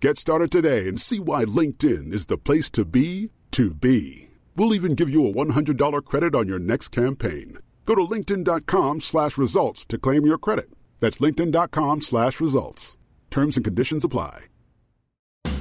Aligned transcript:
Get 0.00 0.16
started 0.16 0.52
today 0.52 0.86
and 0.86 1.00
see 1.00 1.18
why 1.18 1.44
LinkedIn 1.44 2.12
is 2.12 2.26
the 2.26 2.38
place 2.38 2.70
to 2.70 2.84
be 2.84 3.30
to 3.50 3.74
be. 3.74 4.28
We'll 4.54 4.72
even 4.72 4.94
give 4.94 5.10
you 5.10 5.26
a 5.26 5.32
$100 5.32 6.04
credit 6.04 6.36
on 6.36 6.46
your 6.46 6.60
next 6.60 6.90
campaign. 6.90 7.58
Go 7.84 7.96
to 7.96 8.02
linkedin.com 8.02 9.00
slash 9.00 9.36
results 9.36 9.84
to 9.86 9.98
claim 9.98 10.24
your 10.24 10.38
credit. 10.38 10.70
That's 11.00 11.18
linkedin.com 11.18 12.02
slash 12.02 12.40
results. 12.40 12.96
Terms 13.30 13.56
and 13.56 13.64
conditions 13.64 14.04
apply. 14.04 14.46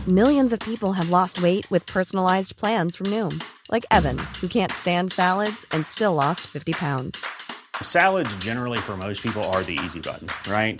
Millions 0.07 0.53
of 0.53 0.59
people 0.59 0.93
have 0.93 1.09
lost 1.09 1.41
weight 1.41 1.69
with 1.71 1.87
personalized 1.87 2.57
plans 2.57 2.95
from 2.95 3.07
Noom, 3.07 3.43
like 3.71 3.87
Evan, 3.89 4.19
who 4.39 4.47
can't 4.47 4.71
stand 4.71 5.11
salads 5.11 5.65
and 5.71 5.83
still 5.87 6.13
lost 6.13 6.41
50 6.41 6.73
pounds. 6.73 7.25
Salads, 7.81 8.35
generally, 8.37 8.77
for 8.77 8.95
most 8.97 9.23
people, 9.23 9.43
are 9.45 9.63
the 9.63 9.79
easy 9.83 9.99
button, 9.99 10.27
right? 10.51 10.79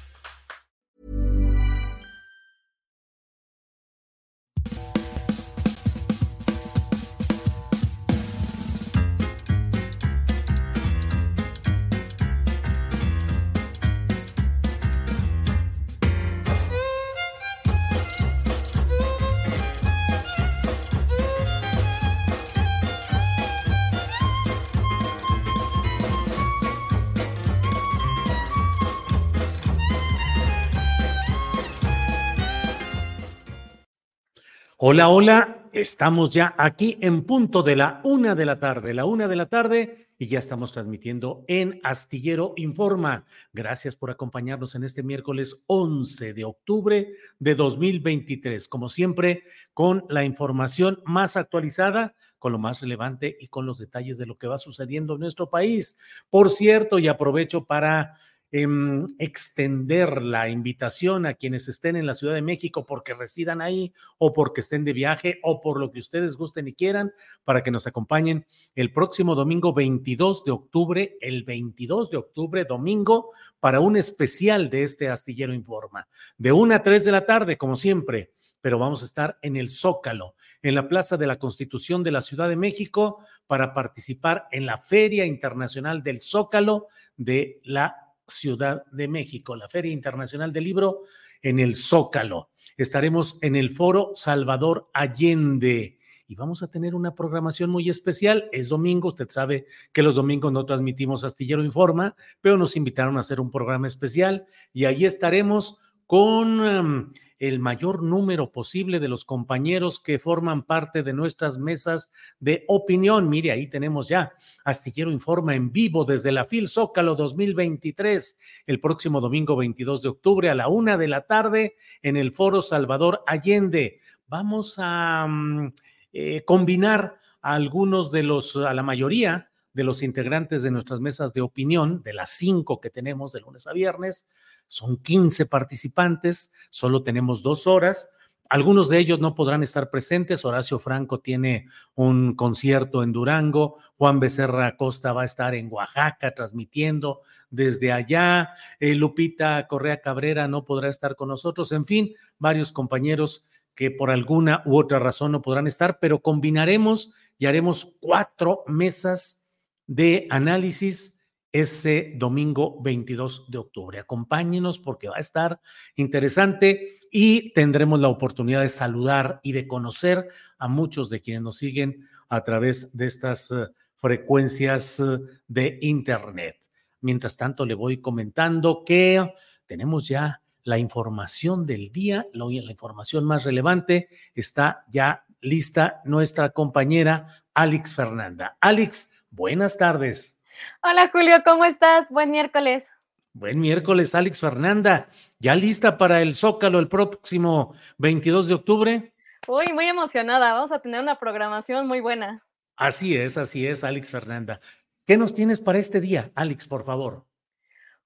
Hola, 34.83 35.09
hola, 35.09 35.69
estamos 35.73 36.31
ya 36.31 36.55
aquí 36.57 36.97
en 37.01 37.21
punto 37.21 37.61
de 37.61 37.75
la 37.75 38.01
una 38.03 38.33
de 38.33 38.45
la 38.47 38.55
tarde, 38.55 38.95
la 38.95 39.05
una 39.05 39.27
de 39.27 39.35
la 39.35 39.45
tarde, 39.45 40.07
y 40.17 40.25
ya 40.25 40.39
estamos 40.39 40.71
transmitiendo 40.71 41.45
en 41.47 41.79
Astillero 41.83 42.53
Informa. 42.55 43.23
Gracias 43.53 43.95
por 43.95 44.09
acompañarnos 44.09 44.73
en 44.73 44.83
este 44.83 45.03
miércoles 45.03 45.65
11 45.67 46.33
de 46.33 46.45
octubre 46.45 47.11
de 47.37 47.53
2023. 47.53 48.67
Como 48.67 48.89
siempre, 48.89 49.43
con 49.75 50.03
la 50.09 50.23
información 50.23 51.03
más 51.05 51.37
actualizada, 51.37 52.15
con 52.39 52.51
lo 52.51 52.57
más 52.57 52.81
relevante 52.81 53.37
y 53.39 53.49
con 53.49 53.67
los 53.67 53.77
detalles 53.77 54.17
de 54.17 54.25
lo 54.25 54.39
que 54.39 54.47
va 54.47 54.57
sucediendo 54.57 55.13
en 55.13 55.19
nuestro 55.19 55.47
país. 55.47 55.99
Por 56.31 56.49
cierto, 56.49 56.97
y 56.97 57.07
aprovecho 57.07 57.65
para 57.65 58.17
Em, 58.53 59.07
extender 59.17 60.21
la 60.21 60.49
invitación 60.49 61.25
a 61.25 61.35
quienes 61.35 61.69
estén 61.69 61.95
en 61.95 62.05
la 62.05 62.13
Ciudad 62.13 62.33
de 62.33 62.41
México 62.41 62.85
porque 62.85 63.13
residan 63.13 63.61
ahí 63.61 63.93
o 64.17 64.33
porque 64.33 64.59
estén 64.59 64.83
de 64.83 64.91
viaje 64.91 65.39
o 65.41 65.61
por 65.61 65.79
lo 65.79 65.89
que 65.89 65.99
ustedes 65.99 66.35
gusten 66.35 66.67
y 66.67 66.73
quieran 66.73 67.13
para 67.45 67.63
que 67.63 67.71
nos 67.71 67.87
acompañen 67.87 68.45
el 68.75 68.91
próximo 68.91 69.35
domingo 69.35 69.73
22 69.73 70.43
de 70.43 70.51
octubre, 70.51 71.17
el 71.21 71.45
22 71.45 72.11
de 72.11 72.17
octubre, 72.17 72.65
domingo, 72.65 73.31
para 73.61 73.79
un 73.79 73.95
especial 73.95 74.69
de 74.69 74.83
este 74.83 75.07
Astillero 75.07 75.53
Informa, 75.53 76.09
de 76.37 76.51
1 76.51 76.75
a 76.75 76.83
3 76.83 77.05
de 77.05 77.11
la 77.13 77.25
tarde, 77.25 77.57
como 77.57 77.77
siempre 77.77 78.33
pero 78.63 78.77
vamos 78.77 79.01
a 79.01 79.05
estar 79.05 79.39
en 79.41 79.55
el 79.55 79.69
Zócalo, 79.69 80.35
en 80.61 80.75
la 80.75 80.87
Plaza 80.87 81.17
de 81.17 81.25
la 81.25 81.39
Constitución 81.39 82.03
de 82.03 82.11
la 82.11 82.21
Ciudad 82.21 82.47
de 82.47 82.55
México, 82.55 83.17
para 83.47 83.73
participar 83.73 84.47
en 84.51 84.67
la 84.67 84.77
Feria 84.77 85.25
Internacional 85.25 86.03
del 86.03 86.21
Zócalo 86.21 86.85
de 87.17 87.59
la 87.63 88.10
Ciudad 88.31 88.85
de 88.91 89.07
México, 89.07 89.55
la 89.55 89.69
Feria 89.69 89.91
Internacional 89.91 90.51
del 90.51 90.63
Libro 90.63 90.99
en 91.41 91.59
el 91.59 91.75
Zócalo. 91.75 92.49
Estaremos 92.77 93.37
en 93.41 93.55
el 93.55 93.69
Foro 93.69 94.11
Salvador 94.15 94.89
Allende 94.93 95.99
y 96.31 96.35
vamos 96.35 96.63
a 96.63 96.71
tener 96.71 96.95
una 96.95 97.13
programación 97.13 97.69
muy 97.69 97.89
especial. 97.89 98.47
Es 98.53 98.69
domingo, 98.69 99.09
usted 99.09 99.29
sabe 99.29 99.65
que 99.91 100.01
los 100.01 100.15
domingos 100.15 100.53
no 100.53 100.65
transmitimos 100.65 101.25
Astillero 101.25 101.61
Informa, 101.61 102.15
pero 102.39 102.57
nos 102.57 102.77
invitaron 102.77 103.17
a 103.17 103.19
hacer 103.19 103.41
un 103.41 103.51
programa 103.51 103.87
especial 103.87 104.45
y 104.71 104.85
ahí 104.85 105.03
estaremos 105.03 105.79
con... 106.11 106.59
Em, 106.59 107.13
el 107.39 107.57
mayor 107.57 108.03
número 108.03 108.51
posible 108.51 108.99
de 108.99 109.07
los 109.07 109.25
compañeros 109.25 109.99
que 109.99 110.19
forman 110.19 110.61
parte 110.61 111.01
de 111.01 111.11
nuestras 111.11 111.57
mesas 111.57 112.11
de 112.39 112.65
opinión. 112.67 113.29
Mire, 113.29 113.51
ahí 113.51 113.65
tenemos 113.65 114.09
ya 114.09 114.31
Astillero 114.63 115.09
Informa 115.09 115.55
en 115.55 115.71
vivo 115.71 116.05
desde 116.05 116.31
la 116.31 116.45
FIL 116.45 116.67
Zócalo 116.67 117.15
2023, 117.15 118.39
el 118.67 118.79
próximo 118.79 119.21
domingo 119.21 119.55
22 119.55 120.03
de 120.03 120.09
octubre 120.09 120.49
a 120.51 120.55
la 120.55 120.67
una 120.67 120.99
de 120.99 121.07
la 121.07 121.25
tarde 121.25 121.77
en 122.03 122.15
el 122.15 122.31
Foro 122.31 122.61
Salvador 122.61 123.23
Allende. 123.25 124.01
Vamos 124.27 124.75
a 124.77 125.25
mm, 125.27 125.73
eh, 126.13 126.43
combinar 126.45 127.17
a 127.41 127.55
algunos 127.55 128.11
de 128.11 128.21
los, 128.21 128.55
a 128.55 128.75
la 128.75 128.83
mayoría 128.83 129.49
de 129.73 129.83
los 129.83 130.03
integrantes 130.03 130.63
de 130.63 130.71
nuestras 130.71 130.99
mesas 130.99 131.33
de 131.33 131.41
opinión, 131.41 132.03
de 132.03 132.13
las 132.13 132.31
cinco 132.31 132.79
que 132.81 132.89
tenemos 132.89 133.31
de 133.31 133.39
lunes 133.39 133.65
a 133.67 133.73
viernes, 133.73 134.29
son 134.71 134.95
15 134.95 135.47
participantes, 135.47 136.53
solo 136.69 137.03
tenemos 137.03 137.43
dos 137.43 137.67
horas. 137.67 138.09
Algunos 138.47 138.87
de 138.87 138.99
ellos 138.99 139.19
no 139.19 139.35
podrán 139.35 139.63
estar 139.63 139.89
presentes. 139.89 140.45
Horacio 140.45 140.79
Franco 140.79 141.19
tiene 141.19 141.67
un 141.93 142.37
concierto 142.37 143.03
en 143.03 143.11
Durango. 143.11 143.79
Juan 143.97 144.21
Becerra 144.21 144.67
Acosta 144.67 145.11
va 145.11 145.23
a 145.23 145.25
estar 145.25 145.55
en 145.55 145.67
Oaxaca 145.69 146.33
transmitiendo 146.33 147.19
desde 147.49 147.91
allá. 147.91 148.51
Eh, 148.79 148.95
Lupita 148.95 149.67
Correa 149.67 149.99
Cabrera 149.99 150.47
no 150.47 150.63
podrá 150.63 150.87
estar 150.87 151.17
con 151.17 151.27
nosotros. 151.27 151.73
En 151.73 151.83
fin, 151.83 152.13
varios 152.39 152.71
compañeros 152.71 153.45
que 153.75 153.91
por 153.91 154.09
alguna 154.09 154.63
u 154.65 154.79
otra 154.79 154.99
razón 154.99 155.33
no 155.33 155.41
podrán 155.41 155.67
estar, 155.67 155.99
pero 155.99 156.21
combinaremos 156.21 157.11
y 157.37 157.45
haremos 157.45 157.97
cuatro 157.99 158.63
mesas 158.67 159.49
de 159.85 160.27
análisis 160.29 161.20
ese 161.51 162.13
domingo 162.15 162.81
22 162.81 163.45
de 163.49 163.57
octubre. 163.57 163.99
Acompáñenos 163.99 164.79
porque 164.79 165.09
va 165.09 165.17
a 165.17 165.19
estar 165.19 165.59
interesante 165.95 166.97
y 167.11 167.51
tendremos 167.53 167.99
la 167.99 168.07
oportunidad 168.07 168.61
de 168.61 168.69
saludar 168.69 169.39
y 169.43 169.51
de 169.51 169.67
conocer 169.67 170.29
a 170.57 170.67
muchos 170.67 171.09
de 171.09 171.21
quienes 171.21 171.41
nos 171.41 171.57
siguen 171.57 172.07
a 172.29 172.43
través 172.43 172.95
de 172.95 173.05
estas 173.05 173.51
eh, 173.51 173.67
frecuencias 173.97 174.99
eh, 174.99 175.19
de 175.47 175.77
Internet. 175.81 176.57
Mientras 177.01 177.35
tanto, 177.35 177.65
le 177.65 177.73
voy 177.73 177.99
comentando 177.99 178.83
que 178.85 179.33
tenemos 179.65 180.07
ya 180.07 180.41
la 180.63 180.77
información 180.77 181.65
del 181.65 181.91
día, 181.91 182.27
la 182.33 182.71
información 182.71 183.25
más 183.25 183.45
relevante. 183.45 184.09
Está 184.35 184.85
ya 184.91 185.25
lista 185.41 186.01
nuestra 186.05 186.51
compañera 186.51 187.25
Alex 187.53 187.95
Fernanda. 187.95 188.57
Alex, 188.61 189.25
buenas 189.31 189.77
tardes. 189.77 190.40
Hola 190.83 191.09
Julio, 191.11 191.37
¿cómo 191.43 191.65
estás? 191.65 192.07
Buen 192.09 192.31
miércoles. 192.31 192.87
Buen 193.33 193.59
miércoles, 193.59 194.13
Alex 194.13 194.41
Fernanda. 194.41 195.07
¿Ya 195.39 195.55
lista 195.55 195.97
para 195.97 196.21
el 196.21 196.35
Zócalo 196.35 196.79
el 196.79 196.89
próximo 196.89 197.73
22 197.97 198.47
de 198.47 198.53
octubre? 198.53 199.13
Uy, 199.47 199.71
muy 199.73 199.85
emocionada. 199.85 200.53
Vamos 200.53 200.71
a 200.71 200.79
tener 200.79 200.99
una 200.99 201.17
programación 201.17 201.87
muy 201.87 202.01
buena. 202.01 202.43
Así 202.75 203.15
es, 203.15 203.37
así 203.37 203.65
es, 203.65 203.83
Alex 203.83 204.11
Fernanda. 204.11 204.59
¿Qué 205.05 205.17
nos 205.17 205.33
tienes 205.33 205.59
para 205.59 205.79
este 205.79 206.01
día, 206.01 206.31
Alex, 206.35 206.67
por 206.67 206.83
favor? 206.83 207.25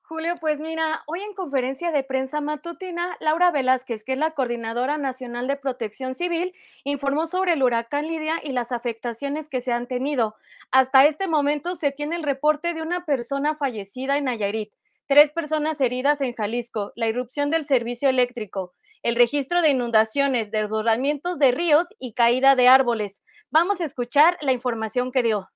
Julio, 0.07 0.35
pues 0.39 0.59
mira, 0.59 1.01
hoy 1.07 1.21
en 1.21 1.33
conferencia 1.33 1.91
de 1.91 2.03
prensa 2.03 2.39
matutina, 2.39 3.17
Laura 3.19 3.49
Velázquez, 3.49 4.03
que 4.03 4.13
es 4.13 4.19
la 4.19 4.31
Coordinadora 4.31 4.99
Nacional 4.99 5.47
de 5.47 5.55
Protección 5.55 6.13
Civil, 6.13 6.53
informó 6.83 7.25
sobre 7.25 7.53
el 7.53 7.63
huracán 7.63 8.07
Lidia 8.07 8.35
y 8.43 8.51
las 8.51 8.71
afectaciones 8.71 9.49
que 9.49 9.61
se 9.61 9.71
han 9.71 9.87
tenido. 9.87 10.35
Hasta 10.71 11.05
este 11.05 11.27
momento 11.27 11.75
se 11.75 11.91
tiene 11.91 12.15
el 12.15 12.23
reporte 12.23 12.73
de 12.73 12.81
una 12.81 13.05
persona 13.05 13.55
fallecida 13.55 14.17
en 14.17 14.25
Nayarit, 14.25 14.71
tres 15.07 15.31
personas 15.31 15.79
heridas 15.81 16.21
en 16.21 16.33
Jalisco, 16.33 16.91
la 16.95 17.07
irrupción 17.07 17.51
del 17.51 17.65
servicio 17.65 18.09
eléctrico, 18.09 18.73
el 19.03 19.15
registro 19.15 19.61
de 19.61 19.69
inundaciones, 19.69 20.51
desbordamientos 20.51 21.37
de 21.37 21.51
ríos 21.51 21.87
y 21.99 22.13
caída 22.13 22.55
de 22.55 22.67
árboles. 22.67 23.21
Vamos 23.51 23.79
a 23.79 23.85
escuchar 23.85 24.37
la 24.41 24.51
información 24.51 25.11
que 25.11 25.23
dio. 25.23 25.49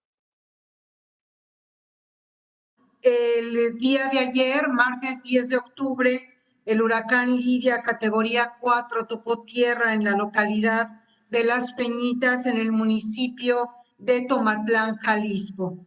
El 3.02 3.78
día 3.80 4.10
de 4.10 4.20
ayer, 4.20 4.68
martes 4.68 5.24
10 5.24 5.50
de 5.50 5.58
octubre, 5.58 6.30
el 6.66 6.82
huracán 6.82 7.38
Lidia, 7.38 7.82
categoría 7.82 8.58
4, 8.60 9.08
tocó 9.08 9.44
tierra 9.44 9.94
en 9.94 10.04
la 10.04 10.12
localidad 10.12 11.02
de 11.30 11.44
Las 11.44 11.72
Peñitas, 11.74 12.46
en 12.46 12.58
el 12.58 12.72
municipio 12.72 13.70
de 14.00 14.26
Tomatlán, 14.28 14.98
Jalisco. 14.98 15.78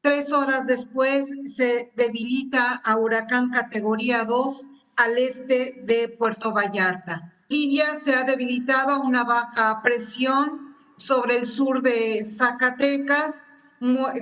Tres 0.00 0.32
horas 0.32 0.66
después 0.66 1.28
se 1.44 1.92
debilita 1.94 2.80
a 2.84 2.96
huracán 2.96 3.50
categoría 3.50 4.24
2 4.24 4.66
al 4.96 5.18
este 5.18 5.82
de 5.84 6.08
Puerto 6.08 6.52
Vallarta. 6.52 7.34
Lidia 7.48 7.96
se 7.96 8.14
ha 8.14 8.24
debilitado 8.24 8.92
a 8.92 9.00
una 9.00 9.24
baja 9.24 9.82
presión 9.82 10.74
sobre 10.96 11.38
el 11.38 11.46
sur 11.46 11.82
de 11.82 12.24
Zacatecas, 12.24 13.46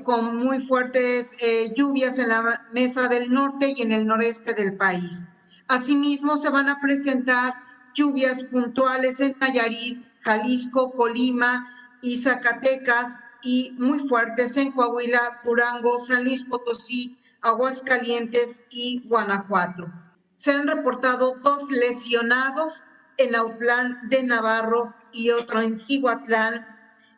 con 0.05 0.37
muy 0.37 0.61
fuertes 0.61 1.37
eh, 1.40 1.73
lluvias 1.76 2.19
en 2.19 2.29
la 2.29 2.67
mesa 2.73 3.08
del 3.08 3.31
norte 3.31 3.75
y 3.76 3.82
en 3.82 3.93
el 3.93 4.06
noreste 4.06 4.55
del 4.55 4.76
país. 4.76 5.29
Asimismo, 5.67 6.38
se 6.38 6.50
van 6.50 6.69
a 6.69 6.81
presentar 6.81 7.55
lluvias 7.93 8.44
puntuales 8.44 9.20
en 9.20 9.37
Nayarit, 9.40 10.05
Jalisco, 10.23 10.93
Colima 10.93 11.69
y 12.02 12.19
Zacatecas 12.19 13.20
y 13.43 13.75
muy 13.79 14.00
fuertes 14.08 14.56
en 14.56 14.73
Coahuila, 14.73 15.40
Durango, 15.44 15.99
San 15.99 16.25
Luis 16.25 16.44
Potosí, 16.44 17.19
Aguascalientes 17.40 18.62
y 18.70 19.02
Guanajuato. 19.06 19.87
Se 20.35 20.52
han 20.52 20.67
reportado 20.67 21.37
dos 21.43 21.70
lesionados 21.70 22.87
en 23.17 23.35
Autlán 23.35 24.08
de 24.08 24.23
Navarro 24.23 24.94
y 25.12 25.31
otro 25.31 25.61
en 25.61 25.79
Cihuatlán, 25.79 26.67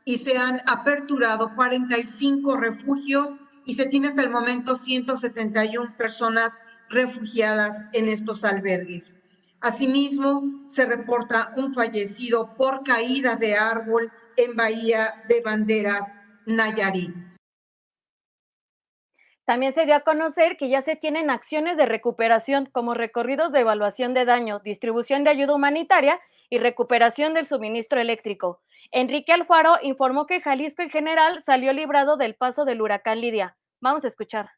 y 0.05 0.19
se 0.19 0.39
han 0.39 0.61
aperturado 0.67 1.55
45 1.55 2.57
refugios 2.57 3.41
y 3.65 3.75
se 3.75 3.87
tiene 3.87 4.09
hasta 4.09 4.23
el 4.23 4.31
momento 4.31 4.75
171 4.75 5.97
personas 5.97 6.59
refugiadas 6.89 7.85
en 7.93 8.09
estos 8.09 8.45
albergues. 8.45 9.17
Asimismo, 9.61 10.65
se 10.67 10.87
reporta 10.87 11.53
un 11.57 11.75
fallecido 11.75 12.55
por 12.57 12.83
caída 12.83 13.37
de 13.37 13.57
árbol 13.57 14.11
en 14.45 14.57
Bahía 14.57 15.23
de 15.29 15.43
Banderas, 15.43 16.15
Nayarit. 16.47 17.15
También 19.45 19.73
se 19.73 19.85
dio 19.85 19.97
a 19.97 20.01
conocer 20.01 20.57
que 20.57 20.69
ya 20.69 20.81
se 20.81 20.97
tienen 20.97 21.29
acciones 21.29 21.77
de 21.77 21.85
recuperación 21.85 22.67
como 22.67 22.95
recorridos 22.95 23.53
de 23.53 23.61
evaluación 23.61 24.15
de 24.15 24.25
daño, 24.25 24.61
distribución 24.61 25.25
de 25.25 25.31
ayuda 25.31 25.55
humanitaria 25.55 26.21
y 26.49 26.59
recuperación 26.59 27.35
del 27.35 27.47
suministro 27.47 28.01
eléctrico. 28.01 28.61
Enrique 28.93 29.33
Alfaro 29.33 29.75
informó 29.83 30.27
que 30.27 30.41
Jalisco 30.41 30.83
en 30.83 30.91
general 30.91 31.43
salió 31.43 31.73
librado 31.73 32.17
del 32.17 32.35
paso 32.35 32.65
del 32.65 32.81
huracán 32.81 33.21
Lidia. 33.21 33.57
Vamos 33.81 34.05
a 34.05 34.09
escuchar. 34.09 34.51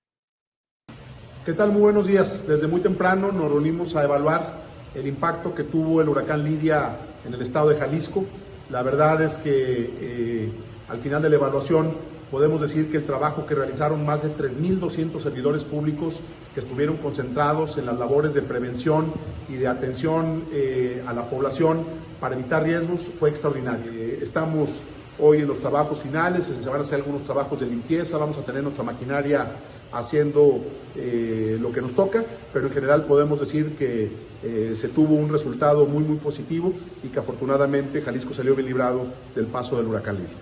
¿Qué 1.44 1.54
tal? 1.54 1.72
Muy 1.72 1.82
buenos 1.82 2.06
días. 2.06 2.46
Desde 2.46 2.68
muy 2.68 2.82
temprano 2.82 3.32
nos 3.32 3.50
reunimos 3.50 3.96
a 3.96 4.04
evaluar 4.04 4.58
el 4.94 5.06
impacto 5.06 5.54
que 5.54 5.64
tuvo 5.64 6.00
el 6.02 6.08
huracán 6.08 6.44
Lidia 6.44 6.96
en 7.24 7.34
el 7.34 7.42
estado 7.42 7.70
de 7.70 7.80
Jalisco. 7.80 8.24
La 8.72 8.82
verdad 8.82 9.20
es 9.20 9.36
que 9.36 9.52
eh, 10.00 10.52
al 10.88 10.98
final 11.00 11.20
de 11.20 11.28
la 11.28 11.36
evaluación 11.36 11.92
podemos 12.30 12.58
decir 12.58 12.90
que 12.90 12.96
el 12.96 13.04
trabajo 13.04 13.44
que 13.44 13.54
realizaron 13.54 14.06
más 14.06 14.22
de 14.22 14.34
3.200 14.34 15.20
servidores 15.20 15.62
públicos 15.62 16.20
que 16.54 16.60
estuvieron 16.60 16.96
concentrados 16.96 17.76
en 17.76 17.84
las 17.84 17.98
labores 17.98 18.32
de 18.32 18.40
prevención 18.40 19.12
y 19.50 19.56
de 19.56 19.68
atención 19.68 20.44
eh, 20.52 21.04
a 21.06 21.12
la 21.12 21.28
población 21.28 21.84
para 22.18 22.34
evitar 22.34 22.62
riesgos 22.62 23.10
fue 23.20 23.28
extraordinario. 23.28 23.92
Eh, 23.92 24.20
estamos 24.22 24.70
hoy 25.18 25.40
en 25.40 25.48
los 25.48 25.60
trabajos 25.60 26.00
finales, 26.00 26.46
se 26.46 26.66
van 26.66 26.78
a 26.78 26.80
hacer 26.80 27.00
algunos 27.00 27.24
trabajos 27.24 27.60
de 27.60 27.66
limpieza, 27.66 28.16
vamos 28.16 28.38
a 28.38 28.40
tener 28.40 28.62
nuestra 28.62 28.84
maquinaria 28.84 29.48
haciendo 29.92 30.60
eh, 30.96 31.58
lo 31.60 31.72
que 31.72 31.80
nos 31.80 31.94
toca, 31.94 32.24
pero 32.52 32.66
en 32.66 32.72
general 32.72 33.04
podemos 33.04 33.40
decir 33.40 33.76
que 33.76 34.32
se 34.74 34.88
tuvo 34.88 35.14
un 35.14 35.30
resultado 35.30 35.86
muy, 35.86 36.02
muy 36.02 36.16
positivo 36.16 36.72
y 37.04 37.10
que 37.10 37.20
afortunadamente 37.20 38.02
Jalisco 38.02 38.34
salió 38.34 38.56
bien 38.56 38.66
librado 38.66 39.06
del 39.36 39.46
paso 39.46 39.76
del 39.76 39.86
huracán 39.86 40.16
Lidia. 40.16 40.34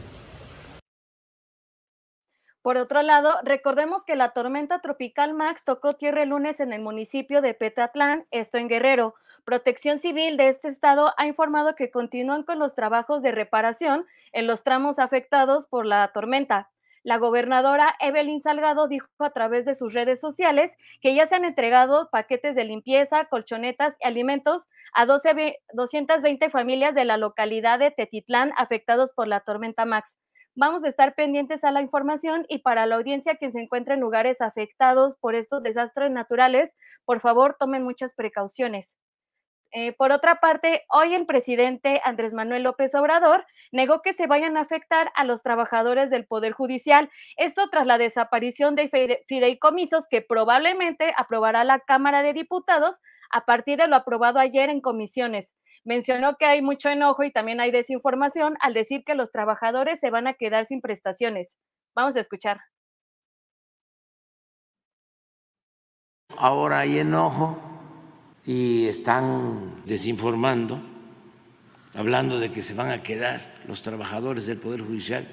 Por 2.62 2.76
otro 2.76 3.00
lado, 3.00 3.32
recordemos 3.42 4.04
que 4.04 4.16
la 4.16 4.30
tormenta 4.30 4.80
tropical 4.80 5.32
Max 5.32 5.64
tocó 5.64 5.94
tierra 5.94 6.22
el 6.22 6.28
lunes 6.28 6.60
en 6.60 6.74
el 6.74 6.82
municipio 6.82 7.40
de 7.40 7.54
Petatlán, 7.54 8.24
esto 8.30 8.58
en 8.58 8.68
Guerrero. 8.68 9.14
Protección 9.44 9.98
Civil 9.98 10.36
de 10.36 10.48
este 10.48 10.68
estado 10.68 11.14
ha 11.16 11.26
informado 11.26 11.74
que 11.74 11.90
continúan 11.90 12.42
con 12.42 12.58
los 12.58 12.74
trabajos 12.74 13.22
de 13.22 13.32
reparación 13.32 14.04
en 14.32 14.46
los 14.46 14.62
tramos 14.62 14.98
afectados 14.98 15.66
por 15.66 15.86
la 15.86 16.12
tormenta. 16.12 16.68
La 17.02 17.16
gobernadora 17.16 17.96
Evelyn 17.98 18.42
Salgado 18.42 18.86
dijo 18.86 19.06
a 19.20 19.30
través 19.30 19.64
de 19.64 19.74
sus 19.74 19.94
redes 19.94 20.20
sociales 20.20 20.76
que 21.00 21.14
ya 21.14 21.26
se 21.26 21.34
han 21.34 21.46
entregado 21.46 22.10
paquetes 22.12 22.54
de 22.54 22.64
limpieza, 22.64 23.24
colchonetas 23.24 23.96
y 24.00 24.06
alimentos 24.06 24.66
a 24.92 25.06
12, 25.06 25.60
220 25.72 26.50
familias 26.50 26.94
de 26.94 27.06
la 27.06 27.16
localidad 27.16 27.78
de 27.78 27.90
Tetitlán 27.90 28.52
afectados 28.54 29.12
por 29.12 29.28
la 29.28 29.40
tormenta 29.40 29.86
Max. 29.86 30.18
Vamos 30.54 30.84
a 30.84 30.88
estar 30.88 31.14
pendientes 31.14 31.64
a 31.64 31.70
la 31.70 31.80
información 31.80 32.44
y 32.48 32.58
para 32.58 32.84
la 32.84 32.96
audiencia 32.96 33.36
que 33.36 33.50
se 33.50 33.60
encuentra 33.60 33.94
en 33.94 34.00
lugares 34.00 34.42
afectados 34.42 35.16
por 35.20 35.34
estos 35.34 35.62
desastres 35.62 36.10
naturales, 36.10 36.76
por 37.06 37.20
favor 37.20 37.56
tomen 37.58 37.82
muchas 37.82 38.14
precauciones. 38.14 38.94
Eh, 39.72 39.92
por 39.92 40.10
otra 40.10 40.40
parte, 40.40 40.84
hoy 40.88 41.14
el 41.14 41.26
presidente 41.26 42.00
Andrés 42.04 42.34
Manuel 42.34 42.64
López 42.64 42.94
Obrador 42.94 43.46
negó 43.70 44.02
que 44.02 44.12
se 44.12 44.26
vayan 44.26 44.56
a 44.56 44.62
afectar 44.62 45.12
a 45.14 45.24
los 45.24 45.42
trabajadores 45.42 46.10
del 46.10 46.26
Poder 46.26 46.52
Judicial. 46.52 47.08
Esto 47.36 47.70
tras 47.70 47.86
la 47.86 47.98
desaparición 47.98 48.74
de 48.74 48.90
fideicomisos 49.28 50.04
que 50.08 50.22
probablemente 50.22 51.14
aprobará 51.16 51.62
la 51.64 51.78
Cámara 51.80 52.22
de 52.22 52.32
Diputados 52.32 52.96
a 53.30 53.44
partir 53.44 53.78
de 53.78 53.86
lo 53.86 53.96
aprobado 53.96 54.40
ayer 54.40 54.70
en 54.70 54.80
comisiones 54.80 55.54
mencionó 55.84 56.36
que 56.36 56.46
hay 56.46 56.62
mucho 56.62 56.88
enojo 56.88 57.24
y 57.24 57.32
también 57.32 57.60
hay 57.60 57.70
desinformación 57.70 58.56
al 58.60 58.74
decir 58.74 59.04
que 59.04 59.14
los 59.14 59.32
trabajadores 59.32 60.00
se 60.00 60.10
van 60.10 60.26
a 60.26 60.34
quedar 60.34 60.66
sin 60.66 60.80
prestaciones. 60.80 61.56
Vamos 61.94 62.16
a 62.16 62.20
escuchar. 62.20 62.60
Ahora 66.36 66.80
hay 66.80 66.98
enojo 66.98 67.69
y 68.44 68.86
están 68.86 69.82
desinformando, 69.86 70.80
hablando 71.94 72.38
de 72.38 72.50
que 72.50 72.62
se 72.62 72.74
van 72.74 72.90
a 72.90 73.02
quedar 73.02 73.54
los 73.66 73.82
trabajadores 73.82 74.46
del 74.46 74.58
Poder 74.58 74.80
Judicial 74.80 75.28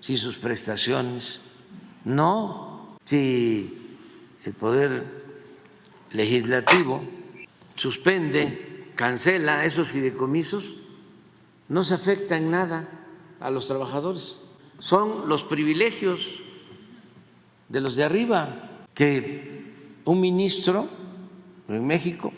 sin 0.00 0.16
sus 0.16 0.38
prestaciones. 0.38 1.40
No, 2.04 2.96
si 3.04 3.98
el 4.44 4.52
Poder 4.54 5.04
Legislativo 6.12 7.02
suspende 7.74 8.92
cancela 8.94 9.64
esos 9.64 9.88
fideicomisos, 9.88 10.76
no 11.68 11.84
se 11.84 11.94
afecta 11.94 12.36
en 12.36 12.50
nada 12.50 12.88
a 13.40 13.50
los 13.50 13.66
trabajadores. 13.66 14.38
Son 14.78 15.28
los 15.28 15.42
privilegios 15.44 16.40
de 17.68 17.80
los 17.80 17.96
de 17.96 18.04
arriba 18.04 18.70
que 18.94 19.74
un 20.04 20.20
ministro 20.20 20.88
en 21.68 21.86
México 21.86 22.32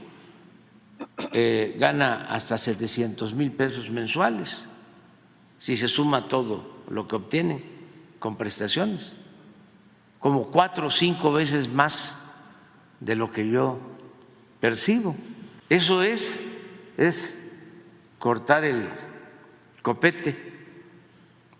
eh, 1.33 1.77
gana 1.79 2.27
hasta 2.29 2.59
700 2.59 3.35
mil 3.35 3.53
pesos 3.53 3.91
mensuales 3.91 4.65
si 5.59 5.77
se 5.77 5.89
suma 5.89 6.29
todo 6.29 6.85
lo 6.89 7.09
que 7.09 7.17
obtiene 7.17 7.65
con 8.19 8.37
prestaciones, 8.37 9.15
como 10.21 10.51
cuatro 10.51 10.87
o 10.87 10.91
cinco 10.91 11.33
veces 11.33 11.69
más 11.69 12.17
de 13.01 13.17
lo 13.17 13.33
que 13.33 13.49
yo 13.49 13.79
percibo. 14.61 15.17
Eso 15.69 16.03
es 16.03 16.41
es 16.99 17.39
cortar 18.19 18.65
el 18.65 18.85
copete 19.83 20.37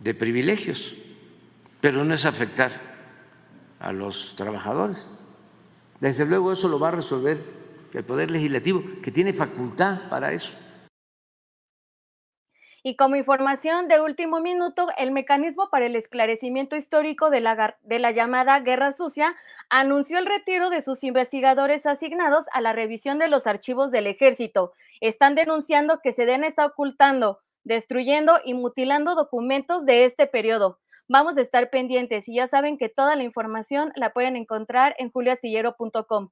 de 0.01 0.15
privilegios, 0.15 0.95
pero 1.81 2.05
no 2.05 2.13
es 2.13 2.25
afectar 2.25 2.73
a 3.79 3.93
los 3.93 4.35
trabajadores. 4.37 5.09
Desde 6.01 6.27
luego 6.27 6.53
eso 6.53 6.69
lo 6.69 6.79
va 6.79 6.89
a 6.89 6.93
resolver 6.93 7.58
el 7.95 8.05
Poder 8.05 8.31
Legislativo, 8.31 8.83
que 9.03 9.11
tiene 9.11 9.33
facultad 9.33 10.09
para 10.11 10.33
eso. 10.33 10.53
Y 12.83 12.97
como 12.97 13.17
información 13.17 13.89
de 13.89 14.01
último 14.01 14.41
minuto, 14.41 14.89
el 14.97 15.11
mecanismo 15.11 15.69
para 15.69 15.87
el 15.87 15.97
esclarecimiento 15.97 16.77
histórico 16.77 17.29
de 17.29 17.41
la, 17.41 17.77
de 17.83 17.99
la, 17.99 18.13
llamada 18.13 18.61
Guerra 18.61 18.93
Sucia 18.93 19.37
anunció 19.69 20.19
el 20.19 20.27
retiro 20.27 20.71
de 20.71 20.81
sus 20.81 21.03
investigadores 21.03 21.87
asignados 21.87 22.47
a 22.53 22.61
la 22.61 22.73
revisión 22.73 23.19
de 23.19 23.29
los 23.29 23.47
archivos 23.47 23.91
del 23.91 24.07
ejército. 24.07 24.73
Están 25.01 25.35
denunciando 25.35 26.01
que 26.03 26.13
Sedena 26.13 26.47
está 26.47 26.67
ocultando, 26.67 27.41
destruyendo 27.65 28.39
y 28.45 28.55
mutilando 28.55 29.17
documentos 29.17 29.85
de 29.85 30.05
este 30.05 30.27
periodo. 30.27 30.79
Vamos 31.09 31.37
a 31.37 31.43
estar 31.43 31.71
pendientes 31.71 32.29
y 32.29 32.37
ya 32.37 32.47
saben 32.47 32.79
que 32.79 32.89
toda 32.89 33.17
la 33.17 33.25
información 33.25 33.93
la 33.97 34.13
pueden 34.13 34.37
encontrar 34.37 34.95
en 34.99 35.11
juliastillero.com. 35.11 36.31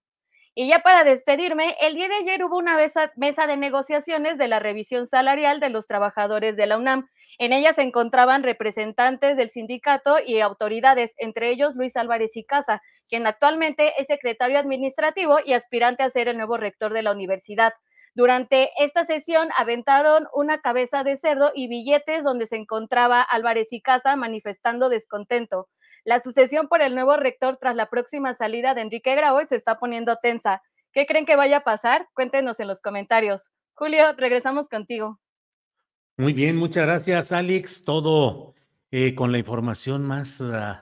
Y 0.58 0.68
ya 0.68 0.78
para 0.78 1.04
despedirme, 1.04 1.76
el 1.82 1.94
día 1.96 2.08
de 2.08 2.14
ayer 2.14 2.42
hubo 2.42 2.56
una 2.56 2.78
mesa 3.16 3.46
de 3.46 3.56
negociaciones 3.58 4.38
de 4.38 4.48
la 4.48 4.58
revisión 4.58 5.06
salarial 5.06 5.60
de 5.60 5.68
los 5.68 5.86
trabajadores 5.86 6.56
de 6.56 6.66
la 6.66 6.78
UNAM. 6.78 7.10
En 7.38 7.52
ella 7.52 7.74
se 7.74 7.82
encontraban 7.82 8.42
representantes 8.42 9.36
del 9.36 9.50
sindicato 9.50 10.16
y 10.18 10.40
autoridades, 10.40 11.12
entre 11.18 11.50
ellos 11.50 11.74
Luis 11.74 11.94
Álvarez 11.94 12.34
y 12.38 12.44
Casa, 12.44 12.80
quien 13.10 13.26
actualmente 13.26 14.00
es 14.00 14.06
secretario 14.06 14.58
administrativo 14.58 15.40
y 15.44 15.52
aspirante 15.52 16.02
a 16.02 16.08
ser 16.08 16.26
el 16.26 16.38
nuevo 16.38 16.56
rector 16.56 16.94
de 16.94 17.02
la 17.02 17.12
universidad. 17.12 17.74
Durante 18.14 18.70
esta 18.82 19.04
sesión 19.04 19.50
aventaron 19.58 20.26
una 20.32 20.56
cabeza 20.56 21.04
de 21.04 21.18
cerdo 21.18 21.52
y 21.54 21.68
billetes 21.68 22.24
donde 22.24 22.46
se 22.46 22.56
encontraba 22.56 23.20
Álvarez 23.20 23.74
y 23.74 23.82
Casa 23.82 24.16
manifestando 24.16 24.88
descontento. 24.88 25.68
La 26.06 26.20
sucesión 26.20 26.68
por 26.68 26.82
el 26.82 26.94
nuevo 26.94 27.16
rector 27.16 27.56
tras 27.56 27.74
la 27.74 27.86
próxima 27.86 28.32
salida 28.36 28.74
de 28.74 28.82
Enrique 28.82 29.16
Graue 29.16 29.44
se 29.44 29.56
está 29.56 29.80
poniendo 29.80 30.16
tensa. 30.22 30.62
¿Qué 30.92 31.04
creen 31.04 31.26
que 31.26 31.34
vaya 31.34 31.56
a 31.56 31.62
pasar? 31.62 32.06
Cuéntenos 32.14 32.60
en 32.60 32.68
los 32.68 32.80
comentarios. 32.80 33.50
Julio, 33.74 34.12
regresamos 34.16 34.68
contigo. 34.68 35.18
Muy 36.16 36.32
bien, 36.32 36.58
muchas 36.58 36.86
gracias, 36.86 37.32
Alex. 37.32 37.82
Todo 37.82 38.54
eh, 38.92 39.16
con 39.16 39.32
la 39.32 39.38
información 39.38 40.04
más 40.04 40.40
uh, 40.40 40.76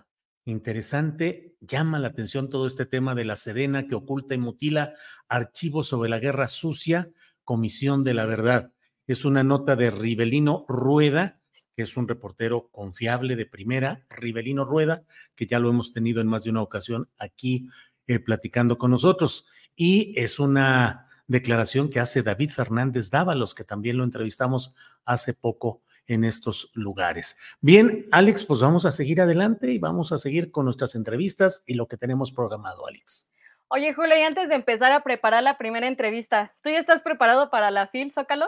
interesante. 0.45 1.57
Llama 1.59 1.99
la 1.99 2.09
atención 2.09 2.51
todo 2.51 2.67
este 2.67 2.85
tema 2.85 3.15
de 3.15 3.25
la 3.25 3.37
Sedena 3.37 3.87
que 3.87 3.95
oculta 3.95 4.35
y 4.35 4.39
mutila 4.39 4.93
archivos 5.29 5.89
sobre 5.89 6.11
la 6.11 6.19
guerra 6.19 6.49
sucia, 6.49 7.09
Comisión 7.45 8.05
de 8.05 8.13
la 8.13 8.27
Verdad. 8.27 8.73
Es 9.07 9.25
una 9.25 9.43
nota 9.43 9.75
de 9.75 9.91
Rivelino 9.91 10.67
Rueda, 10.69 11.41
que 11.75 11.83
es 11.83 11.97
un 11.97 12.09
reportero 12.09 12.69
confiable 12.71 13.37
de 13.37 13.47
primera, 13.47 14.05
Rivelino 14.11 14.65
Rueda, 14.65 15.05
que 15.35 15.47
ya 15.47 15.59
lo 15.59 15.71
hemos 15.71 15.93
tenido 15.93 16.21
en 16.21 16.29
más 16.29 16.45
de 16.45 16.51
una 16.51 16.63
ocasión 16.63 17.09
aquí 17.19 17.69
eh, 18.07 18.19
platicando 18.19 18.79
con 18.79 18.91
nosotros. 18.91 19.47
Y 19.75 20.13
es 20.17 20.39
una 20.39 21.09
declaración 21.27 21.91
que 21.91 22.01
hace 22.01 22.23
David 22.23 22.51
Fernández 22.51 23.11
Dávalos, 23.11 23.55
que 23.55 23.65
también 23.65 23.97
lo 23.97 24.05
entrevistamos 24.05 24.75
hace 25.05 25.35
poco 25.35 25.83
en 26.07 26.25
estos 26.25 26.71
lugares. 26.75 27.39
Bien, 27.61 28.07
Alex, 28.13 28.45
pues 28.45 28.61
vamos 28.61 28.85
a 28.85 28.91
seguir 28.91 29.21
adelante 29.21 29.73
y 29.73 29.79
vamos 29.79 30.13
a 30.13 30.19
seguir 30.19 30.51
con 30.51 30.67
nuestras 30.67 30.95
entrevistas 30.95 31.65
y 31.67 31.75
lo 31.75 31.89
que 31.89 31.97
tenemos 31.97 32.31
programado, 32.31 32.87
Alex. 32.87 33.31
Oye, 33.69 33.95
Julio, 33.95 34.17
y 34.17 34.23
antes 34.23 34.49
de 34.49 34.55
empezar 34.55 34.93
a 34.93 35.03
preparar 35.03 35.43
la 35.43 35.57
primera 35.57 35.89
entrevista, 35.89 36.55
¿tú 36.63 36.71
ya 36.71 36.79
estás 36.79 37.03
preparado 37.03 37.51
para 37.51 37.71
la 37.71 37.89
FIL, 37.89 38.13
Zócalo? 38.13 38.47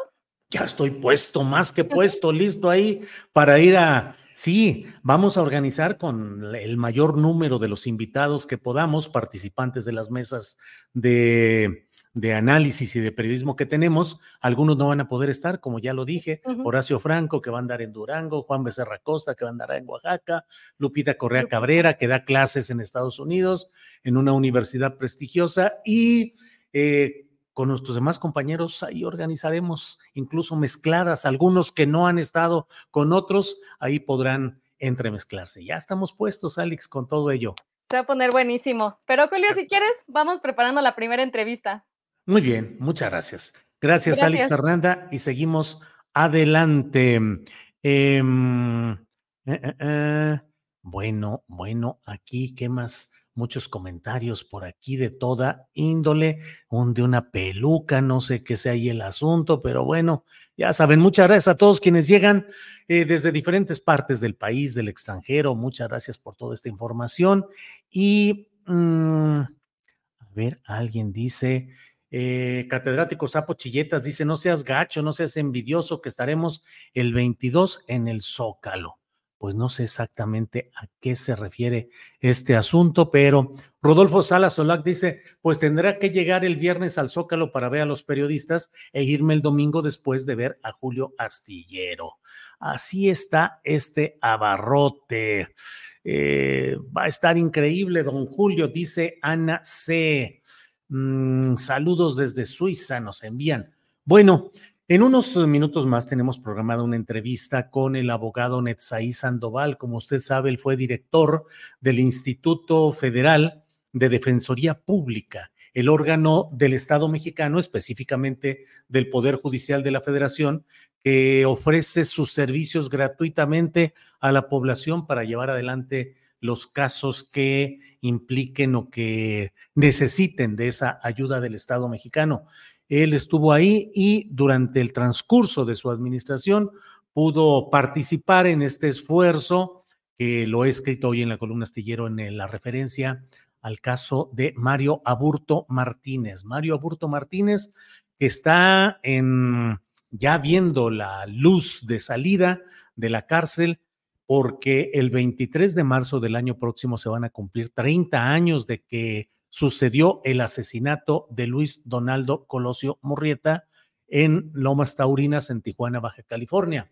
Ya 0.50 0.65
estoy 0.65 0.91
puesto, 0.91 1.43
más 1.45 1.73
que 1.73 1.85
puesto, 1.85 2.33
listo 2.33 2.71
ahí 2.71 3.03
para 3.33 3.59
ir 3.59 3.76
a... 3.76 4.17
Sí, 4.35 4.87
vamos 5.03 5.38
a 5.38 5.43
organizar 5.43 5.97
con 5.97 6.55
el 6.55 6.76
mayor 6.76 7.17
número 7.17 7.59
de 7.59 7.69
los 7.69 7.87
invitados 7.87 8.47
que 8.47 8.59
podamos, 8.59 9.09
participantes 9.09 9.87
de 9.87 9.93
las 9.93 10.11
mesas 10.11 10.59
de, 10.93 11.88
de 12.12 12.35
análisis 12.35 12.97
y 12.97 13.00
de 13.00 13.12
periodismo 13.12 13.57
que 13.57 13.65
tenemos. 13.65 14.21
Algunos 14.41 14.76
no 14.76 14.88
van 14.88 15.00
a 15.00 15.09
poder 15.09 15.31
estar, 15.31 15.61
como 15.61 15.79
ya 15.79 15.95
lo 15.95 16.05
dije, 16.05 16.43
Horacio 16.65 16.99
Franco, 16.99 17.41
que 17.41 17.50
va 17.50 17.59
a 17.59 17.61
andar 17.61 17.81
en 17.81 17.95
Durango, 17.95 18.43
Juan 18.43 18.62
Becerra 18.62 18.99
Costa, 18.99 19.35
que 19.35 19.45
va 19.45 19.50
a 19.50 19.53
andar 19.53 19.71
en 19.73 19.88
Oaxaca, 19.88 20.45
Lupita 20.76 21.17
Correa 21.17 21.49
Cabrera, 21.49 21.97
que 21.97 22.07
da 22.07 22.25
clases 22.25 22.69
en 22.69 22.81
Estados 22.81 23.19
Unidos, 23.19 23.71
en 24.03 24.19
una 24.19 24.33
universidad 24.33 24.97
prestigiosa, 24.97 25.75
y 25.85 26.35
eh, 26.73 27.25
con 27.57 27.69
nuestros 27.69 27.95
demás 27.95 28.19
compañeros, 28.19 28.83
ahí 28.83 29.03
organizaremos 29.03 29.99
incluso 30.13 30.57
mezcladas, 30.57 31.25
algunos 31.25 31.73
que 31.73 31.87
no 31.87 32.07
han 32.07 32.19
estado 32.19 32.67
con 32.91 33.15
otros, 33.15 33.57
ahí 33.81 33.99
podrán 33.99 34.61
entremezclarse. 34.79 35.65
Ya 35.65 35.77
estamos 35.77 36.13
puestos, 36.13 36.59
Alex, 36.59 36.87
con 36.87 37.09
todo 37.09 37.31
ello. 37.31 37.55
Se 37.89 37.97
va 37.97 38.03
a 38.03 38.07
poner 38.07 38.31
buenísimo. 38.31 38.99
Pero 39.07 39.27
Julio, 39.29 39.49
si 39.55 39.67
quieres, 39.67 39.89
vamos 40.07 40.41
preparando 40.41 40.83
la 40.83 40.95
primera 40.95 41.23
entrevista. 41.23 41.87
Muy 42.27 42.43
bien, 42.43 42.77
muchas 42.79 43.09
gracias. 43.09 43.67
Gracias, 43.81 44.23
Alex 44.23 44.51
Fernanda, 44.51 45.09
y 45.11 45.17
seguimos 45.17 45.81
adelante. 46.13 47.15
Em, 47.15 48.93
eh, 48.93 48.99
eh, 49.47 49.75
eh, 49.79 50.41
bueno, 50.83 51.43
bueno, 51.47 52.03
aquí, 52.05 52.55
¿qué 52.55 52.69
más? 52.69 53.15
Muchos 53.37 53.69
comentarios 53.69 54.45
por 54.45 54.64
aquí 54.64 54.97
de 54.97 55.11
toda 55.11 55.69
índole, 55.75 56.40
un 56.69 56.95
de 56.95 57.02
una 57.02 57.31
peluca, 57.31 58.00
no 58.00 58.21
sé 58.21 58.43
qué 58.43 58.57
sea 58.57 58.73
ahí 58.73 58.88
el 58.88 59.02
asunto, 59.02 59.62
pero 59.62 59.85
bueno, 59.85 60.25
ya 60.57 60.73
saben, 60.73 61.00
muchas 61.00 61.28
gracias 61.28 61.49
a 61.49 61.57
todos 61.57 61.81
quienes 61.81 62.09
llegan 62.09 62.47
eh, 62.88 63.05
desde 63.05 63.33
diferentes 63.33 63.81
partes 63.81 64.21
del 64.21 64.35
país, 64.35 64.75
del 64.75 64.88
extranjero, 64.88 65.55
muchas 65.55 65.88
gracias 65.88 66.19
por 66.19 66.35
toda 66.37 66.55
esta 66.55 66.69
información. 66.69 67.47
Y, 67.90 68.49
mm, 68.66 69.40
a 69.40 70.28
ver, 70.35 70.61
alguien 70.64 71.12
dice, 71.12 71.69
eh, 72.11 72.66
catedrático 72.71 73.28
Sapo 73.28 73.55
Chilletas 73.55 74.05
dice, 74.05 74.25
no 74.25 74.37
seas 74.37 74.64
gacho, 74.64 75.02
no 75.02 75.12
seas 75.12 75.37
envidioso, 75.37 76.00
que 76.00 76.09
estaremos 76.09 76.62
el 76.95 77.12
22 77.12 77.85
en 77.87 78.09
el 78.09 78.23
Zócalo 78.23 78.99
pues 79.38 79.55
no 79.55 79.69
sé 79.69 79.85
exactamente 79.85 80.71
a 80.76 80.87
qué 81.00 81.14
se 81.14 81.37
refiere 81.37 81.88
este 82.21 82.57
asunto, 82.57 83.11
pero 83.11 83.52
Rodolfo 83.83 84.23
Sala 84.23 84.50
Solac 84.50 84.85
dice, 84.85 85.23
pues 85.40 85.59
tendrá 85.59 85.99
que 85.99 86.11
llegar 86.11 86.45
el 86.45 86.57
viernes 86.57 86.99
al 86.99 87.11
Zócalo 87.11 87.52
para 87.52 87.69
ver 87.69 87.83
a 87.83 87.87
los 87.87 88.02
periodistas 88.02 88.73
e 88.93 89.02
irme 89.02 89.35
el 89.35 89.43
domingo 89.43 89.83
después 89.83 90.26
de 90.26 90.35
ver 90.35 90.59
a 90.62 90.73
Julio 90.73 91.14
Astillero. 91.19 92.14
Así 92.59 93.11
está 93.11 93.61
este 93.64 94.19
abarrote. 94.21 95.55
Eh, 96.02 96.76
va 96.97 97.05
a 97.05 97.09
estar 97.09 97.37
increíble, 97.37 98.02
don 98.02 98.26
Julio, 98.26 98.69
dice 98.69 99.19
Ana 99.23 99.61
C. 99.64 100.43
Mm, 100.88 101.57
saludos 101.57 102.16
desde 102.16 102.47
Suiza, 102.47 103.00
nos 103.00 103.23
envían. 103.23 103.75
Bueno, 104.05 104.52
en 104.88 105.02
unos 105.02 105.37
minutos 105.49 105.85
más 105.85 106.07
tenemos 106.07 106.38
programada 106.38 106.85
una 106.85 106.95
entrevista 106.95 107.71
con 107.71 107.97
el 107.97 108.09
abogado 108.09 108.62
Netzaí 108.62 109.12
Sandoval. 109.12 109.78
Como 109.78 109.97
usted 109.97 110.21
sabe, 110.21 110.49
él 110.49 110.59
fue 110.59 110.76
director 110.76 111.45
del 111.81 111.99
Instituto 111.99 112.93
Federal 112.93 113.64
de 113.93 114.09
Defensoría 114.09 114.81
Pública, 114.81 115.50
el 115.75 115.88
órgano 115.88 116.50
del 116.52 116.73
Estado 116.73 117.09
mexicano, 117.09 117.59
específicamente 117.59 118.62
del 118.88 119.11
Poder 119.11 119.37
Judicial 119.37 119.83
de 119.83 119.90
la 119.90 120.02
Federación, 120.02 120.64
que 121.00 121.47
ofrece 121.47 122.05
sus 122.05 122.33
servicios 122.33 122.88
gratuitamente 122.88 123.93
a 124.21 124.31
la 124.31 124.49
población 124.49 125.07
para 125.07 125.25
llevar 125.25 125.50
adelante 125.50 126.14
los 126.40 126.66
casos 126.66 127.25
que 127.25 127.81
impliquen 128.02 128.75
o 128.75 128.90
que 128.90 129.52
necesiten 129.75 130.55
de 130.57 130.69
esa 130.69 131.00
ayuda 131.02 131.40
del 131.40 131.55
Estado 131.55 131.88
mexicano. 131.88 132.45
Él 132.88 133.12
estuvo 133.12 133.52
ahí 133.52 133.90
y 133.95 134.28
durante 134.31 134.81
el 134.81 134.93
transcurso 134.93 135.64
de 135.64 135.76
su 135.76 135.90
administración 135.90 136.71
pudo 137.12 137.71
participar 137.71 138.47
en 138.47 138.62
este 138.62 138.88
esfuerzo 138.88 139.85
que 140.19 140.47
lo 140.47 140.64
he 140.64 140.69
escrito 140.69 141.09
hoy 141.09 141.23
en 141.23 141.28
la 141.28 141.38
columna 141.38 141.64
astillero 141.64 142.07
en 142.07 142.37
la 142.37 142.47
referencia 142.47 143.25
al 143.61 143.81
caso 143.81 144.31
de 144.33 144.55
Mario 144.57 145.02
Aburto 145.05 145.66
Martínez. 145.69 146.45
Mario 146.45 146.75
Aburto 146.75 147.09
Martínez 147.09 147.73
que 148.19 148.26
está 148.26 149.00
en 149.02 149.81
ya 150.11 150.38
viendo 150.38 150.90
la 150.90 151.26
luz 151.26 151.87
de 151.87 152.00
salida 152.00 152.62
de 152.95 153.11
la 153.11 153.26
cárcel 153.26 153.81
porque 154.26 154.90
el 154.95 155.11
23 155.11 155.75
de 155.75 155.85
marzo 155.85 156.21
del 156.21 156.37
año 156.37 156.59
próximo 156.59 156.99
se 156.99 157.09
van 157.09 157.25
a 157.25 157.31
cumplir 157.31 157.71
30 157.71 158.33
años 158.33 158.66
de 158.66 158.83
que 158.83 159.31
sucedió 159.50 160.21
el 160.25 160.41
asesinato 160.41 161.26
de 161.31 161.47
Luis 161.47 161.83
Donaldo 161.85 162.47
Colosio 162.47 162.99
Murrieta 163.03 163.67
en 164.09 164.50
Lomas 164.55 164.97
Taurinas, 164.97 165.50
en 165.50 165.62
Tijuana, 165.62 166.00
Baja 166.00 166.23
California. 166.23 166.91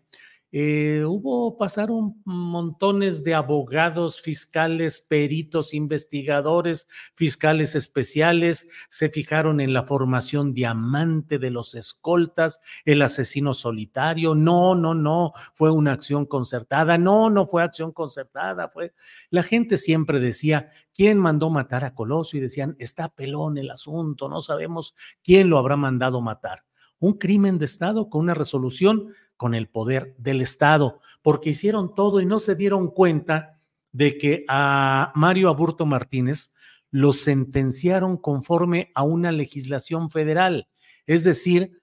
Eh, 0.51 1.03
hubo, 1.05 1.57
pasaron 1.57 2.21
montones 2.23 3.23
de 3.23 3.33
abogados, 3.33 4.21
fiscales, 4.21 5.01
peritos, 5.01 5.73
investigadores, 5.73 6.87
fiscales 7.13 7.75
especiales, 7.75 8.69
se 8.87 9.09
fijaron 9.09 9.59
en 9.59 9.73
la 9.73 9.83
formación 9.83 10.53
diamante 10.53 11.39
de 11.39 11.51
los 11.51 11.75
escoltas, 11.75 12.61
el 12.85 13.01
asesino 13.01 13.53
solitario, 13.53 14.33
no, 14.33 14.75
no, 14.75 14.93
no, 14.93 15.33
fue 15.53 15.71
una 15.71 15.91
acción 15.91 16.25
concertada, 16.25 16.97
no, 16.97 17.29
no 17.29 17.47
fue 17.47 17.63
acción 17.63 17.91
concertada, 17.91 18.69
fue, 18.69 18.93
la 19.31 19.43
gente 19.43 19.75
siempre 19.77 20.19
decía, 20.19 20.69
¿quién 20.93 21.17
mandó 21.17 21.49
matar 21.49 21.83
a 21.83 21.93
Colosio? 21.93 22.37
Y 22.37 22.43
decían, 22.43 22.75
está 22.79 23.09
pelón 23.09 23.57
el 23.57 23.71
asunto, 23.71 24.29
no 24.29 24.41
sabemos 24.41 24.95
quién 25.21 25.49
lo 25.49 25.57
habrá 25.57 25.75
mandado 25.75 26.21
matar. 26.21 26.63
Un 26.99 27.13
crimen 27.13 27.57
de 27.57 27.65
Estado 27.65 28.09
con 28.09 28.21
una 28.21 28.33
resolución 28.33 29.09
con 29.37 29.53
el 29.53 29.67
poder 29.67 30.15
del 30.17 30.41
Estado, 30.41 30.99
porque 31.21 31.49
hicieron 31.49 31.93
todo 31.93 32.21
y 32.21 32.25
no 32.25 32.39
se 32.39 32.55
dieron 32.55 32.89
cuenta 32.89 33.59
de 33.91 34.17
que 34.17 34.45
a 34.47 35.11
Mario 35.15 35.49
Aburto 35.49 35.85
Martínez 35.85 36.53
lo 36.91 37.13
sentenciaron 37.13 38.17
conforme 38.17 38.91
a 38.95 39.03
una 39.03 39.31
legislación 39.31 40.09
federal, 40.09 40.67
es 41.05 41.23
decir, 41.23 41.81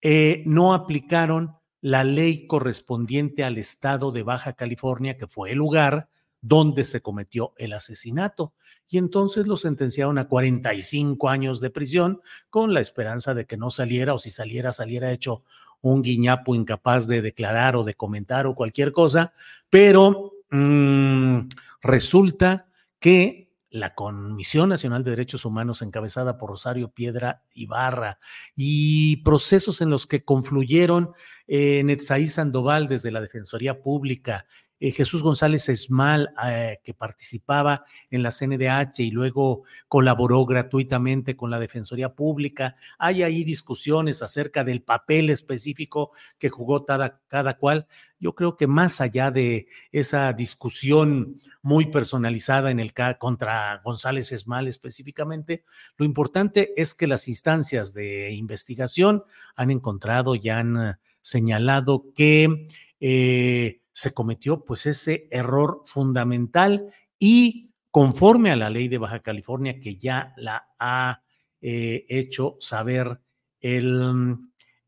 eh, 0.00 0.42
no 0.46 0.74
aplicaron 0.74 1.56
la 1.80 2.04
ley 2.04 2.46
correspondiente 2.46 3.44
al 3.44 3.58
estado 3.58 4.10
de 4.10 4.22
Baja 4.22 4.54
California, 4.54 5.16
que 5.16 5.26
fue 5.26 5.52
el 5.52 5.58
lugar 5.58 6.08
donde 6.46 6.84
se 6.84 7.00
cometió 7.00 7.54
el 7.56 7.72
asesinato. 7.72 8.52
Y 8.86 8.98
entonces 8.98 9.46
lo 9.46 9.56
sentenciaron 9.56 10.18
a 10.18 10.28
45 10.28 11.30
años 11.30 11.58
de 11.60 11.70
prisión 11.70 12.20
con 12.50 12.74
la 12.74 12.80
esperanza 12.80 13.32
de 13.32 13.46
que 13.46 13.56
no 13.56 13.70
saliera 13.70 14.12
o 14.12 14.18
si 14.18 14.30
saliera, 14.30 14.70
saliera 14.70 15.10
hecho 15.10 15.42
un 15.80 16.02
guiñapo 16.02 16.54
incapaz 16.54 17.06
de 17.06 17.22
declarar 17.22 17.76
o 17.76 17.84
de 17.84 17.94
comentar 17.94 18.46
o 18.46 18.54
cualquier 18.54 18.92
cosa. 18.92 19.32
Pero 19.70 20.32
mmm, 20.50 21.48
resulta 21.82 22.66
que 22.98 23.44
la 23.70 23.94
Comisión 23.94 24.68
Nacional 24.68 25.02
de 25.02 25.12
Derechos 25.12 25.46
Humanos 25.46 25.80
encabezada 25.80 26.36
por 26.36 26.50
Rosario 26.50 26.90
Piedra 26.90 27.42
Ibarra 27.54 28.18
y 28.54 29.16
procesos 29.24 29.80
en 29.80 29.88
los 29.88 30.06
que 30.06 30.24
confluyeron 30.24 31.12
eh, 31.48 31.84
Sandoval 32.28 32.86
desde 32.86 33.10
la 33.10 33.20
Defensoría 33.20 33.82
Pública, 33.82 34.46
eh, 34.84 34.92
Jesús 34.92 35.22
González 35.22 35.70
Esmal, 35.70 36.34
eh, 36.46 36.78
que 36.84 36.92
participaba 36.92 37.86
en 38.10 38.22
la 38.22 38.30
CNDH 38.30 38.98
y 38.98 39.10
luego 39.10 39.62
colaboró 39.88 40.44
gratuitamente 40.44 41.36
con 41.36 41.50
la 41.50 41.58
Defensoría 41.58 42.14
Pública. 42.14 42.76
Hay 42.98 43.22
ahí 43.22 43.44
discusiones 43.44 44.20
acerca 44.20 44.62
del 44.62 44.82
papel 44.82 45.30
específico 45.30 46.10
que 46.38 46.50
jugó 46.50 46.84
cada, 46.84 47.22
cada 47.28 47.56
cual. 47.56 47.86
Yo 48.20 48.34
creo 48.34 48.58
que 48.58 48.66
más 48.66 49.00
allá 49.00 49.30
de 49.30 49.68
esa 49.90 50.30
discusión 50.34 51.40
muy 51.62 51.86
personalizada 51.86 52.70
en 52.70 52.78
el 52.78 52.92
contra 53.18 53.80
González 53.82 54.32
Esmal 54.32 54.68
específicamente, 54.68 55.64
lo 55.96 56.04
importante 56.04 56.74
es 56.76 56.92
que 56.92 57.06
las 57.06 57.26
instancias 57.26 57.94
de 57.94 58.32
investigación 58.32 59.24
han 59.56 59.70
encontrado 59.70 60.34
y 60.34 60.50
han 60.50 60.98
señalado 61.22 62.12
que 62.14 62.66
eh, 63.00 63.80
se 63.94 64.12
cometió 64.12 64.64
pues 64.64 64.86
ese 64.86 65.28
error 65.30 65.80
fundamental 65.84 66.92
y 67.16 67.70
conforme 67.92 68.50
a 68.50 68.56
la 68.56 68.68
ley 68.68 68.88
de 68.88 68.98
Baja 68.98 69.20
California 69.20 69.78
que 69.78 69.96
ya 69.96 70.34
la 70.36 70.68
ha 70.80 71.22
eh, 71.60 72.04
hecho 72.08 72.56
saber 72.58 73.20
el, 73.60 74.36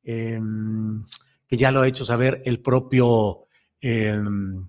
em, 0.03 1.05
que 1.47 1.57
ya 1.57 1.71
lo 1.71 1.83
ha 1.83 1.89
hecho 1.89 2.05
saber 2.05 2.43
el 2.45 2.61
propio, 2.61 3.47
em, 3.81 4.67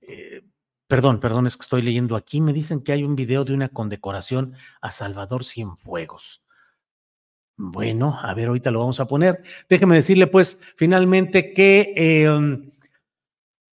eh, 0.00 0.42
perdón, 0.88 1.20
perdón, 1.20 1.46
es 1.46 1.56
que 1.56 1.62
estoy 1.62 1.82
leyendo 1.82 2.16
aquí, 2.16 2.40
me 2.40 2.52
dicen 2.52 2.82
que 2.82 2.90
hay 2.90 3.04
un 3.04 3.14
video 3.14 3.44
de 3.44 3.54
una 3.54 3.68
condecoración 3.68 4.54
a 4.80 4.90
Salvador 4.90 5.44
Cienfuegos. 5.44 6.44
Bueno, 7.56 8.18
a 8.20 8.34
ver, 8.34 8.48
ahorita 8.48 8.72
lo 8.72 8.80
vamos 8.80 8.98
a 8.98 9.06
poner. 9.06 9.42
Déjeme 9.68 9.94
decirle 9.94 10.26
pues 10.26 10.60
finalmente 10.76 11.54
que... 11.54 11.94
Em, 11.96 12.72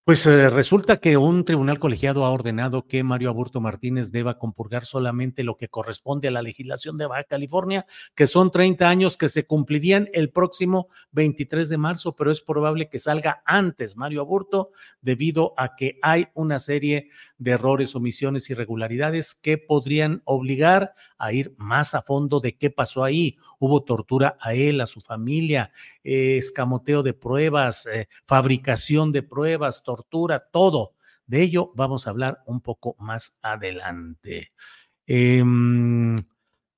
pues 0.04 0.26
eh, 0.26 0.50
resulta 0.50 0.96
que 0.96 1.16
un 1.16 1.44
tribunal 1.44 1.78
colegiado 1.78 2.24
ha 2.24 2.30
ordenado 2.30 2.88
que 2.88 3.04
Mario 3.04 3.28
Aburto 3.28 3.60
Martínez 3.60 4.10
deba 4.10 4.36
compurgar 4.36 4.84
solamente 4.84 5.44
lo 5.44 5.56
que 5.56 5.68
corresponde 5.68 6.26
a 6.26 6.32
la 6.32 6.42
legislación 6.42 6.98
de 6.98 7.06
Baja 7.06 7.22
California, 7.22 7.86
que 8.16 8.26
son 8.26 8.50
30 8.50 8.88
años 8.88 9.16
que 9.16 9.28
se 9.28 9.46
cumplirían 9.46 10.08
el 10.12 10.30
próximo 10.30 10.88
23 11.12 11.68
de 11.68 11.78
marzo, 11.78 12.16
pero 12.16 12.32
es 12.32 12.40
probable 12.40 12.88
que 12.88 12.98
salga 12.98 13.44
antes 13.46 13.96
Mario 13.96 14.22
Aburto 14.22 14.70
debido 15.02 15.54
a 15.56 15.76
que 15.76 16.00
hay 16.02 16.26
una 16.34 16.58
serie 16.58 17.08
de 17.38 17.52
errores, 17.52 17.94
omisiones, 17.94 18.50
irregularidades 18.50 19.36
que 19.36 19.56
podrían 19.56 20.20
obligar 20.24 20.94
a 21.16 21.32
ir 21.32 21.54
más 21.58 21.94
a 21.94 22.02
fondo 22.02 22.40
de 22.40 22.56
qué 22.56 22.70
pasó 22.70 23.04
ahí. 23.04 23.36
Hubo 23.60 23.84
tortura 23.84 24.36
a 24.40 24.54
él, 24.54 24.80
a 24.80 24.86
su 24.86 25.00
familia, 25.00 25.70
eh, 26.02 26.38
escamoteo 26.38 27.04
de 27.04 27.14
pruebas, 27.14 27.86
eh, 27.86 28.08
fabricación 28.26 29.12
de 29.12 29.22
pruebas, 29.22 29.84
tortura, 29.92 30.48
todo. 30.50 30.94
De 31.26 31.42
ello 31.42 31.72
vamos 31.74 32.06
a 32.06 32.10
hablar 32.10 32.42
un 32.46 32.60
poco 32.60 32.96
más 32.98 33.38
adelante. 33.42 34.52
Em, 35.06 36.16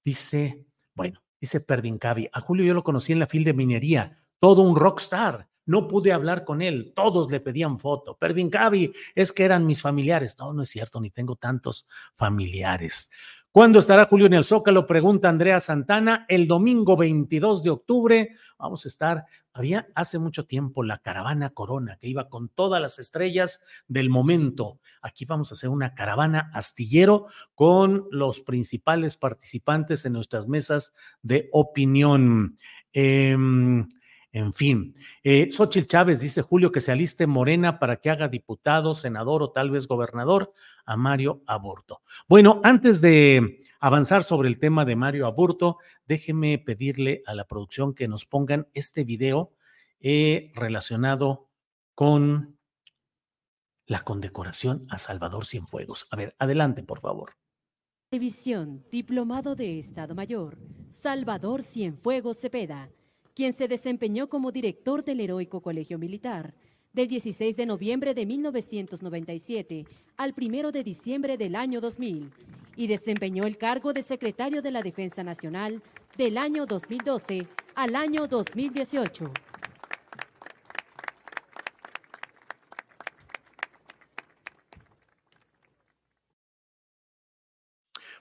dice, 0.05 0.66
bueno, 0.94 1.22
dice 1.40 1.61
Pervincavi, 1.61 2.29
a 2.33 2.40
Julio 2.40 2.64
yo 2.64 2.74
lo 2.74 2.83
conocí 2.83 3.12
en 3.12 3.20
la 3.20 3.29
fil 3.29 3.44
de 3.44 3.55
minería, 3.55 4.18
todo 4.40 4.62
un 4.62 4.74
rockstar. 4.77 5.48
No 5.66 5.88
pude 5.88 6.12
hablar 6.12 6.44
con 6.44 6.61
él, 6.61 6.92
todos 6.94 7.31
le 7.31 7.40
pedían 7.40 7.79
foto. 7.79 8.18
Pervincavi, 8.18 8.92
es 9.14 9.33
que 9.33 9.44
eran 9.44 9.64
mis 9.64 9.81
familiares. 9.81 10.37
No, 10.38 10.53
no 10.53 10.62
es 10.62 10.68
cierto, 10.68 11.00
ni 11.00 11.11
tengo 11.11 11.37
tantos 11.37 11.87
familiares. 12.16 13.11
¿Cuándo 13.55 13.79
estará 13.79 14.07
Julio 14.07 14.27
en 14.27 14.35
el 14.35 14.43
Zócalo? 14.43 14.85
Pregunta 14.85 15.29
Andrea 15.29 15.61
Santana. 15.61 16.27
El 16.29 16.49
domingo 16.49 16.97
22 16.97 17.62
de 17.62 17.71
octubre 17.71 18.31
vamos 18.59 18.85
a 18.85 18.88
estar. 18.88 19.27
Había 19.53 19.87
hace 19.95 20.19
mucho 20.19 20.45
tiempo 20.45 20.83
la 20.83 20.99
caravana 20.99 21.51
Corona 21.51 21.97
que 22.01 22.09
iba 22.09 22.29
con 22.29 22.49
todas 22.49 22.83
las 22.83 22.99
estrellas 22.99 23.61
del 23.87 24.11
momento. 24.11 24.81
Aquí 25.03 25.25
vamos 25.25 25.53
a 25.53 25.55
hacer 25.55 25.71
una 25.71 25.95
caravana 25.95 26.51
astillero 26.53 27.27
con 27.55 28.09
los 28.11 28.40
principales 28.40 29.17
participantes 29.17 30.05
en 30.05 30.14
nuestras 30.14 30.49
mesas 30.49 30.93
de 31.23 31.49
opinión. 31.53 32.57
Eh, 32.93 33.37
en 34.35 34.53
fin, 34.53 34.97
eh, 35.23 35.49
Xochitl 35.53 35.87
Chávez 35.87 36.18
dice 36.18 36.42
Julio 36.42 36.73
que 36.73 36.81
se 36.81 36.90
aliste 36.90 37.29
Morena 37.29 37.79
para 37.79 37.99
que 37.99 38.11
haga 38.11 38.27
diputado, 38.27 38.92
senador 38.92 39.44
o 39.44 39.53
tal 39.53 39.70
vez 39.70 39.87
gobernador 39.87 40.53
a 40.85 40.97
Mario 40.97 41.44
Aburto. 41.47 42.03
Bueno, 42.29 42.61
antes 42.64 43.01
de 43.01 43.62
avanzar 43.79 44.25
sobre 44.25 44.49
el 44.49 44.59
tema 44.59 44.85
de 44.85 44.97
Mario 44.97 45.27
Aburto, 45.27 45.79
déjeme 46.09 46.59
pedirle 46.59 47.23
a 47.27 47.35
la 47.35 47.47
producción 47.47 47.94
que 47.94 48.09
nos 48.09 48.25
pongan 48.27 48.66
este 48.75 49.05
video 49.05 49.53
eh, 50.01 50.51
relacionado 50.57 51.49
con 51.94 52.59
la 53.87 54.01
condecoración 54.01 54.85
a 54.90 54.99
Salvador 54.99 55.47
Cienfuegos. 55.47 56.09
A 56.11 56.16
ver, 56.16 56.35
adelante, 56.40 56.83
por 56.83 56.99
favor. 56.99 57.35
División, 58.11 58.85
Diplomado 58.90 59.55
de 59.55 59.79
Estado 59.79 60.16
Mayor, 60.16 60.59
Salvador 60.90 61.62
Cienfuegos 61.62 62.40
Cepeda 62.40 62.90
quien 63.35 63.53
se 63.53 63.68
desempeñó 63.68 64.29
como 64.29 64.53
director 64.53 65.05
del 65.05 65.20
Heroico 65.20 65.61
Colegio 65.61 65.99
Militar 65.99 66.55
del 66.92 67.09
16 67.09 67.57
de 67.57 67.66
noviembre 67.66 68.14
de 68.14 68.25
1997 68.25 69.85
al 70.16 70.35
1 70.37 70.70
de 70.70 70.85
diciembre 70.85 71.37
del 71.37 71.57
año 71.57 71.81
2000 71.81 72.31
y 72.77 72.87
desempeñó 72.87 73.44
el 73.44 73.59
cargo 73.59 73.92
de 73.92 74.03
secretario 74.03 74.62
de 74.62 74.70
la 74.70 74.83
Defensa 74.83 75.25
Nacional 75.25 75.83
del 76.16 76.38
año 76.38 76.66
2012 76.66 77.47
al 77.75 77.97
año 77.97 78.29
2018. 78.29 79.33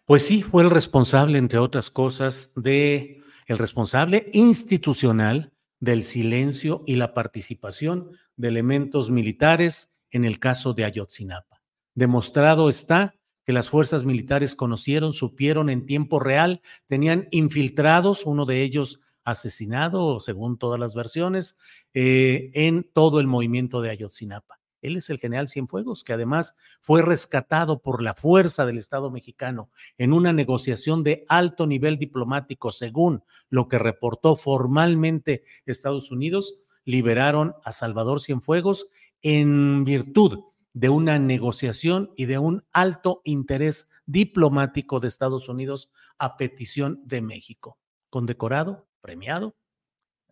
Pues 0.06 0.26
sí, 0.26 0.42
fue 0.42 0.64
el 0.64 0.70
responsable, 0.70 1.38
entre 1.38 1.60
otras 1.60 1.90
cosas, 1.90 2.52
de 2.56 3.24
el 3.48 3.58
responsable 3.58 4.30
institucional 4.34 5.54
del 5.80 6.04
silencio 6.04 6.84
y 6.88 6.96
la 6.96 7.14
participación 7.14 8.12
de 8.38 8.48
elementos 8.48 9.10
militares 9.10 9.98
en 10.12 10.26
el 10.26 10.40
caso 10.40 10.74
de 10.74 10.86
Ayotzinapa. 10.86 11.62
Demostrado 11.96 12.70
está 12.70 13.16
que 13.46 13.54
las 13.54 13.70
fuerzas 13.70 14.06
militares 14.06 14.56
conocieron, 14.56 15.12
supieron 15.12 15.70
en 15.70 15.86
tiempo 15.86 16.20
real, 16.20 16.62
tenían 16.88 17.28
infiltrados, 17.32 18.26
uno 18.26 18.46
de 18.46 18.62
ellos 18.64 19.02
asesinado, 19.26 20.20
según 20.20 20.58
todas 20.58 20.80
las 20.80 20.96
versiones, 20.96 21.58
eh, 21.94 22.52
en 22.54 22.90
todo 22.94 23.20
el 23.20 23.28
movimiento 23.28 23.82
de 23.82 23.90
Ayotzinapa. 23.90 24.63
Él 24.84 24.98
es 24.98 25.10
el 25.10 25.18
general 25.18 25.48
Cienfuegos, 25.48 26.04
que 26.04 26.14
además 26.14 26.56
fue 26.82 27.02
rescatado 27.02 27.82
por 27.82 28.04
la 28.04 28.14
fuerza 28.14 28.66
del 28.66 28.78
Estado 28.78 29.10
mexicano 29.10 29.72
en 29.98 30.14
una 30.14 30.34
negociación 30.34 31.04
de 31.04 31.26
alto 31.28 31.66
nivel 31.66 31.98
diplomático, 31.98 32.72
según 32.72 33.24
lo 33.50 33.68
que 33.68 33.80
reportó 33.80 34.36
formalmente 34.36 35.44
Estados 35.66 36.12
Unidos, 36.12 36.60
liberaron 36.86 37.56
a 37.64 37.72
Salvador 37.72 38.22
Cienfuegos 38.22 38.88
en 39.22 39.86
virtud 39.86 40.44
de 40.74 40.90
una 40.90 41.20
negociación 41.20 42.12
y 42.16 42.26
de 42.26 42.40
un 42.40 42.66
alto 42.74 43.22
interés 43.24 43.90
diplomático 44.06 45.00
de 45.00 45.08
Estados 45.08 45.48
Unidos 45.48 45.92
a 46.18 46.36
petición 46.36 47.02
de 47.06 47.22
México. 47.22 47.78
Condecorado, 48.10 48.88
premiado. 49.02 49.56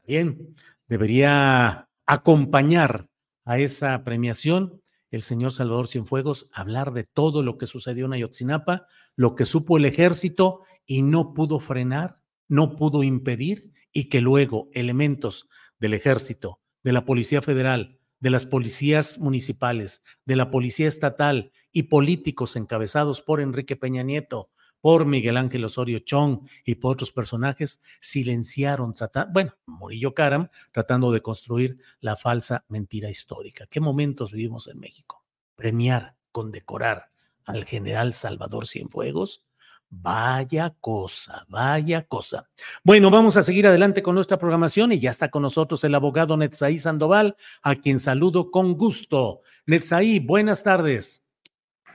Bien, 0.06 0.54
debería 0.88 1.88
acompañar 2.06 3.08
a 3.52 3.60
esa 3.60 4.02
premiación 4.06 4.82
el 5.10 5.22
señor 5.22 5.52
Salvador 5.52 5.90
Cienfuegos 5.90 6.50
hablar 6.54 6.94
de 6.94 7.04
todo 7.04 7.44
lo 7.44 7.58
que 7.58 7.68
sucedió 7.68 8.06
en 8.06 8.14
Ayotzinapa, 8.14 8.86
lo 9.18 9.36
que 9.36 9.46
supo 9.46 9.76
el 9.76 9.84
ejército 9.84 10.62
y 10.86 11.02
no 11.02 11.34
pudo 11.34 11.60
frenar, 11.60 12.22
no 12.48 12.78
pudo 12.78 13.04
impedir 13.04 13.74
y 13.92 14.08
que 14.08 14.22
luego 14.22 14.70
elementos 14.72 15.50
del 15.80 15.94
ejército, 15.94 16.62
de 16.82 16.94
la 16.94 17.04
Policía 17.04 17.42
Federal, 17.42 18.00
de 18.22 18.30
las 18.30 18.46
policías 18.46 19.20
municipales, 19.20 20.02
de 20.26 20.38
la 20.38 20.50
Policía 20.50 20.88
Estatal 20.88 21.52
y 21.74 21.84
políticos 21.84 22.56
encabezados 22.56 23.22
por 23.22 23.42
Enrique 23.42 23.76
Peña 23.76 24.04
Nieto, 24.04 24.50
por 24.82 25.06
Miguel 25.06 25.38
Ángel 25.38 25.64
Osorio 25.64 26.00
Chong 26.00 26.48
y 26.66 26.76
por 26.76 26.94
otros 26.94 27.12
personajes, 27.12 27.82
silenciaron, 28.02 28.94
bueno, 29.32 29.54
Murillo 29.66 30.14
Caram, 30.14 30.50
tratando 30.72 31.12
de 31.12 31.22
construir 31.22 31.78
la 32.00 32.16
falsa 32.16 32.66
mentira 32.68 33.10
histórica. 33.10 33.68
¿Qué 33.68 33.80
momentos 33.80 34.32
vivimos 34.32 34.68
en 34.68 34.80
México? 34.80 35.24
Premiar, 35.56 36.16
condecorar 36.32 37.12
al 37.46 37.64
general 37.66 38.14
Salvador 38.14 38.68
Cienfuegos 38.68 39.46
Vaya 39.94 40.74
cosa, 40.80 41.46
vaya 41.50 42.08
cosa. 42.08 42.50
Bueno, 42.82 43.10
vamos 43.10 43.36
a 43.36 43.44
seguir 43.44 43.68
adelante 43.68 44.02
con 44.02 44.16
nuestra 44.16 44.40
programación 44.40 44.94
y 44.94 45.00
ya 45.00 45.10
está 45.10 45.30
con 45.30 45.42
nosotros 45.42 45.84
el 45.84 45.94
abogado 45.94 46.38
Netzaí 46.38 46.80
Sandoval, 46.80 47.36
a 47.62 47.76
quien 47.76 48.00
saludo 48.00 48.52
con 48.52 48.78
gusto. 48.78 49.42
Netzaí, 49.66 50.20
buenas 50.20 50.64
tardes. 50.64 51.28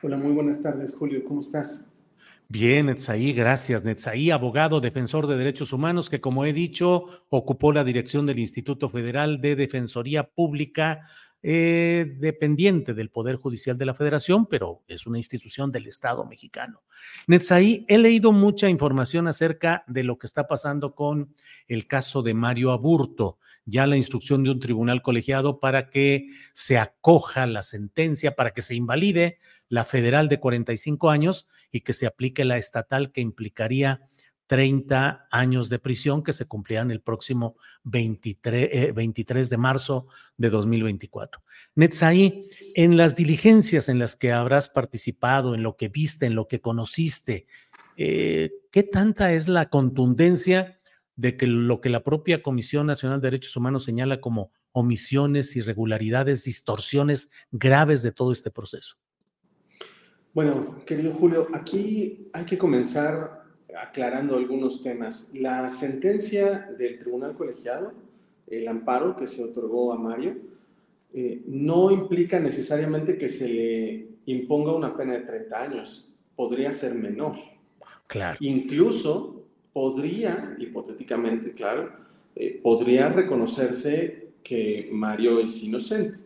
Hola, 0.02 0.18
muy 0.18 0.32
buenas 0.32 0.60
tardes, 0.60 0.94
Julio. 0.94 1.24
¿Cómo 1.24 1.40
estás? 1.40 1.85
Bien, 2.48 2.86
Netzaí, 2.86 3.32
gracias. 3.32 3.82
Netzaí, 3.82 4.30
abogado, 4.30 4.80
defensor 4.80 5.26
de 5.26 5.36
derechos 5.36 5.72
humanos, 5.72 6.08
que 6.08 6.20
como 6.20 6.44
he 6.44 6.52
dicho, 6.52 7.06
ocupó 7.28 7.72
la 7.72 7.82
dirección 7.82 8.24
del 8.24 8.38
Instituto 8.38 8.88
Federal 8.88 9.40
de 9.40 9.56
Defensoría 9.56 10.30
Pública 10.30 11.00
eh, 11.48 12.16
dependiente 12.18 12.92
del 12.92 13.08
Poder 13.08 13.36
Judicial 13.36 13.78
de 13.78 13.86
la 13.86 13.94
Federación, 13.94 14.46
pero 14.46 14.82
es 14.88 15.06
una 15.06 15.18
institución 15.18 15.70
del 15.70 15.86
Estado 15.86 16.24
mexicano. 16.24 16.82
Netzaí, 17.28 17.84
he 17.86 17.98
leído 17.98 18.32
mucha 18.32 18.68
información 18.68 19.28
acerca 19.28 19.84
de 19.86 20.02
lo 20.02 20.18
que 20.18 20.26
está 20.26 20.48
pasando 20.48 20.96
con 20.96 21.32
el 21.68 21.86
caso 21.86 22.22
de 22.22 22.34
Mario 22.34 22.72
Aburto, 22.72 23.38
ya 23.64 23.86
la 23.86 23.96
instrucción 23.96 24.42
de 24.42 24.50
un 24.50 24.58
tribunal 24.58 25.02
colegiado 25.02 25.60
para 25.60 25.88
que 25.88 26.26
se 26.52 26.78
acoja 26.78 27.46
la 27.46 27.62
sentencia, 27.62 28.32
para 28.32 28.50
que 28.50 28.62
se 28.62 28.74
invalide 28.74 29.38
la 29.68 29.84
federal 29.84 30.28
de 30.28 30.40
45 30.40 31.10
años 31.10 31.46
y 31.70 31.82
que 31.82 31.92
se 31.92 32.06
aplique 32.06 32.44
la 32.44 32.56
estatal 32.56 33.12
que 33.12 33.20
implicaría 33.20 34.00
30 34.46 35.28
años 35.30 35.68
de 35.68 35.78
prisión 35.78 36.22
que 36.22 36.32
se 36.32 36.46
cumplirán 36.46 36.90
el 36.90 37.00
próximo 37.00 37.56
23, 37.84 38.94
23 38.94 39.46
eh, 39.46 39.50
de 39.50 39.56
marzo 39.56 40.06
de 40.36 40.50
2024. 40.50 41.42
Netzaí, 41.74 42.48
en 42.74 42.96
las 42.96 43.16
diligencias 43.16 43.88
en 43.88 43.98
las 43.98 44.16
que 44.16 44.32
habrás 44.32 44.68
participado, 44.68 45.54
en 45.54 45.62
lo 45.62 45.76
que 45.76 45.88
viste, 45.88 46.26
en 46.26 46.34
lo 46.34 46.48
que 46.48 46.60
conociste, 46.60 47.46
eh, 47.96 48.50
¿qué 48.70 48.82
tanta 48.82 49.32
es 49.32 49.48
la 49.48 49.68
contundencia 49.68 50.78
de 51.16 51.36
que 51.36 51.46
lo 51.46 51.80
que 51.80 51.88
la 51.88 52.04
propia 52.04 52.42
Comisión 52.42 52.86
Nacional 52.86 53.20
de 53.20 53.26
Derechos 53.28 53.56
Humanos 53.56 53.84
señala 53.84 54.20
como 54.20 54.52
omisiones, 54.72 55.56
irregularidades, 55.56 56.44
distorsiones 56.44 57.30
graves 57.50 58.02
de 58.02 58.12
todo 58.12 58.32
este 58.32 58.50
proceso? 58.50 58.96
Bueno, 60.34 60.84
querido 60.84 61.12
Julio, 61.12 61.48
aquí 61.54 62.28
hay 62.34 62.44
que 62.44 62.58
comenzar 62.58 63.35
aclarando 63.80 64.36
algunos 64.36 64.82
temas. 64.82 65.28
La 65.34 65.68
sentencia 65.68 66.70
del 66.78 66.98
tribunal 66.98 67.34
colegiado, 67.34 67.92
el 68.46 68.68
amparo 68.68 69.16
que 69.16 69.26
se 69.26 69.42
otorgó 69.42 69.92
a 69.92 69.98
Mario, 69.98 70.36
eh, 71.12 71.42
no 71.46 71.90
implica 71.90 72.38
necesariamente 72.38 73.16
que 73.16 73.28
se 73.28 73.48
le 73.48 74.06
imponga 74.26 74.74
una 74.74 74.96
pena 74.96 75.14
de 75.14 75.20
30 75.20 75.62
años. 75.62 76.12
Podría 76.34 76.72
ser 76.72 76.94
menor. 76.94 77.36
Claro. 78.06 78.36
Incluso 78.40 79.42
podría, 79.72 80.56
hipotéticamente, 80.58 81.52
claro, 81.52 81.90
eh, 82.34 82.60
podría 82.62 83.08
reconocerse 83.08 84.28
que 84.42 84.88
Mario 84.92 85.40
es 85.40 85.62
inocente. 85.62 86.20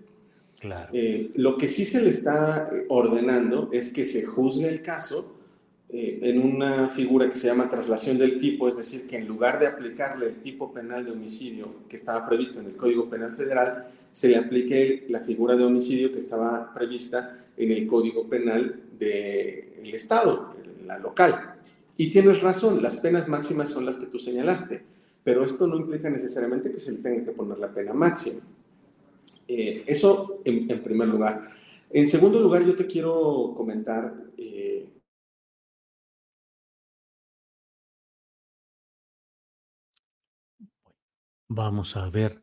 Claro. 0.61 0.91
Eh, 0.93 1.31
lo 1.37 1.57
que 1.57 1.69
sí 1.69 1.85
se 1.87 2.03
le 2.03 2.11
está 2.11 2.71
ordenando 2.89 3.71
es 3.73 3.93
que 3.93 4.05
se 4.05 4.25
juzgue 4.25 4.69
el 4.69 4.83
caso 4.83 5.39
eh, 5.92 6.20
en 6.22 6.38
una 6.40 6.88
figura 6.88 7.29
que 7.29 7.35
se 7.35 7.48
llama 7.48 7.68
traslación 7.68 8.16
del 8.16 8.38
tipo, 8.38 8.68
es 8.68 8.76
decir, 8.76 9.09
que 9.09 9.16
en 9.16 9.26
lugar 9.26 9.59
de 9.59 9.66
aplicarle 9.66 10.26
el 10.26 10.40
tipo 10.40 10.72
penal 10.72 11.05
de 11.05 11.11
homicidio 11.11 11.68
que 11.88 11.96
estaba 11.96 12.29
previsto 12.29 12.61
en 12.61 12.66
el 12.66 12.76
Código 12.76 13.11
Penal 13.11 13.35
Federal, 13.35 13.88
se 14.11 14.29
le 14.29 14.37
aplique 14.37 15.07
la 15.09 15.20
figura 15.20 15.57
de 15.57 15.64
homicidio 15.64 16.12
que 16.12 16.18
estaba 16.18 16.72
prevista 16.72 17.44
en 17.57 17.72
el 17.72 17.87
Código 17.88 18.29
Penal 18.29 18.81
del 18.98 19.92
Estado, 19.92 20.55
la 20.87 20.98
local. 20.98 21.55
Y 21.96 22.11
tienes 22.11 22.40
razón, 22.40 22.81
las 22.81 22.96
penas 22.98 23.29
máximas 23.29 23.68
son 23.68 23.85
las 23.85 23.96
que 23.96 24.07
tú 24.07 24.18
señalaste, 24.18 24.83
pero 25.24 25.44
esto 25.44 25.66
no 25.66 25.76
implica 25.76 26.09
necesariamente 26.09 26.70
que 26.70 26.79
se 26.79 26.92
le 26.92 26.98
tenga 26.98 27.24
que 27.24 27.33
poner 27.33 27.59
la 27.59 27.74
pena 27.74 27.92
máxima. 27.92 28.40
Eh, 29.48 29.83
eso 29.87 30.40
en, 30.44 30.68
primer 30.83 31.09
lugar. 31.09 31.50
En 31.90 32.07
segundo 32.07 32.40
lugar, 32.40 32.64
yo 32.64 32.76
te 32.76 32.87
quiero 32.87 33.53
comentar 33.57 34.14
eh, 34.38 34.87
Vamos 41.51 41.97
a 41.97 42.09
ver. 42.09 42.41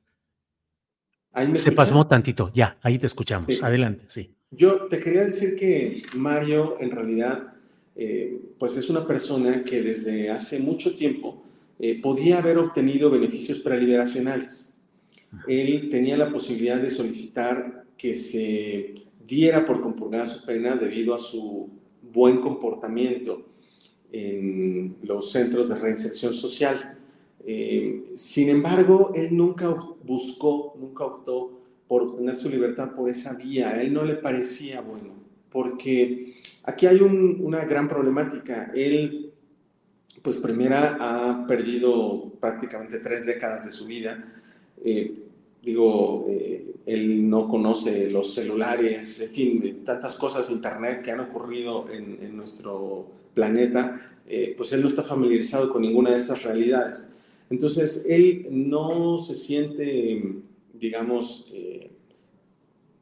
Se 1.54 1.72
pasmó 1.72 2.08
tantito, 2.08 2.52
ya, 2.54 2.78
ahí 2.82 3.00
te 3.00 3.08
escuchamos. 3.08 3.48
Adelante, 3.63 4.06
sí. 4.08 4.36
Yo 4.52 4.88
te 4.88 5.00
quería 5.00 5.24
decir 5.24 5.56
que 5.56 6.04
Mario 6.15 6.78
en 6.80 6.91
realidad 6.91 7.54
eh, 7.96 8.39
pues 8.60 8.76
es 8.76 8.89
una 8.89 9.08
persona 9.08 9.63
que 9.63 9.82
desde 9.82 10.30
hace 10.30 10.60
mucho 10.60 10.93
tiempo 10.96 11.41
eh, 11.80 12.02
podía 12.02 12.39
haber 12.39 12.58
obtenido 12.58 13.10
beneficios 13.10 13.60
preliberacionales. 13.60 14.74
Él 15.48 15.88
tenía 15.89 16.17
la 16.17 16.32
posibilidad 16.32 16.78
de 16.78 16.89
solicitar 16.89 17.86
que 17.98 18.15
se 18.15 18.93
diera 19.26 19.63
por 19.63 19.82
compurgada 19.82 20.28
su 20.28 20.46
pena 20.46 20.76
debido 20.76 21.15
a 21.15 21.20
su 21.20 21.70
buen 22.02 22.41
comportamiento 22.41 23.46
en 24.12 24.98
los 25.02 25.32
centros 25.32 25.70
de 25.70 25.76
reinserción 25.76 26.34
social. 26.34 26.96
Eh, 27.49 28.12
sin 28.15 28.49
embargo, 28.49 29.13
él 29.15 29.29
nunca 29.31 29.73
buscó, 30.03 30.75
nunca 30.77 31.05
optó 31.05 31.62
por 31.88 32.03
obtener 32.03 32.36
su 32.36 32.49
libertad 32.49 32.93
por 32.93 33.10
esa 33.10 33.36
vía. 33.36 33.69
A 33.69 33.81
él 33.81 33.93
no 33.93 34.03
le 34.03 34.15
parecía 34.15 34.81
bueno, 34.81 35.13
porque 35.49 36.36
aquí 36.63 36.88
hay 36.88 36.99
una 36.99 37.63
gran 37.63 37.88
problemática. 37.88 38.69
Él, 38.75 39.31
pues 40.21 40.36
primera, 40.36 40.97
ha 40.99 41.47
perdido 41.47 42.33
prácticamente 42.41 42.99
tres 42.99 43.25
décadas 43.25 43.63
de 43.63 43.71
su 43.71 43.86
vida. 43.86 44.41
Eh, 44.83 45.13
digo, 45.63 46.25
eh, 46.29 46.73
él 46.86 47.29
no 47.29 47.47
conoce 47.47 48.10
los 48.10 48.33
celulares, 48.33 49.21
en 49.21 49.31
fin, 49.31 49.81
tantas 49.86 50.17
cosas, 50.17 50.51
internet 50.51 51.01
que 51.01 51.12
han 51.12 51.21
ocurrido 51.21 51.89
en, 51.89 52.19
en 52.21 52.36
nuestro 52.36 53.07
planeta, 53.33 54.01
pues 54.57 54.73
él 54.73 54.81
no 54.81 54.89
está 54.89 55.03
familiarizado 55.03 55.69
con 55.69 55.81
ninguna 55.81 56.10
de 56.10 56.17
estas 56.17 56.43
realidades. 56.43 57.07
Entonces, 57.49 58.05
él 58.07 58.47
no 58.49 59.17
se 59.19 59.36
siente, 59.36 60.41
digamos, 60.73 61.47
eh, 61.53 61.91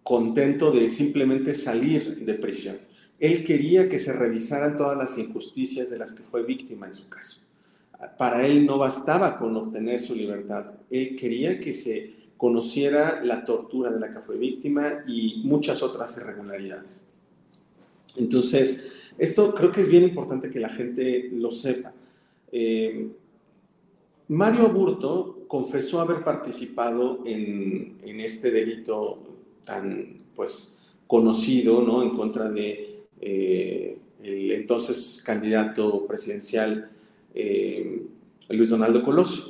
contento 0.04 0.72
de 0.72 0.88
simplemente 0.90 1.56
salir 1.56 2.26
de 2.26 2.36
prisión. 2.36 2.78
Él 3.20 3.44
quería 3.44 3.90
que 3.90 3.98
se 3.98 4.14
revisaran 4.14 4.78
todas 4.78 4.98
las 4.98 5.18
injusticias 5.18 5.90
de 5.90 5.98
las 5.98 6.12
que 6.12 6.24
fue 6.24 6.44
víctima 6.44 6.86
en 6.86 6.94
su 6.94 7.10
caso. 7.10 7.42
Para 8.18 8.46
él 8.46 8.66
no 8.66 8.78
bastaba 8.78 9.38
con 9.38 9.56
obtener 9.56 10.00
su 10.02 10.14
libertad. 10.14 10.74
Él 10.90 11.16
quería 11.16 11.60
que 11.60 11.74
se 11.74 12.14
conociera 12.38 13.24
la 13.24 13.46
tortura 13.46 13.90
de 13.90 14.00
la 14.00 14.12
que 14.12 14.20
fue 14.20 14.38
víctima 14.38 15.04
y 15.08 15.42
muchas 15.46 15.82
otras 15.82 16.16
irregularidades. 16.18 17.08
Entonces, 18.18 18.82
esto 19.18 19.56
creo 19.56 19.72
que 19.72 19.82
es 19.82 19.90
bien 19.90 20.04
importante 20.04 20.50
que 20.50 20.60
la 20.60 20.70
gente 20.70 21.30
lo 21.32 21.52
sepa. 21.52 21.94
Eh, 22.52 23.10
Mario 24.28 24.70
Burto 24.70 25.46
confesó 25.48 26.02
haber 26.02 26.24
participado 26.24 27.22
en, 27.26 28.20
este 28.20 28.50
delito 28.50 29.20
tan 29.64 30.18
pues, 30.34 30.76
conocido 31.06 31.84
¿no? 31.84 32.02
en 32.02 32.12
contra 32.12 32.50
de 32.50 33.04
eh, 33.22 33.98
el 34.24 34.52
entonces 34.52 35.22
candidato 35.24 36.08
presidencial 36.08 36.90
eh, 37.36 38.02
Luis 38.50 38.70
Donaldo 38.70 39.04
Colosio. 39.04 39.46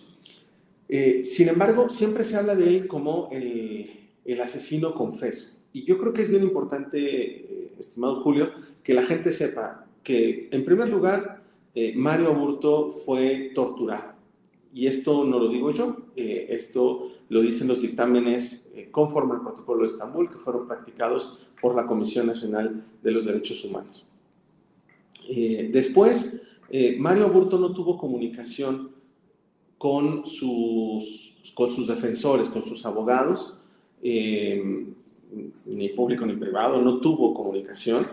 Eh, 0.89 1.23
sin 1.23 1.47
embargo, 1.47 1.89
siempre 1.89 2.23
se 2.23 2.35
habla 2.35 2.55
de 2.55 2.67
él 2.67 2.87
como 2.87 3.29
el, 3.31 4.09
el, 4.25 4.41
asesino 4.41 4.93
confeso. 4.93 5.57
Y 5.71 5.85
yo 5.85 5.97
creo 5.97 6.11
que 6.11 6.21
es 6.21 6.29
bien 6.29 6.43
importante, 6.43 7.71
estimado 7.79 8.21
Julio, 8.21 8.51
que 8.83 8.93
la 8.93 9.03
gente 9.03 9.31
sepa 9.31 9.87
que, 10.03 10.49
en 10.51 10.65
primer 10.65 10.89
lugar, 10.89 11.43
Mario 11.95 12.33
Burto 12.33 12.89
fue 12.91 13.51
torturado 13.53 14.14
y 14.75 14.87
esto 14.87 15.23
no 15.23 15.39
lo 15.39 15.47
digo 15.47 15.71
yo, 15.71 15.95
eh, 16.17 16.47
esto 16.49 17.11
lo 17.29 17.39
dicen 17.39 17.69
los 17.69 17.81
dictámenes 17.81 18.69
eh, 18.75 18.89
conforme 18.91 19.33
al 19.33 19.41
protocolo 19.41 19.81
de 19.81 19.87
Estambul 19.87 20.29
que 20.29 20.35
fueron 20.35 20.67
practicados 20.67 21.39
por 21.61 21.73
la 21.75 21.87
Comisión 21.87 22.27
Nacional 22.27 22.85
de 23.01 23.11
los 23.11 23.23
Derechos 23.23 23.63
Humanos. 23.63 24.05
Eh, 25.29 25.69
después, 25.71 26.41
Mario 26.97 27.25
Aburto 27.25 27.57
no 27.57 27.71
tuvo 27.73 27.97
comunicación 27.97 28.91
con 29.77 30.25
sus, 30.25 31.37
con 31.53 31.71
sus 31.71 31.87
defensores, 31.87 32.49
con 32.49 32.61
sus 32.61 32.85
abogados, 32.85 33.57
eh, 34.03 34.85
ni 35.65 35.89
público 35.89 36.25
ni 36.25 36.35
privado, 36.35 36.81
no 36.81 36.99
tuvo 36.99 37.33
comunicación 37.33 38.07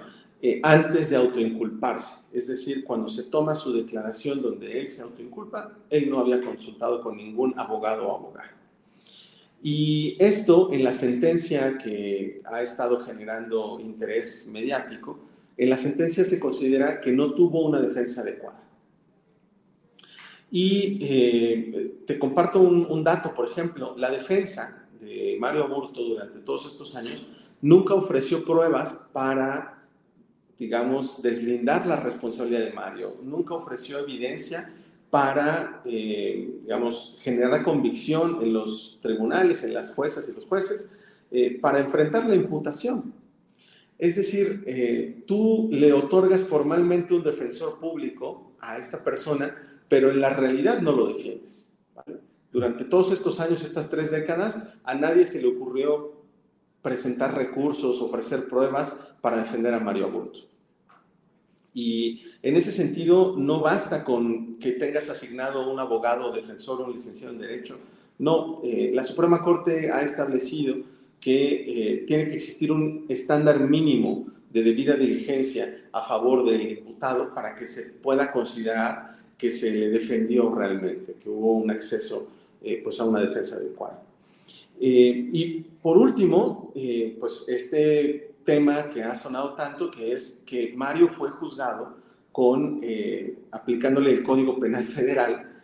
eh, 0.44 0.58
antes 0.64 1.08
de 1.08 1.14
autoinculparse. 1.14 2.16
Es 2.32 2.48
decir, 2.48 2.82
cuando 2.82 3.06
se 3.06 3.22
toma 3.22 3.54
su 3.54 3.72
declaración 3.72 4.42
donde 4.42 4.80
él 4.80 4.88
se 4.88 5.00
autoinculpa, 5.00 5.78
él 5.88 6.10
no 6.10 6.18
había 6.18 6.40
consultado 6.40 7.00
con 7.00 7.16
ningún 7.16 7.54
abogado 7.56 8.08
o 8.08 8.16
abogada. 8.16 8.56
Y 9.62 10.16
esto 10.18 10.72
en 10.72 10.82
la 10.82 10.90
sentencia 10.90 11.78
que 11.78 12.42
ha 12.44 12.60
estado 12.60 13.04
generando 13.04 13.78
interés 13.78 14.48
mediático, 14.50 15.20
en 15.56 15.70
la 15.70 15.76
sentencia 15.76 16.24
se 16.24 16.40
considera 16.40 17.00
que 17.00 17.12
no 17.12 17.34
tuvo 17.34 17.64
una 17.64 17.80
defensa 17.80 18.22
adecuada. 18.22 18.60
Y 20.50 20.98
eh, 21.02 21.98
te 22.04 22.18
comparto 22.18 22.60
un, 22.60 22.84
un, 22.90 23.04
dato, 23.04 23.32
por 23.32 23.46
ejemplo, 23.46 23.94
la 23.96 24.10
defensa 24.10 24.88
de 25.00 25.36
Mario 25.38 25.62
Aburto 25.62 26.02
durante 26.02 26.40
todos 26.40 26.66
estos 26.66 26.96
años 26.96 27.24
nunca 27.60 27.94
ofreció 27.94 28.44
pruebas 28.44 28.98
para, 29.12 29.81
digamos, 30.62 31.20
deslindar 31.20 31.86
la 31.86 31.96
responsabilidad 31.96 32.60
de 32.66 32.72
Mario, 32.72 33.16
nunca 33.20 33.54
ofreció 33.54 33.98
evidencia 33.98 34.72
para, 35.10 35.82
eh, 35.84 36.60
digamos, 36.62 37.16
generar 37.18 37.64
convicción 37.64 38.38
en 38.42 38.52
los 38.52 39.00
tribunales, 39.02 39.64
en 39.64 39.74
las 39.74 39.92
juezas 39.92 40.28
y 40.28 40.32
los 40.32 40.46
jueces, 40.46 40.88
eh, 41.32 41.58
para 41.60 41.80
enfrentar 41.80 42.28
la 42.28 42.36
imputación. 42.36 43.12
Es 43.98 44.14
decir, 44.14 44.62
eh, 44.66 45.24
tú 45.26 45.68
le 45.72 45.92
otorgas 45.92 46.42
formalmente 46.42 47.12
un 47.12 47.24
defensor 47.24 47.80
público 47.80 48.52
a 48.60 48.78
esta 48.78 49.02
persona, 49.02 49.56
pero 49.88 50.12
en 50.12 50.20
la 50.20 50.30
realidad 50.30 50.80
no 50.80 50.92
lo 50.92 51.08
defiendes. 51.08 51.72
Durante 52.52 52.84
todos 52.84 53.10
estos 53.10 53.40
años, 53.40 53.64
estas 53.64 53.90
tres 53.90 54.12
décadas, 54.12 54.58
a 54.84 54.94
nadie 54.94 55.26
se 55.26 55.42
le 55.42 55.48
ocurrió 55.48 56.22
presentar 56.82 57.34
recursos, 57.34 58.00
ofrecer 58.00 58.46
pruebas 58.46 58.94
para 59.20 59.38
defender 59.38 59.74
a 59.74 59.80
Mario 59.80 60.06
Aburto. 60.06 60.51
Y 61.74 62.24
en 62.42 62.56
ese 62.56 62.70
sentido, 62.70 63.34
no 63.36 63.60
basta 63.60 64.04
con 64.04 64.58
que 64.58 64.72
tengas 64.72 65.08
asignado 65.08 65.70
un 65.70 65.80
abogado 65.80 66.32
defensor 66.32 66.80
o 66.80 66.84
un 66.84 66.92
licenciado 66.92 67.32
en 67.32 67.40
Derecho. 67.40 67.78
No, 68.18 68.60
eh, 68.62 68.90
la 68.92 69.04
Suprema 69.04 69.42
Corte 69.42 69.90
ha 69.90 70.02
establecido 70.02 70.76
que 71.20 71.94
eh, 71.94 72.04
tiene 72.06 72.26
que 72.26 72.34
existir 72.34 72.70
un 72.70 73.06
estándar 73.08 73.60
mínimo 73.60 74.26
de 74.52 74.62
debida 74.62 74.96
diligencia 74.96 75.88
a 75.92 76.02
favor 76.02 76.44
del 76.44 76.60
imputado 76.62 77.32
para 77.34 77.54
que 77.54 77.66
se 77.66 77.82
pueda 77.82 78.30
considerar 78.30 79.16
que 79.38 79.50
se 79.50 79.70
le 79.70 79.88
defendió 79.88 80.54
realmente, 80.54 81.14
que 81.20 81.28
hubo 81.28 81.54
un 81.54 81.70
acceso 81.70 82.28
eh, 82.62 82.80
pues 82.82 83.00
a 83.00 83.04
una 83.04 83.20
defensa 83.20 83.56
adecuada. 83.56 84.02
Eh, 84.80 85.28
y 85.32 85.60
por 85.80 85.96
último, 85.96 86.72
eh, 86.74 87.16
pues 87.18 87.44
este 87.48 88.31
tema 88.44 88.88
que 88.90 89.02
ha 89.02 89.14
sonado 89.14 89.54
tanto, 89.54 89.90
que 89.90 90.12
es 90.12 90.42
que 90.46 90.72
Mario 90.76 91.08
fue 91.08 91.30
juzgado 91.30 91.96
con, 92.30 92.80
aplicándole 93.50 94.12
el 94.12 94.22
Código 94.22 94.58
Penal 94.58 94.84
Federal, 94.84 95.62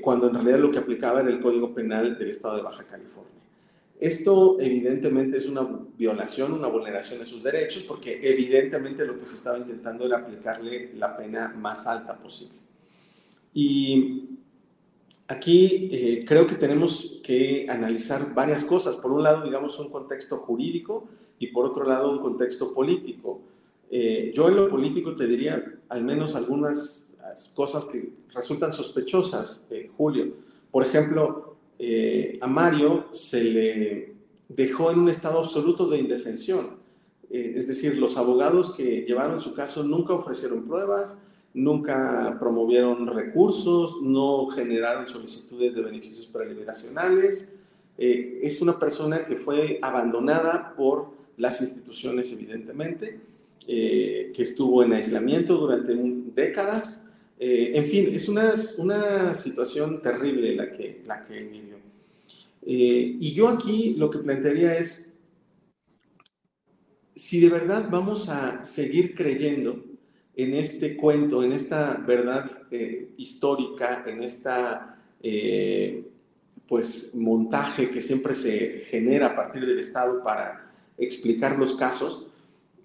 cuando 0.00 0.28
en 0.28 0.34
realidad 0.34 0.58
lo 0.58 0.70
que 0.70 0.78
aplicaba 0.78 1.20
era 1.20 1.30
el 1.30 1.40
Código 1.40 1.74
Penal 1.74 2.18
del 2.18 2.30
Estado 2.30 2.56
de 2.56 2.62
Baja 2.62 2.84
California. 2.84 3.42
Esto 4.02 4.56
evidentemente 4.58 5.36
es 5.36 5.46
una 5.46 5.64
violación, 5.96 6.52
una 6.52 6.66
vulneración 6.66 7.20
de 7.20 7.24
sus 7.24 7.40
derechos, 7.40 7.84
porque 7.84 8.18
evidentemente 8.20 9.06
lo 9.06 9.16
que 9.16 9.26
se 9.26 9.36
estaba 9.36 9.58
intentando 9.58 10.04
era 10.06 10.18
aplicarle 10.18 10.92
la 10.94 11.16
pena 11.16 11.54
más 11.56 11.86
alta 11.86 12.18
posible. 12.18 12.58
Y 13.54 14.24
aquí 15.28 15.88
eh, 15.92 16.24
creo 16.26 16.48
que 16.48 16.56
tenemos 16.56 17.20
que 17.22 17.66
analizar 17.68 18.34
varias 18.34 18.64
cosas. 18.64 18.96
Por 18.96 19.12
un 19.12 19.22
lado, 19.22 19.44
digamos, 19.44 19.78
un 19.78 19.88
contexto 19.88 20.38
jurídico 20.38 21.06
y 21.42 21.48
por 21.48 21.66
otro 21.66 21.84
lado, 21.84 22.12
un 22.12 22.20
contexto 22.20 22.72
político. 22.72 23.40
Eh, 23.90 24.30
yo 24.34 24.48
en 24.48 24.56
lo 24.56 24.68
político 24.68 25.14
te 25.14 25.26
diría 25.26 25.80
al 25.88 26.04
menos 26.04 26.34
algunas 26.34 27.14
cosas 27.54 27.84
que 27.86 28.12
resultan 28.34 28.72
sospechosas, 28.72 29.66
eh, 29.70 29.90
Julio. 29.96 30.32
Por 30.70 30.84
ejemplo, 30.84 31.56
a 32.40 32.46
Mario 32.46 33.06
se 33.10 33.42
le 33.42 34.14
dejó 34.48 34.92
en 34.92 35.00
un 35.00 35.08
estado 35.08 35.40
absoluto 35.40 35.88
de 35.88 35.98
indefensión. 35.98 36.80
es 37.28 37.66
decir, 37.66 37.96
los 37.96 38.16
abogados 38.16 38.72
que 38.74 39.04
llevaron 39.06 39.40
su 39.40 39.52
caso 39.54 39.82
nunca 39.82 40.12
ofrecieron 40.12 40.64
pruebas, 40.64 41.18
nunca 41.54 42.36
promovieron 42.38 43.06
recursos, 43.06 44.00
no 44.02 44.46
generaron 44.46 45.06
solicitudes 45.06 45.74
de 45.74 45.82
beneficios 45.82 46.28
preliberacionales. 46.28 47.52
Eh, 47.98 48.40
es 48.42 48.60
una 48.62 48.78
persona 48.78 49.26
que 49.26 49.36
fue 49.36 49.78
abandonada 49.82 50.74
por 50.74 51.10
las 51.36 51.60
instituciones, 51.60 52.32
evidentemente, 52.32 53.20
eh, 53.68 54.32
que 54.34 54.42
estuvo 54.42 54.82
en 54.82 54.92
aislamiento 54.92 55.56
durante 55.56 55.94
décadas. 56.34 57.06
Eh, 57.38 57.72
en 57.74 57.86
fin, 57.86 58.08
es 58.12 58.28
una, 58.28 58.52
una 58.78 59.34
situación 59.34 60.00
terrible 60.02 60.54
la 60.54 60.70
que, 60.70 61.02
la 61.06 61.24
que 61.24 61.42
vivió. 61.42 61.76
y 62.64 63.32
yo 63.32 63.48
aquí 63.48 63.94
lo 63.98 64.08
que 64.10 64.18
plantearía 64.18 64.78
es, 64.78 65.10
si 67.14 67.40
de 67.40 67.48
verdad 67.48 67.88
vamos 67.90 68.28
a 68.28 68.64
seguir 68.64 69.14
creyendo 69.14 69.84
en 70.34 70.54
este 70.54 70.96
cuento, 70.96 71.42
en 71.42 71.52
esta 71.52 71.94
verdad 71.94 72.50
eh, 72.70 73.12
histórica, 73.16 74.04
en 74.06 74.22
esta 74.22 74.98
eh, 75.22 76.08
pues 76.66 77.14
montaje 77.14 77.90
que 77.90 78.00
siempre 78.00 78.34
se 78.34 78.80
genera 78.80 79.28
a 79.28 79.36
partir 79.36 79.66
del 79.66 79.78
Estado 79.78 80.22
para 80.22 80.71
explicar 81.04 81.58
los 81.58 81.74
casos. 81.74 82.26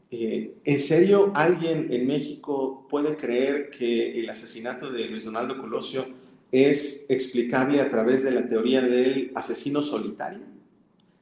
Eh, 0.10 0.56
¿En 0.64 0.80
serio 0.80 1.32
alguien 1.36 1.92
en 1.92 2.08
México 2.08 2.88
puede 2.90 3.18
creer 3.18 3.70
que 3.70 4.20
el 4.20 4.30
asesinato 4.30 4.92
de 4.92 5.08
Luis 5.08 5.26
Donaldo 5.26 5.58
Colosio 5.58 6.06
es 6.52 7.06
explicable 7.10 7.82
a 7.82 7.90
través 7.90 8.24
de 8.24 8.32
la 8.32 8.48
teoría 8.48 8.82
del 8.82 9.32
asesino 9.36 9.82
solitario? 9.82 10.42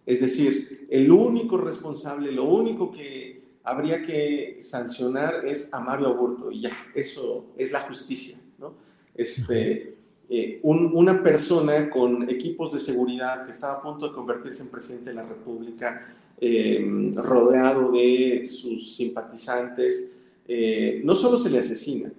Es 0.05 0.19
decir, 0.19 0.87
el 0.89 1.11
único 1.11 1.57
responsable, 1.57 2.31
lo 2.31 2.43
único 2.43 2.91
que 2.91 3.41
habría 3.63 4.03
que 4.03 4.59
sancionar 4.61 5.45
es 5.45 5.73
a 5.73 5.79
Mario 5.79 6.07
Aburto 6.07 6.51
y 6.51 6.61
ya, 6.61 6.71
eso 6.93 7.47
es 7.57 7.71
la 7.71 7.79
justicia, 7.79 8.39
¿no? 8.59 8.75
Este, 9.15 9.95
eh, 10.29 10.59
una 10.63 11.21
persona 11.23 11.89
con 11.89 12.29
equipos 12.29 12.73
de 12.73 12.79
seguridad 12.79 13.45
que 13.45 13.51
estaba 13.51 13.73
a 13.75 13.81
punto 13.81 14.07
de 14.07 14.13
convertirse 14.13 14.63
en 14.63 14.69
presidente 14.69 15.09
de 15.09 15.15
la 15.15 15.23
República, 15.23 16.15
eh, 16.39 17.11
rodeado 17.15 17.91
de 17.91 18.47
sus 18.47 18.95
simpatizantes, 18.95 20.09
eh, 20.47 21.01
no 21.03 21.15
solo 21.15 21.37
se 21.37 21.49
le 21.49 21.59
asesina, 21.59 22.11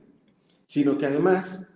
sino 0.67 0.97
que 0.99 1.07
además 1.07 1.67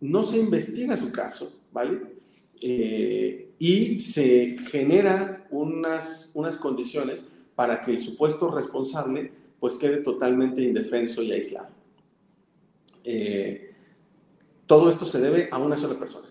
no 0.00 0.22
se 0.22 0.38
investiga 0.38 0.96
su 0.96 1.12
caso, 1.12 1.52
¿vale? 1.72 2.18
y 2.60 4.00
se 4.00 4.56
genera 4.70 5.46
unas, 5.50 6.32
unas 6.34 6.56
condiciones 6.56 7.24
para 7.54 7.82
que 7.82 7.92
el 7.92 7.98
supuesto 7.98 8.50
responsable 8.50 9.32
pues 9.60 9.74
quede 9.74 9.98
totalmente 9.98 10.62
indefenso 10.62 11.22
y 11.22 11.32
aislado. 11.32 11.70
Eh, 13.04 13.74
todo 14.66 14.90
esto 14.90 15.04
se 15.04 15.20
debe 15.20 15.48
a 15.50 15.58
una 15.58 15.76
sola 15.76 15.98
persona. 15.98 16.28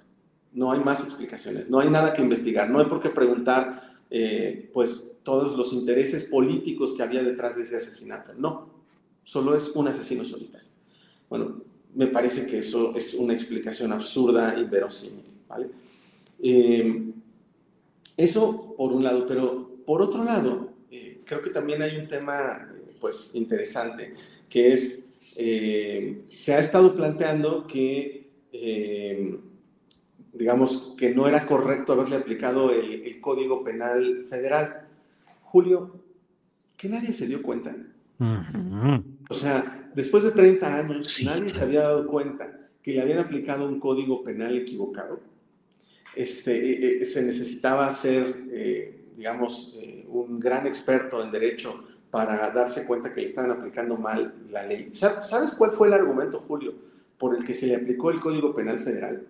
No 0.54 0.72
hay 0.72 0.80
más 0.80 1.04
explicaciones, 1.04 1.70
no 1.70 1.80
hay 1.80 1.90
nada 1.90 2.14
que 2.14 2.22
investigar, 2.22 2.70
no 2.70 2.80
hay 2.80 2.86
por 2.86 3.02
qué 3.02 3.10
preguntar 3.10 3.87
eh, 4.10 4.70
pues 4.74 5.16
todos 5.24 5.58
los 5.58 5.74
intereses 5.74 6.26
políticos 6.26 6.94
que 6.94 7.04
había 7.04 7.24
detrás 7.24 7.56
de 7.56 7.64
ese 7.64 7.78
asesinato. 7.78 8.34
No, 8.34 8.70
solo 9.24 9.56
es 9.56 9.70
un 9.70 9.88
asesino 9.88 10.24
solitario. 10.24 10.70
Bueno, 11.30 11.62
me 11.96 12.08
parece 12.08 12.46
que 12.46 12.60
eso 12.60 12.94
es 12.96 13.14
una 13.14 13.34
explicación 13.34 13.92
absurda 13.92 14.58
y 14.58 14.64
verosímil. 14.66 15.26
¿vale? 15.48 15.70
Eh, 16.40 17.12
eso 18.16 18.76
por 18.78 18.94
un 18.94 19.04
lado, 19.04 19.26
pero 19.26 19.78
por 19.86 20.02
otro 20.02 20.24
lado, 20.24 20.74
creo 21.28 21.42
que 21.42 21.50
también 21.50 21.82
hay 21.82 21.98
un 21.98 22.08
tema 22.08 22.70
pues 23.00 23.32
interesante, 23.34 24.14
que 24.50 24.74
es, 24.74 25.04
eh, 25.36 26.22
se 26.30 26.54
ha 26.54 26.60
estado 26.60 26.96
planteando 26.96 27.68
que, 27.68 28.30
eh, 28.52 29.38
digamos, 30.34 30.94
que 30.98 31.14
no 31.14 31.28
era 31.28 31.46
correcto 31.46 31.94
haberle 31.94 32.16
aplicado 32.18 32.72
el, 32.72 33.20
Código 33.20 33.64
Penal 33.64 34.26
Federal. 34.30 34.88
Julio, 35.44 36.00
que 36.78 36.90
nadie 36.90 37.14
se 37.14 37.28
dio 37.28 37.42
cuenta. 37.42 37.76
O 39.30 39.34
sea, 39.34 39.92
después 39.94 40.24
de 40.24 40.32
30 40.32 40.78
años, 40.78 41.22
nadie 41.24 41.54
se 41.54 41.64
había 41.64 41.82
dado 41.82 42.08
cuenta 42.08 42.70
que 42.82 42.94
le 42.94 43.02
habían 43.02 43.20
aplicado 43.20 43.68
un 43.68 43.80
código 43.80 44.24
penal 44.24 44.56
equivocado. 44.56 45.20
Este, 46.16 47.02
eh, 47.02 47.06
se 47.06 47.24
necesitaba 47.24 47.88
hacer, 47.88 48.46
digamos, 49.16 49.76
un 50.08 50.40
gran 50.40 50.66
experto 50.66 51.24
en 51.24 51.32
derecho 51.32 51.84
para 52.10 52.50
darse 52.52 52.86
cuenta 52.86 53.14
que 53.14 53.22
le 53.22 53.28
estaban 53.28 53.52
aplicando 53.52 53.98
mal 53.98 54.34
la 54.50 54.66
ley. 54.66 54.90
¿Sabes 54.92 55.54
cuál 55.58 55.72
fue 55.72 55.88
el 55.88 55.94
argumento, 55.94 56.40
Julio, 56.40 56.74
por 57.18 57.36
el 57.36 57.44
que 57.44 57.54
se 57.54 57.68
le 57.68 57.76
aplicó 57.76 58.12
el 58.12 58.20
Código 58.20 58.56
Penal 58.56 58.80
Federal? 58.80 59.28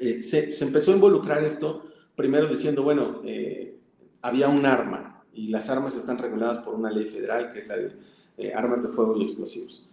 Eh, 0.00 0.22
se, 0.22 0.50
empezó 0.64 0.92
a 0.92 0.94
involucrar 0.94 1.42
esto 1.44 1.86
primero 2.14 2.46
diciendo, 2.46 2.82
bueno, 2.82 3.22
eh, 3.24 3.78
había 4.20 4.48
un 4.48 4.66
arma 4.66 5.24
y 5.32 5.48
las 5.48 5.70
armas 5.70 5.96
están 5.96 6.18
reguladas 6.18 6.58
por 6.58 6.74
una 6.74 6.90
ley 6.90 7.06
federal 7.06 7.52
que 7.52 7.60
es 7.60 7.68
la 7.68 7.76
de 7.76 7.92
eh, 8.38 8.52
armas 8.54 8.82
de 8.82 8.90
fuego 8.90 9.16
y 9.16 9.22
explosivos. 9.22 9.88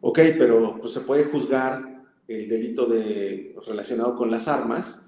Ok, 0.00 0.18
pero 0.38 0.78
pues 0.80 0.92
se 0.92 1.00
puede 1.00 1.24
juzgar 1.24 2.04
el 2.28 2.48
delito 2.48 2.86
de, 2.86 3.56
relacionado 3.66 4.14
con 4.14 4.30
las 4.30 4.48
armas 4.48 5.02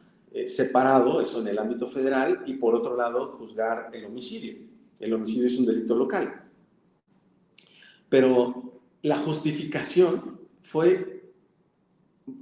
separado, 0.46 1.20
eso 1.20 1.40
en 1.40 1.48
el 1.48 1.58
ámbito 1.58 1.88
federal, 1.88 2.42
y 2.46 2.54
por 2.54 2.74
otro 2.74 2.96
lado 2.96 3.24
juzgar 3.38 3.90
el 3.92 4.04
homicidio. 4.04 4.56
El 5.00 5.14
homicidio 5.14 5.46
es 5.46 5.58
un 5.58 5.66
delito 5.66 5.96
local. 5.96 6.42
Pero 8.08 8.80
la 9.02 9.18
justificación 9.18 10.40
fue 10.60 11.32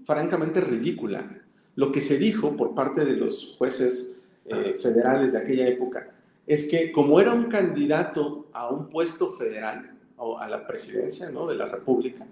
francamente 0.04 0.60
ridícula. 0.60 1.45
Lo 1.76 1.92
que 1.92 2.00
se 2.00 2.18
dijo 2.18 2.56
por 2.56 2.74
parte 2.74 3.04
de 3.04 3.16
los 3.16 3.54
jueces 3.56 4.12
eh, 4.46 4.76
federales 4.80 5.32
de 5.32 5.38
aquella 5.38 5.68
época 5.68 6.12
es 6.46 6.66
que 6.68 6.92
como 6.92 7.20
era 7.20 7.32
un 7.32 7.44
candidato 7.44 8.48
a 8.52 8.70
un 8.70 8.88
puesto 8.88 9.28
federal 9.28 9.98
o 10.16 10.38
a 10.38 10.48
la 10.48 10.66
presidencia 10.66 11.30
¿no? 11.30 11.46
de 11.46 11.56
la 11.56 11.66
República, 11.66 12.26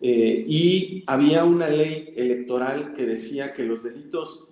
eh, 0.00 0.44
y 0.46 1.04
había 1.06 1.44
una 1.44 1.68
ley 1.70 2.12
electoral 2.16 2.92
que 2.92 3.06
decía 3.06 3.52
que 3.52 3.62
los 3.62 3.84
delitos 3.84 4.48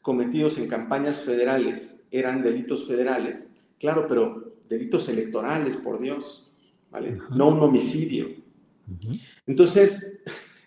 cometidos 0.00 0.56
en 0.58 0.68
campañas 0.68 1.24
federales 1.24 1.96
eran 2.10 2.42
delitos 2.42 2.86
federales, 2.86 3.50
claro, 3.78 4.06
pero 4.08 4.54
delitos 4.68 5.08
electorales, 5.08 5.76
por 5.76 5.98
Dios, 5.98 6.52
¿vale? 6.90 7.18
No 7.30 7.48
un 7.48 7.60
homicidio. 7.60 8.28
Entonces, 9.46 10.06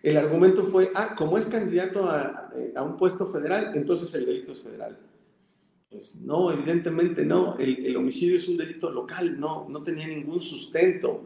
el 0.01 0.17
argumento 0.17 0.63
fue, 0.63 0.91
ah, 0.95 1.13
como 1.15 1.37
es 1.37 1.45
candidato 1.45 2.09
a, 2.09 2.51
un 2.83 2.95
puesto 2.95 3.27
federal, 3.27 3.71
entonces 3.75 4.13
el 4.13 4.25
delito 4.25 4.53
es 4.53 4.61
federal. 4.61 4.97
Pues 5.89 6.15
no, 6.15 6.51
evidentemente 6.51 7.25
no. 7.25 7.57
El, 7.57 7.95
homicidio 7.97 8.37
es 8.37 8.47
un 8.47 8.57
delito 8.57 8.89
local, 8.91 9.39
no, 9.39 9.67
no 9.67 9.81
tenía 9.81 10.07
ningún 10.07 10.39
sustento 10.39 11.21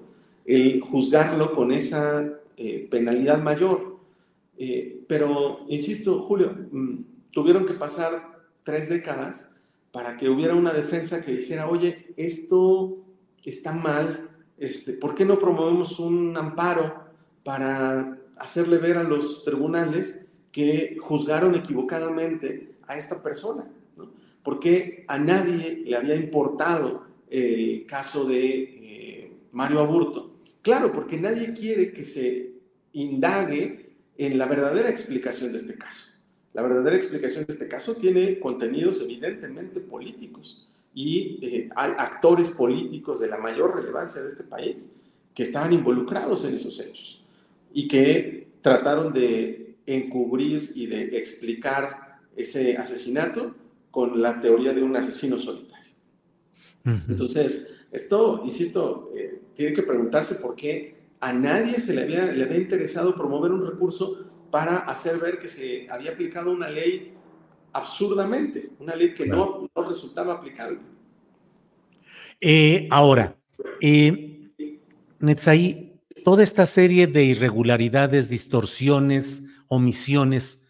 el 0.46 0.82
juzgarlo 0.82 1.54
con 1.54 1.72
esa 1.72 2.40
eh, 2.58 2.88
penalidad 2.90 3.42
mayor. 3.42 3.98
Eh, 4.58 5.04
pero, 5.08 5.66
insisto, 5.68 6.20
Julio, 6.20 6.56
mm, 6.72 6.98
tuvieron 7.32 7.66
que 7.66 7.74
pasar 7.74 8.40
tres 8.64 8.90
décadas 8.90 9.50
para 9.92 10.18
que 10.18 10.30
hubiera 10.30 10.56
una 10.56 10.74
defensa 10.74 11.22
que 11.22 11.34
dijera, 11.34 11.70
oye, 11.70 12.14
esto 12.18 12.98
está 13.44 13.74
mal, 13.74 14.30
este, 14.58 14.94
¿por 14.94 15.14
qué 15.14 15.26
no 15.26 15.38
promovemos 15.38 16.00
un 16.00 16.36
amparo 16.36 17.04
para 17.44 18.18
hacerle 18.38 18.78
ver 18.78 18.98
a 18.98 19.04
los 19.04 19.44
tribunales 19.44 20.20
que 20.52 20.98
juzgaron 21.02 21.56
equivocadamente 21.56 22.76
a 22.88 22.98
esta 22.98 23.22
persona. 23.22 23.66
Porque 24.44 25.06
a 25.08 25.18
nadie 25.18 25.84
le 25.86 25.96
había 25.96 26.16
importado 26.16 27.06
el 27.30 27.86
caso 27.86 28.26
de 28.26 28.46
eh, 28.46 29.32
Mario 29.52 29.80
Aburto. 29.80 30.34
Claro, 30.62 30.92
porque 30.92 31.18
nadie 31.18 31.54
quiere 31.54 31.92
que 31.92 32.04
se 32.04 32.52
indague 32.94 33.96
en 34.18 34.38
la 34.38 34.46
verdadera 34.46 34.90
explicación 34.90 35.52
de 35.52 35.58
este 35.58 35.76
caso. 35.76 36.10
La 36.54 36.62
verdadera 36.62 36.96
explicación 36.96 37.46
de 37.48 37.54
este 37.54 37.68
caso 37.68 37.96
tiene 37.96 38.40
contenidos 38.40 39.02
evidentemente 39.02 39.80
políticos 39.80 40.70
y 40.94 41.40
eh, 41.42 41.70
hay 41.76 41.94
actores 41.98 42.52
políticos 42.52 43.20
de 43.20 43.28
la 43.28 43.38
mayor 43.38 43.76
relevancia 43.76 44.22
de 44.22 44.28
este 44.28 44.44
país 44.44 44.92
que 45.34 45.42
estaban 45.42 45.74
involucrados 45.74 46.46
en 46.46 46.54
esos 46.54 46.80
hechos 46.80 47.23
y 47.74 47.88
que 47.88 48.54
trataron 48.62 49.14
de 49.14 49.76
encubrir 49.86 50.72
y 50.76 50.88
de 50.88 51.18
explicar 51.18 52.20
ese 52.36 52.78
asesinato 52.78 53.56
con 53.92 54.22
la 54.22 54.40
teoría 54.40 54.74
de 54.74 54.84
un 54.84 54.96
asesino 54.96 55.38
solitario. 55.38 55.94
Entonces, 56.86 57.70
esto, 57.92 58.42
insisto, 58.44 59.12
eh, 59.16 59.42
tiene 59.54 59.74
que 59.74 59.84
preguntarse 59.84 60.36
por 60.36 60.56
qué 60.56 60.96
a 61.20 61.32
nadie 61.32 61.80
se 61.80 61.94
le 61.94 62.02
había, 62.02 62.26
le 62.32 62.44
había 62.44 62.58
interesado 62.58 63.16
promover 63.16 63.52
un 63.52 63.66
recurso 63.66 64.26
para 64.52 64.78
hacer 64.78 65.18
ver 65.20 65.40
que 65.40 65.48
se 65.48 65.88
había 65.90 66.12
aplicado 66.12 66.52
una 66.52 66.70
ley 66.70 67.14
absurdamente, 67.72 68.72
una 68.80 68.96
ley 68.96 69.14
que 69.14 69.26
no, 69.26 69.70
no, 69.74 69.84
resultaba 69.84 70.34
aplicable. 70.34 70.80
Eh, 72.42 72.88
ahora, 72.92 73.38
eh, 73.80 74.50
Netzaí, 75.20 75.93
toda 76.24 76.44
esta 76.44 76.66
serie 76.66 77.08
de 77.08 77.26
irregularidades, 77.26 78.30
distorsiones, 78.30 79.44
omisiones, 79.68 80.70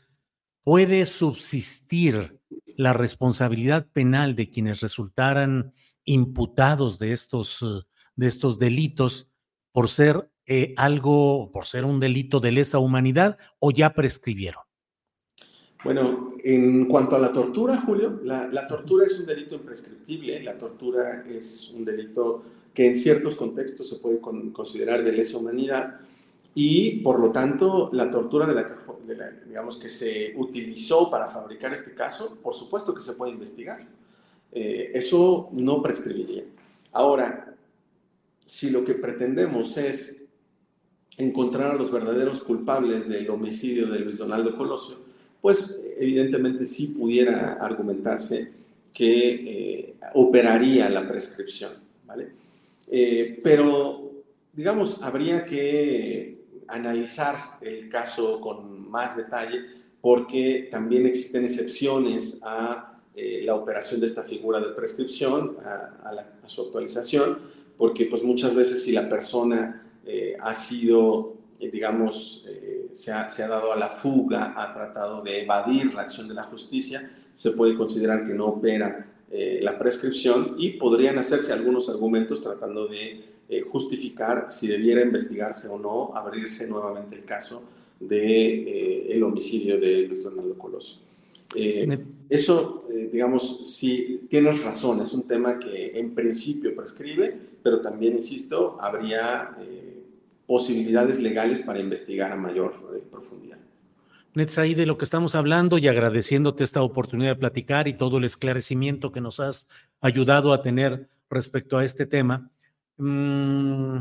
puede 0.63 1.06
subsistir 1.06 2.39
la 2.76 2.94
responsabilidad 2.94 3.88
penal 3.92 4.36
de 4.36 4.50
quienes 4.50 4.82
resultaran 4.82 5.74
imputados 6.06 7.00
de 7.00 7.13
estos, 7.13 7.62
eh, 7.62 7.88
de 8.16 8.28
estos 8.28 8.60
delitos 8.60 9.30
por 9.72 9.89
ser 9.89 10.30
eh, 10.46 10.74
algo, 10.76 11.52
por 11.52 11.66
ser 11.66 11.86
un 11.86 12.00
delito 12.00 12.39
de 12.39 12.52
lesa 12.52 12.80
humanidad 12.80 13.38
o 13.60 13.72
ya 13.72 13.94
prescribieron? 13.94 14.63
Bueno, 15.84 16.34
en 16.44 16.86
cuanto 16.86 17.16
a 17.16 17.20
la 17.20 17.32
tortura, 17.32 17.78
Julio, 17.78 18.20
la, 18.24 18.48
la 18.48 18.68
tortura 18.68 19.06
es 19.06 19.20
un 19.20 19.26
delito 19.26 19.56
imprescriptible, 19.56 20.42
la 20.42 20.58
tortura 20.58 21.26
es 21.28 21.72
un 21.72 21.84
delito 21.84 22.44
que 22.74 22.88
en 22.88 22.96
ciertos 22.96 23.36
contextos 23.36 23.90
se 23.90 23.98
puede 23.98 24.20
considerar 24.20 25.04
de 25.04 25.12
lesa 25.12 25.38
humanidad 25.38 26.00
y 26.56 27.02
por 27.02 27.20
lo 27.20 27.32
tanto 27.32 27.90
la 27.94 28.12
tortura 28.12 28.46
de 28.46 28.54
la, 28.54 28.68
que, 28.68 29.48
digamos, 29.48 29.78
que 29.78 29.90
se 29.90 30.34
utilizó 30.36 31.10
para 31.10 31.28
fabricar 31.28 31.72
este 31.72 31.94
caso, 31.94 32.38
por 32.42 32.54
supuesto 32.54 32.94
que 32.94 33.02
se 33.02 33.14
puede 33.14 33.32
investigar. 33.32 33.86
Eh, 34.52 34.92
eso 34.94 35.50
no 35.52 35.82
prescribiría. 35.82 36.44
Ahora, 36.92 37.56
si 38.46 38.70
lo 38.70 38.84
que 38.84 38.94
pretendemos 38.94 39.78
es 39.78 40.16
encontrar 41.18 41.72
a 41.72 41.76
los 41.76 41.92
verdaderos 41.92 42.42
culpables 42.42 43.08
del 43.08 43.30
homicidio 43.30 43.88
de 43.88 44.00
Luis 44.00 44.18
Donaldo 44.18 44.56
Colosio, 44.56 44.98
pues 45.42 45.80
evidentemente 45.98 46.66
sí 46.66 46.88
pudiera 46.88 47.54
argumentarse 47.54 48.52
que 48.94 49.30
eh, 49.34 49.96
operaría 50.14 50.90
la 50.90 51.08
prescripción, 51.08 51.74
¿vale? 52.06 52.43
Eh, 52.88 53.39
pero, 53.43 54.24
digamos, 54.52 55.00
habría 55.02 55.46
que 55.46 56.43
analizar 56.67 57.58
el 57.62 57.89
caso 57.89 58.39
con 58.39 58.89
más 58.89 59.17
detalle 59.17 59.62
porque 60.02 60.67
también 60.72 61.06
existen 61.06 61.46
excepciones 61.46 62.39
a 62.41 63.00
eh, 63.15 63.41
la 63.46 63.56
operación 63.56 64.00
de 64.00 64.08
esta 64.08 64.24
figura 64.24 64.60
de 64.60 64.69
prescripción, 64.69 65.58
a, 65.63 66.48
su 66.48 66.63
actualización, 66.63 67.39
porque 67.78 68.06
pues 68.06 68.24
muchas 68.24 68.54
veces 68.54 68.84
si 68.84 68.91
la 68.91 69.08
persona 69.08 69.88
eh, 70.06 70.36
ha 70.39 70.54
sido, 70.54 71.38
digamos, 71.60 72.46
se 72.91 73.12
ha, 73.12 73.30
se, 73.30 73.43
ha, 73.43 73.48
dado 73.48 73.72
a 73.72 73.78
la 73.78 73.89
fuga, 73.89 74.54
ha 74.58 74.74
tratado 74.74 75.24
de 75.24 75.43
evadir 75.43 75.93
la 75.93 76.02
acción 76.02 76.28
de 76.28 76.34
la 76.34 76.43
justicia, 76.43 77.10
se 77.34 77.52
puede 77.52 77.78
considerar 77.78 78.26
que 78.26 78.34
no 78.34 78.48
opera 78.48 79.12
eh, 79.36 79.62
la 79.63 79.80
prescripción 79.80 80.58
y 80.60 80.74
podrían 80.74 81.17
hacerse 81.17 81.52
algunos 81.52 81.89
argumentos 81.89 82.43
tratando 82.43 82.86
de 82.86 83.19
eh, 83.50 83.62
justificar 83.62 84.46
si 84.48 84.67
debiera 84.67 85.02
investigarse 85.02 85.67
o 85.69 85.80
no, 85.80 86.15
abrirse 86.15 86.67
nuevamente 86.67 87.15
el 87.15 87.26
caso 87.26 87.63
de 88.00 88.19
eh, 88.19 89.08
el 89.15 89.24
homicidio 89.24 89.80
de 89.80 90.04
Luis 90.08 90.24
Fernando 90.24 90.56
Coloso. 90.56 91.02
eso, 92.30 92.86
digamos, 93.12 93.62
sí, 93.76 94.28
tienes 94.30 94.62
razón, 94.62 95.02
es 95.02 95.13
un 95.13 95.24
tema 95.24 95.58
que 95.58 95.98
en 95.98 96.13
principio 96.13 96.76
prescribe, 96.76 97.36
pero 97.63 97.82
también, 97.82 98.13
insisto, 98.13 98.78
habría 98.80 99.58
posibilidades 100.46 101.19
legales 101.19 101.58
para 101.58 101.80
investigar 101.80 102.32
a 102.32 102.36
mayor 102.36 102.74
profundidad. 103.10 103.58
Netzaí, 104.36 104.74
de 104.74 104.86
lo 104.86 104.98
que 104.98 105.06
estamos 105.06 105.36
hablando 105.36 105.78
y 105.78 105.88
agradeciéndote 105.88 106.64
esta 106.64 106.82
oportunidad 106.82 107.32
de 107.32 107.39
platicar 107.39 107.88
y 107.88 107.93
todo 107.93 108.18
el 108.18 108.24
esclarecimiento 108.24 109.12
que 109.12 109.22
nos 109.22 109.39
has 109.39 109.70
ayudado 110.01 110.53
a 110.53 110.64
tener 110.64 111.08
respecto 111.30 111.78
a 111.78 111.86
este 111.86 112.05
tema. 112.05 112.49
Mm, 112.97 113.99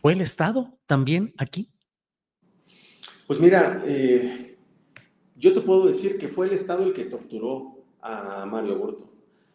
¿Fue 0.00 0.14
el 0.14 0.20
Estado 0.22 0.78
también 0.86 1.34
aquí? 1.36 1.70
Pues 3.26 3.38
mira, 3.38 3.82
eh, 3.86 4.56
yo 5.36 5.52
te 5.52 5.60
puedo 5.60 5.86
decir 5.86 6.18
que 6.18 6.28
fue 6.28 6.46
el 6.46 6.54
Estado 6.54 6.84
el 6.84 6.92
que 6.92 7.04
torturó 7.04 7.84
a 8.00 8.46
Mario 8.46 8.78
Burto. 8.78 9.12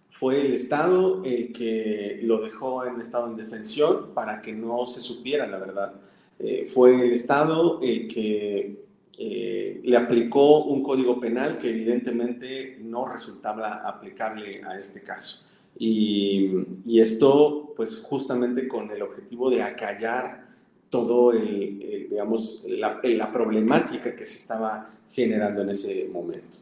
Fue 0.10 0.40
el 0.42 0.54
Estado 0.54 1.24
el 1.24 1.52
que 1.52 2.20
lo 2.24 2.42
dejó 2.42 2.86
en 2.86 3.00
estado 3.00 3.26
de 3.26 3.32
indefensión 3.34 4.14
para 4.14 4.42
que 4.42 4.54
no 4.54 4.86
se 4.86 5.02
supiera 5.02 5.46
la 5.46 5.58
verdad. 5.58 5.96
Eh, 6.40 6.66
fue 6.68 6.94
el 7.06 7.12
Estado 7.12 7.80
el 7.82 8.08
que 8.08 8.87
eh, 9.18 9.82
le 9.84 9.98
aplicó 9.98 10.66
un 10.66 10.84
código 10.84 11.20
penal 11.20 11.58
que 11.58 11.70
evidentemente 11.70 12.78
no 12.82 13.06
resultaba 13.06 13.88
aplicable 13.88 14.62
a 14.64 14.78
este 14.78 15.02
caso. 15.02 15.46
Y, 15.80 17.00
esto, 17.00 17.74
pues 17.76 18.00
justamente 18.00 18.68
con 18.68 18.90
el 18.92 19.02
objetivo 19.02 19.50
de 19.50 19.62
acallar 19.62 20.48
todo 20.90 21.32
el, 21.32 22.08
digamos, 22.10 22.64
la, 22.68 23.00
la, 23.04 23.32
problemática 23.32 24.16
que 24.16 24.26
se 24.26 24.38
estaba 24.38 24.90
generando 25.12 25.62
en 25.62 25.70
ese 25.70 26.10
momento. 26.12 26.58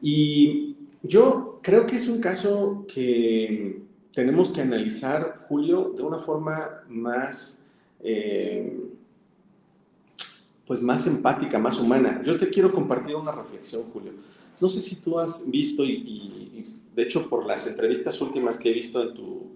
Y 0.00 0.76
yo 1.02 1.58
creo 1.62 1.86
que 1.86 1.96
es 1.96 2.08
un 2.08 2.20
caso 2.20 2.86
que 2.92 3.82
tenemos 4.14 4.50
que 4.50 4.60
analizar, 4.60 5.36
Julio, 5.48 5.92
de 5.96 6.02
una 6.02 6.18
forma 6.18 6.84
más, 6.88 7.62
eh, 8.00 8.78
pues 10.66 10.80
más 10.80 11.06
empática, 11.06 11.58
más 11.58 11.78
humana. 11.78 12.22
Yo 12.24 12.38
te 12.38 12.48
quiero 12.48 12.72
compartir 12.72 13.16
una 13.16 13.32
reflexión, 13.32 13.84
Julio. 13.92 14.12
No 14.60 14.68
sé 14.68 14.80
si 14.80 14.96
tú 14.96 15.18
has 15.18 15.50
visto, 15.50 15.84
y, 15.84 16.64
de 16.94 17.02
hecho 17.02 17.28
por 17.28 17.46
las 17.46 17.66
entrevistas 17.66 18.20
últimas 18.20 18.58
que 18.58 18.70
he 18.70 18.72
visto 18.72 19.02
en 19.02 19.14
tu, 19.14 19.50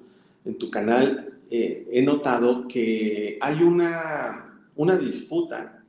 en 0.45 0.59
tu 0.59 0.71
canal, 0.71 1.39
eh, 1.51 1.87
he 1.93 2.03
notado 2.03 2.67
que 2.67 3.39
hay 3.41 3.63
una, 3.63 4.63
una 4.75 4.97
disputa, 4.97 5.85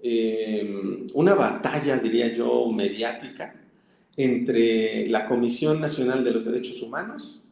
eh, 0.00 1.06
una 1.14 1.34
batalla, 1.34 1.98
diría 1.98 2.32
yo, 2.34 2.70
mediática 2.70 3.54
entre 4.16 5.06
la 5.08 5.26
Comisión 5.26 5.80
Nacional 5.80 6.24
de 6.24 6.30
los 6.32 6.44
Derechos 6.44 6.82
Humanos 6.82 7.42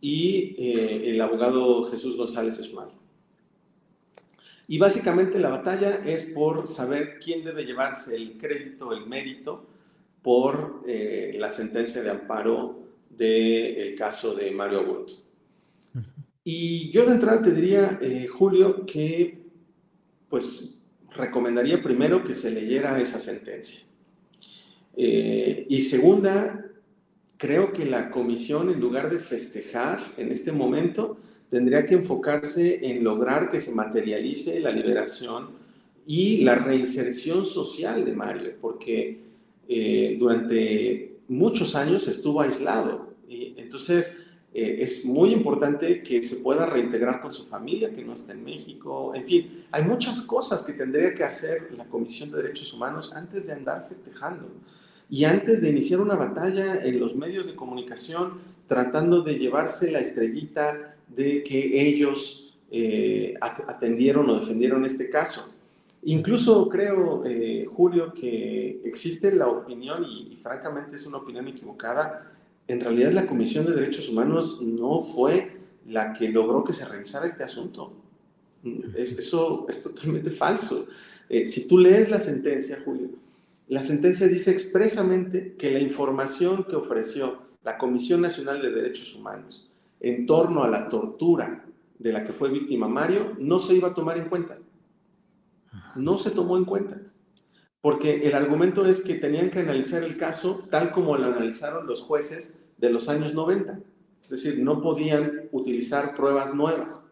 y 0.00 0.54
eh, 0.58 1.10
el 1.10 1.20
abogado 1.20 1.84
Jesús 1.90 2.16
González 2.16 2.58
Esmal. 2.58 2.88
Y 4.66 4.78
básicamente 4.78 5.38
la 5.38 5.50
batalla 5.50 6.00
es 6.04 6.24
por 6.24 6.68
saber 6.68 7.18
quién 7.18 7.44
debe 7.44 7.64
llevarse 7.64 8.16
el 8.16 8.36
crédito, 8.38 8.92
el 8.92 9.06
mérito 9.06 9.66
por 10.22 10.82
la 10.86 11.50
sentencia 11.50 12.02
de 12.02 12.10
amparo 12.10 12.80
del 13.10 13.94
caso 13.94 14.34
de 14.34 14.50
Mario 14.50 14.80
Aburto. 14.80 15.24
Y 16.44 16.90
yo 16.90 17.06
de 17.06 17.12
entrada 17.14 17.40
te 17.40 17.52
diría, 17.52 17.98
eh, 18.02 18.26
Julio, 18.26 18.84
que 18.84 19.38
pues 20.28 20.74
recomendaría 21.16 21.82
primero 21.82 22.22
que 22.22 22.34
se 22.34 22.50
leyera 22.50 23.00
esa 23.00 23.18
sentencia. 23.18 23.80
Eh, 24.94 25.64
y 25.70 25.80
segunda, 25.80 26.66
creo 27.38 27.72
que 27.72 27.86
la 27.86 28.10
comisión, 28.10 28.70
en 28.70 28.78
lugar 28.78 29.10
de 29.10 29.20
festejar 29.20 30.00
en 30.18 30.30
este 30.32 30.52
momento, 30.52 31.16
tendría 31.50 31.86
que 31.86 31.94
enfocarse 31.94 32.90
en 32.90 33.04
lograr 33.04 33.50
que 33.50 33.60
se 33.60 33.72
materialice 33.72 34.60
la 34.60 34.70
liberación 34.70 35.50
y 36.06 36.38
la 36.38 36.54
reinserción 36.54 37.44
social 37.44 38.04
de 38.04 38.12
Mario, 38.12 38.52
porque 38.60 39.20
eh, 39.68 40.16
durante 40.18 41.16
muchos 41.28 41.74
años 41.74 42.08
estuvo 42.08 42.40
aislado. 42.40 43.14
Y 43.28 43.54
entonces, 43.56 44.16
eh, 44.56 44.82
es 44.84 45.04
muy 45.04 45.32
importante 45.32 46.00
que 46.02 46.22
se 46.22 46.36
pueda 46.36 46.64
reintegrar 46.64 47.20
con 47.20 47.32
su 47.32 47.44
familia, 47.44 47.92
que 47.92 48.04
no 48.04 48.12
está 48.12 48.32
en 48.32 48.44
México. 48.44 49.12
En 49.12 49.26
fin, 49.26 49.64
hay 49.72 49.82
muchas 49.82 50.22
cosas 50.22 50.62
que 50.62 50.74
tendría 50.74 51.12
que 51.12 51.24
hacer 51.24 51.72
la 51.76 51.86
Comisión 51.86 52.30
de 52.30 52.36
Derechos 52.36 52.72
Humanos 52.72 53.12
antes 53.14 53.48
de 53.48 53.54
andar 53.54 53.86
festejando 53.88 54.48
y 55.10 55.24
antes 55.24 55.60
de 55.60 55.70
iniciar 55.70 56.00
una 56.00 56.14
batalla 56.14 56.84
en 56.84 57.00
los 57.00 57.16
medios 57.16 57.46
de 57.46 57.56
comunicación 57.56 58.38
tratando 58.68 59.22
de 59.22 59.38
llevarse 59.40 59.90
la 59.90 59.98
estrellita 59.98 60.93
de 61.14 61.42
que 61.42 61.88
ellos 61.88 62.44
eh, 62.70 63.34
atendieron 63.40 64.28
o 64.28 64.40
defendieron 64.40 64.84
este 64.84 65.08
caso. 65.08 65.54
Incluso 66.02 66.68
creo, 66.68 67.24
eh, 67.24 67.66
Julio, 67.72 68.12
que 68.12 68.80
existe 68.84 69.32
la 69.32 69.48
opinión, 69.48 70.04
y 70.04 70.36
francamente 70.42 70.96
es 70.96 71.06
una 71.06 71.18
opinión 71.18 71.48
equivocada, 71.48 72.32
en 72.66 72.80
realidad 72.80 73.12
la 73.12 73.26
Comisión 73.26 73.64
de 73.66 73.74
Derechos 73.74 74.08
Humanos 74.08 74.60
no 74.60 75.00
fue 75.00 75.56
la 75.86 76.12
que 76.12 76.28
logró 76.28 76.64
que 76.64 76.72
se 76.72 76.84
revisara 76.84 77.26
este 77.26 77.44
asunto. 77.44 77.92
eso 78.96 79.66
es 79.68 79.82
totalmente 79.82 80.30
falso. 80.30 80.86
Eh, 81.28 81.46
si 81.46 81.66
tú 81.66 81.78
lees 81.78 82.10
la 82.10 82.18
sentencia, 82.18 82.82
Julio, 82.84 83.10
la 83.68 83.82
sentencia 83.82 84.26
dice 84.28 84.50
expresamente 84.50 85.54
que 85.56 85.70
la 85.70 85.78
información 85.78 86.64
que 86.64 86.76
ofreció 86.76 87.38
la 87.62 87.78
Comisión 87.78 88.20
Nacional 88.20 88.60
de 88.60 88.70
Derechos 88.70 89.14
Humanos 89.14 89.70
en 90.00 90.26
torno 90.26 90.62
a 90.62 90.68
la 90.68 90.88
tortura 90.88 91.64
de 91.98 92.12
la 92.12 92.24
que 92.24 92.32
fue 92.32 92.50
víctima 92.50 92.88
Mario 92.88 93.36
no 93.38 93.58
se 93.58 93.74
iba 93.74 93.88
a 93.88 93.94
tomar 93.94 94.18
en 94.18 94.28
cuenta. 94.28 94.58
No 95.96 96.18
se 96.18 96.30
tomó 96.30 96.56
en 96.56 96.64
cuenta 96.64 97.00
porque 97.84 98.26
el 98.26 98.32
argumento 98.32 98.86
es 98.86 99.02
que 99.02 99.16
tenían 99.16 99.50
que 99.50 99.58
analizar 99.58 100.02
el 100.02 100.16
caso 100.16 100.66
tal 100.70 100.90
como 100.90 101.18
lo 101.18 101.26
analizaron 101.26 101.86
los 101.86 102.00
jueces 102.00 102.54
de 102.78 102.88
los 102.88 103.10
años 103.10 103.34
90. 103.34 103.78
Es 104.22 104.30
decir, 104.30 104.58
no 104.60 104.80
podían 104.80 105.50
utilizar 105.52 106.14
pruebas 106.14 106.54
nuevas. 106.54 107.04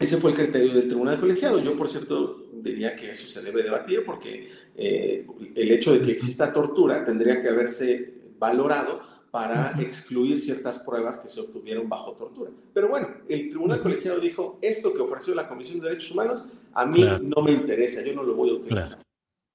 Ese 0.00 0.16
fue 0.16 0.32
el 0.32 0.36
criterio 0.36 0.74
del 0.74 0.88
tribunal 0.88 1.20
colegiado. 1.20 1.60
Yo, 1.60 1.76
por 1.76 1.86
cierto, 1.86 2.48
diría 2.52 2.96
que 2.96 3.10
eso 3.10 3.28
se 3.28 3.42
debe 3.42 3.62
debatir 3.62 4.04
porque 4.04 4.48
eh, 4.74 5.24
el 5.54 5.70
hecho 5.70 5.92
de 5.92 6.02
que 6.02 6.10
exista 6.10 6.52
tortura 6.52 7.04
tendría 7.04 7.40
que 7.40 7.50
haberse 7.50 8.16
valorado 8.40 9.02
para 9.36 9.74
excluir 9.78 10.40
ciertas 10.40 10.78
pruebas 10.78 11.18
que 11.18 11.28
se 11.28 11.38
obtuvieron 11.42 11.90
bajo 11.90 12.12
tortura. 12.12 12.50
Pero 12.72 12.88
bueno, 12.88 13.08
el 13.28 13.50
tribunal 13.50 13.82
colegiado 13.82 14.18
dijo, 14.18 14.58
esto 14.62 14.94
que 14.94 15.02
ofreció 15.02 15.34
la 15.34 15.46
Comisión 15.46 15.78
de 15.78 15.90
Derechos 15.90 16.12
Humanos, 16.12 16.48
a 16.72 16.86
mí 16.86 17.04
no 17.20 17.42
me 17.42 17.52
interesa, 17.52 18.02
yo 18.02 18.14
no 18.14 18.22
lo 18.22 18.34
voy 18.34 18.48
a 18.48 18.54
utilizar. 18.54 18.98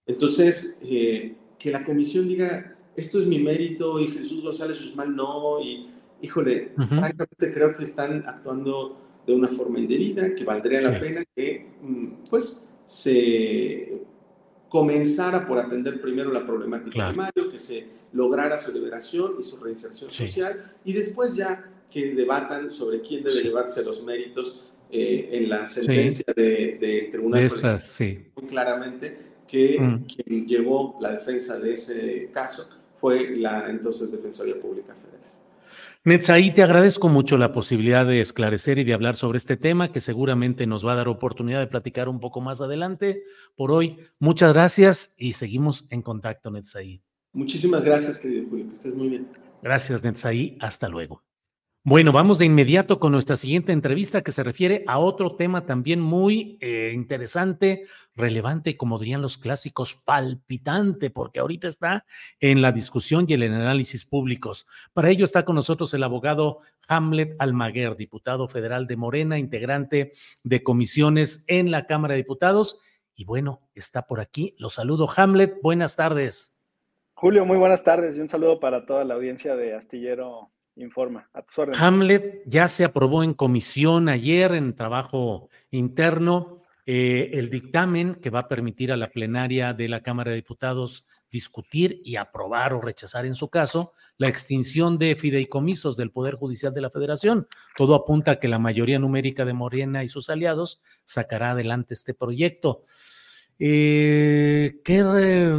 Entonces, 0.05 0.77
eh, 0.83 1.35
que 1.57 1.71
la 1.71 1.83
comisión 1.83 2.27
diga, 2.27 2.77
esto 2.95 3.17
es 3.17 3.25
mi 3.25 3.39
mérito 3.39 3.99
y 3.99 4.05
Jesús 4.05 4.43
González 4.43 4.79
Usman 4.83 5.15
no, 5.15 5.59
y 5.59 5.89
híjole, 6.21 6.73
francamente 6.87 7.51
creo 7.51 7.73
que 7.73 7.83
están 7.83 8.23
actuando 8.27 8.99
de 9.25 9.33
una 9.33 9.47
forma 9.47 9.79
indebida, 9.79 10.35
que 10.35 10.43
valdría 10.43 10.81
la 10.81 10.99
pena 10.99 11.23
que, 11.35 11.71
mm, 11.81 12.29
pues, 12.29 12.63
se 12.85 13.99
comenzara 14.71 15.45
por 15.45 15.59
atender 15.59 15.99
primero 15.99 16.31
la 16.31 16.45
problemática 16.45 17.09
de 17.09 17.13
Mario, 17.13 17.49
que 17.51 17.59
se 17.59 17.85
lograra 18.13 18.57
su 18.57 18.71
liberación 18.71 19.33
y 19.37 19.43
su 19.43 19.57
reinserción 19.57 20.09
social 20.09 20.75
y 20.85 20.93
después 20.93 21.35
ya 21.35 21.69
que 21.89 22.15
debatan 22.15 22.71
sobre 22.71 23.01
quién 23.01 23.21
debe 23.21 23.41
llevarse 23.41 23.83
los 23.83 24.01
méritos 24.01 24.63
eh, 24.89 25.27
en 25.31 25.49
la 25.49 25.67
sentencia 25.67 26.23
del 26.33 26.79
de, 26.79 27.09
Tribunal. 27.11 27.49
De 27.49 27.79
sí. 27.81 28.27
Muy 28.33 28.47
claramente 28.47 29.17
que 29.45 29.77
mm. 29.77 30.05
quien 30.05 30.47
llevó 30.47 30.97
la 31.01 31.11
defensa 31.11 31.59
de 31.59 31.73
ese 31.73 32.29
caso 32.31 32.69
fue 32.93 33.35
la 33.35 33.69
entonces 33.69 34.13
Defensoría 34.13 34.57
Pública 34.57 34.95
Federal. 34.95 35.10
Netzaí, 36.03 36.51
te 36.51 36.63
agradezco 36.63 37.09
mucho 37.09 37.37
la 37.37 37.51
posibilidad 37.51 38.07
de 38.07 38.21
esclarecer 38.21 38.79
y 38.79 38.83
de 38.83 38.93
hablar 38.95 39.15
sobre 39.15 39.37
este 39.37 39.55
tema 39.55 39.91
que 39.91 40.01
seguramente 40.01 40.65
nos 40.65 40.83
va 40.83 40.93
a 40.93 40.95
dar 40.95 41.07
oportunidad 41.07 41.59
de 41.59 41.67
platicar 41.67 42.09
un 42.09 42.19
poco 42.19 42.41
más 42.41 42.59
adelante. 42.59 43.21
Por 43.55 43.71
hoy, 43.71 43.99
muchas 44.17 44.51
gracias 44.51 45.13
y 45.19 45.33
seguimos 45.33 45.85
en 45.91 46.01
contacto, 46.01 46.49
Netzaí. 46.49 47.03
Muchísimas 47.33 47.83
gracias, 47.83 48.17
querido 48.17 48.49
Julio, 48.49 48.65
que 48.65 48.73
estés 48.73 48.95
muy 48.95 49.09
bien. 49.09 49.27
Gracias, 49.61 50.03
Netzaí. 50.03 50.57
Hasta 50.59 50.89
luego. 50.89 51.21
Bueno, 51.83 52.11
vamos 52.11 52.37
de 52.37 52.45
inmediato 52.45 52.99
con 52.99 53.11
nuestra 53.11 53.35
siguiente 53.35 53.71
entrevista 53.71 54.21
que 54.21 54.31
se 54.31 54.43
refiere 54.43 54.83
a 54.85 54.99
otro 54.99 55.35
tema 55.35 55.65
también 55.65 55.99
muy 55.99 56.59
eh, 56.61 56.91
interesante, 56.93 57.85
relevante, 58.15 58.77
como 58.77 58.99
dirían 58.99 59.23
los 59.23 59.39
clásicos, 59.39 59.95
palpitante, 59.95 61.09
porque 61.09 61.39
ahorita 61.39 61.67
está 61.67 62.05
en 62.39 62.61
la 62.61 62.71
discusión 62.71 63.25
y 63.27 63.33
el 63.33 63.41
análisis 63.41 64.05
públicos. 64.05 64.67
Para 64.93 65.09
ello 65.09 65.25
está 65.25 65.43
con 65.43 65.55
nosotros 65.55 65.91
el 65.95 66.03
abogado 66.03 66.59
Hamlet 66.87 67.35
Almaguer, 67.39 67.95
diputado 67.95 68.47
federal 68.47 68.85
de 68.85 68.97
Morena, 68.97 69.39
integrante 69.39 70.13
de 70.43 70.61
comisiones 70.61 71.45
en 71.47 71.71
la 71.71 71.87
Cámara 71.87 72.13
de 72.13 72.19
Diputados. 72.19 72.79
Y 73.15 73.25
bueno, 73.25 73.59
está 73.73 74.05
por 74.05 74.19
aquí. 74.19 74.53
Lo 74.59 74.69
saludo, 74.69 75.09
Hamlet. 75.17 75.57
Buenas 75.63 75.95
tardes. 75.95 76.63
Julio, 77.15 77.43
muy 77.43 77.57
buenas 77.57 77.83
tardes 77.83 78.17
y 78.17 78.19
un 78.19 78.29
saludo 78.29 78.59
para 78.59 78.85
toda 78.85 79.03
la 79.03 79.15
audiencia 79.15 79.55
de 79.55 79.73
Astillero 79.73 80.51
Informa. 80.81 81.29
A. 81.33 81.43
Hamlet 81.77 82.43
ya 82.45 82.67
se 82.67 82.83
aprobó 82.83 83.23
en 83.23 83.33
comisión 83.33 84.09
ayer 84.09 84.53
en 84.53 84.75
trabajo 84.75 85.49
interno 85.69 86.61
eh, 86.85 87.31
el 87.33 87.49
dictamen 87.49 88.15
que 88.15 88.29
va 88.29 88.39
a 88.39 88.47
permitir 88.47 88.91
a 88.91 88.97
la 88.97 89.09
plenaria 89.09 89.73
de 89.73 89.87
la 89.87 90.01
Cámara 90.01 90.31
de 90.31 90.37
Diputados 90.37 91.05
discutir 91.31 92.01
y 92.03 92.17
aprobar 92.17 92.73
o 92.73 92.81
rechazar 92.81 93.25
en 93.25 93.35
su 93.35 93.49
caso 93.49 93.93
la 94.17 94.27
extinción 94.27 94.97
de 94.97 95.15
fideicomisos 95.15 95.95
del 95.95 96.11
Poder 96.11 96.35
Judicial 96.35 96.73
de 96.73 96.81
la 96.81 96.89
Federación. 96.89 97.47
Todo 97.77 97.95
apunta 97.95 98.31
a 98.31 98.39
que 98.39 98.47
la 98.47 98.59
mayoría 98.59 98.99
numérica 98.99 99.45
de 99.45 99.53
Morena 99.53 100.03
y 100.03 100.09
sus 100.09 100.29
aliados 100.29 100.81
sacará 101.05 101.51
adelante 101.51 101.93
este 101.93 102.13
proyecto. 102.13 102.83
Eh, 103.59 104.81
¿Qué 104.83 105.03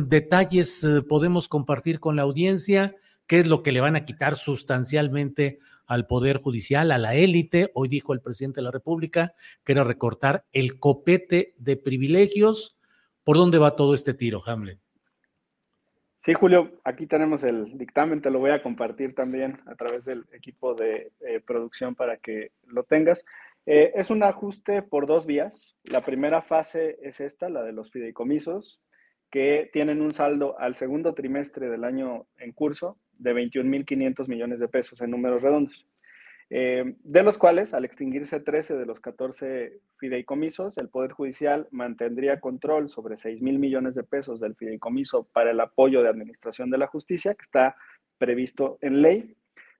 detalles 0.06 0.84
eh, 0.84 1.02
podemos 1.02 1.48
compartir 1.48 2.00
con 2.00 2.16
la 2.16 2.22
audiencia? 2.22 2.96
¿Qué 3.26 3.38
es 3.38 3.48
lo 3.48 3.62
que 3.62 3.72
le 3.72 3.80
van 3.80 3.96
a 3.96 4.04
quitar 4.04 4.36
sustancialmente 4.36 5.58
al 5.86 6.06
Poder 6.06 6.38
Judicial, 6.38 6.90
a 6.90 6.98
la 6.98 7.14
élite? 7.14 7.70
Hoy 7.74 7.88
dijo 7.88 8.12
el 8.12 8.20
presidente 8.20 8.60
de 8.60 8.64
la 8.64 8.70
República 8.70 9.34
que 9.64 9.72
era 9.72 9.84
recortar 9.84 10.44
el 10.52 10.78
copete 10.78 11.54
de 11.58 11.76
privilegios. 11.76 12.78
¿Por 13.24 13.36
dónde 13.36 13.58
va 13.58 13.76
todo 13.76 13.94
este 13.94 14.14
tiro, 14.14 14.42
Hamlet? 14.44 14.78
Sí, 16.24 16.34
Julio, 16.34 16.80
aquí 16.84 17.08
tenemos 17.08 17.42
el 17.42 17.76
dictamen, 17.76 18.22
te 18.22 18.30
lo 18.30 18.38
voy 18.38 18.52
a 18.52 18.62
compartir 18.62 19.12
también 19.12 19.58
a 19.66 19.74
través 19.74 20.04
del 20.04 20.24
equipo 20.32 20.74
de 20.74 21.10
eh, 21.20 21.40
producción 21.44 21.96
para 21.96 22.18
que 22.18 22.52
lo 22.68 22.84
tengas. 22.84 23.24
Eh, 23.66 23.92
es 23.96 24.08
un 24.08 24.22
ajuste 24.22 24.82
por 24.82 25.06
dos 25.06 25.26
vías. 25.26 25.76
La 25.82 26.00
primera 26.02 26.40
fase 26.40 26.98
es 27.02 27.20
esta, 27.20 27.48
la 27.48 27.64
de 27.64 27.72
los 27.72 27.90
fideicomisos, 27.90 28.80
que 29.32 29.70
tienen 29.72 30.02
un 30.02 30.12
saldo 30.12 30.60
al 30.60 30.76
segundo 30.76 31.14
trimestre 31.14 31.70
del 31.70 31.84
año 31.84 32.26
en 32.38 32.52
curso 32.52 32.98
de 33.18 33.34
21.500 33.34 34.28
millones 34.28 34.60
de 34.60 34.68
pesos 34.68 35.00
en 35.00 35.10
números 35.10 35.42
redondos. 35.42 35.86
Eh, 36.50 36.96
de 37.02 37.22
los 37.22 37.38
cuales, 37.38 37.72
al 37.72 37.86
extinguirse 37.86 38.40
13 38.40 38.76
de 38.76 38.84
los 38.84 39.00
14 39.00 39.80
fideicomisos, 39.96 40.76
el 40.76 40.90
Poder 40.90 41.12
Judicial 41.12 41.66
mantendría 41.70 42.40
control 42.40 42.90
sobre 42.90 43.16
6 43.16 43.40
mil 43.40 43.58
millones 43.58 43.94
de 43.94 44.04
pesos 44.04 44.38
del 44.38 44.54
fideicomiso 44.54 45.26
para 45.32 45.52
el 45.52 45.60
apoyo 45.60 46.02
de 46.02 46.10
administración 46.10 46.68
de 46.68 46.76
la 46.76 46.86
justicia, 46.86 47.34
que 47.34 47.42
está 47.42 47.76
previsto 48.18 48.76
en 48.82 49.00
ley, 49.00 49.34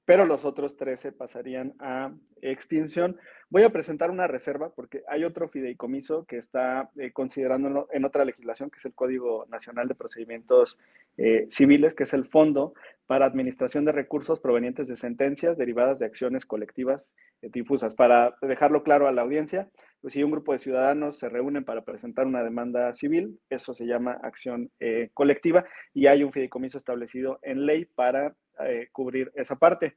pero 0.04 0.26
los 0.26 0.44
otros 0.44 0.76
13 0.76 1.12
pasarían 1.12 1.74
a 1.78 2.12
extinción. 2.40 3.16
Voy 3.50 3.62
a 3.62 3.70
presentar 3.70 4.10
una 4.10 4.26
reserva 4.26 4.70
porque 4.74 5.02
hay 5.08 5.24
otro 5.24 5.48
fideicomiso 5.48 6.24
que 6.24 6.38
está 6.38 6.90
eh, 6.96 7.12
considerando 7.12 7.86
en 7.92 8.04
otra 8.04 8.24
legislación, 8.24 8.70
que 8.70 8.78
es 8.78 8.84
el 8.84 8.94
Código 8.94 9.46
Nacional 9.48 9.86
de 9.86 9.94
Procedimientos 9.94 10.78
eh, 11.16 11.46
Civiles, 11.50 11.94
que 11.94 12.02
es 12.02 12.14
el 12.14 12.26
Fondo 12.26 12.74
para 13.06 13.26
Administración 13.26 13.84
de 13.84 13.92
Recursos 13.92 14.40
provenientes 14.40 14.88
de 14.88 14.96
sentencias 14.96 15.56
derivadas 15.56 16.00
de 16.00 16.06
acciones 16.06 16.46
colectivas 16.46 17.14
eh, 17.40 17.50
difusas. 17.52 17.94
Para 17.94 18.34
dejarlo 18.42 18.82
claro 18.82 19.06
a 19.06 19.12
la 19.12 19.22
audiencia, 19.22 19.68
pues 20.00 20.14
si 20.14 20.24
un 20.24 20.32
grupo 20.32 20.50
de 20.50 20.58
ciudadanos 20.58 21.18
se 21.18 21.28
reúnen 21.28 21.64
para 21.64 21.84
presentar 21.84 22.26
una 22.26 22.42
demanda 22.42 22.92
civil, 22.92 23.38
eso 23.50 23.72
se 23.72 23.86
llama 23.86 24.18
acción 24.24 24.68
colectiva 25.14 25.64
y 25.94 26.08
hay 26.08 26.24
un 26.24 26.32
fideicomiso 26.32 26.76
establecido 26.76 27.38
en 27.42 27.66
ley 27.66 27.84
para 27.84 28.34
cubrir 28.92 29.32
esa 29.34 29.56
parte. 29.56 29.96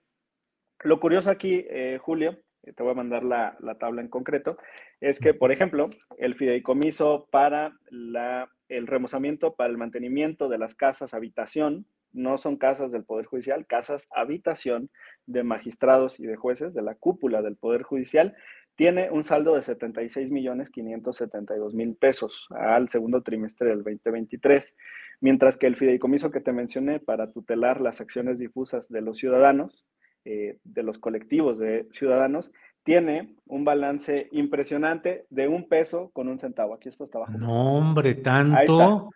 Lo 0.83 0.99
curioso 0.99 1.29
aquí, 1.29 1.65
Julio, 1.99 2.39
te 2.73 2.83
voy 2.83 2.91
a 2.91 2.95
mandar 2.95 3.23
la, 3.23 3.57
tabla 3.79 4.01
en 4.01 4.09
concreto, 4.09 4.57
es 4.99 5.19
que, 5.19 5.33
por 5.33 5.51
ejemplo, 5.51 5.89
el 6.17 6.35
fideicomiso 6.35 7.27
para 7.31 7.77
la, 7.89 8.49
el 8.69 8.87
remozamiento, 8.87 9.55
para 9.55 9.69
el 9.69 9.77
mantenimiento 9.77 10.49
de 10.49 10.57
las 10.57 10.75
casas 10.75 11.13
habitación, 11.13 11.85
no 12.11 12.37
son 12.37 12.55
casas 12.55 12.91
del 12.91 13.03
Poder 13.03 13.25
Judicial, 13.25 13.67
casas 13.67 14.07
habitación 14.09 14.89
de 15.25 15.43
magistrados 15.43 16.19
y 16.19 16.25
de 16.25 16.37
jueces 16.37 16.73
de 16.73 16.81
la 16.81 16.95
cúpula 16.95 17.41
del 17.41 17.57
Poder 17.57 17.83
Judicial, 17.83 18.35
tiene 18.76 19.09
un 19.09 19.23
saldo 19.23 19.55
de 19.55 19.61
76 19.61 20.30
millones 20.30 20.69
572 20.69 21.73
mil 21.73 21.95
pesos 21.95 22.47
al 22.51 22.89
segundo 22.89 23.21
trimestre 23.21 23.69
del 23.69 23.84
2023, 23.84 24.76
mientras 25.21 25.57
que 25.57 25.67
el 25.67 25.78
fideicomiso 25.78 26.30
que 26.32 26.41
te 26.41 26.51
mencioné 26.51 26.99
para 26.99 27.32
tutelar 27.32 27.80
las 27.80 28.01
acciones 28.01 28.38
difusas 28.38 28.89
de 28.89 29.01
los 29.01 29.17
ciudadanos 29.17 29.86
eh, 30.26 30.59
de 30.63 30.84
los 30.84 30.97
colectivos 30.97 31.57
de 31.57 31.88
ciudadanos, 31.91 32.51
tiene 32.84 33.36
un 33.45 33.63
balance 33.63 34.28
impresionante 34.32 35.26
de 35.30 35.47
un 35.47 35.67
peso 35.67 36.11
con 36.13 36.28
un 36.28 36.38
centavo. 36.38 36.73
Aquí 36.73 36.89
esto 36.89 37.05
está 37.05 37.19
abajo. 37.19 37.34
No, 37.38 37.78
hombre, 37.78 38.15
tanto. 38.15 39.09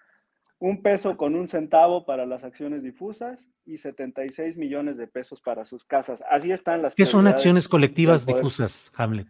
Un 0.62 0.82
peso 0.82 1.16
con 1.16 1.36
un 1.36 1.48
centavo 1.48 2.06
para 2.06 2.26
las 2.26 2.44
acciones 2.44 2.84
difusas 2.84 3.50
y 3.66 3.78
76 3.78 4.58
millones 4.58 4.98
de 4.98 5.08
pesos 5.08 5.42
para 5.42 5.66
sus 5.66 5.86
casas. 5.86 6.22
Así 6.30 6.52
están 6.52 6.82
las. 6.82 6.96
¿Qué 6.96 7.06
son 7.06 7.28
acciones 7.28 7.70
colectivas 7.70 8.26
difusas, 8.26 8.92
Hamlet? 8.98 9.28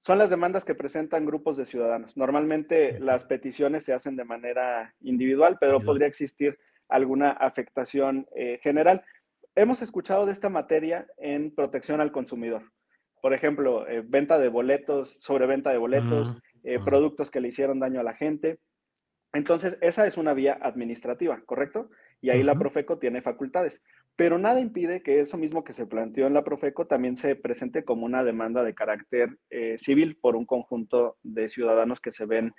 Son 0.00 0.18
las 0.18 0.30
demandas 0.30 0.64
que 0.64 0.74
presentan 0.74 1.26
grupos 1.26 1.56
de 1.56 1.66
ciudadanos. 1.66 2.16
Normalmente 2.16 2.98
las 3.00 3.24
peticiones 3.24 3.84
se 3.84 3.92
hacen 3.92 4.16
de 4.16 4.24
manera 4.24 4.94
individual, 5.00 5.58
pero 5.60 5.80
podría 5.80 6.06
existir 6.06 6.58
alguna 6.88 7.30
afectación 7.30 8.26
eh, 8.34 8.58
general 8.62 9.04
hemos 9.54 9.82
escuchado 9.82 10.26
de 10.26 10.32
esta 10.32 10.48
materia 10.48 11.06
en 11.18 11.54
protección 11.54 12.00
al 12.00 12.12
consumidor. 12.12 12.62
Por 13.20 13.34
ejemplo, 13.34 13.86
eh, 13.86 14.02
venta 14.04 14.38
de 14.38 14.48
boletos, 14.48 15.20
sobreventa 15.20 15.70
de 15.70 15.78
boletos, 15.78 16.36
eh, 16.64 16.78
productos 16.84 17.30
que 17.30 17.40
le 17.40 17.48
hicieron 17.48 17.80
daño 17.80 18.00
a 18.00 18.04
la 18.04 18.14
gente. 18.14 18.58
Entonces, 19.32 19.76
esa 19.80 20.06
es 20.06 20.16
una 20.16 20.32
vía 20.32 20.58
administrativa, 20.60 21.40
¿correcto? 21.44 21.90
Y 22.20 22.30
ahí 22.30 22.42
la 22.42 22.54
Profeco 22.54 22.98
tiene 22.98 23.22
facultades. 23.22 23.82
Pero 24.16 24.38
nada 24.38 24.60
impide 24.60 25.02
que 25.02 25.20
eso 25.20 25.36
mismo 25.36 25.64
que 25.64 25.72
se 25.72 25.86
planteó 25.86 26.26
en 26.26 26.34
la 26.34 26.44
Profeco 26.44 26.86
también 26.86 27.16
se 27.16 27.36
presente 27.36 27.84
como 27.84 28.04
una 28.04 28.22
demanda 28.22 28.62
de 28.62 28.74
carácter 28.74 29.38
eh, 29.48 29.76
civil 29.78 30.18
por 30.20 30.36
un 30.36 30.44
conjunto 30.44 31.16
de 31.22 31.48
ciudadanos 31.48 32.00
que 32.00 32.12
se 32.12 32.26
ven 32.26 32.54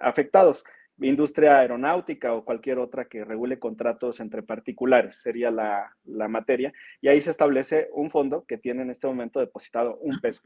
afectados 0.00 0.64
industria 1.08 1.58
aeronáutica 1.58 2.34
o 2.34 2.44
cualquier 2.44 2.78
otra 2.78 3.06
que 3.06 3.24
regule 3.24 3.58
contratos 3.58 4.20
entre 4.20 4.42
particulares, 4.42 5.20
sería 5.22 5.50
la, 5.50 6.28
materia, 6.28 6.72
y 7.00 7.08
ahí 7.08 7.20
se 7.20 7.30
establece 7.30 7.88
un 7.92 8.10
fondo 8.10 8.44
que 8.46 8.58
tiene 8.58 8.82
en 8.82 8.90
este 8.90 9.06
momento 9.06 9.40
depositado 9.40 9.96
un 9.98 10.20
peso. 10.20 10.42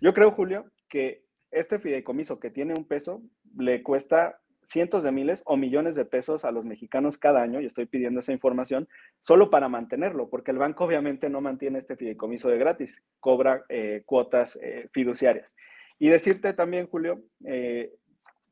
Yo 0.00 0.12
creo, 0.12 0.30
Julio, 0.32 0.70
que 0.88 1.24
este 1.50 1.78
fideicomiso 1.78 2.38
que 2.38 2.50
tiene 2.50 2.74
un 2.74 2.86
peso 2.86 3.22
le 3.56 3.82
cuesta 3.82 4.40
cientos 4.68 5.02
de 5.02 5.12
miles 5.12 5.42
o 5.46 5.56
millones 5.56 5.96
de 5.96 6.04
pesos 6.04 6.44
a 6.44 6.50
los 6.50 6.64
mexicanos 6.64 7.18
cada 7.18 7.42
año, 7.42 7.60
y 7.60 7.66
estoy 7.66 7.86
pidiendo 7.86 8.20
esa 8.20 8.32
información, 8.32 8.88
solo 9.20 9.50
para 9.50 9.68
mantenerlo, 9.68 10.28
porque 10.28 10.50
el 10.50 10.58
banco 10.58 10.84
obviamente 10.84 11.28
no 11.28 11.40
mantiene 11.40 11.78
este 11.78 11.96
fideicomiso 11.96 12.48
de 12.48 12.58
gratis, 12.58 13.02
cobra 13.20 13.64
eh, 13.68 14.02
cuotas 14.06 14.58
eh, 14.62 14.88
fiduciarias. 14.92 15.54
Y 15.98 16.08
decirte 16.08 16.52
también, 16.52 16.86
Julio, 16.86 17.22
eh, 17.46 17.92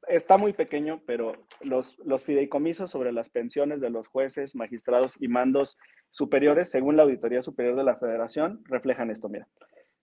está 0.09 0.39
muy 0.39 0.53
pequeño, 0.53 1.03
pero 1.07 1.47
los, 1.61 1.99
los 2.05 2.25
fideicomisos 2.25 2.91
sobre 2.91 3.13
las 3.13 3.29
pensiones 3.29 3.81
de 3.81 3.91
los 3.91 4.09
jueces, 4.09 4.55
magistrados 4.55 5.17
y 5.21 5.29
mandos 5.29 5.79
superiores, 6.11 6.71
según 6.71 6.97
la 6.97 7.03
Auditoría 7.05 7.43
Superior 7.43 7.77
de 7.77 7.85
la 7.85 7.97
Federación, 7.97 8.63
reflejan 8.65 9.11
esto. 9.11 9.29
Mira, 9.29 9.49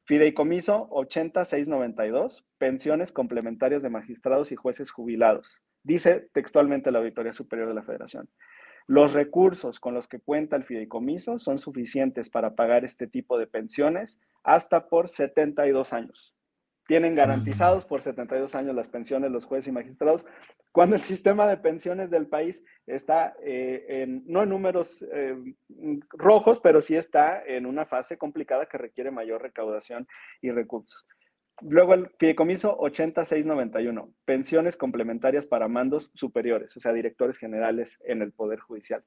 fideicomiso 0.06 0.88
80692, 0.92 2.46
pensiones 2.58 3.12
complementarias 3.12 3.84
de 3.84 3.90
magistrados 3.90 4.52
y 4.52 4.56
jueces 4.56 4.92
jubilados. 4.92 5.62
Dice 5.84 6.30
textualmente 6.34 6.92
la 6.92 7.00
Auditoría 7.00 7.34
Superior 7.34 7.68
de 7.68 7.74
la 7.74 7.84
Federación. 7.84 8.30
Los 8.88 9.14
recursos 9.14 9.80
con 9.80 9.94
los 9.94 10.08
que 10.08 10.20
cuenta 10.20 10.56
el 10.56 10.64
fideicomiso 10.64 11.38
son 11.38 11.60
suficientes 11.60 12.30
para 12.30 12.56
pagar 12.56 12.84
este 12.86 13.08
tipo 13.08 13.38
de 13.38 13.48
pensiones 13.48 14.20
hasta 14.44 14.88
por 14.88 15.10
72 15.10 15.94
años 15.94 16.36
tienen 16.90 17.14
garantizados 17.14 17.86
por 17.86 18.02
72 18.02 18.56
años 18.56 18.74
las 18.74 18.88
pensiones 18.88 19.30
los 19.30 19.46
jueces 19.46 19.68
y 19.68 19.72
magistrados, 19.72 20.26
cuando 20.72 20.96
el 20.96 21.04
sistema 21.04 21.46
de 21.46 21.58
pensiones 21.58 22.10
del 22.10 22.26
país 22.26 22.64
está 22.88 23.36
eh, 23.44 23.86
en, 23.90 24.24
no 24.26 24.42
en 24.42 24.50
números 24.50 25.06
eh, 25.14 25.38
rojos, 26.10 26.60
pero 26.60 26.82
sí 26.82 26.96
está 26.96 27.46
en 27.46 27.68
una 27.68 27.86
fase 27.86 28.18
complicada 28.18 28.66
que 28.66 28.80
requiere 28.80 29.12
mayor 29.12 29.44
recaudación 29.44 30.08
y 30.42 30.50
recursos. 30.50 31.06
Luego 31.62 31.94
el 31.94 32.10
fideicomiso 32.18 32.76
8691, 32.80 34.14
pensiones 34.26 34.78
complementarias 34.78 35.46
para 35.46 35.68
mandos 35.68 36.10
superiores, 36.14 36.76
o 36.78 36.80
sea, 36.80 36.94
directores 36.94 37.38
generales 37.38 38.00
en 38.06 38.22
el 38.22 38.32
Poder 38.32 38.60
Judicial. 38.60 39.04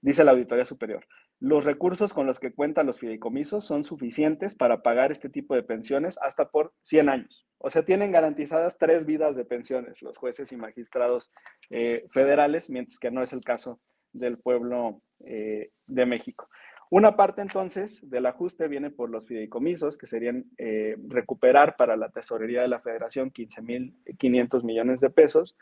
Dice 0.00 0.24
la 0.24 0.32
Auditoría 0.32 0.66
Superior, 0.66 1.06
los 1.40 1.64
recursos 1.64 2.12
con 2.12 2.26
los 2.26 2.38
que 2.38 2.52
cuentan 2.52 2.86
los 2.86 2.98
fideicomisos 2.98 3.64
son 3.64 3.84
suficientes 3.84 4.54
para 4.54 4.82
pagar 4.82 5.12
este 5.12 5.28
tipo 5.28 5.54
de 5.54 5.62
pensiones 5.62 6.18
hasta 6.20 6.50
por 6.50 6.72
100 6.82 7.08
años. 7.08 7.46
O 7.58 7.70
sea, 7.70 7.84
tienen 7.84 8.12
garantizadas 8.12 8.76
tres 8.78 9.06
vidas 9.06 9.36
de 9.36 9.44
pensiones 9.44 10.02
los 10.02 10.16
jueces 10.16 10.52
y 10.52 10.56
magistrados 10.56 11.32
eh, 11.70 12.04
federales, 12.12 12.68
mientras 12.70 12.98
que 12.98 13.10
no 13.10 13.22
es 13.22 13.32
el 13.32 13.40
caso 13.40 13.80
del 14.12 14.38
pueblo 14.38 15.00
eh, 15.26 15.70
de 15.86 16.06
México. 16.06 16.48
Una 16.90 17.16
parte 17.16 17.42
entonces 17.42 17.98
del 18.08 18.26
ajuste 18.26 18.68
viene 18.68 18.90
por 18.90 19.10
los 19.10 19.26
fideicomisos, 19.26 19.98
que 19.98 20.06
serían 20.06 20.44
eh, 20.58 20.96
recuperar 21.08 21.76
para 21.76 21.96
la 21.96 22.10
tesorería 22.10 22.62
de 22.62 22.68
la 22.68 22.80
federación 22.80 23.32
15.500 23.32 24.62
millones 24.62 25.00
de 25.00 25.10
pesos. 25.10 25.56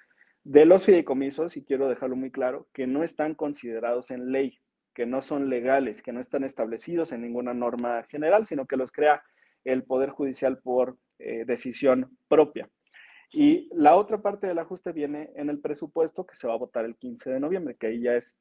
De 0.45 0.67
los 0.67 0.85
fideicomisos, 0.85 1.57
y 1.57 1.65
quiero 1.65 1.89
dejarlo 1.89 2.17
muy 2.17 2.31
claro, 2.31 2.67
que 2.73 2.87
no 2.87 3.05
están 3.05 3.35
considerados 3.35 4.11
en 4.11 4.33
ley, 4.33 4.59
que 4.93 5.07
no 5.07 5.23
son 5.23 5.49
legales, 5.49 6.03
que 6.03 6.13
no 6.13 6.21
están 6.21 6.45
establecidos 6.45 7.13
en 7.13 7.23
ninguna 7.23 7.55
norma 7.55 8.03
general, 8.11 8.47
sino 8.47 8.67
que 8.67 8.77
los 8.77 8.91
crea 8.91 9.23
el 9.65 9.85
Poder 9.85 10.11
Judicial 10.11 10.59
por 10.59 10.99
eh, 11.19 11.45
decisión 11.47 12.17
propia. 12.29 12.69
Y 13.33 13.71
la 13.73 13.97
otra 13.97 14.21
parte 14.21 14.47
del 14.47 14.59
ajuste 14.59 14.93
viene 14.93 15.31
en 15.37 15.49
el 15.49 15.61
presupuesto 15.61 16.27
que 16.27 16.35
se 16.35 16.47
va 16.47 16.55
a 16.55 16.59
votar 16.59 16.85
el 16.85 16.97
15 16.97 17.31
de 17.31 17.41
noviembre, 17.41 17.77
que 17.77 17.87
ahí 17.87 18.03
ya 18.03 18.15
es 18.15 18.37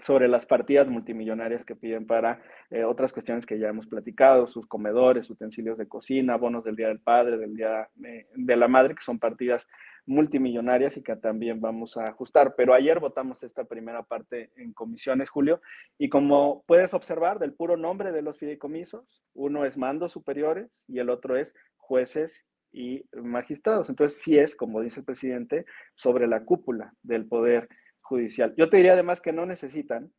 sobre 0.00 0.28
las 0.28 0.44
partidas 0.46 0.88
multimillonarias 0.88 1.64
que 1.64 1.76
piden 1.76 2.06
para 2.06 2.42
eh, 2.70 2.84
otras 2.84 3.12
cuestiones 3.12 3.46
que 3.46 3.58
ya 3.58 3.68
hemos 3.68 3.86
platicado, 3.86 4.46
sus 4.46 4.66
comedores, 4.66 5.30
utensilios 5.30 5.78
de 5.78 5.88
cocina, 5.88 6.36
bonos 6.36 6.64
del 6.64 6.76
Día 6.76 6.88
del 6.88 7.00
Padre, 7.00 7.38
del 7.38 7.54
Día 7.54 7.88
de 7.94 8.56
la 8.56 8.68
Madre, 8.68 8.94
que 8.94 9.02
son 9.02 9.18
partidas 9.18 9.68
multimillonarias 10.06 10.96
y 10.96 11.02
que 11.02 11.16
también 11.16 11.60
vamos 11.60 11.96
a 11.96 12.08
ajustar. 12.08 12.54
Pero 12.56 12.74
ayer 12.74 13.00
votamos 13.00 13.42
esta 13.42 13.64
primera 13.64 14.02
parte 14.02 14.50
en 14.56 14.72
comisiones, 14.72 15.30
Julio, 15.30 15.60
y 15.98 16.08
como 16.08 16.64
puedes 16.66 16.94
observar 16.94 17.38
del 17.38 17.54
puro 17.54 17.76
nombre 17.76 18.12
de 18.12 18.22
los 18.22 18.38
fideicomisos, 18.38 19.22
uno 19.34 19.64
es 19.64 19.78
mandos 19.78 20.12
superiores 20.12 20.84
y 20.88 20.98
el 20.98 21.10
otro 21.10 21.36
es 21.36 21.54
jueces 21.76 22.46
y 22.72 23.04
magistrados. 23.12 23.88
Entonces, 23.88 24.20
sí 24.20 24.38
es, 24.38 24.56
como 24.56 24.80
dice 24.80 25.00
el 25.00 25.06
presidente, 25.06 25.64
sobre 25.94 26.26
la 26.26 26.44
cúpula 26.44 26.92
del 27.02 27.26
poder 27.26 27.68
judicial. 28.04 28.54
Yo 28.56 28.68
te 28.68 28.76
diría 28.76 28.92
además 28.92 29.20
que 29.20 29.32
no 29.32 29.46
necesitan 29.46 30.12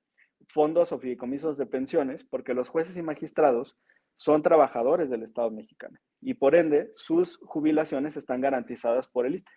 fondos 0.49 0.91
o 0.91 0.99
fideicomisos 0.99 1.57
de 1.57 1.65
pensiones 1.65 2.23
porque 2.23 2.53
los 2.53 2.69
jueces 2.69 2.97
y 2.97 3.01
magistrados 3.01 3.77
son 4.17 4.41
trabajadores 4.41 5.09
del 5.09 5.23
Estado 5.23 5.51
mexicano 5.51 5.97
y 6.21 6.33
por 6.33 6.55
ende 6.55 6.91
sus 6.95 7.37
jubilaciones 7.37 8.17
están 8.17 8.41
garantizadas 8.41 9.07
por 9.07 9.25
el 9.25 9.35
ISTE 9.35 9.51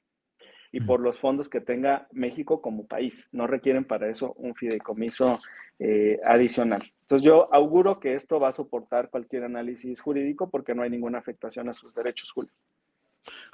y 0.70 0.80
por 0.82 1.00
los 1.00 1.18
fondos 1.18 1.48
que 1.48 1.62
tenga 1.62 2.06
México 2.12 2.60
como 2.60 2.86
país. 2.86 3.26
No 3.32 3.46
requieren 3.46 3.86
para 3.86 4.10
eso 4.10 4.34
un 4.34 4.54
fideicomiso 4.54 5.38
eh, 5.78 6.20
adicional. 6.24 6.82
Entonces 7.00 7.24
yo 7.24 7.52
auguro 7.54 8.00
que 8.00 8.14
esto 8.14 8.38
va 8.38 8.48
a 8.48 8.52
soportar 8.52 9.08
cualquier 9.08 9.44
análisis 9.44 10.00
jurídico 10.00 10.50
porque 10.50 10.74
no 10.74 10.82
hay 10.82 10.90
ninguna 10.90 11.18
afectación 11.18 11.70
a 11.70 11.72
sus 11.72 11.94
derechos, 11.94 12.30
Julio. 12.32 12.52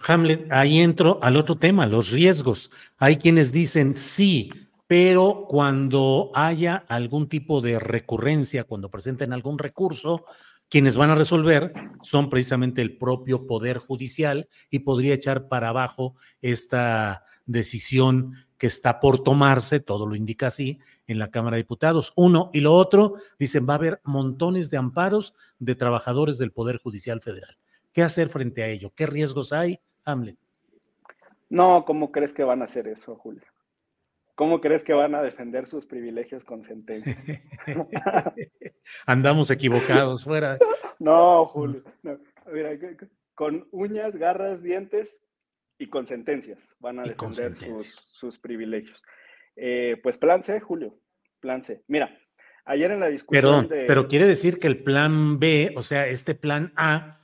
Hamlet, 0.06 0.46
ahí 0.50 0.80
entro 0.80 1.18
al 1.22 1.36
otro 1.36 1.56
tema, 1.56 1.86
los 1.86 2.10
riesgos. 2.10 2.70
Hay 2.98 3.16
quienes 3.16 3.52
dicen 3.52 3.94
sí, 3.94 4.50
pero 4.86 5.46
cuando 5.48 6.30
haya 6.34 6.84
algún 6.88 7.28
tipo 7.28 7.60
de 7.60 7.78
recurrencia, 7.78 8.64
cuando 8.64 8.90
presenten 8.90 9.32
algún 9.32 9.58
recurso, 9.58 10.24
quienes 10.68 10.96
van 10.96 11.10
a 11.10 11.14
resolver 11.14 11.72
son 12.02 12.28
precisamente 12.28 12.82
el 12.82 12.96
propio 12.96 13.46
Poder 13.46 13.78
Judicial 13.78 14.48
y 14.70 14.80
podría 14.80 15.14
echar 15.14 15.48
para 15.48 15.68
abajo 15.68 16.16
esta 16.42 17.24
decisión 17.46 18.34
que 18.58 18.66
está 18.66 19.00
por 19.00 19.22
tomarse, 19.22 19.80
todo 19.80 20.06
lo 20.06 20.16
indica 20.16 20.48
así, 20.48 20.78
en 21.06 21.18
la 21.18 21.30
Cámara 21.30 21.56
de 21.56 21.62
Diputados. 21.62 22.12
Uno 22.16 22.50
y 22.52 22.60
lo 22.60 22.72
otro, 22.72 23.14
dicen, 23.38 23.66
va 23.68 23.74
a 23.74 23.76
haber 23.76 24.00
montones 24.04 24.70
de 24.70 24.78
amparos 24.78 25.34
de 25.58 25.74
trabajadores 25.74 26.38
del 26.38 26.52
Poder 26.52 26.78
Judicial 26.78 27.20
Federal. 27.20 27.56
¿Qué 27.95 28.03
hacer 28.03 28.28
frente 28.28 28.64
a 28.64 28.66
ello? 28.66 28.92
¿Qué 28.95 29.07
riesgos 29.07 29.53
hay, 29.53 29.78
Hamlet? 30.05 30.36
No, 31.49 31.84
¿cómo 31.84 32.11
crees 32.11 32.34
que 32.34 32.42
van 32.42 32.61
a 32.61 32.64
hacer 32.64 32.88
eso, 32.88 33.14
Julio? 33.14 33.45
¿Cómo 34.34 34.61
crees 34.61 34.82
que 34.82 34.92
van 34.92 35.14
a 35.14 35.22
defender 35.22 35.68
sus 35.68 35.86
privilegios 35.86 36.42
con 36.42 36.64
sentencia? 36.64 37.16
Andamos 39.07 39.51
equivocados, 39.51 40.24
fuera. 40.24 40.59
No, 41.01 41.45
Julio. 41.47 41.82
Mira, 42.53 42.70
con 43.34 43.66
uñas, 43.72 44.16
garras, 44.16 44.62
dientes 44.62 45.20
y 45.76 45.88
con 45.88 46.07
sentencias 46.07 46.59
van 46.78 47.01
a 47.01 47.03
defender 47.03 47.57
sus, 47.57 48.38
privilegios. 48.38 49.03
Eh, 49.57 49.99
pues 50.03 50.18
plan 50.18 50.45
C, 50.45 50.61
Julio, 50.61 50.97
plan 51.40 51.64
C. 51.64 51.82
Mira, 51.88 52.16
ayer 52.64 52.92
en 52.92 53.01
la 53.01 53.09
discusión 53.09 53.68
Perdón, 53.68 53.86
pero 53.88 54.07
quiere 54.07 54.26
decir 54.26 54.61
que 54.61 54.68
el 54.68 54.84
plan 54.84 55.40
B, 55.40 55.74
o 55.76 55.82
sea, 55.82 56.07
este 56.07 56.36
plan 56.36 56.72
A, 56.76 57.24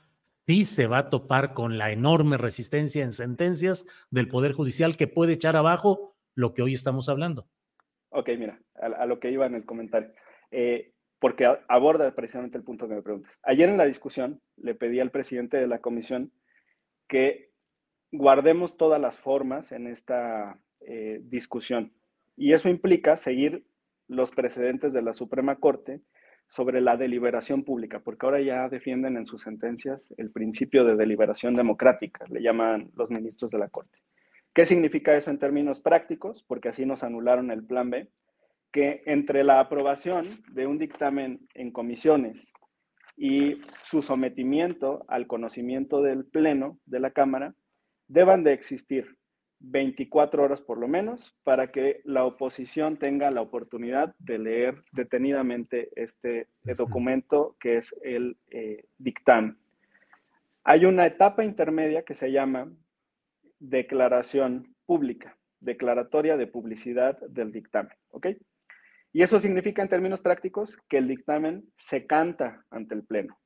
sí 0.51 0.65
se 0.65 0.85
va 0.85 0.97
a 0.97 1.09
topar 1.09 1.53
con 1.53 1.77
la 1.77 1.93
enorme 1.93 2.35
resistencia 2.35 3.05
en 3.05 3.13
sentencias 3.13 3.85
del 4.09 4.27
Poder 4.27 4.51
Judicial 4.51 4.97
que 4.97 5.07
puede 5.07 5.31
echar 5.31 5.55
abajo 5.55 6.13
lo 6.35 6.53
que 6.53 6.61
hoy 6.61 6.73
estamos 6.73 7.07
hablando. 7.07 7.47
Ok, 8.09 8.31
mira, 8.37 8.59
a, 8.75 9.05
lo 9.05 9.21
que 9.21 9.31
iba 9.31 9.45
en 9.45 9.55
el 9.55 9.63
comentario, 9.63 10.11
eh, 10.51 10.91
porque 11.19 11.45
aborda 11.69 12.13
precisamente 12.13 12.57
el 12.57 12.65
punto 12.65 12.89
que 12.89 12.95
me 12.95 13.01
preguntas. 13.01 13.39
Ayer 13.43 13.69
en 13.69 13.77
la 13.77 13.85
discusión 13.85 14.41
le 14.57 14.75
pedí 14.75 14.99
al 14.99 15.11
presidente 15.11 15.55
de 15.55 15.67
la 15.67 15.79
comisión 15.79 16.33
que 17.07 17.53
guardemos 18.11 18.75
todas 18.75 18.99
las 18.99 19.17
formas 19.19 19.71
en 19.71 19.87
esta 19.87 20.59
eh, 20.81 21.21
discusión. 21.23 21.93
Y 22.35 22.51
eso 22.51 22.67
implica 22.67 23.15
seguir 23.15 23.65
los 24.09 24.31
precedentes 24.31 24.91
de 24.91 25.01
la 25.01 25.13
Suprema 25.13 25.61
Corte 25.61 26.01
sobre 26.51 26.81
la 26.81 26.97
deliberación 26.97 27.63
pública, 27.63 28.01
porque 28.01 28.25
ahora 28.25 28.41
ya 28.41 28.67
defienden 28.67 29.15
en 29.15 29.25
sus 29.25 29.41
sentencias 29.41 30.13
el 30.17 30.31
principio 30.31 30.83
de 30.83 30.97
deliberación 30.97 31.55
democrática, 31.55 32.25
le 32.29 32.43
llaman 32.43 32.91
los 32.95 33.09
ministros 33.09 33.51
de 33.51 33.57
la 33.57 33.69
Corte. 33.69 33.97
¿Qué 34.53 34.65
significa 34.65 35.15
eso 35.15 35.31
en 35.31 35.39
términos 35.39 35.79
prácticos? 35.79 36.43
Porque 36.43 36.67
así 36.67 36.85
nos 36.85 37.03
anularon 37.03 37.51
el 37.51 37.63
plan 37.63 37.89
B, 37.89 38.09
que 38.73 39.01
entre 39.05 39.45
la 39.45 39.61
aprobación 39.61 40.25
de 40.51 40.67
un 40.67 40.77
dictamen 40.77 41.47
en 41.53 41.71
comisiones 41.71 42.51
y 43.15 43.61
su 43.85 44.01
sometimiento 44.01 45.05
al 45.07 45.27
conocimiento 45.27 46.01
del 46.01 46.25
Pleno 46.25 46.79
de 46.85 46.99
la 46.99 47.11
Cámara, 47.11 47.55
deban 48.09 48.43
de 48.43 48.51
existir 48.51 49.17
24 49.63 50.43
horas 50.43 50.61
por 50.61 50.77
lo 50.77 50.87
menos 50.87 51.35
para 51.43 51.71
que 51.71 52.01
la 52.03 52.25
oposición 52.25 52.97
tenga 52.97 53.29
la 53.31 53.41
oportunidad 53.41 54.15
de 54.19 54.39
leer 54.39 54.81
detenidamente 54.91 55.89
este 55.95 56.47
documento 56.63 57.55
que 57.59 57.77
es 57.77 57.95
el 58.03 58.37
eh, 58.49 58.85
dictamen. 58.97 59.57
Hay 60.63 60.85
una 60.85 61.05
etapa 61.05 61.43
intermedia 61.43 62.03
que 62.03 62.13
se 62.13 62.31
llama 62.31 62.71
declaración 63.59 64.75
pública, 64.85 65.37
declaratoria 65.59 66.37
de 66.37 66.47
publicidad 66.47 67.19
del 67.21 67.51
dictamen, 67.51 67.95
¿ok? 68.09 68.27
Y 69.13 69.23
eso 69.23 69.39
significa 69.39 69.81
en 69.81 69.89
términos 69.89 70.21
prácticos 70.21 70.77
que 70.87 70.97
el 70.97 71.07
dictamen 71.07 71.65
se 71.75 72.05
canta 72.05 72.65
ante 72.69 72.95
el 72.95 73.03
Pleno. 73.03 73.37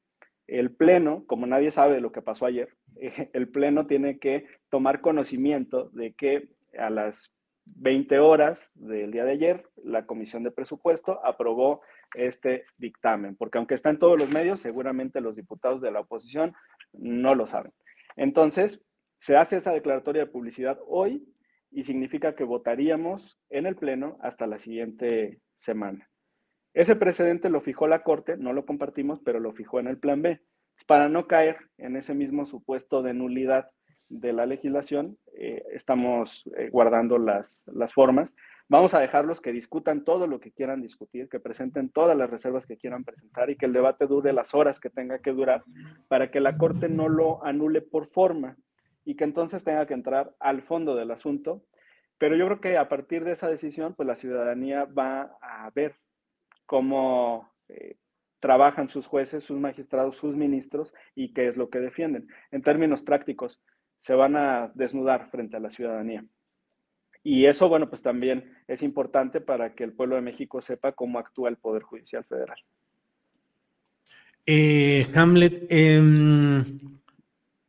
El 0.47 0.75
Pleno, 0.75 1.25
como 1.25 1.47
nadie 1.47 1.71
sabe 1.71 1.95
de 1.95 2.01
lo 2.01 2.11
que 2.11 2.21
pasó 2.21 2.45
ayer, 2.45 2.69
el 3.33 3.49
Pleno 3.49 3.87
tiene 3.87 4.19
que 4.19 4.45
tomar 4.69 5.01
conocimiento 5.01 5.89
de 5.89 6.13
que 6.13 6.49
a 6.77 6.89
las 6.89 7.33
20 7.65 8.19
horas 8.19 8.71
del 8.75 9.11
día 9.11 9.25
de 9.25 9.31
ayer, 9.31 9.69
la 9.83 10.05
Comisión 10.05 10.43
de 10.43 10.51
Presupuesto 10.51 11.25
aprobó 11.25 11.81
este 12.13 12.65
dictamen, 12.77 13.35
porque 13.35 13.57
aunque 13.57 13.73
está 13.73 13.89
en 13.89 13.99
todos 13.99 14.19
los 14.19 14.29
medios, 14.29 14.59
seguramente 14.59 15.21
los 15.21 15.35
diputados 15.35 15.81
de 15.81 15.91
la 15.91 16.01
oposición 16.01 16.53
no 16.93 17.33
lo 17.33 17.47
saben. 17.47 17.73
Entonces, 18.15 18.83
se 19.19 19.35
hace 19.35 19.57
esa 19.57 19.73
declaratoria 19.73 20.25
de 20.25 20.31
publicidad 20.31 20.79
hoy 20.87 21.27
y 21.71 21.83
significa 21.83 22.35
que 22.35 22.43
votaríamos 22.43 23.39
en 23.49 23.65
el 23.65 23.75
Pleno 23.75 24.17
hasta 24.21 24.47
la 24.47 24.59
siguiente 24.59 25.41
semana. 25.57 26.09
Ese 26.73 26.95
precedente 26.95 27.49
lo 27.49 27.61
fijó 27.61 27.87
la 27.87 28.03
Corte, 28.03 28.37
no 28.37 28.53
lo 28.53 28.65
compartimos, 28.65 29.19
pero 29.23 29.39
lo 29.39 29.53
fijó 29.53 29.79
en 29.79 29.87
el 29.87 29.97
Plan 29.97 30.21
B. 30.21 30.41
Para 30.87 31.09
no 31.09 31.27
caer 31.27 31.57
en 31.77 31.95
ese 31.95 32.13
mismo 32.13 32.45
supuesto 32.45 33.01
de 33.01 33.13
nulidad 33.13 33.69
de 34.09 34.33
la 34.33 34.45
legislación, 34.45 35.17
eh, 35.33 35.63
estamos 35.73 36.43
eh, 36.57 36.69
guardando 36.69 37.17
las, 37.17 37.63
las 37.67 37.93
formas. 37.93 38.35
Vamos 38.67 38.93
a 38.93 38.99
dejarlos 38.99 39.41
que 39.41 39.51
discutan 39.51 40.03
todo 40.03 40.27
lo 40.27 40.39
que 40.39 40.51
quieran 40.51 40.81
discutir, 40.81 41.29
que 41.29 41.39
presenten 41.39 41.89
todas 41.89 42.15
las 42.17 42.29
reservas 42.29 42.65
que 42.65 42.77
quieran 42.77 43.03
presentar 43.03 43.49
y 43.49 43.57
que 43.57 43.65
el 43.65 43.73
debate 43.73 44.07
dure 44.07 44.33
las 44.33 44.53
horas 44.53 44.79
que 44.79 44.89
tenga 44.89 45.19
que 45.19 45.33
durar 45.33 45.63
para 46.07 46.29
que 46.31 46.39
la 46.39 46.57
Corte 46.57 46.89
no 46.89 47.09
lo 47.09 47.43
anule 47.43 47.81
por 47.81 48.07
forma, 48.07 48.57
y 49.05 49.15
que 49.15 49.23
entonces 49.23 49.63
tenga 49.63 49.85
que 49.85 49.93
entrar 49.93 50.35
al 50.39 50.63
fondo 50.63 50.95
del 50.95 51.11
asunto. 51.11 51.63
Pero 52.17 52.35
yo 52.35 52.45
creo 52.47 52.59
que 52.59 52.77
a 52.77 52.89
partir 52.89 53.23
de 53.23 53.33
esa 53.33 53.47
decisión, 53.47 53.93
pues 53.93 54.07
la 54.07 54.15
ciudadanía 54.15 54.85
va 54.85 55.37
a 55.41 55.69
ver 55.73 55.95
cómo 56.65 57.51
eh, 57.69 57.97
trabajan 58.45 58.91
sus 58.91 59.07
jueces, 59.07 59.43
sus 59.43 59.59
magistrados, 59.59 60.17
sus 60.17 60.35
ministros 60.35 60.93
y 61.15 61.33
qué 61.33 61.47
es 61.47 61.57
lo 61.57 61.71
que 61.71 61.79
defienden. 61.79 62.27
En 62.51 62.61
términos 62.61 63.01
prácticos, 63.01 63.59
se 64.01 64.13
van 64.13 64.37
a 64.37 64.71
desnudar 64.75 65.31
frente 65.31 65.57
a 65.57 65.59
la 65.59 65.71
ciudadanía. 65.71 66.23
Y 67.23 67.47
eso, 67.47 67.67
bueno, 67.67 67.89
pues 67.89 68.03
también 68.03 68.53
es 68.67 68.83
importante 68.83 69.41
para 69.41 69.73
que 69.73 69.83
el 69.83 69.93
pueblo 69.93 70.15
de 70.15 70.21
México 70.21 70.61
sepa 70.61 70.91
cómo 70.91 71.17
actúa 71.17 71.49
el 71.49 71.57
Poder 71.57 71.81
Judicial 71.81 72.23
Federal. 72.23 72.57
Eh, 74.45 75.07
Hamlet, 75.15 75.65
em, 75.69 76.77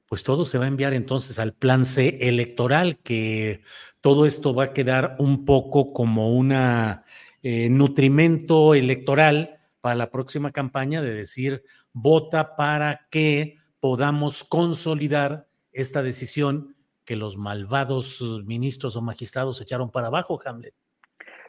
pues 0.06 0.24
todo 0.24 0.44
se 0.44 0.58
va 0.58 0.66
a 0.66 0.68
enviar 0.68 0.92
entonces 0.92 1.38
al 1.38 1.54
plan 1.54 1.86
C 1.86 2.18
electoral, 2.20 2.98
que 2.98 3.62
todo 4.02 4.26
esto 4.26 4.54
va 4.54 4.64
a 4.64 4.72
quedar 4.74 5.16
un 5.20 5.46
poco 5.46 5.94
como 5.94 6.34
un 6.34 6.52
eh, 6.52 7.70
nutrimento 7.70 8.74
electoral 8.74 9.55
para 9.86 9.94
la 9.94 10.10
próxima 10.10 10.50
campaña 10.50 11.00
de 11.00 11.14
decir, 11.14 11.62
vota 11.92 12.56
para 12.56 13.06
que 13.08 13.54
podamos 13.78 14.42
consolidar 14.42 15.46
esta 15.70 16.02
decisión 16.02 16.74
que 17.04 17.14
los 17.14 17.36
malvados 17.36 18.20
ministros 18.46 18.96
o 18.96 19.00
magistrados 19.00 19.60
echaron 19.60 19.92
para 19.92 20.08
abajo, 20.08 20.40
Hamlet. 20.44 20.74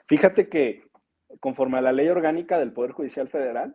Fíjate 0.08 0.50
que 0.50 0.84
conforme 1.40 1.80
a 1.80 1.82
la 1.82 1.92
ley 1.92 2.10
orgánica 2.10 2.60
del 2.60 2.74
Poder 2.74 2.92
Judicial 2.92 3.28
Federal, 3.28 3.74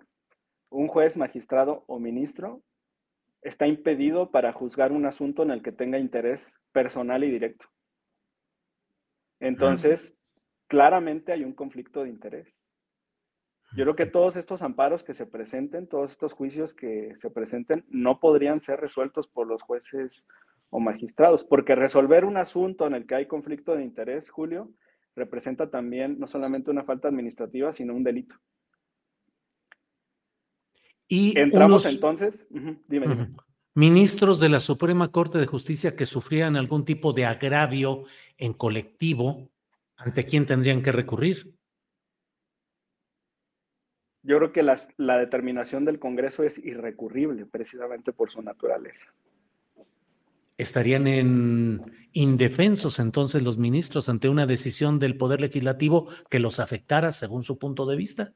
un 0.71 0.87
juez, 0.87 1.17
magistrado 1.17 1.83
o 1.89 1.99
ministro 1.99 2.63
está 3.41 3.67
impedido 3.67 4.31
para 4.31 4.53
juzgar 4.53 4.93
un 4.93 5.07
asunto 5.07 5.43
en 5.43 5.51
el 5.51 5.61
que 5.61 5.73
tenga 5.73 5.99
interés 5.99 6.55
personal 6.71 7.25
y 7.25 7.33
directo. 7.33 7.67
Entonces, 9.41 10.15
claramente 10.69 11.33
hay 11.33 11.43
un 11.43 11.53
conflicto 11.53 12.05
de 12.05 12.11
interés. 12.11 12.62
Yo 13.75 13.85
creo 13.85 13.97
que 13.97 14.07
todos 14.07 14.37
estos 14.37 14.61
amparos 14.63 15.03
que 15.03 15.15
se 15.15 15.27
presenten, 15.27 15.87
todos 15.87 16.11
estos 16.11 16.35
juicios 16.35 16.75
que 16.75 17.15
se 17.19 17.31
presenten, 17.31 17.85
no 17.89 18.21
podrían 18.21 18.61
ser 18.61 18.81
resueltos 18.81 19.29
por 19.29 19.47
los 19.47 19.63
jueces 19.63 20.27
o 20.69 20.79
magistrados, 20.81 21.45
porque 21.45 21.75
resolver 21.75 22.25
un 22.25 22.37
asunto 22.37 22.87
en 22.87 22.95
el 22.95 23.07
que 23.07 23.15
hay 23.15 23.27
conflicto 23.27 23.75
de 23.75 23.85
interés, 23.85 24.31
Julio, 24.31 24.71
representa 25.15 25.71
también 25.71 26.19
no 26.19 26.27
solamente 26.27 26.71
una 26.71 26.85
falta 26.85 27.09
administrativa, 27.09 27.73
sino 27.73 27.95
un 27.95 28.05
delito. 28.05 28.35
Y 31.09 31.39
Entramos 31.39 31.87
entonces, 31.87 32.47
dime, 32.89 33.29
Ministros 33.75 34.39
de 34.39 34.51
la 34.51 34.61
Suprema 34.61 35.11
Corte 35.11 35.39
de 35.39 35.47
Justicia 35.47 35.97
que 35.97 36.05
sufrían 36.05 36.57
algún 36.57 36.85
tipo 36.85 37.15
de 37.15 37.25
agravio 37.25 38.05
en 38.37 38.53
colectivo, 38.53 39.51
¿ante 39.97 40.27
quién 40.27 40.45
tendrían 40.45 40.83
que 40.83 40.93
recurrir? 40.93 41.55
Yo 44.23 44.39
creo 44.39 44.53
que 44.53 44.63
la 44.63 45.19
determinación 45.19 45.85
del 45.85 45.99
Congreso 45.99 46.45
es 46.45 46.59
irrecurrible 46.59 47.45
precisamente 47.47 48.13
por 48.13 48.31
su 48.31 48.41
naturaleza. 48.41 49.13
¿Estarían 50.59 51.09
en 51.09 51.83
indefensos 52.13 53.01
entonces 53.01 53.43
los 53.43 53.59
ministros 53.59 54.09
ante 54.09 54.29
una 54.29 54.47
decisión 54.47 55.01
del 55.01 55.17
Poder 55.17 55.41
Legislativo 55.41 56.09
que 56.31 56.39
los 56.39 56.61
afectara 56.61 57.11
según 57.11 57.43
su 57.43 57.59
punto 57.59 57.85
de 57.85 57.97
vista? 57.97 58.33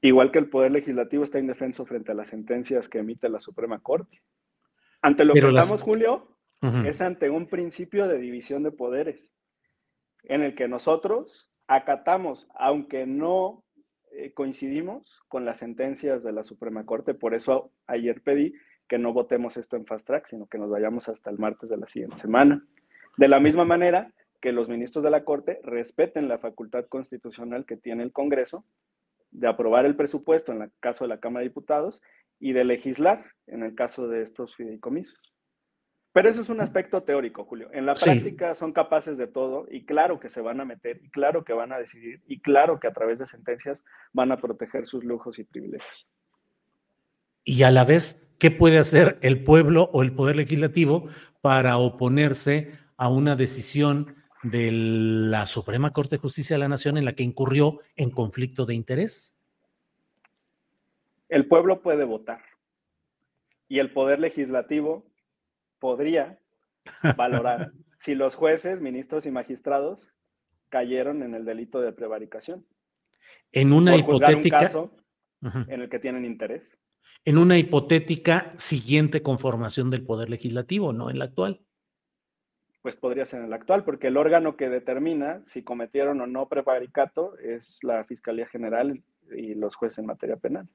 Igual 0.00 0.30
que 0.30 0.38
el 0.38 0.48
Poder 0.48 0.72
Legislativo 0.72 1.24
está 1.24 1.38
indefenso 1.38 1.84
frente 1.84 2.12
a 2.12 2.14
las 2.14 2.28
sentencias 2.28 2.88
que 2.88 2.98
emite 2.98 3.28
la 3.28 3.40
Suprema 3.40 3.80
Corte. 3.80 4.22
Ante 5.02 5.26
lo 5.26 5.34
que 5.34 5.40
estamos, 5.40 5.82
Julio, 5.82 6.38
es 6.86 7.02
ante 7.02 7.28
un 7.28 7.46
principio 7.46 8.08
de 8.08 8.18
división 8.18 8.62
de 8.62 8.70
poderes, 8.70 9.18
en 10.22 10.42
el 10.42 10.54
que 10.54 10.66
nosotros 10.66 11.50
acatamos, 11.66 12.46
aunque 12.54 13.06
no 13.06 13.64
eh, 14.16 14.32
coincidimos 14.32 15.22
con 15.28 15.44
las 15.44 15.58
sentencias 15.58 16.22
de 16.22 16.32
la 16.32 16.44
Suprema 16.44 16.84
Corte, 16.86 17.14
por 17.14 17.34
eso 17.34 17.70
ayer 17.86 18.22
pedí 18.22 18.54
que 18.88 18.98
no 18.98 19.12
votemos 19.12 19.56
esto 19.56 19.76
en 19.76 19.86
fast 19.86 20.06
track, 20.06 20.26
sino 20.26 20.46
que 20.46 20.58
nos 20.58 20.70
vayamos 20.70 21.08
hasta 21.08 21.30
el 21.30 21.38
martes 21.38 21.68
de 21.68 21.76
la 21.76 21.86
siguiente 21.86 22.18
semana. 22.18 22.64
De 23.16 23.28
la 23.28 23.40
misma 23.40 23.64
manera 23.64 24.12
que 24.40 24.52
los 24.52 24.68
ministros 24.68 25.02
de 25.02 25.10
la 25.10 25.24
Corte 25.24 25.60
respeten 25.62 26.28
la 26.28 26.38
facultad 26.38 26.86
constitucional 26.86 27.66
que 27.66 27.76
tiene 27.76 28.02
el 28.02 28.12
Congreso 28.12 28.64
de 29.30 29.48
aprobar 29.48 29.86
el 29.86 29.96
presupuesto 29.96 30.52
en 30.52 30.62
el 30.62 30.70
caso 30.80 31.04
de 31.04 31.08
la 31.08 31.20
Cámara 31.20 31.42
de 31.42 31.48
Diputados 31.48 32.00
y 32.38 32.52
de 32.52 32.64
legislar 32.64 33.24
en 33.46 33.62
el 33.62 33.74
caso 33.74 34.08
de 34.08 34.22
estos 34.22 34.54
fideicomisos. 34.54 35.35
Pero 36.16 36.30
eso 36.30 36.40
es 36.40 36.48
un 36.48 36.62
aspecto 36.62 37.02
teórico, 37.02 37.44
Julio. 37.44 37.68
En 37.74 37.84
la 37.84 37.92
práctica 37.92 38.54
son 38.54 38.72
capaces 38.72 39.18
de 39.18 39.26
todo 39.26 39.66
y 39.70 39.84
claro 39.84 40.18
que 40.18 40.30
se 40.30 40.40
van 40.40 40.62
a 40.62 40.64
meter 40.64 40.98
y 41.04 41.10
claro 41.10 41.44
que 41.44 41.52
van 41.52 41.74
a 41.74 41.78
decidir 41.78 42.22
y 42.26 42.40
claro 42.40 42.80
que 42.80 42.86
a 42.86 42.94
través 42.94 43.18
de 43.18 43.26
sentencias 43.26 43.82
van 44.14 44.32
a 44.32 44.38
proteger 44.38 44.86
sus 44.86 45.04
lujos 45.04 45.38
y 45.38 45.44
privilegios. 45.44 46.08
Y 47.44 47.64
a 47.64 47.70
la 47.70 47.84
vez, 47.84 48.26
¿qué 48.38 48.50
puede 48.50 48.78
hacer 48.78 49.18
el 49.20 49.44
pueblo 49.44 49.90
o 49.92 50.02
el 50.02 50.14
poder 50.14 50.36
legislativo 50.36 51.06
para 51.42 51.76
oponerse 51.76 52.72
a 52.96 53.10
una 53.10 53.36
decisión 53.36 54.16
de 54.42 54.70
la 54.72 55.44
Suprema 55.44 55.92
Corte 55.92 56.16
de 56.16 56.22
Justicia 56.22 56.56
de 56.56 56.60
la 56.60 56.68
Nación 56.68 56.96
en 56.96 57.04
la 57.04 57.12
que 57.12 57.24
incurrió 57.24 57.80
en 57.94 58.08
conflicto 58.08 58.64
de 58.64 58.72
interés? 58.72 59.38
El 61.28 61.46
pueblo 61.46 61.82
puede 61.82 62.04
votar 62.04 62.40
y 63.68 63.80
el 63.80 63.92
poder 63.92 64.18
legislativo 64.18 65.04
podría 65.78 66.38
valorar 67.16 67.72
si 67.98 68.14
los 68.14 68.36
jueces, 68.36 68.80
ministros 68.80 69.26
y 69.26 69.30
magistrados 69.30 70.12
cayeron 70.68 71.22
en 71.22 71.34
el 71.34 71.44
delito 71.44 71.80
de 71.80 71.92
prevaricación. 71.92 72.66
En 73.52 73.72
una 73.72 73.96
hipotética. 73.96 74.60
caso 74.60 74.96
en 75.42 75.80
el 75.80 75.88
que 75.88 75.98
tienen 75.98 76.24
interés. 76.24 76.78
En 77.24 77.38
una 77.38 77.58
hipotética 77.58 78.52
siguiente 78.56 79.22
conformación 79.22 79.90
del 79.90 80.04
Poder 80.04 80.30
Legislativo, 80.30 80.92
no 80.92 81.10
en 81.10 81.18
la 81.18 81.26
actual. 81.26 81.60
Pues 82.82 82.96
podría 82.96 83.26
ser 83.26 83.42
en 83.42 83.50
la 83.50 83.56
actual, 83.56 83.84
porque 83.84 84.08
el 84.08 84.16
órgano 84.16 84.56
que 84.56 84.68
determina 84.68 85.42
si 85.46 85.62
cometieron 85.62 86.20
o 86.20 86.26
no 86.26 86.48
prevaricato 86.48 87.36
es 87.38 87.78
la 87.82 88.04
Fiscalía 88.04 88.46
General 88.46 89.02
y 89.36 89.54
los 89.54 89.74
jueces 89.74 89.98
en 89.98 90.06
materia 90.06 90.36
penal 90.36 90.68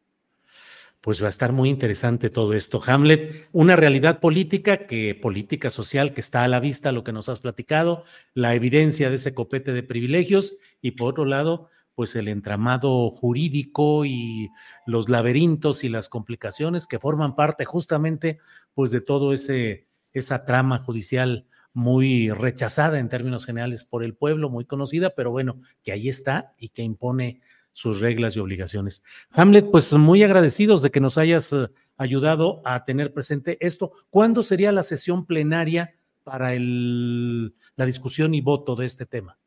pues 1.02 1.22
va 1.22 1.26
a 1.26 1.30
estar 1.30 1.52
muy 1.52 1.70
interesante 1.70 2.30
todo 2.30 2.54
esto. 2.54 2.82
Hamlet, 2.86 3.47
una 3.52 3.76
realidad 3.76 4.20
política 4.20 4.86
que 4.86 5.16
política 5.16 5.72
social 5.72 6.14
que 6.14 6.22
está 6.22 6.43
a 6.43 6.47
la 6.47 6.60
vista, 6.60 6.91
lo 6.91 7.04
que 7.04 7.12
nos 7.12 7.28
has 7.28 7.39
platicado, 7.39 8.04
la 8.36 8.54
evidencia 8.54 9.10
de 9.10 9.16
ese 9.16 9.34
copete 9.34 9.74
de 9.74 9.82
privilegios 9.82 10.58
y 10.80 10.91
por 10.91 11.10
otro 11.10 11.26
lado, 11.26 11.70
pues 11.95 12.16
el 12.16 12.28
entramado 12.28 13.10
jurídico 13.10 14.06
y 14.06 14.49
los 14.86 15.10
laberintos 15.10 15.84
y 15.84 15.89
las 15.89 16.08
complicaciones 16.08 16.86
que 16.86 16.99
forman 16.99 17.36
parte 17.36 17.66
justamente 17.66 18.38
pues 18.74 18.91
de 18.91 19.02
todo 19.02 19.34
ese 19.34 19.88
esa 20.14 20.45
trama 20.45 20.78
judicial 20.78 21.47
muy 21.74 22.30
rechazada 22.30 22.99
en 22.99 23.10
términos 23.10 23.45
generales 23.45 23.86
por 23.86 24.04
el 24.04 24.14
pueblo, 24.14 24.49
muy 24.49 24.66
conocida, 24.66 25.12
pero 25.16 25.32
bueno, 25.32 25.62
que 25.84 25.93
ahí 25.93 26.10
está 26.10 26.54
y 26.58 26.70
que 26.70 26.82
impone 26.84 27.41
sus 27.74 28.00
reglas 28.00 28.36
y 28.36 28.40
obligaciones. 28.40 29.04
Hamlet, 29.32 29.70
pues 29.72 29.94
muy 29.94 30.24
agradecidos 30.24 30.82
de 30.82 30.92
que 30.92 31.00
nos 31.00 31.18
hayas 31.18 31.54
eh, 31.54 31.68
ayudado 31.98 32.62
a 32.66 32.84
tener 32.84 33.14
presente 33.14 33.58
esto. 33.60 33.92
¿Cuándo 34.10 34.44
sería 34.44 34.72
la 34.72 34.84
sesión 34.84 35.26
plenaria 35.26 35.96
para 36.24 36.52
la 36.56 37.86
discusión 37.86 38.34
y 38.34 38.42
voto 38.42 38.76
de 38.76 38.86
este 38.86 39.06
tema? 39.06 39.38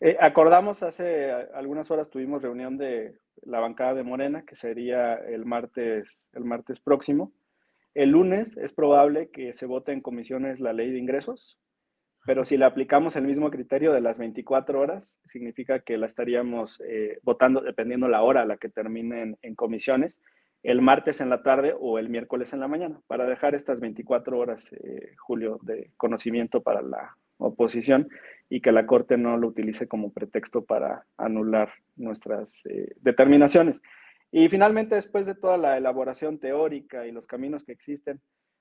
Eh, 0.00 0.16
acordamos 0.20 0.82
hace 0.82 1.30
algunas 1.54 1.90
horas 1.90 2.10
tuvimos 2.10 2.42
reunión 2.42 2.78
de 2.78 3.18
la 3.42 3.60
bancada 3.60 3.94
de 3.94 4.04
Morena, 4.04 4.44
que 4.44 4.54
sería 4.54 5.14
el 5.14 5.44
martes, 5.44 6.26
el 6.34 6.44
martes 6.44 6.80
próximo. 6.80 7.32
El 7.94 8.10
lunes 8.10 8.56
es 8.56 8.72
probable 8.72 9.30
que 9.30 9.52
se 9.52 9.66
vote 9.66 9.92
en 9.92 10.00
comisiones 10.00 10.60
la 10.60 10.72
ley 10.72 10.92
de 10.92 10.98
ingresos, 10.98 11.58
pero 12.26 12.44
si 12.44 12.56
le 12.56 12.64
aplicamos 12.64 13.16
el 13.16 13.24
mismo 13.24 13.50
criterio 13.50 13.92
de 13.92 14.00
las 14.00 14.18
24 14.18 14.80
horas, 14.80 15.18
significa 15.24 15.80
que 15.80 15.96
la 15.96 16.06
estaríamos 16.06 16.82
eh, 16.86 17.18
votando 17.22 17.60
dependiendo 17.60 18.08
la 18.08 18.22
hora 18.22 18.42
a 18.42 18.46
la 18.46 18.56
que 18.56 18.68
terminen 18.68 19.38
en 19.42 19.54
comisiones, 19.54 20.18
el 20.62 20.82
martes 20.82 21.20
en 21.20 21.30
la 21.30 21.42
tarde 21.42 21.74
o 21.78 21.98
el 21.98 22.08
miércoles 22.08 22.52
en 22.52 22.60
la 22.60 22.68
mañana, 22.68 23.00
para 23.06 23.26
dejar 23.26 23.54
estas 23.54 23.80
24 23.80 24.38
horas, 24.38 24.72
eh, 24.72 25.14
Julio, 25.16 25.58
de 25.62 25.90
conocimiento 25.96 26.62
para 26.62 26.82
la 26.82 27.16
oposición 27.38 28.08
y 28.50 28.60
que 28.60 28.72
la 28.72 28.86
Corte 28.86 29.16
no 29.16 29.36
lo 29.36 29.48
utilice 29.48 29.86
como 29.86 30.12
pretexto 30.12 30.64
para 30.64 31.04
anular 31.16 31.70
nuestras 31.96 32.64
eh, 32.66 32.94
determinaciones. 33.00 33.76
Y 34.30 34.48
finalmente, 34.48 34.96
después 34.96 35.26
de 35.26 35.34
toda 35.34 35.56
la 35.56 35.76
elaboración 35.76 36.38
teórica 36.38 37.06
y 37.06 37.12
los 37.12 37.26
caminos 37.26 37.64
que 37.64 37.72
existen, 37.72 38.20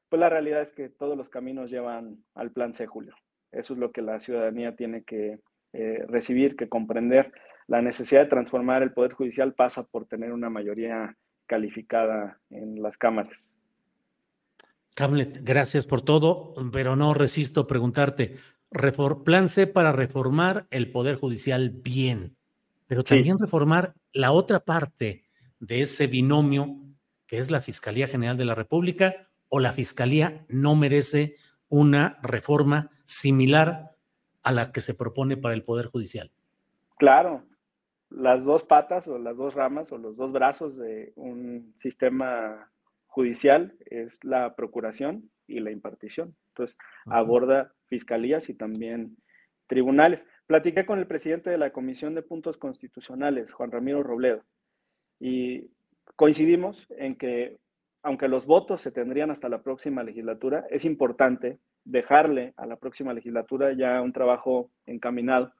pues 0.09 0.19
la 0.19 0.29
realidad 0.29 0.61
es 0.61 0.71
que 0.71 0.89
todos 0.89 1.17
los 1.17 1.29
caminos 1.29 1.69
llevan 1.69 2.23
al 2.35 2.51
plan 2.51 2.73
C, 2.73 2.85
Julio. 2.85 3.15
Eso 3.51 3.73
es 3.73 3.79
lo 3.79 3.91
que 3.91 4.01
la 4.01 4.19
ciudadanía 4.19 4.75
tiene 4.75 5.03
que 5.03 5.39
eh, 5.73 6.05
recibir, 6.07 6.55
que 6.55 6.69
comprender. 6.69 7.31
La 7.67 7.81
necesidad 7.81 8.21
de 8.21 8.29
transformar 8.29 8.83
el 8.83 8.93
Poder 8.93 9.13
Judicial 9.13 9.53
pasa 9.53 9.83
por 9.83 10.05
tener 10.05 10.31
una 10.31 10.49
mayoría 10.49 11.15
calificada 11.45 12.39
en 12.49 12.81
las 12.81 12.97
cámaras. 12.97 13.51
Hamlet, 14.97 15.39
gracias 15.43 15.85
por 15.85 16.01
todo, 16.01 16.53
pero 16.71 16.95
no 16.95 17.13
resisto 17.13 17.67
preguntarte, 17.67 18.37
plan 19.23 19.47
C 19.47 19.67
para 19.67 19.91
reformar 19.91 20.67
el 20.71 20.91
Poder 20.91 21.15
Judicial 21.17 21.69
bien, 21.69 22.35
pero 22.87 23.03
también 23.03 23.37
reformar 23.37 23.93
la 24.11 24.31
otra 24.31 24.59
parte 24.61 25.25
de 25.59 25.81
ese 25.81 26.07
binomio 26.07 26.77
que 27.27 27.37
es 27.37 27.51
la 27.51 27.61
Fiscalía 27.61 28.07
General 28.07 28.37
de 28.37 28.45
la 28.45 28.55
República 28.55 29.27
o 29.49 29.59
la 29.59 29.73
Fiscalía 29.73 30.45
no 30.47 30.75
merece 30.75 31.35
una 31.69 32.19
reforma 32.23 32.89
similar 33.07 33.95
a 34.43 34.51
la 34.51 34.71
que 34.71 34.81
se 34.81 34.93
propone 34.93 35.37
para 35.37 35.55
el 35.55 35.63
Poder 35.63 35.87
Judicial. 35.87 36.31
Claro, 36.97 37.43
las 38.09 38.43
dos 38.43 38.63
patas 38.63 39.07
o 39.07 39.17
las 39.17 39.35
dos 39.35 39.55
ramas 39.55 39.91
o 39.91 39.97
los 39.97 40.15
dos 40.15 40.31
brazos 40.31 40.77
de 40.77 41.13
un 41.15 41.73
sistema 41.77 42.71
judicial 43.07 43.75
es 43.85 44.23
la 44.23 44.55
procuración 44.55 45.31
y 45.47 45.59
la 45.59 45.71
impartición. 45.71 46.35
Entonces, 46.49 46.77
aborda 47.05 47.73
fiscalías 47.87 48.49
y 48.49 48.53
también 48.53 49.17
tribunales. 49.67 50.23
Platiqué 50.45 50.85
con 50.85 50.99
el 50.99 51.07
presidente 51.07 51.49
de 51.49 51.57
la 51.57 51.71
Comisión 51.71 52.15
de 52.15 52.21
Puntos 52.21 52.57
Constitucionales, 52.57 53.51
Juan 53.51 53.71
Ramiro 53.71 54.03
Robledo, 54.03 54.43
y 55.19 55.69
coincidimos 56.15 56.87
en 56.97 57.15
que 57.15 57.57
aunque 58.07 58.29
los 58.29 58.45
votos 58.45 58.81
se 58.81 58.93
tendrían 58.93 59.31
hasta 59.31 59.49
la 59.49 59.61
próxima 59.61 60.01
legislatura, 60.01 60.65
es 60.69 60.85
importante 60.85 61.59
dejarle 61.83 62.53
a 62.55 62.65
la 62.65 62.77
próxima 62.77 63.13
legislatura 63.13 63.73
ya 63.73 64.01
un 64.01 64.13
trabajo 64.13 64.71
encaminado, 64.85 65.51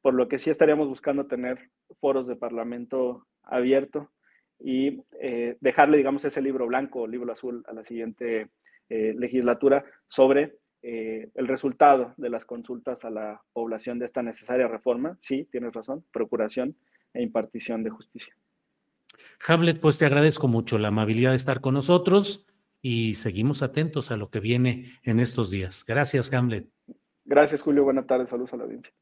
por 0.00 0.12
lo 0.12 0.26
que 0.26 0.40
sí 0.40 0.50
estaríamos 0.50 0.88
buscando 0.88 1.28
tener 1.28 1.70
foros 2.00 2.26
de 2.26 2.34
parlamento 2.34 3.28
abierto 3.44 4.10
y 4.58 5.04
eh, 5.20 5.56
dejarle, 5.60 5.96
digamos, 5.96 6.24
ese 6.24 6.42
libro 6.42 6.66
blanco 6.66 7.02
o 7.02 7.06
libro 7.06 7.30
azul 7.30 7.62
a 7.68 7.72
la 7.72 7.84
siguiente 7.84 8.48
eh, 8.88 9.14
legislatura 9.16 9.84
sobre 10.08 10.56
eh, 10.82 11.30
el 11.36 11.46
resultado 11.46 12.14
de 12.16 12.30
las 12.30 12.44
consultas 12.44 13.04
a 13.04 13.10
la 13.10 13.40
población 13.52 14.00
de 14.00 14.06
esta 14.06 14.24
necesaria 14.24 14.66
reforma. 14.66 15.18
Sí, 15.20 15.48
tienes 15.52 15.72
razón, 15.72 16.04
procuración 16.12 16.74
e 17.14 17.22
impartición 17.22 17.84
de 17.84 17.90
justicia. 17.90 18.34
Hamlet, 19.46 19.80
pues 19.80 19.98
te 19.98 20.06
agradezco 20.06 20.48
mucho 20.48 20.78
la 20.78 20.88
amabilidad 20.88 21.30
de 21.30 21.36
estar 21.36 21.60
con 21.60 21.74
nosotros 21.74 22.46
y 22.80 23.14
seguimos 23.14 23.62
atentos 23.62 24.10
a 24.10 24.16
lo 24.16 24.30
que 24.30 24.40
viene 24.40 24.98
en 25.02 25.20
estos 25.20 25.50
días. 25.50 25.84
Gracias, 25.86 26.32
Hamlet. 26.32 26.68
Gracias, 27.24 27.62
Julio. 27.62 27.84
Buenas 27.84 28.06
tardes. 28.06 28.30
Saludos 28.30 28.52
a 28.52 28.56
la 28.56 28.64
audiencia. 28.64 28.92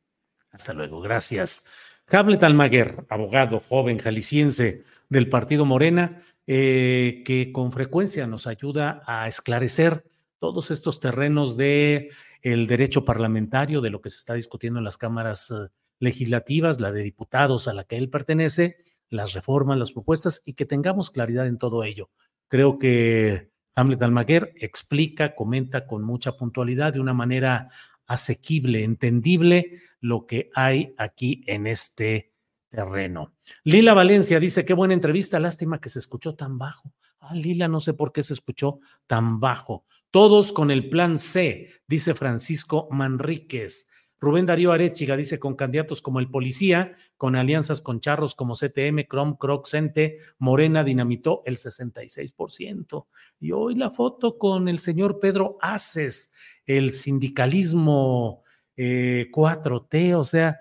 Hasta 0.50 0.72
luego. 0.72 1.00
Gracias. 1.00 1.66
Hamlet 2.08 2.42
Almaguer, 2.42 3.06
abogado 3.08 3.60
joven 3.60 3.98
jalisciense 3.98 4.82
del 5.08 5.28
Partido 5.28 5.64
Morena, 5.64 6.22
eh, 6.46 7.22
que 7.24 7.52
con 7.52 7.70
frecuencia 7.72 8.26
nos 8.26 8.46
ayuda 8.46 9.02
a 9.06 9.28
esclarecer 9.28 10.04
todos 10.38 10.70
estos 10.70 10.98
terrenos 10.98 11.56
de 11.56 12.10
el 12.42 12.66
derecho 12.66 13.04
parlamentario, 13.04 13.80
de 13.80 13.90
lo 13.90 14.00
que 14.00 14.10
se 14.10 14.16
está 14.16 14.34
discutiendo 14.34 14.78
en 14.78 14.84
las 14.84 14.96
cámaras 14.96 15.50
eh, 15.50 15.68
legislativas, 15.98 16.80
la 16.80 16.90
de 16.92 17.02
diputados 17.02 17.68
a 17.68 17.74
la 17.74 17.84
que 17.84 17.96
él 17.96 18.10
pertenece, 18.10 18.82
las 19.10 19.34
reformas, 19.34 19.78
las 19.78 19.92
propuestas 19.92 20.42
y 20.46 20.54
que 20.54 20.64
tengamos 20.64 21.10
claridad 21.10 21.46
en 21.46 21.58
todo 21.58 21.84
ello. 21.84 22.08
Creo 22.48 22.78
que 22.78 23.50
Hamlet 23.74 24.02
Almaguer 24.02 24.52
explica, 24.56 25.34
comenta 25.34 25.86
con 25.86 26.02
mucha 26.02 26.36
puntualidad, 26.36 26.92
de 26.92 27.00
una 27.00 27.14
manera 27.14 27.68
asequible, 28.06 28.84
entendible, 28.84 29.82
lo 30.00 30.26
que 30.26 30.50
hay 30.54 30.94
aquí 30.96 31.42
en 31.46 31.66
este 31.66 32.32
terreno. 32.70 33.34
Lila 33.64 33.94
Valencia 33.94 34.40
dice, 34.40 34.64
qué 34.64 34.74
buena 34.74 34.94
entrevista, 34.94 35.38
lástima 35.38 35.80
que 35.80 35.90
se 35.90 35.98
escuchó 35.98 36.34
tan 36.34 36.58
bajo. 36.58 36.92
Ah, 37.20 37.34
Lila, 37.34 37.68
no 37.68 37.80
sé 37.80 37.92
por 37.94 38.12
qué 38.12 38.22
se 38.22 38.32
escuchó 38.32 38.80
tan 39.06 39.40
bajo. 39.40 39.84
Todos 40.10 40.52
con 40.52 40.70
el 40.70 40.88
plan 40.88 41.18
C, 41.18 41.70
dice 41.86 42.14
Francisco 42.14 42.88
Manríquez. 42.90 43.89
Rubén 44.20 44.44
Darío 44.44 44.70
Arechiga 44.70 45.16
dice 45.16 45.38
con 45.38 45.54
candidatos 45.54 46.02
como 46.02 46.20
el 46.20 46.30
policía, 46.30 46.94
con 47.16 47.36
alianzas 47.36 47.80
con 47.80 48.00
charros 48.00 48.34
como 48.34 48.54
CTM, 48.54 49.06
Crom, 49.08 49.36
Croxente, 49.36 50.18
Morena 50.38 50.84
dinamitó 50.84 51.42
el 51.46 51.56
66%. 51.56 53.06
Y 53.40 53.52
hoy 53.52 53.76
la 53.76 53.90
foto 53.90 54.36
con 54.36 54.68
el 54.68 54.78
señor 54.78 55.20
Pedro 55.20 55.56
Aces, 55.62 56.34
el 56.66 56.90
sindicalismo 56.90 58.44
4T, 58.76 59.94
eh, 59.94 60.14
o 60.14 60.24
sea, 60.24 60.60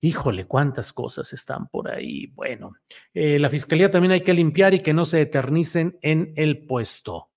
híjole, 0.00 0.46
cuántas 0.46 0.94
cosas 0.94 1.30
están 1.34 1.68
por 1.68 1.90
ahí. 1.90 2.28
Bueno, 2.28 2.72
eh, 3.12 3.38
la 3.38 3.50
fiscalía 3.50 3.90
también 3.90 4.12
hay 4.12 4.22
que 4.22 4.32
limpiar 4.32 4.72
y 4.72 4.80
que 4.80 4.94
no 4.94 5.04
se 5.04 5.20
eternicen 5.20 5.98
en 6.00 6.32
el 6.36 6.66
puesto. 6.66 7.28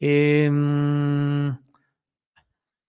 Em, 0.00 1.48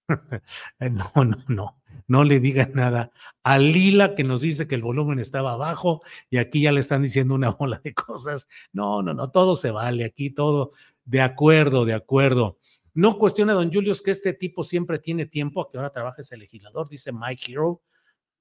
no, 0.80 1.12
no, 1.16 1.38
no 1.50 1.77
no 2.08 2.24
le 2.24 2.40
digan 2.40 2.72
nada 2.74 3.12
a 3.44 3.60
Lila 3.60 4.16
que 4.16 4.24
nos 4.24 4.42
dice 4.42 4.68
que 4.68 4.76
el 4.76 4.82
volumen 4.82 5.20
estaba 5.20 5.58
bajo 5.58 6.02
y 6.30 6.38
aquí 6.38 6.62
ya 6.62 6.72
le 6.72 6.80
están 6.80 7.02
diciendo 7.02 7.36
una 7.36 7.52
bola 7.60 7.82
de 7.84 7.94
cosas. 7.94 8.48
No, 8.72 9.04
no, 9.04 9.14
no, 9.14 9.30
todo 9.30 9.56
se 9.56 9.72
vale, 9.72 10.06
aquí 10.06 10.30
todo 10.30 10.72
de 11.06 11.22
acuerdo, 11.22 11.86
de 11.86 11.94
acuerdo. 11.94 12.58
No 12.94 13.18
cuestiona 13.18 13.54
don 13.54 13.72
Julius 13.72 14.02
que 14.02 14.12
este 14.12 14.34
tipo 14.34 14.64
siempre 14.64 15.00
tiene 15.00 15.26
tiempo 15.26 15.62
a 15.62 15.70
que 15.70 15.78
ahora 15.78 15.92
trabaje 15.92 16.22
ese 16.22 16.38
legislador, 16.38 16.90
dice 16.90 17.12
Mike 17.12 17.52
Hero. 17.52 17.82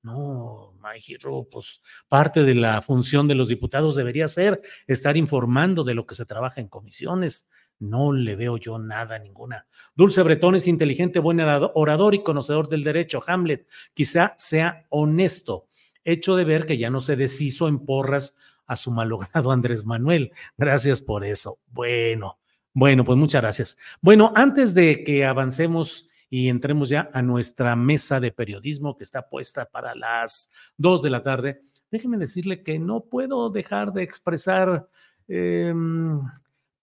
No, 0.02 0.72
Mike 0.82 1.14
Hero, 1.14 1.46
pues 1.50 1.82
parte 2.08 2.42
de 2.44 2.54
la 2.54 2.80
función 2.80 3.26
de 3.28 3.34
los 3.34 3.48
diputados 3.48 3.96
debería 3.96 4.28
ser 4.28 4.60
estar 4.86 5.16
informando 5.16 5.84
de 5.84 5.94
lo 5.94 6.06
que 6.06 6.14
se 6.14 6.26
trabaja 6.26 6.60
en 6.60 6.68
comisiones, 6.68 7.50
no 7.78 8.12
le 8.12 8.36
veo 8.36 8.56
yo 8.56 8.78
nada, 8.78 9.18
ninguna. 9.18 9.66
Dulce 9.94 10.22
Bretón 10.22 10.54
es 10.54 10.66
inteligente, 10.66 11.18
buen 11.18 11.40
orador 11.40 12.14
y 12.14 12.22
conocedor 12.22 12.68
del 12.68 12.84
derecho. 12.84 13.22
Hamlet, 13.26 13.66
quizá 13.94 14.34
sea 14.38 14.86
honesto. 14.88 15.66
Hecho 16.04 16.36
de 16.36 16.44
ver 16.44 16.66
que 16.66 16.78
ya 16.78 16.90
no 16.90 17.00
se 17.00 17.16
deshizo 17.16 17.68
en 17.68 17.84
porras 17.84 18.36
a 18.66 18.76
su 18.76 18.90
malogrado 18.90 19.50
Andrés 19.52 19.84
Manuel. 19.84 20.32
Gracias 20.56 21.00
por 21.00 21.24
eso. 21.24 21.58
Bueno, 21.68 22.38
bueno, 22.72 23.04
pues 23.04 23.18
muchas 23.18 23.42
gracias. 23.42 23.78
Bueno, 24.00 24.32
antes 24.34 24.74
de 24.74 25.02
que 25.04 25.24
avancemos 25.24 26.08
y 26.28 26.48
entremos 26.48 26.88
ya 26.88 27.10
a 27.12 27.22
nuestra 27.22 27.76
mesa 27.76 28.20
de 28.20 28.32
periodismo 28.32 28.96
que 28.96 29.04
está 29.04 29.28
puesta 29.28 29.66
para 29.66 29.94
las 29.94 30.50
dos 30.76 31.02
de 31.02 31.10
la 31.10 31.22
tarde, 31.22 31.62
déjeme 31.90 32.18
decirle 32.18 32.62
que 32.62 32.78
no 32.78 33.04
puedo 33.04 33.50
dejar 33.50 33.92
de 33.92 34.02
expresar 34.02 34.88
em, 35.28 36.20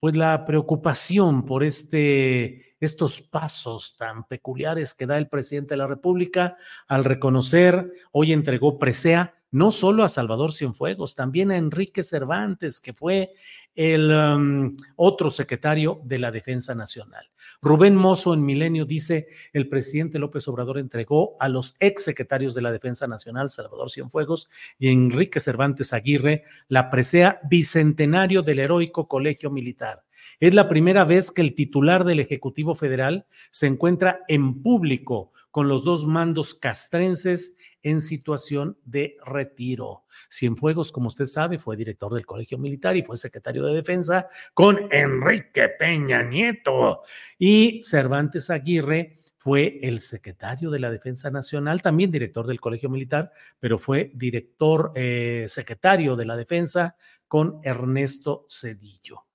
pues 0.04 0.18
la 0.18 0.44
preocupación 0.44 1.46
por 1.46 1.64
este, 1.64 2.76
estos 2.82 3.22
pasos 3.22 3.96
tan 3.96 4.28
peculiares 4.28 4.94
que 4.94 5.06
da 5.06 5.18
el 5.18 5.30
presidente 5.30 5.76
de 5.76 5.78
la 5.78 5.88
República 5.88 6.58
al 6.90 7.06
reconocer, 7.06 7.90
hoy 8.12 8.34
entregó 8.34 8.78
presea 8.78 9.34
no 9.52 9.72
solo 9.72 10.04
a 10.04 10.10
Salvador 10.10 10.52
Cienfuegos, 10.52 11.16
también 11.16 11.52
a 11.52 11.56
Enrique 11.56 12.04
Cervantes, 12.04 12.82
que 12.82 12.92
fue 12.92 13.32
el 13.76 14.12
um, 14.12 14.76
otro 14.98 15.32
secretario 15.32 16.02
de 16.04 16.20
la 16.20 16.32
Defensa 16.32 16.76
Nacional. 16.76 17.30
Rubén 17.64 17.96
Mozo 17.96 18.34
en 18.34 18.44
Milenio 18.44 18.84
dice, 18.84 19.28
el 19.54 19.70
presidente 19.70 20.20
López 20.20 20.46
Obrador 20.50 20.78
entregó 20.80 21.38
a 21.40 21.48
los 21.48 21.78
ex 21.80 22.04
secretarios 22.04 22.54
de 22.54 22.62
la 22.62 22.74
Defensa 22.74 23.08
Nacional, 23.08 23.50
Salvador 23.50 23.90
Cienfuegos 23.90 24.50
y 24.78 24.90
Enrique 24.90 25.40
Cervantes 25.40 25.94
Aguirre, 25.94 26.44
la 26.68 26.90
presea 26.90 27.40
bicentenario 27.50 28.42
del 28.42 28.60
heroico 28.60 29.08
Colegio 29.08 29.50
Militar. 29.50 30.04
Es 30.40 30.54
la 30.54 30.68
primera 30.68 31.06
vez 31.06 31.32
que 31.32 31.42
el 31.42 31.56
titular 31.56 32.04
del 32.04 32.20
Ejecutivo 32.20 32.76
Federal 32.76 33.26
se 33.52 33.68
encuentra 33.68 34.22
en 34.28 34.62
público 34.62 35.32
con 35.52 35.68
los 35.68 35.84
dos 35.84 36.06
mandos 36.06 36.56
castrenses 36.56 37.58
en 37.84 38.02
situación 38.02 38.78
de 38.86 39.18
retiro. 39.26 40.06
Cienfuegos, 40.32 40.92
como 40.92 41.08
usted 41.08 41.28
sabe, 41.28 41.60
fue 41.60 41.78
director 41.78 42.14
del 42.14 42.26
Colegio 42.26 42.58
Militar 42.58 42.96
y 42.98 43.04
fue 43.04 43.18
secretario 43.18 43.64
de 43.66 43.76
Defensa 43.76 44.28
con 44.54 44.88
Enrique 44.92 45.70
Peña 45.78 46.24
Nieto. 46.24 47.04
Y 47.38 47.82
Cervantes 47.84 48.50
Aguirre 48.50 49.18
fue 49.38 49.80
el 49.84 50.00
secretario 50.00 50.72
de 50.72 50.80
la 50.80 50.90
Defensa 50.90 51.30
Nacional, 51.30 51.82
también 51.82 52.10
director 52.10 52.48
del 52.48 52.62
Colegio 52.62 52.90
Militar, 52.90 53.32
pero 53.60 53.78
fue 53.78 54.10
director 54.16 54.94
eh, 54.96 55.46
secretario 55.50 56.16
de 56.16 56.26
la 56.26 56.38
Defensa 56.38 56.96
con 57.28 57.60
Ernesto 57.62 58.46
Cedillo. 58.50 59.26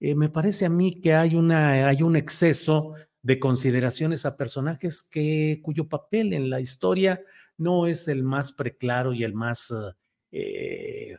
Eh, 0.00 0.14
me 0.14 0.28
parece 0.28 0.66
a 0.66 0.70
mí 0.70 1.00
que 1.00 1.14
hay, 1.14 1.34
una, 1.34 1.88
hay 1.88 2.02
un 2.02 2.16
exceso 2.16 2.94
de 3.22 3.38
consideraciones 3.40 4.24
a 4.24 4.36
personajes 4.36 5.02
que, 5.02 5.60
cuyo 5.62 5.88
papel 5.88 6.32
en 6.32 6.50
la 6.50 6.60
historia 6.60 7.22
no 7.56 7.86
es 7.86 8.06
el 8.08 8.22
más 8.22 8.52
preclaro 8.52 9.12
y 9.12 9.24
el 9.24 9.34
más 9.34 9.72
eh, 10.30 11.16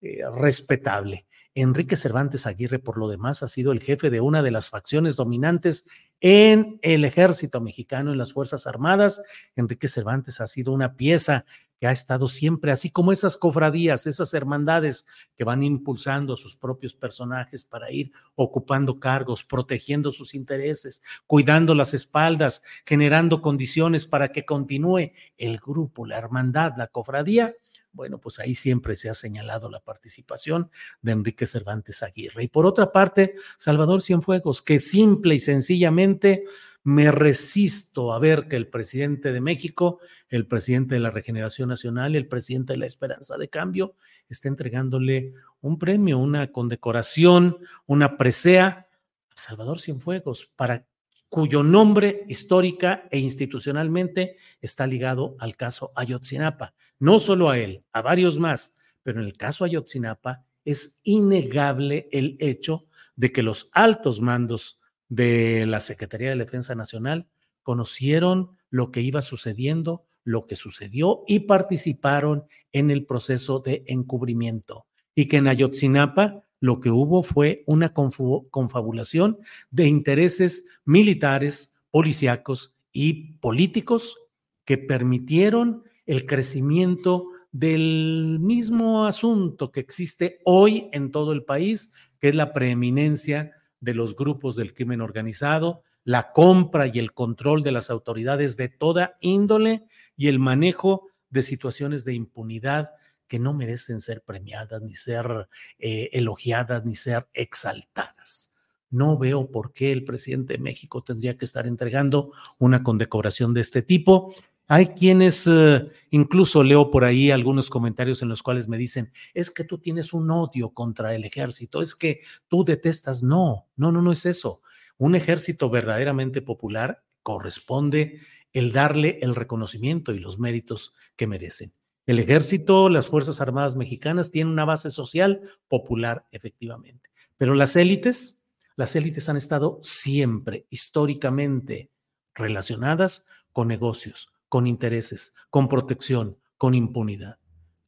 eh, 0.00 0.18
respetable. 0.34 1.26
Enrique 1.54 1.96
Cervantes 1.96 2.46
Aguirre, 2.46 2.78
por 2.78 2.98
lo 2.98 3.08
demás, 3.08 3.42
ha 3.42 3.48
sido 3.48 3.72
el 3.72 3.80
jefe 3.80 4.10
de 4.10 4.20
una 4.20 4.42
de 4.42 4.50
las 4.50 4.68
facciones 4.68 5.16
dominantes 5.16 5.88
en 6.20 6.78
el 6.82 7.04
ejército 7.06 7.62
mexicano, 7.62 8.12
en 8.12 8.18
las 8.18 8.34
Fuerzas 8.34 8.66
Armadas. 8.66 9.22
Enrique 9.54 9.88
Cervantes 9.88 10.42
ha 10.42 10.46
sido 10.48 10.72
una 10.72 10.96
pieza 10.96 11.46
que 11.80 11.86
ha 11.86 11.92
estado 11.92 12.28
siempre, 12.28 12.72
así 12.72 12.90
como 12.90 13.12
esas 13.12 13.36
cofradías, 13.36 14.06
esas 14.06 14.32
hermandades 14.34 15.06
que 15.34 15.44
van 15.44 15.62
impulsando 15.62 16.34
a 16.34 16.36
sus 16.36 16.56
propios 16.56 16.94
personajes 16.94 17.64
para 17.64 17.90
ir 17.90 18.12
ocupando 18.34 18.98
cargos, 18.98 19.44
protegiendo 19.44 20.12
sus 20.12 20.34
intereses, 20.34 21.02
cuidando 21.26 21.74
las 21.74 21.94
espaldas, 21.94 22.62
generando 22.84 23.42
condiciones 23.42 24.06
para 24.06 24.28
que 24.28 24.44
continúe 24.44 25.12
el 25.36 25.58
grupo, 25.58 26.06
la 26.06 26.18
hermandad, 26.18 26.72
la 26.76 26.86
cofradía. 26.86 27.54
Bueno, 27.96 28.18
pues 28.18 28.38
ahí 28.38 28.54
siempre 28.54 28.94
se 28.94 29.08
ha 29.08 29.14
señalado 29.14 29.70
la 29.70 29.80
participación 29.80 30.70
de 31.00 31.12
Enrique 31.12 31.46
Cervantes 31.46 32.02
Aguirre. 32.02 32.44
Y 32.44 32.48
por 32.48 32.66
otra 32.66 32.92
parte, 32.92 33.36
Salvador 33.56 34.02
Cienfuegos, 34.02 34.60
que 34.60 34.80
simple 34.80 35.34
y 35.34 35.40
sencillamente 35.40 36.44
me 36.84 37.10
resisto 37.10 38.12
a 38.12 38.18
ver 38.18 38.48
que 38.48 38.56
el 38.56 38.68
presidente 38.68 39.32
de 39.32 39.40
México, 39.40 39.98
el 40.28 40.46
presidente 40.46 40.94
de 40.94 41.00
la 41.00 41.10
Regeneración 41.10 41.70
Nacional, 41.70 42.14
el 42.14 42.28
presidente 42.28 42.74
de 42.74 42.78
la 42.78 42.86
Esperanza 42.86 43.38
de 43.38 43.48
Cambio, 43.48 43.94
esté 44.28 44.48
entregándole 44.48 45.32
un 45.62 45.78
premio, 45.78 46.18
una 46.18 46.52
condecoración, 46.52 47.56
una 47.86 48.18
presea 48.18 48.66
a 48.66 48.86
Salvador 49.34 49.80
Cienfuegos, 49.80 50.52
para 50.54 50.86
cuyo 51.28 51.62
nombre 51.62 52.24
histórica 52.28 53.08
e 53.10 53.18
institucionalmente 53.18 54.36
está 54.60 54.86
ligado 54.86 55.36
al 55.38 55.56
caso 55.56 55.92
Ayotzinapa. 55.96 56.74
No 56.98 57.18
solo 57.18 57.50
a 57.50 57.58
él, 57.58 57.84
a 57.92 58.02
varios 58.02 58.38
más, 58.38 58.76
pero 59.02 59.20
en 59.20 59.26
el 59.26 59.36
caso 59.36 59.64
Ayotzinapa 59.64 60.44
es 60.64 61.00
innegable 61.04 62.08
el 62.12 62.36
hecho 62.40 62.86
de 63.16 63.32
que 63.32 63.42
los 63.42 63.70
altos 63.72 64.20
mandos 64.20 64.80
de 65.08 65.66
la 65.66 65.80
Secretaría 65.80 66.30
de 66.30 66.36
Defensa 66.36 66.74
Nacional 66.74 67.28
conocieron 67.62 68.50
lo 68.70 68.90
que 68.90 69.00
iba 69.00 69.22
sucediendo, 69.22 70.04
lo 70.24 70.46
que 70.46 70.56
sucedió 70.56 71.24
y 71.26 71.40
participaron 71.40 72.44
en 72.72 72.90
el 72.90 73.06
proceso 73.06 73.60
de 73.60 73.84
encubrimiento. 73.86 74.86
Y 75.14 75.26
que 75.26 75.38
en 75.38 75.48
Ayotzinapa 75.48 76.42
lo 76.60 76.80
que 76.80 76.90
hubo 76.90 77.22
fue 77.22 77.62
una 77.66 77.92
confabulación 77.92 79.38
de 79.70 79.86
intereses 79.86 80.66
militares, 80.84 81.74
policíacos 81.90 82.74
y 82.92 83.34
políticos 83.38 84.16
que 84.64 84.78
permitieron 84.78 85.84
el 86.06 86.26
crecimiento 86.26 87.28
del 87.52 88.38
mismo 88.40 89.06
asunto 89.06 89.72
que 89.72 89.80
existe 89.80 90.40
hoy 90.44 90.88
en 90.92 91.10
todo 91.10 91.32
el 91.32 91.44
país, 91.44 91.92
que 92.20 92.28
es 92.28 92.34
la 92.34 92.52
preeminencia 92.52 93.52
de 93.80 93.94
los 93.94 94.16
grupos 94.16 94.56
del 94.56 94.74
crimen 94.74 95.00
organizado, 95.00 95.82
la 96.04 96.32
compra 96.32 96.86
y 96.86 96.98
el 96.98 97.12
control 97.12 97.62
de 97.62 97.72
las 97.72 97.90
autoridades 97.90 98.56
de 98.56 98.68
toda 98.68 99.16
índole 99.20 99.84
y 100.16 100.28
el 100.28 100.38
manejo 100.38 101.08
de 101.30 101.42
situaciones 101.42 102.04
de 102.04 102.14
impunidad 102.14 102.90
que 103.26 103.38
no 103.38 103.52
merecen 103.54 104.00
ser 104.00 104.22
premiadas, 104.22 104.82
ni 104.82 104.94
ser 104.94 105.48
eh, 105.78 106.10
elogiadas, 106.12 106.84
ni 106.84 106.94
ser 106.94 107.28
exaltadas. 107.32 108.54
No 108.90 109.18
veo 109.18 109.50
por 109.50 109.72
qué 109.72 109.92
el 109.92 110.04
presidente 110.04 110.54
de 110.54 110.58
México 110.58 111.02
tendría 111.02 111.36
que 111.36 111.44
estar 111.44 111.66
entregando 111.66 112.32
una 112.58 112.82
condecoración 112.82 113.52
de 113.52 113.60
este 113.60 113.82
tipo. 113.82 114.34
Hay 114.68 114.86
quienes, 114.88 115.46
eh, 115.46 115.88
incluso 116.10 116.64
leo 116.64 116.90
por 116.90 117.04
ahí 117.04 117.30
algunos 117.30 117.70
comentarios 117.70 118.22
en 118.22 118.28
los 118.28 118.42
cuales 118.42 118.68
me 118.68 118.78
dicen, 118.78 119.12
es 119.34 119.50
que 119.50 119.64
tú 119.64 119.78
tienes 119.78 120.12
un 120.12 120.30
odio 120.30 120.70
contra 120.70 121.14
el 121.14 121.24
ejército, 121.24 121.80
es 121.80 121.94
que 121.94 122.20
tú 122.48 122.64
detestas. 122.64 123.22
No, 123.22 123.68
no, 123.76 123.92
no, 123.92 124.02
no 124.02 124.12
es 124.12 124.26
eso. 124.26 124.62
Un 124.98 125.14
ejército 125.14 125.68
verdaderamente 125.70 126.42
popular 126.42 127.04
corresponde 127.22 128.20
el 128.52 128.72
darle 128.72 129.18
el 129.20 129.34
reconocimiento 129.34 130.12
y 130.12 130.18
los 130.18 130.38
méritos 130.38 130.94
que 131.16 131.26
merecen. 131.26 131.72
El 132.06 132.20
ejército, 132.20 132.88
las 132.88 133.08
Fuerzas 133.08 133.40
Armadas 133.40 133.74
mexicanas 133.74 134.30
tienen 134.30 134.52
una 134.52 134.64
base 134.64 134.92
social 134.92 135.40
popular, 135.66 136.24
efectivamente. 136.30 137.10
Pero 137.36 137.54
las 137.54 137.74
élites, 137.74 138.46
las 138.76 138.94
élites 138.94 139.28
han 139.28 139.36
estado 139.36 139.80
siempre, 139.82 140.66
históricamente, 140.70 141.90
relacionadas 142.32 143.26
con 143.52 143.66
negocios, 143.66 144.32
con 144.48 144.68
intereses, 144.68 145.34
con 145.50 145.68
protección, 145.68 146.38
con 146.58 146.76
impunidad. 146.76 147.38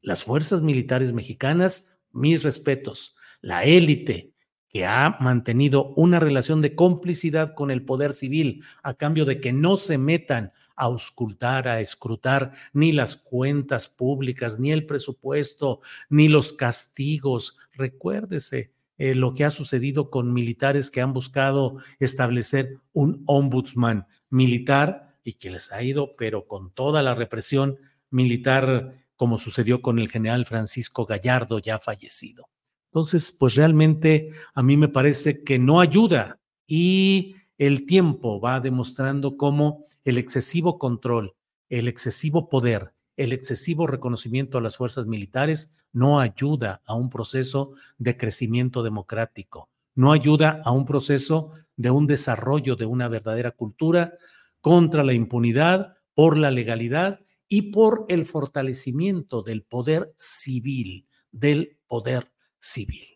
Las 0.02 0.24
fuerzas 0.24 0.62
militares 0.62 1.12
mexicanas, 1.12 2.00
mis 2.10 2.42
respetos, 2.42 3.14
la 3.40 3.62
élite 3.62 4.32
que 4.68 4.84
ha 4.84 5.16
mantenido 5.20 5.94
una 5.94 6.18
relación 6.18 6.60
de 6.60 6.74
complicidad 6.74 7.54
con 7.54 7.70
el 7.70 7.84
poder 7.84 8.12
civil 8.12 8.64
a 8.82 8.94
cambio 8.94 9.24
de 9.24 9.40
que 9.40 9.52
no 9.52 9.76
se 9.76 9.96
metan 9.96 10.52
a 10.78 10.84
auscultar, 10.84 11.68
a 11.68 11.80
escrutar 11.80 12.52
ni 12.72 12.92
las 12.92 13.16
cuentas 13.16 13.88
públicas, 13.88 14.58
ni 14.58 14.70
el 14.70 14.86
presupuesto, 14.86 15.80
ni 16.08 16.28
los 16.28 16.52
castigos. 16.52 17.56
Recuérdese 17.72 18.72
eh, 18.96 19.14
lo 19.14 19.34
que 19.34 19.44
ha 19.44 19.50
sucedido 19.50 20.10
con 20.10 20.32
militares 20.32 20.90
que 20.90 21.00
han 21.00 21.12
buscado 21.12 21.78
establecer 21.98 22.78
un 22.92 23.22
ombudsman 23.26 24.06
militar 24.30 25.08
y 25.24 25.34
que 25.34 25.50
les 25.50 25.72
ha 25.72 25.82
ido, 25.82 26.16
pero 26.16 26.46
con 26.46 26.70
toda 26.70 27.02
la 27.02 27.14
represión 27.14 27.78
militar, 28.10 28.94
como 29.16 29.36
sucedió 29.36 29.82
con 29.82 29.98
el 29.98 30.08
general 30.08 30.46
Francisco 30.46 31.06
Gallardo, 31.06 31.58
ya 31.58 31.78
fallecido. 31.78 32.48
Entonces, 32.86 33.32
pues 33.38 33.54
realmente 33.54 34.30
a 34.54 34.62
mí 34.62 34.76
me 34.76 34.88
parece 34.88 35.42
que 35.42 35.58
no 35.58 35.80
ayuda 35.80 36.38
y 36.66 37.34
el 37.58 37.86
tiempo 37.86 38.40
va 38.40 38.60
demostrando 38.60 39.36
cómo 39.36 39.87
el 40.04 40.18
excesivo 40.18 40.78
control, 40.78 41.34
el 41.68 41.88
excesivo 41.88 42.48
poder, 42.48 42.94
el 43.16 43.32
excesivo 43.32 43.86
reconocimiento 43.86 44.58
a 44.58 44.60
las 44.60 44.76
fuerzas 44.76 45.06
militares 45.06 45.74
no 45.92 46.20
ayuda 46.20 46.82
a 46.86 46.94
un 46.94 47.10
proceso 47.10 47.72
de 47.98 48.16
crecimiento 48.16 48.82
democrático, 48.82 49.70
no 49.94 50.12
ayuda 50.12 50.62
a 50.64 50.70
un 50.70 50.84
proceso 50.84 51.52
de 51.76 51.90
un 51.90 52.06
desarrollo 52.06 52.76
de 52.76 52.86
una 52.86 53.08
verdadera 53.08 53.50
cultura 53.50 54.14
contra 54.60 55.04
la 55.04 55.14
impunidad, 55.14 55.98
por 56.14 56.36
la 56.36 56.50
legalidad 56.50 57.20
y 57.48 57.70
por 57.70 58.04
el 58.08 58.26
fortalecimiento 58.26 59.42
del 59.42 59.62
poder 59.62 60.14
civil, 60.18 61.06
del 61.30 61.78
poder 61.86 62.32
civil. 62.58 63.06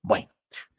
Bueno, 0.00 0.30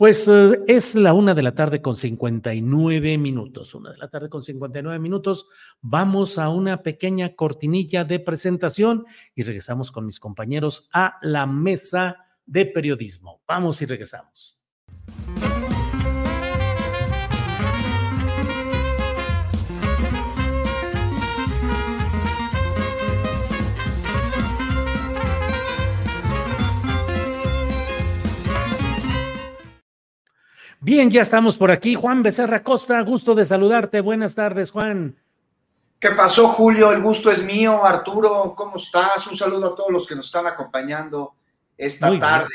pues 0.04 0.28
eh, 0.28 0.60
es 0.68 0.96
la 0.96 1.14
una 1.14 1.34
de 1.34 1.42
la 1.42 1.56
tarde 1.56 1.82
con 1.82 1.96
59 1.96 3.18
minutos. 3.18 3.74
Una 3.74 3.92
de 3.92 3.98
la 3.98 4.10
tarde 4.10 4.28
con 4.28 4.44
59 4.44 5.00
minutos. 5.00 5.48
Vamos 5.80 6.38
a 6.38 6.50
una 6.50 6.84
pequeña 6.84 7.38
cortinilla 7.38 8.04
de 8.04 8.20
presentación 8.20 9.06
y 9.34 9.44
regresamos 9.44 9.94
con 9.94 10.06
mis 10.06 10.20
compañeros 10.20 10.90
a 10.92 11.20
la 11.22 11.46
mesa 11.46 12.18
de 12.46 12.66
periodismo. 12.66 13.44
Vamos 13.48 13.82
y 13.82 13.86
regresamos. 13.86 14.63
Bien, 30.84 31.10
ya 31.10 31.22
estamos 31.22 31.56
por 31.56 31.72
aquí. 31.72 31.96
Juan 31.96 32.24
Becerra 32.24 32.62
Costa, 32.62 33.00
gusto 33.04 33.36
de 33.36 33.46
saludarte. 33.46 34.02
Buenas 34.02 34.36
tardes, 34.36 34.70
Juan. 34.70 35.16
¿Qué 35.98 36.10
pasó, 36.10 36.50
Julio? 36.50 36.92
El 36.92 37.02
gusto 37.02 37.32
es 37.32 37.42
mío. 37.42 37.86
Arturo, 37.86 38.54
¿cómo 38.54 38.76
estás? 38.76 39.26
Un 39.28 39.38
saludo 39.38 39.68
a 39.68 39.76
todos 39.78 39.92
los 39.92 40.06
que 40.06 40.14
nos 40.14 40.26
están 40.26 40.46
acompañando 40.46 41.36
esta 41.78 42.20
tarde. 42.20 42.50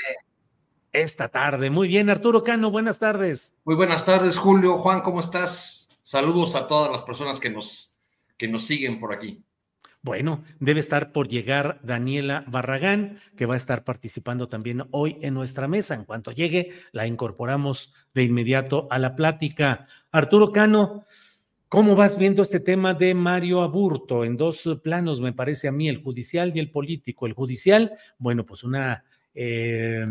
Esta 0.92 1.28
tarde. 1.28 1.70
Muy 1.70 1.88
bien, 1.88 2.10
Arturo 2.10 2.44
Cano, 2.44 2.70
buenas 2.70 2.98
tardes. 2.98 3.56
Muy 3.64 3.76
buenas 3.76 4.04
tardes, 4.04 4.36
Julio. 4.36 4.76
Juan, 4.76 5.00
¿cómo 5.00 5.20
estás? 5.20 5.88
Saludos 6.02 6.54
a 6.54 6.66
todas 6.66 6.92
las 6.92 7.02
personas 7.04 7.40
que 7.40 7.48
nos, 7.48 7.94
que 8.36 8.46
nos 8.46 8.66
siguen 8.66 9.00
por 9.00 9.14
aquí. 9.14 9.42
Bueno, 10.08 10.42
debe 10.58 10.80
estar 10.80 11.12
por 11.12 11.28
llegar 11.28 11.80
Daniela 11.82 12.42
Barragán, 12.46 13.18
que 13.36 13.44
va 13.44 13.52
a 13.52 13.58
estar 13.58 13.84
participando 13.84 14.48
también 14.48 14.84
hoy 14.90 15.18
en 15.20 15.34
nuestra 15.34 15.68
mesa. 15.68 15.94
En 15.94 16.06
cuanto 16.06 16.32
llegue, 16.32 16.72
la 16.92 17.06
incorporamos 17.06 17.92
de 18.14 18.22
inmediato 18.22 18.88
a 18.90 18.98
la 18.98 19.14
plática. 19.14 19.86
Arturo 20.10 20.50
Cano, 20.50 21.04
¿cómo 21.68 21.94
vas 21.94 22.16
viendo 22.16 22.40
este 22.40 22.58
tema 22.58 22.94
de 22.94 23.12
Mario 23.12 23.60
Aburto? 23.60 24.24
En 24.24 24.38
dos 24.38 24.66
planos, 24.82 25.20
me 25.20 25.34
parece 25.34 25.68
a 25.68 25.72
mí, 25.72 25.90
el 25.90 26.02
judicial 26.02 26.52
y 26.54 26.58
el 26.58 26.70
político. 26.70 27.26
El 27.26 27.34
judicial, 27.34 27.92
bueno, 28.16 28.46
pues 28.46 28.64
una 28.64 29.04
eh, 29.34 30.06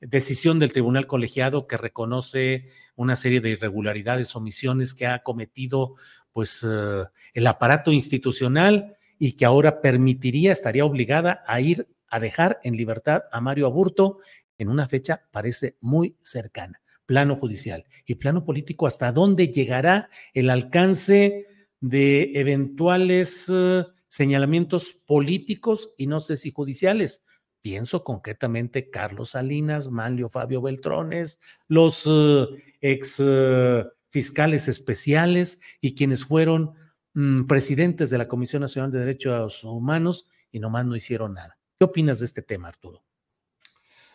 decisión 0.00 0.58
del 0.58 0.72
tribunal 0.72 1.06
colegiado 1.06 1.68
que 1.68 1.76
reconoce 1.76 2.70
una 2.96 3.14
serie 3.14 3.40
de 3.40 3.50
irregularidades, 3.50 4.34
omisiones 4.34 4.94
que 4.94 5.06
ha 5.06 5.22
cometido 5.22 5.94
pues 6.32 6.66
eh, 6.68 7.04
el 7.34 7.46
aparato 7.46 7.92
institucional 7.92 8.97
y 9.18 9.32
que 9.32 9.44
ahora 9.44 9.80
permitiría, 9.80 10.52
estaría 10.52 10.84
obligada 10.84 11.42
a 11.46 11.60
ir 11.60 11.88
a 12.08 12.20
dejar 12.20 12.58
en 12.62 12.76
libertad 12.76 13.24
a 13.32 13.40
Mario 13.40 13.66
Aburto 13.66 14.18
en 14.56 14.68
una 14.68 14.88
fecha 14.88 15.22
parece 15.30 15.76
muy 15.80 16.16
cercana. 16.22 16.80
Plano 17.06 17.36
judicial 17.36 17.84
y 18.04 18.16
plano 18.16 18.44
político, 18.44 18.86
¿hasta 18.86 19.12
dónde 19.12 19.48
llegará 19.48 20.08
el 20.34 20.50
alcance 20.50 21.46
de 21.80 22.32
eventuales 22.34 23.50
eh, 23.52 23.84
señalamientos 24.08 24.92
políticos 25.06 25.94
y 25.96 26.06
no 26.06 26.20
sé 26.20 26.36
si 26.36 26.50
judiciales? 26.50 27.24
Pienso 27.62 28.04
concretamente 28.04 28.90
Carlos 28.90 29.30
Salinas, 29.30 29.90
Manlio 29.90 30.28
Fabio 30.28 30.60
Beltrones, 30.60 31.40
los 31.66 32.06
eh, 32.06 32.46
ex 32.80 33.16
eh, 33.24 33.84
fiscales 34.10 34.68
especiales 34.68 35.60
y 35.80 35.94
quienes 35.94 36.24
fueron 36.24 36.74
Mm, 37.20 37.48
presidentes 37.48 38.10
de 38.10 38.18
la 38.18 38.28
Comisión 38.28 38.60
Nacional 38.60 38.92
de 38.92 39.00
Derechos 39.00 39.64
Humanos 39.64 40.28
y 40.52 40.60
nomás 40.60 40.86
no 40.86 40.94
hicieron 40.94 41.34
nada. 41.34 41.58
¿Qué 41.76 41.84
opinas 41.84 42.20
de 42.20 42.26
este 42.26 42.42
tema, 42.42 42.68
Arturo? 42.68 43.02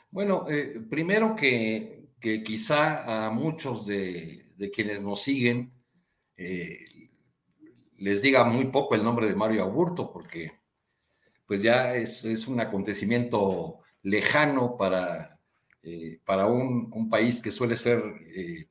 Bueno, 0.10 0.46
eh, 0.50 0.82
primero 0.90 1.36
que, 1.36 2.12
quizá 2.46 3.26
a 3.26 3.30
muchos 3.30 3.86
de, 3.86 4.56
quienes 4.74 5.04
nos 5.04 5.22
siguen 5.22 5.74
eh, 6.38 7.10
les 7.98 8.22
diga 8.22 8.46
muy 8.46 8.68
poco 8.68 8.96
el 8.96 9.04
nombre 9.04 9.28
de 9.28 9.36
Mario 9.36 9.64
Aburto, 9.64 10.10
porque 10.10 10.54
pues 11.46 11.62
ya 11.62 11.94
es, 11.96 12.24
un 12.48 12.62
acontecimiento 12.62 13.80
lejano 14.04 14.78
para, 14.78 15.38
eh, 15.82 16.22
para 16.24 16.46
un, 16.46 17.10
país 17.10 17.42
que 17.42 17.52
suele 17.52 17.76
ser 17.76 18.02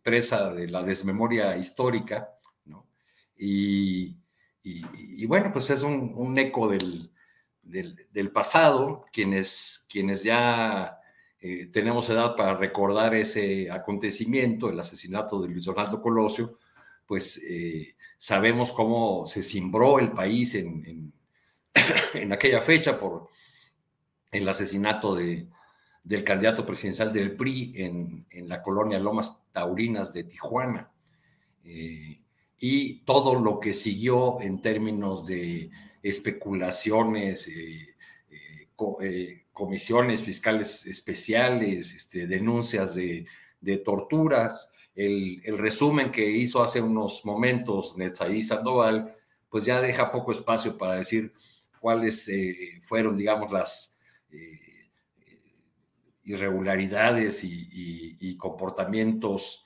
presa 0.02 0.54
de 0.54 0.68
la 0.70 0.82
desmemoria 0.82 1.54
histórica, 1.58 2.30
¿no? 2.64 2.88
Y, 3.36 4.21
y, 4.64 5.26
bueno, 5.26 5.52
pues 5.52 5.70
es 5.70 5.82
un, 5.82 6.38
eco 6.38 6.68
del, 6.68 7.10
del, 7.62 8.30
pasado, 8.30 9.06
quienes, 9.12 9.84
quienes 9.88 10.22
ya 10.22 11.00
eh, 11.40 11.66
tenemos 11.66 12.08
edad 12.10 12.36
para 12.36 12.56
recordar 12.56 13.14
ese 13.14 13.70
acontecimiento, 13.70 14.70
el 14.70 14.78
asesinato 14.78 15.42
de 15.42 15.48
Luis 15.48 15.64
Donaldo 15.64 16.00
Colosio, 16.00 16.58
pues 17.06 17.42
eh, 17.48 17.96
sabemos 18.16 18.72
cómo 18.72 19.26
se 19.26 19.42
cimbró 19.42 19.98
el 19.98 20.12
país 20.12 20.54
en, 20.54 21.12
en, 22.14 22.32
aquella 22.32 22.62
fecha 22.62 22.98
por 23.00 23.28
el 24.30 24.48
asesinato 24.48 25.16
de, 25.16 25.48
del 26.04 26.22
candidato 26.22 26.64
presidencial 26.64 27.12
del 27.12 27.36
PRI 27.36 27.72
en, 27.76 28.26
en, 28.30 28.48
la 28.48 28.62
colonia 28.62 28.98
Lomas 28.98 29.42
Taurinas 29.50 30.12
de 30.12 30.24
Tijuana. 30.24 30.90
Eh, 31.64 32.21
y 32.64 33.00
todo 33.00 33.34
lo 33.34 33.58
que 33.58 33.72
siguió 33.72 34.40
en 34.40 34.62
términos 34.62 35.26
de 35.26 35.68
especulaciones, 36.00 37.48
eh, 37.48 37.96
eh, 38.30 38.68
eh, 39.00 39.46
comisiones 39.52 40.22
fiscales 40.22 40.86
especiales, 40.86 41.92
este, 41.92 42.28
denuncias 42.28 42.94
de, 42.94 43.26
torturas. 43.84 44.70
El, 44.94 45.42
resumen 45.58 46.12
que 46.12 46.30
hizo 46.30 46.62
hace 46.62 46.80
unos 46.80 47.24
momentos 47.24 47.96
Netzaí 47.96 48.44
Sandoval, 48.44 49.12
pues 49.48 49.64
ya 49.64 49.80
deja 49.80 50.12
poco 50.12 50.30
espacio 50.30 50.78
para 50.78 50.94
decir 50.94 51.32
cuáles 51.80 52.30
fueron, 52.82 53.16
digamos, 53.16 53.50
las 53.50 53.98
irregularidades 56.22 57.42
y, 57.42 58.16
y 58.20 58.36
comportamientos 58.36 59.64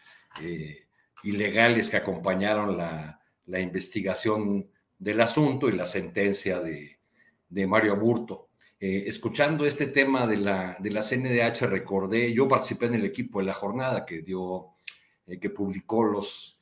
ilegales 1.27 1.91
que 1.91 1.97
acompañaron 1.97 2.77
la, 2.77 3.21
investigación 3.61 4.69
del 4.99 5.21
asunto 5.21 5.69
y 5.69 5.73
la 5.73 5.85
sentencia 5.85 6.61
de, 6.61 6.99
Mario 7.67 7.93
Aburto. 7.93 8.49
Eh, 8.79 9.05
escuchando 9.07 9.65
este 9.65 9.87
tema 9.87 10.27
de 10.27 10.37
la, 10.37 10.77
de 10.79 10.91
la 10.91 11.03
CNDH, 11.03 11.67
recordé, 11.67 12.33
yo 12.33 12.47
participé 12.47 12.87
en 12.87 12.95
el 12.95 13.05
equipo 13.05 13.39
de 13.39 13.47
la 13.47 13.55
jornada 13.55 14.05
que 14.05 14.21
dio, 14.21 14.69
eh, 15.27 15.39
que 15.39 15.51
publicó 15.51 16.05
los, 16.05 16.61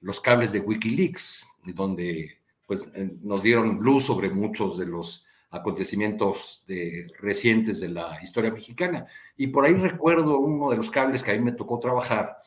los 0.00 0.20
cables 0.20 0.52
de 0.52 0.60
Wikileaks, 0.60 1.46
donde 1.64 2.38
pues, 2.66 2.88
nos 3.22 3.42
dieron 3.42 3.80
luz 3.80 4.04
sobre 4.04 4.30
muchos 4.30 4.78
de 4.78 4.86
los 4.86 5.24
acontecimientos 5.50 6.64
recientes 7.18 7.80
de 7.80 7.88
la 7.88 8.18
historia 8.22 8.52
mexicana. 8.52 9.06
Y 9.36 9.48
por 9.48 9.64
ahí 9.64 9.74
recuerdo 9.74 10.38
uno 10.38 10.70
de 10.70 10.76
los 10.76 10.90
cables 10.90 11.22
que 11.22 11.32
a 11.32 11.34
mí 11.34 11.40
me 11.40 11.52
tocó 11.52 11.80
trabajar, 11.80 12.40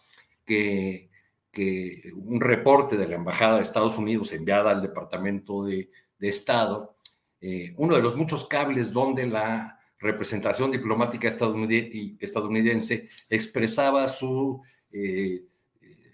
que, 0.45 1.09
que 1.51 2.11
un 2.15 2.41
reporte 2.41 2.97
de 2.97 3.07
la 3.07 3.15
Embajada 3.15 3.57
de 3.57 3.61
Estados 3.61 3.97
Unidos 3.97 4.31
enviada 4.33 4.71
al 4.71 4.81
Departamento 4.81 5.63
de, 5.63 5.89
Estado, 6.19 6.95
eh, 7.41 7.73
uno 7.75 7.97
de 7.97 8.01
los 8.01 8.15
muchos 8.15 8.47
cables 8.47 8.93
donde 8.93 9.27
la 9.27 9.77
representación 9.99 10.71
diplomática 10.71 11.27
estadounidense, 11.27 13.09
expresaba 13.29 14.07
su, 14.07 14.61
eh, 14.91 15.43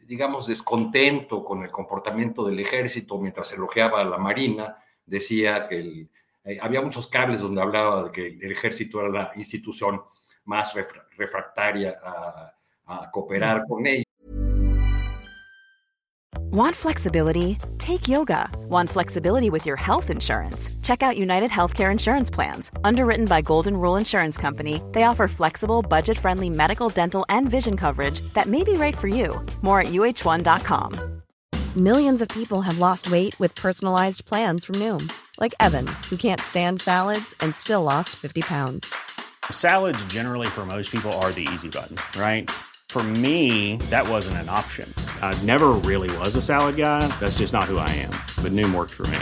digamos, 0.06 0.48
descontento 0.48 1.44
con 1.44 1.64
el 1.64 1.72
comportamiento 1.72 2.44
del 2.46 2.60
ejército 2.60 3.20
mientras 3.20 3.54
elogiaba 3.54 4.02
a 4.02 4.06
la 4.06 4.18
Marina, 4.18 4.78
decía 5.06 5.68
que 5.68 5.80
el, 5.80 6.10
eh, 6.44 6.58
había 6.62 6.82
muchos 6.82 7.08
cables 7.08 7.42
donde 7.42 7.62
hablaba 7.62 8.06
de 8.06 8.12
que 8.12 8.28
el 8.28 8.52
ejército 8.52 9.00
era 9.02 9.10
la 9.10 9.32
institución 9.36 10.02
más 10.46 10.74
refractaria 11.18 12.00
a, 12.04 12.54
a 12.86 13.12
cooperar 13.12 13.64
con 13.68 13.86
ellos. 13.86 14.09
Want 16.52 16.76
flexibility? 16.76 17.60
Take 17.78 18.08
yoga. 18.08 18.50
Want 18.68 18.90
flexibility 18.90 19.52
with 19.52 19.68
your 19.68 19.76
health 19.76 20.10
insurance? 20.10 20.68
Check 20.82 21.04
out 21.04 21.16
United 21.16 21.52
Healthcare 21.52 21.92
Insurance 21.92 22.32
Plans. 22.32 22.72
Underwritten 22.84 23.26
by 23.26 23.42
Golden 23.42 23.78
Rule 23.78 23.98
Insurance 23.98 24.36
Company, 24.36 24.82
they 24.92 25.04
offer 25.04 25.28
flexible, 25.28 25.84
budget 25.84 26.18
friendly 26.18 26.50
medical, 26.50 26.90
dental, 26.90 27.24
and 27.30 27.52
vision 27.52 27.78
coverage 27.78 28.22
that 28.34 28.48
may 28.48 28.64
be 28.64 28.74
right 28.74 28.98
for 28.98 29.08
you. 29.08 29.46
More 29.62 29.82
at 29.82 29.90
uh1.com. 29.90 31.22
Millions 31.76 32.20
of 32.20 32.28
people 32.30 32.62
have 32.62 32.80
lost 32.80 33.12
weight 33.12 33.40
with 33.40 33.54
personalized 33.54 34.26
plans 34.26 34.66
from 34.66 34.76
Noom 34.76 35.08
like 35.40 35.54
Evan, 35.60 35.88
who 36.10 36.18
can't 36.18 36.42
stand 36.42 36.82
salads 36.82 37.36
and 37.42 37.54
still 37.56 37.84
lost 37.84 38.10
50 38.16 38.42
pounds. 38.42 38.94
Salads, 39.52 40.04
generally, 40.06 40.48
for 40.48 40.66
most 40.66 40.92
people, 40.92 41.12
are 41.22 41.32
the 41.32 41.48
easy 41.54 41.70
button, 41.70 41.96
right? 42.20 42.50
For 42.90 43.04
me, 43.22 43.76
that 43.92 44.10
wasn't 44.10 44.38
an 44.38 44.50
option. 44.50 44.92
I 45.22 45.40
never 45.44 45.70
really 45.86 46.10
was 46.18 46.36
a 46.36 46.42
salad 46.42 46.76
guy. 46.76 47.06
That's 47.20 47.38
just 47.38 47.54
not 47.54 47.66
who 47.66 47.78
I 47.78 47.90
am. 48.02 48.10
But 48.42 48.52
Noom 48.52 48.74
worked 48.74 48.96
for 48.96 49.06
me. 49.14 49.20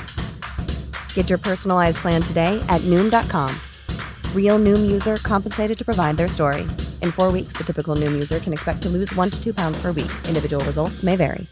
Get 1.14 1.30
your 1.30 1.38
personalized 1.38 1.98
plan 1.98 2.22
today 2.22 2.64
at 2.70 2.80
Noom.com. 2.86 3.54
Real 4.34 4.58
Noom 4.58 4.90
user 4.90 5.18
compensated 5.18 5.78
to 5.80 5.84
provide 5.84 6.16
their 6.16 6.30
story. 6.30 6.66
In 7.02 7.12
four 7.12 7.30
weeks, 7.30 7.58
the 7.58 7.66
typical 7.66 7.98
Noom 7.98 8.14
user 8.14 8.40
can 8.40 8.54
expect 8.54 8.82
to 8.84 8.90
lose 8.90 9.14
one 9.16 9.30
to 9.32 9.44
two 9.44 9.54
pounds 9.54 9.78
per 9.82 9.92
week. 9.92 10.12
Individual 10.30 10.64
results 10.64 11.04
may 11.04 11.18
vary. 11.18 11.46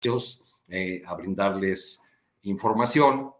Dios 0.00 0.38
Eh, 0.70 1.02
a 1.06 1.14
brindarles 1.14 2.02
información. 2.42 3.32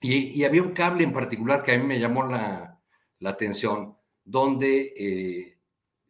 Y, 0.00 0.44
había 0.44 0.62
un 0.62 0.74
cable 0.74 1.04
en 1.04 1.12
particular 1.12 1.62
que 1.62 1.72
a 1.72 1.78
mí 1.78 1.84
me 1.84 1.98
llamó 1.98 2.24
la, 2.24 2.78
la, 3.20 3.30
atención, 3.30 3.95
donde 4.26 4.92
eh, 4.96 5.58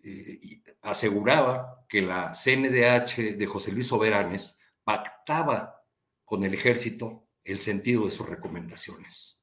eh, 0.02 0.62
aseguraba 0.82 1.84
que 1.88 2.00
la 2.00 2.32
CNDH 2.32 3.36
de 3.36 3.46
José 3.46 3.70
Luis 3.70 3.86
Soberanes 3.86 4.58
pactaba 4.82 5.84
con 6.24 6.42
el 6.42 6.54
ejército 6.54 7.28
el 7.44 7.60
sentido 7.60 8.06
de 8.06 8.10
sus 8.10 8.28
recomendaciones. 8.28 9.38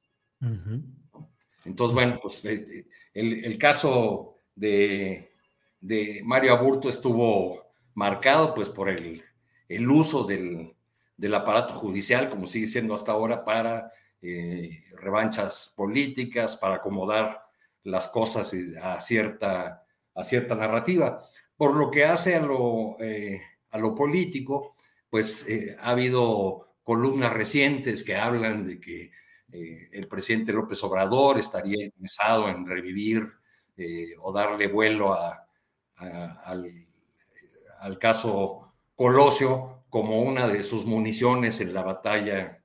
Entonces, 1.64 1.94
bueno, 1.94 2.18
pues 2.20 2.44
el, 2.44 3.58
caso 3.58 4.40
de, 4.54 5.32
de, 5.80 6.20
Mario 6.24 6.52
Aburto 6.52 6.90
estuvo 6.90 7.72
marcado 7.94 8.54
pues 8.54 8.68
por 8.68 8.90
el, 8.90 9.22
el 9.68 9.88
uso 9.88 10.24
del, 10.24 10.74
del 11.16 11.34
aparato 11.34 11.74
judicial, 11.74 12.28
como 12.28 12.46
sigue 12.46 12.66
siendo 12.66 12.92
hasta 12.92 13.12
ahora, 13.12 13.44
para 13.44 13.90
eh, 14.20 14.82
revanchas 15.00 15.72
políticas, 15.76 16.56
para 16.56 16.76
acomodar 16.76 17.43
las 17.84 18.08
cosas 18.08 18.54
a 18.82 18.98
cierta, 19.00 19.84
a 20.14 20.22
cierta 20.22 20.54
narrativa. 20.54 21.22
Por 21.56 21.74
lo 21.76 21.90
que 21.90 22.04
hace 22.04 22.34
a 22.34 22.40
lo, 22.40 22.96
eh, 23.00 23.40
a 23.70 23.78
lo 23.78 23.94
político, 23.94 24.74
pues 25.08 25.48
eh, 25.48 25.76
ha 25.80 25.90
habido 25.90 26.76
columnas 26.82 27.32
recientes 27.32 28.02
que 28.04 28.16
hablan 28.16 28.64
de 28.66 28.80
que 28.80 29.10
el 29.52 30.08
presidente 30.08 30.52
López 30.52 30.82
Obrador 30.82 31.38
estaría 31.38 31.84
interesado 31.84 32.48
en 32.48 32.66
revivir 32.66 33.24
o 34.20 34.32
darle 34.32 34.66
vuelo 34.66 35.14
al, 35.14 36.86
al 37.78 37.98
caso 38.00 38.64
Colosio, 38.96 39.84
como 39.90 40.22
una 40.22 40.48
de 40.48 40.62
sus 40.62 40.86
municiones 40.86 41.60
en 41.60 41.74
la 41.74 41.82
batalla 41.82 42.62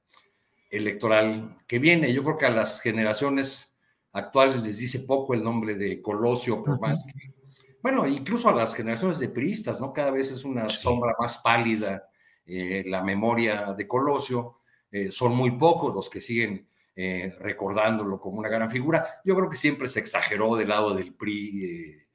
electoral 0.70 1.58
que 1.68 1.80
viene. 1.80 2.14
Yo 2.14 2.24
creo 2.24 2.38
que 2.38 2.46
a 2.46 2.52
las 2.52 2.82
generaciones 2.82 3.69
actuales 4.12 4.64
les 4.64 4.78
dice 4.78 5.00
poco 5.02 5.34
el 5.34 5.44
nombre 5.44 5.76
de 5.76 6.02
Colosio, 6.02 6.64
por 6.64 6.80
más 6.80 7.04
que, 7.04 7.34
bueno, 7.82 8.06
incluso 8.06 8.50
a 8.50 8.56
las 8.56 8.76
generaciones 8.76 9.20
de 9.20 9.30
priistas, 9.30 9.80
¿no? 9.80 9.94
Cada 9.94 10.12
vez 10.12 10.32
es 10.32 10.44
una 10.44 10.68
sombra 10.68 11.16
más 11.18 11.38
pálida 11.38 12.10
eh, 12.46 12.84
la 12.86 13.02
memoria 13.02 13.74
de 13.74 13.88
Colosio. 13.88 14.60
Eh, 14.92 15.12
son 15.12 15.36
muy 15.36 15.52
pocos 15.52 15.94
los 15.96 16.10
que 16.10 16.20
siguen 16.20 16.68
eh, 16.96 17.34
recordándolo 17.40 18.20
como 18.20 18.40
una 18.40 18.50
gran 18.50 18.70
figura. 18.70 19.22
Yo 19.24 19.36
creo 19.36 19.50
que 19.50 19.56
siempre 19.56 19.88
se 19.88 20.02
exageró 20.02 20.56
del 20.58 20.68
lado 20.68 20.94
del 20.94 21.14
PRI 21.14 22.06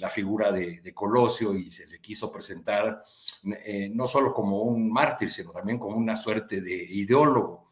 la 0.00 0.08
figura 0.08 0.50
de, 0.50 0.80
de 0.80 0.94
Colosio 0.94 1.54
y 1.54 1.70
se 1.70 1.86
le 1.86 2.00
quiso 2.00 2.32
presentar 2.32 3.04
no 3.92 4.06
solo 4.06 4.32
como 4.32 4.62
un 4.62 4.90
mártir, 4.90 5.30
sino 5.30 5.52
también 5.52 5.78
como 5.78 5.96
una 5.96 6.16
suerte 6.16 6.62
de 6.62 6.74
ideólogo. 6.74 7.70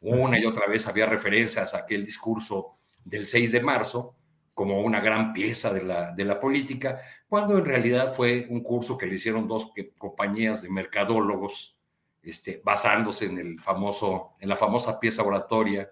Una 0.00 0.38
y 0.38 0.46
otra 0.46 0.66
vez 0.66 0.86
había 0.86 1.04
referencias 1.04 1.74
a 1.74 1.78
aquel 1.78 2.04
discurso 2.04 2.73
del 3.04 3.26
6 3.26 3.52
de 3.52 3.60
marzo 3.60 4.14
como 4.54 4.80
una 4.80 5.00
gran 5.00 5.32
pieza 5.32 5.72
de 5.72 5.82
la, 5.82 6.12
de 6.12 6.24
la 6.24 6.38
política, 6.38 7.00
cuando 7.28 7.58
en 7.58 7.64
realidad 7.64 8.14
fue 8.14 8.46
un 8.48 8.62
curso 8.62 8.96
que 8.96 9.06
le 9.06 9.16
hicieron 9.16 9.48
dos 9.48 9.72
compañías 9.98 10.62
de 10.62 10.70
mercadólogos, 10.70 11.76
este, 12.22 12.62
basándose 12.64 13.26
en, 13.26 13.38
el 13.38 13.60
famoso, 13.60 14.34
en 14.38 14.48
la 14.48 14.56
famosa 14.56 14.98
pieza 15.00 15.24
oratoria 15.24 15.90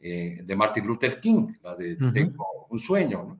eh, 0.00 0.40
de 0.42 0.56
Martin 0.56 0.86
Luther 0.86 1.20
King, 1.20 1.52
la 1.62 1.76
de 1.76 1.96
Tengo 2.12 2.66
un 2.70 2.78
sueño. 2.78 3.38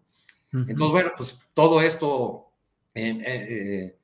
Entonces, 0.52 0.90
bueno, 0.90 1.10
pues 1.16 1.38
todo 1.54 1.80
esto 1.80 2.50
eh, 2.94 3.96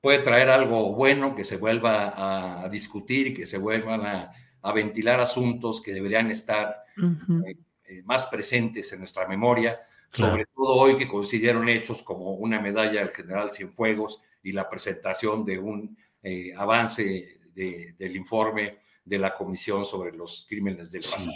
puede 0.00 0.18
traer 0.18 0.50
algo 0.50 0.92
bueno, 0.92 1.34
que 1.34 1.44
se 1.44 1.56
vuelva 1.56 2.62
a, 2.62 2.68
discutir 2.68 3.28
y 3.28 3.34
que 3.34 3.46
se 3.46 3.58
vuelvan 3.58 4.06
a, 4.06 4.72
ventilar 4.74 5.18
asuntos 5.18 5.80
que 5.80 5.92
deberían 5.92 6.30
estar 6.30 6.84
eh, 6.96 7.56
eh, 7.94 8.02
más 8.04 8.26
presentes 8.26 8.92
en 8.92 9.00
nuestra 9.00 9.26
memoria, 9.26 9.80
sobre 10.10 10.46
todo 10.46 10.74
hoy 10.74 10.96
que 10.96 11.08
consideraron 11.08 11.68
hechos 11.68 12.02
como 12.02 12.32
una 12.32 12.60
medalla 12.60 13.00
del 13.00 13.10
general 13.10 13.50
Cienfuegos 13.50 14.20
y 14.42 14.52
la 14.52 14.68
presentación 14.68 15.44
de 15.44 15.58
un 15.58 15.96
eh, 16.22 16.52
avance 16.56 17.38
del 17.54 18.16
informe 18.16 18.78
de 19.04 19.18
la 19.18 19.34
Comisión 19.34 19.84
sobre 19.84 20.12
los 20.12 20.46
Crímenes 20.48 20.90
del 20.90 21.02
Pasado. 21.02 21.32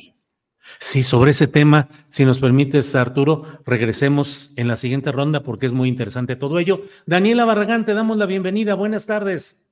Sí, 0.80 1.02
sobre 1.02 1.30
ese 1.30 1.46
tema, 1.46 1.88
si 2.08 2.24
nos 2.24 2.40
permites, 2.40 2.94
Arturo, 2.94 3.44
regresemos 3.64 4.52
en 4.56 4.68
la 4.68 4.76
siguiente 4.76 5.12
ronda 5.12 5.42
porque 5.42 5.66
es 5.66 5.72
muy 5.72 5.88
interesante 5.88 6.36
todo 6.36 6.58
ello. 6.58 6.82
Daniela 7.06 7.44
Barragán, 7.44 7.84
te 7.84 7.94
damos 7.94 8.16
la 8.16 8.26
bienvenida. 8.26 8.74
Buenas 8.74 9.06
tardes. 9.06 9.67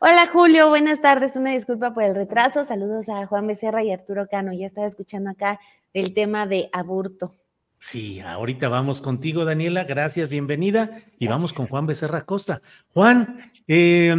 Hola 0.00 0.26
Julio, 0.32 0.68
buenas 0.68 1.00
tardes. 1.00 1.36
Una 1.36 1.52
disculpa 1.52 1.94
por 1.94 2.02
el 2.02 2.14
retraso. 2.14 2.64
Saludos 2.64 3.08
a 3.08 3.26
Juan 3.26 3.46
Becerra 3.46 3.82
y 3.82 3.92
Arturo 3.92 4.26
Cano. 4.28 4.52
Ya 4.52 4.66
estaba 4.66 4.86
escuchando 4.86 5.30
acá 5.30 5.60
el 5.94 6.14
tema 6.14 6.46
de 6.46 6.68
aburto. 6.72 7.32
Sí, 7.78 8.20
ahorita 8.20 8.68
vamos 8.68 9.00
contigo, 9.00 9.44
Daniela. 9.44 9.84
Gracias, 9.84 10.30
bienvenida. 10.30 10.90
Y 11.18 11.28
vamos 11.28 11.52
con 11.52 11.68
Juan 11.68 11.86
Becerra 11.86 12.24
Costa. 12.24 12.60
Juan, 12.92 13.38
eh, 13.68 14.14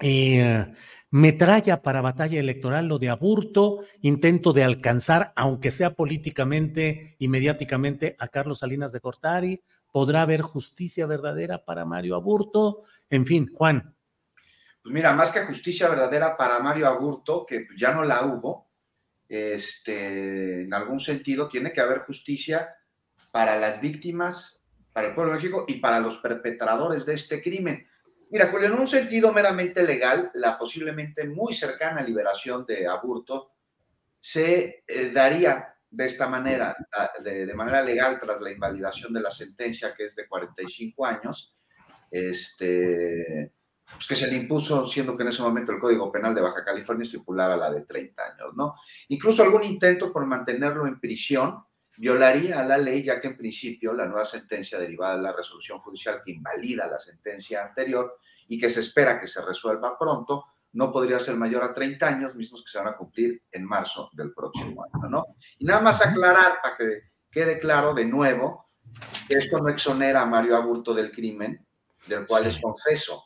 eh, 0.00 0.66
metralla 1.10 1.82
para 1.82 2.02
batalla 2.02 2.38
electoral, 2.38 2.86
lo 2.86 2.98
de 2.98 3.08
aburto, 3.08 3.84
intento 4.02 4.52
de 4.52 4.64
alcanzar, 4.64 5.32
aunque 5.34 5.70
sea 5.70 5.90
políticamente 5.90 7.16
y 7.18 7.28
mediáticamente, 7.28 8.16
a 8.18 8.28
Carlos 8.28 8.58
Salinas 8.58 8.92
de 8.92 9.00
Cortari, 9.00 9.62
podrá 9.92 10.22
haber 10.22 10.42
justicia 10.42 11.06
verdadera 11.06 11.64
para 11.64 11.84
Mario 11.84 12.14
Aburto, 12.14 12.82
en 13.10 13.26
fin, 13.26 13.50
Juan. 13.52 13.94
Pues 14.82 14.92
mira, 14.94 15.12
más 15.12 15.32
que 15.32 15.44
justicia 15.44 15.88
verdadera 15.88 16.36
para 16.36 16.60
Mario 16.60 16.86
Aburto, 16.86 17.44
que 17.46 17.66
ya 17.76 17.92
no 17.92 18.04
la 18.04 18.24
hubo, 18.24 18.70
este, 19.28 20.62
en 20.62 20.72
algún 20.72 21.00
sentido 21.00 21.48
tiene 21.48 21.72
que 21.72 21.80
haber 21.80 22.00
justicia 22.00 22.74
para 23.30 23.58
las 23.58 23.80
víctimas 23.80 24.58
para 24.98 25.08
el 25.08 25.14
pueblo 25.14 25.32
de 25.32 25.38
México 25.38 25.64
y 25.68 25.74
para 25.76 26.00
los 26.00 26.16
perpetradores 26.18 27.06
de 27.06 27.14
este 27.14 27.40
crimen. 27.40 27.86
Mira, 28.30 28.48
Julio, 28.48 28.66
en 28.66 28.74
un 28.74 28.88
sentido 28.88 29.32
meramente 29.32 29.82
legal, 29.84 30.30
la 30.34 30.58
posiblemente 30.58 31.24
muy 31.28 31.54
cercana 31.54 32.02
liberación 32.02 32.66
de 32.66 32.88
Aburto 32.88 33.52
se 34.18 34.82
eh, 34.86 35.10
daría 35.10 35.77
de 35.90 36.06
esta 36.06 36.28
manera, 36.28 36.76
de, 37.22 37.54
manera 37.54 37.82
legal, 37.82 38.18
tras 38.18 38.40
la 38.40 38.50
invalidación 38.50 39.12
de 39.12 39.20
la 39.20 39.30
sentencia, 39.30 39.94
que 39.94 40.06
es 40.06 40.16
de 40.16 40.28
45 40.28 41.06
años, 41.06 41.56
este, 42.10 43.52
pues 43.90 44.06
que 44.06 44.16
se 44.16 44.30
le 44.30 44.36
impuso, 44.36 44.86
siendo 44.86 45.16
que 45.16 45.22
en 45.22 45.30
ese 45.30 45.42
momento 45.42 45.72
el 45.72 45.78
Código 45.78 46.12
Penal 46.12 46.34
de 46.34 46.42
Baja 46.42 46.64
California 46.64 47.04
estipulaba 47.04 47.56
la 47.56 47.70
de 47.70 47.82
30 47.82 48.22
años, 48.22 48.54
¿no? 48.54 48.74
Incluso 49.08 49.42
algún 49.42 49.64
intento 49.64 50.12
por 50.12 50.26
mantenerlo 50.26 50.86
en 50.86 51.00
prisión 51.00 51.64
violaría 51.96 52.62
la 52.62 52.78
ley, 52.78 53.02
ya 53.02 53.20
que 53.20 53.28
en 53.28 53.36
principio 53.36 53.92
la 53.92 54.06
nueva 54.06 54.24
sentencia 54.24 54.78
derivada 54.78 55.16
de 55.16 55.22
la 55.22 55.32
resolución 55.32 55.80
judicial 55.80 56.22
que 56.24 56.32
invalida 56.32 56.86
la 56.86 56.98
sentencia 56.98 57.64
anterior 57.64 58.20
y 58.46 58.58
que 58.58 58.70
se 58.70 58.80
espera 58.80 59.20
que 59.20 59.26
se 59.26 59.44
resuelva 59.44 59.98
pronto, 59.98 60.44
no 60.72 60.92
podría 60.92 61.18
ser 61.18 61.36
mayor 61.36 61.62
a 61.62 61.72
30 61.72 62.06
años, 62.06 62.34
mismos 62.34 62.62
que 62.62 62.70
se 62.70 62.78
van 62.78 62.88
a 62.88 62.96
cumplir 62.96 63.42
en 63.50 63.64
marzo 63.64 64.10
del 64.12 64.32
próximo 64.32 64.84
año, 64.84 65.08
¿no? 65.08 65.24
Y 65.58 65.64
nada 65.64 65.80
más 65.80 66.04
aclarar 66.04 66.58
para 66.62 66.76
que 66.76 67.02
quede 67.30 67.58
claro 67.58 67.94
de 67.94 68.04
nuevo 68.04 68.70
que 69.26 69.34
esto 69.34 69.58
no 69.58 69.68
exonera 69.68 70.22
a 70.22 70.26
Mario 70.26 70.56
Aburto 70.56 70.94
del 70.94 71.12
crimen, 71.12 71.66
del 72.06 72.26
cual 72.26 72.46
es 72.46 72.60
confeso. 72.60 73.24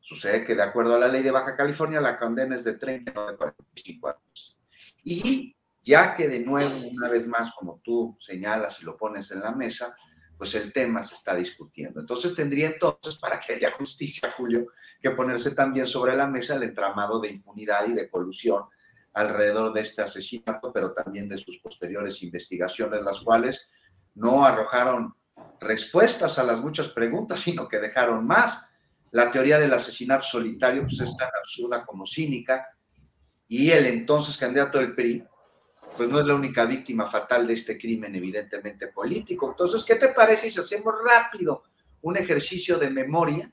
Sucede 0.00 0.44
que 0.44 0.54
de 0.54 0.62
acuerdo 0.62 0.96
a 0.96 0.98
la 0.98 1.08
ley 1.08 1.22
de 1.22 1.30
Baja 1.30 1.56
California 1.56 2.00
la 2.00 2.18
condena 2.18 2.56
es 2.56 2.64
de 2.64 2.74
30 2.74 3.12
o 3.20 3.30
de 3.30 3.36
45 3.36 4.08
años. 4.08 4.58
Y 5.04 5.56
ya 5.82 6.16
que 6.16 6.28
de 6.28 6.40
nuevo, 6.40 6.74
una 6.88 7.08
vez 7.08 7.26
más, 7.26 7.52
como 7.52 7.80
tú 7.82 8.16
señalas 8.20 8.80
y 8.80 8.84
lo 8.84 8.96
pones 8.96 9.30
en 9.30 9.40
la 9.40 9.52
mesa, 9.52 9.96
pues 10.42 10.56
el 10.56 10.72
tema 10.72 11.04
se 11.04 11.14
está 11.14 11.36
discutiendo. 11.36 12.00
Entonces 12.00 12.34
tendría 12.34 12.66
entonces, 12.66 13.14
para 13.14 13.38
que 13.38 13.52
haya 13.52 13.70
justicia, 13.78 14.28
Julio, 14.36 14.66
que 15.00 15.12
ponerse 15.12 15.54
también 15.54 15.86
sobre 15.86 16.16
la 16.16 16.26
mesa 16.26 16.56
el 16.56 16.64
entramado 16.64 17.20
de 17.20 17.28
impunidad 17.28 17.86
y 17.86 17.92
de 17.92 18.10
colusión 18.10 18.64
alrededor 19.12 19.72
de 19.72 19.82
este 19.82 20.02
asesinato, 20.02 20.72
pero 20.72 20.92
también 20.92 21.28
de 21.28 21.38
sus 21.38 21.60
posteriores 21.60 22.24
investigaciones, 22.24 23.02
las 23.02 23.20
cuales 23.20 23.68
no 24.16 24.44
arrojaron 24.44 25.14
respuestas 25.60 26.36
a 26.40 26.42
las 26.42 26.58
muchas 26.58 26.88
preguntas, 26.88 27.38
sino 27.38 27.68
que 27.68 27.78
dejaron 27.78 28.26
más. 28.26 28.68
La 29.12 29.30
teoría 29.30 29.60
del 29.60 29.72
asesinato 29.72 30.24
solitario 30.24 30.82
pues, 30.82 30.98
es 30.98 31.16
tan 31.16 31.30
absurda 31.40 31.86
como 31.86 32.04
cínica, 32.04 32.66
y 33.46 33.70
el 33.70 33.86
entonces 33.86 34.36
candidato 34.36 34.78
del 34.78 34.92
PRI, 34.92 35.24
pues 35.96 36.08
no 36.08 36.20
es 36.20 36.26
la 36.26 36.34
única 36.34 36.64
víctima 36.64 37.06
fatal 37.06 37.46
de 37.46 37.54
este 37.54 37.78
crimen 37.78 38.14
evidentemente 38.14 38.88
político. 38.88 39.50
Entonces, 39.50 39.84
¿qué 39.84 39.96
te 39.96 40.08
parece 40.08 40.50
si 40.50 40.60
hacemos 40.60 40.94
rápido 41.04 41.64
un 42.02 42.16
ejercicio 42.16 42.78
de 42.78 42.90
memoria 42.90 43.50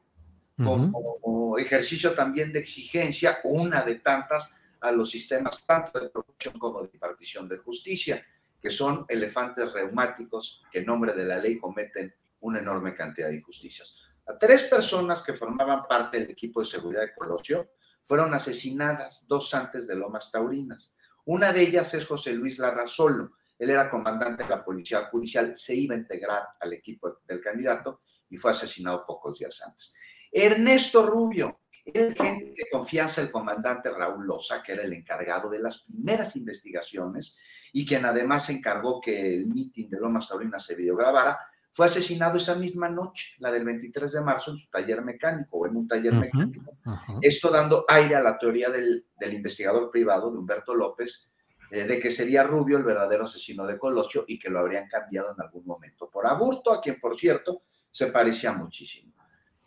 como 0.58 1.58
ejercicio 1.58 2.14
también 2.14 2.52
de 2.52 2.60
exigencia, 2.60 3.40
una 3.46 3.82
de 3.82 3.96
tantas 3.96 4.54
a 4.82 4.92
los 4.92 5.10
sistemas 5.10 5.66
tanto 5.66 6.00
de 6.00 6.10
producción 6.10 6.58
como 6.60 6.82
de 6.82 6.90
impartición 6.94 7.48
de 7.48 7.58
justicia, 7.58 8.26
que 8.62 8.70
son 8.70 9.06
elefantes 9.08 9.72
reumáticos 9.72 10.64
que 10.72 10.80
en 10.80 10.86
nombre 10.86 11.14
de 11.14 11.26
la 11.26 11.38
ley 11.38 11.58
cometen 11.58 12.14
una 12.42 12.60
enorme 12.60 12.94
cantidad 12.94 13.30
de 13.30 13.36
injusticias. 13.36 13.96
A 14.28 14.38
tres 14.38 14.64
personas 14.64 15.24
que 15.24 15.34
formaban 15.34 15.88
parte 15.88 16.20
del 16.20 16.30
equipo 16.30 16.60
de 16.60 16.68
seguridad 16.68 17.02
de 17.02 17.16
Colosio 17.16 17.72
fueron 18.04 18.34
asesinadas 18.34 19.28
dos 19.28 19.54
antes 19.54 19.88
de 19.88 19.96
Lomas 19.96 20.32
Taurinas. 20.32 20.94
Una 21.30 21.54
de 21.54 21.62
ellas 21.62 21.94
es 21.94 22.08
José 22.08 22.34
Luis 22.34 22.58
Larrazolo. 22.58 23.34
Él 23.60 23.70
era 23.70 23.88
comandante 23.88 24.42
de 24.42 24.50
la 24.50 24.66
Policía 24.66 25.10
Judicial, 25.12 25.56
se 25.56 25.76
iba 25.76 25.94
a 25.94 26.00
integrar 26.00 26.42
al 26.60 26.74
equipo 26.74 27.20
del 27.24 27.40
candidato 27.40 28.02
y 28.32 28.38
fue 28.38 28.50
asesinado 28.50 29.06
pocos 29.06 29.38
días 29.38 29.62
antes. 29.64 29.94
Ernesto 30.32 31.06
Rubio, 31.06 31.60
el 31.86 32.16
gente 32.16 32.56
de 32.58 32.68
confianza 32.72 33.22
el 33.22 33.30
comandante 33.30 33.92
Raúl 33.92 34.26
Loza, 34.26 34.64
que 34.64 34.72
era 34.72 34.82
el 34.82 34.92
encargado 34.92 35.52
de 35.52 35.60
las 35.60 35.84
primeras 35.84 36.36
investigaciones 36.36 37.38
y 37.74 37.86
quien 37.86 38.06
además 38.06 38.50
encargó 38.50 39.00
que 39.00 39.36
el 39.36 39.46
mitin 39.46 39.88
de 39.88 40.00
Lomas 40.00 40.28
Taurinas 40.28 40.66
se 40.66 40.74
videograbara, 40.74 41.38
fue 41.72 41.86
asesinado 41.86 42.38
esa 42.38 42.56
misma 42.56 42.90
noche, 42.90 43.36
la 43.40 43.52
del 43.52 43.64
23 43.64 44.12
de 44.12 44.22
marzo, 44.22 44.52
en 44.52 44.58
su 44.58 44.70
taller 44.70 45.02
mecánico 45.04 45.58
o 45.58 45.68
en 45.68 45.76
un 45.76 45.88
taller 45.88 46.14
mecánico. 46.14 46.74
Esto 47.22 47.50
dando 47.50 47.86
aire 47.88 48.16
a 48.16 48.22
la 48.22 48.38
teoría 48.38 48.70
del, 48.70 49.06
investigador 49.32 49.92
privado 49.92 50.32
de 50.32 50.38
Humberto 50.38 50.74
López, 50.74 51.32
eh, 51.72 51.84
de 51.84 52.00
que 52.00 52.10
sería 52.10 52.44
Rubio 52.44 52.78
el 52.78 52.84
verdadero 52.84 53.26
asesino 53.26 53.66
de 53.68 53.78
Colosio 53.78 54.26
y 54.28 54.40
que 54.40 54.50
lo 54.50 54.60
habrían 54.60 54.88
cambiado 54.88 55.34
en 55.34 55.42
algún 55.42 55.66
momento 55.66 56.10
por 56.10 56.26
Aburto, 56.26 56.74
a 56.74 56.82
quien, 56.82 57.00
por 57.00 57.18
cierto, 57.18 57.62
se 57.92 58.08
parecía 58.08 58.52
muchísimo. 58.52 59.14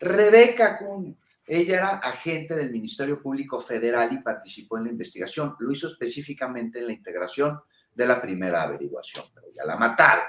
Rebeca 0.00 0.72
Acuña, 0.72 1.14
ella 1.46 1.76
era 1.76 1.88
agente 1.98 2.56
del 2.56 2.72
Ministerio 2.72 3.22
Público 3.22 3.60
Federal 3.60 4.12
y 4.12 4.18
participó 4.18 4.78
en 4.78 4.84
la 4.84 4.90
investigación. 4.90 5.54
Lo 5.60 5.72
hizo 5.72 5.88
específicamente 5.88 6.80
en 6.80 6.86
la 6.86 6.92
integración 6.92 7.60
de 7.94 8.06
la 8.06 8.20
primera 8.20 8.62
averiguación, 8.62 9.26
pero 9.34 9.48
ya 9.54 9.64
la 9.64 9.76
mataron. 9.76 10.24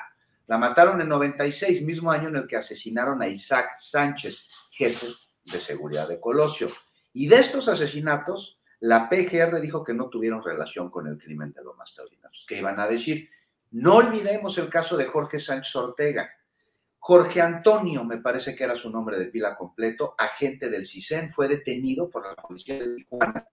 La 0.47 0.57
mataron 0.57 0.99
en 0.99 1.09
96, 1.09 1.83
mismo 1.83 2.11
año 2.11 2.29
en 2.29 2.35
el 2.35 2.47
que 2.47 2.57
asesinaron 2.57 3.21
a 3.21 3.27
Isaac 3.27 3.75
Sánchez, 3.77 4.69
jefe 4.71 5.07
de 5.45 5.59
seguridad 5.59 6.07
de 6.07 6.19
Colosio. 6.19 6.69
Y 7.13 7.27
de 7.27 7.37
estos 7.37 7.67
asesinatos, 7.67 8.59
la 8.79 9.09
PGR 9.09 9.61
dijo 9.61 9.83
que 9.83 9.93
no 9.93 10.09
tuvieron 10.09 10.43
relación 10.43 10.89
con 10.89 11.07
el 11.07 11.17
crimen 11.17 11.53
de 11.53 11.63
Lomas 11.63 11.93
Taurinas. 11.95 12.45
¿Qué 12.47 12.57
iban 12.57 12.79
a 12.79 12.87
decir? 12.87 13.29
No 13.71 13.95
olvidemos 13.95 14.57
el 14.57 14.69
caso 14.69 14.97
de 14.97 15.05
Jorge 15.05 15.39
Sánchez 15.39 15.75
Ortega. 15.75 16.29
Jorge 16.99 17.41
Antonio, 17.41 18.03
me 18.03 18.17
parece 18.17 18.55
que 18.55 18.63
era 18.63 18.75
su 18.75 18.89
nombre 18.89 19.17
de 19.17 19.25
pila 19.25 19.55
completo, 19.55 20.15
agente 20.17 20.69
del 20.69 20.85
CISEN, 20.85 21.29
fue 21.29 21.47
detenido 21.47 22.09
por 22.09 22.25
la 22.25 22.35
policía 22.35 22.79
de 22.79 22.95
Tijuana 22.95 23.47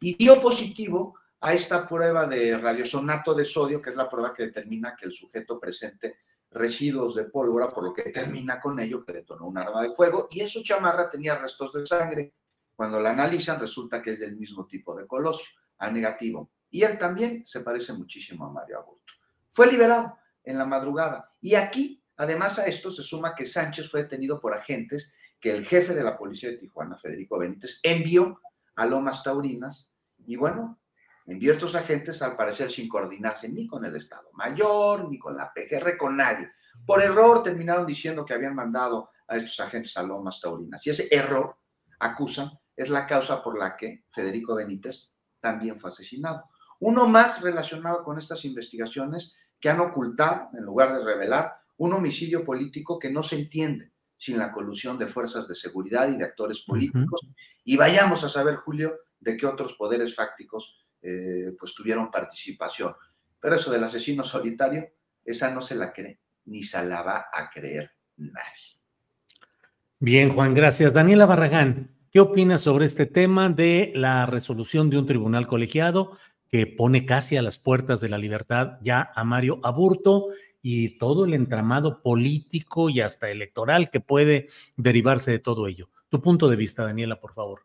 y 0.00 0.14
dio 0.14 0.40
positivo 0.40 1.14
a 1.40 1.54
esta 1.54 1.86
prueba 1.86 2.26
de 2.26 2.56
radiosonato 2.58 3.34
de 3.34 3.44
sodio, 3.44 3.80
que 3.80 3.90
es 3.90 3.96
la 3.96 4.08
prueba 4.08 4.34
que 4.34 4.44
determina 4.44 4.96
que 4.96 5.06
el 5.06 5.12
sujeto 5.12 5.60
presente 5.60 6.16
residuos 6.56 7.14
de 7.14 7.24
pólvora, 7.24 7.72
por 7.72 7.84
lo 7.84 7.92
que 7.92 8.10
termina 8.10 8.60
con 8.60 8.78
ello 8.80 9.04
que 9.04 9.12
detonó 9.12 9.46
un 9.46 9.58
arma 9.58 9.82
de 9.82 9.90
fuego 9.90 10.28
y 10.30 10.40
eso 10.40 10.60
chamarra 10.62 11.08
tenía 11.08 11.36
restos 11.36 11.72
de 11.72 11.86
sangre. 11.86 12.34
Cuando 12.74 13.00
la 13.00 13.10
analizan 13.10 13.58
resulta 13.60 14.02
que 14.02 14.12
es 14.12 14.20
del 14.20 14.36
mismo 14.36 14.66
tipo 14.66 14.94
de 14.94 15.06
colosio, 15.06 15.56
A 15.78 15.90
negativo. 15.90 16.50
Y 16.70 16.82
él 16.82 16.98
también 16.98 17.44
se 17.46 17.60
parece 17.60 17.92
muchísimo 17.92 18.46
a 18.46 18.50
Mario 18.50 18.78
Aburto. 18.78 19.12
Fue 19.50 19.70
liberado 19.70 20.18
en 20.42 20.58
la 20.58 20.64
madrugada. 20.64 21.30
Y 21.40 21.54
aquí, 21.54 22.02
además 22.16 22.58
a 22.58 22.66
esto, 22.66 22.90
se 22.90 23.02
suma 23.02 23.34
que 23.34 23.46
Sánchez 23.46 23.90
fue 23.90 24.02
detenido 24.02 24.40
por 24.40 24.54
agentes 24.54 25.14
que 25.40 25.50
el 25.50 25.66
jefe 25.66 25.94
de 25.94 26.02
la 26.02 26.16
policía 26.16 26.50
de 26.50 26.56
Tijuana, 26.56 26.96
Federico 26.96 27.38
Benítez, 27.38 27.80
envió 27.82 28.40
a 28.74 28.86
Lomas 28.86 29.22
Taurinas. 29.22 29.94
Y 30.26 30.36
bueno, 30.36 30.78
envió 31.26 31.52
estos 31.52 31.74
agentes 31.74 32.22
al 32.22 32.36
parecer 32.36 32.70
sin 32.70 32.88
coordinarse 32.88 33.48
ni 33.48 33.66
con 33.66 33.84
el 33.84 33.96
Estado 33.96 34.30
Mayor, 34.34 35.10
ni 35.10 35.18
con 35.18 35.36
la 35.36 35.52
PGR, 35.52 35.96
con 35.96 36.16
nadie. 36.16 36.50
Por 36.84 37.02
error 37.02 37.42
terminaron 37.42 37.86
diciendo 37.86 38.24
que 38.24 38.34
habían 38.34 38.54
mandado 38.54 39.10
a 39.26 39.36
estos 39.36 39.58
agentes 39.60 39.96
a 39.96 40.02
Lomas 40.02 40.40
Taurinas. 40.40 40.86
Y 40.86 40.90
ese 40.90 41.08
error, 41.10 41.58
acusan, 41.98 42.50
es 42.76 42.90
la 42.90 43.06
causa 43.06 43.42
por 43.42 43.58
la 43.58 43.76
que 43.76 44.04
Federico 44.10 44.54
Benítez 44.54 45.16
también 45.40 45.78
fue 45.78 45.90
asesinado. 45.90 46.48
Uno 46.80 47.08
más 47.08 47.40
relacionado 47.40 48.04
con 48.04 48.18
estas 48.18 48.44
investigaciones 48.44 49.34
que 49.58 49.70
han 49.70 49.80
ocultado, 49.80 50.50
en 50.52 50.64
lugar 50.64 50.92
de 50.92 51.04
revelar, 51.04 51.56
un 51.78 51.92
homicidio 51.94 52.44
político 52.44 52.98
que 52.98 53.10
no 53.10 53.22
se 53.22 53.36
entiende 53.36 53.92
sin 54.18 54.38
la 54.38 54.52
colusión 54.52 54.98
de 54.98 55.06
fuerzas 55.06 55.46
de 55.48 55.54
seguridad 55.54 56.08
y 56.08 56.16
de 56.16 56.24
actores 56.24 56.60
políticos. 56.60 57.20
Y 57.64 57.76
vayamos 57.76 58.24
a 58.24 58.28
saber, 58.28 58.56
Julio, 58.56 58.98
de 59.20 59.36
qué 59.36 59.46
otros 59.46 59.74
poderes 59.74 60.14
fácticos 60.14 60.85
eh, 61.02 61.52
pues 61.58 61.74
tuvieron 61.74 62.10
participación. 62.10 62.94
Pero 63.40 63.54
eso 63.54 63.70
del 63.70 63.84
asesino 63.84 64.24
solitario, 64.24 64.88
esa 65.24 65.52
no 65.54 65.62
se 65.62 65.74
la 65.74 65.92
cree, 65.92 66.20
ni 66.46 66.62
se 66.62 66.82
la 66.84 67.02
va 67.02 67.26
a 67.32 67.50
creer 67.50 67.90
nadie. 68.16 68.76
Bien, 69.98 70.34
Juan, 70.34 70.54
gracias. 70.54 70.92
Daniela 70.92 71.26
Barragán, 71.26 71.96
¿qué 72.10 72.20
opinas 72.20 72.60
sobre 72.60 72.86
este 72.86 73.06
tema 73.06 73.48
de 73.48 73.92
la 73.94 74.26
resolución 74.26 74.90
de 74.90 74.98
un 74.98 75.06
tribunal 75.06 75.46
colegiado 75.46 76.16
que 76.48 76.66
pone 76.66 77.06
casi 77.06 77.36
a 77.36 77.42
las 77.42 77.58
puertas 77.58 78.00
de 78.00 78.08
la 78.08 78.18
libertad 78.18 78.78
ya 78.82 79.10
a 79.14 79.24
Mario 79.24 79.60
Aburto 79.62 80.28
y 80.62 80.98
todo 80.98 81.24
el 81.24 81.34
entramado 81.34 82.02
político 82.02 82.90
y 82.90 83.00
hasta 83.00 83.30
electoral 83.30 83.90
que 83.90 84.00
puede 84.00 84.48
derivarse 84.76 85.30
de 85.30 85.38
todo 85.38 85.66
ello? 85.66 85.88
Tu 86.08 86.20
punto 86.20 86.48
de 86.48 86.56
vista, 86.56 86.84
Daniela, 86.84 87.20
por 87.20 87.32
favor. 87.32 87.62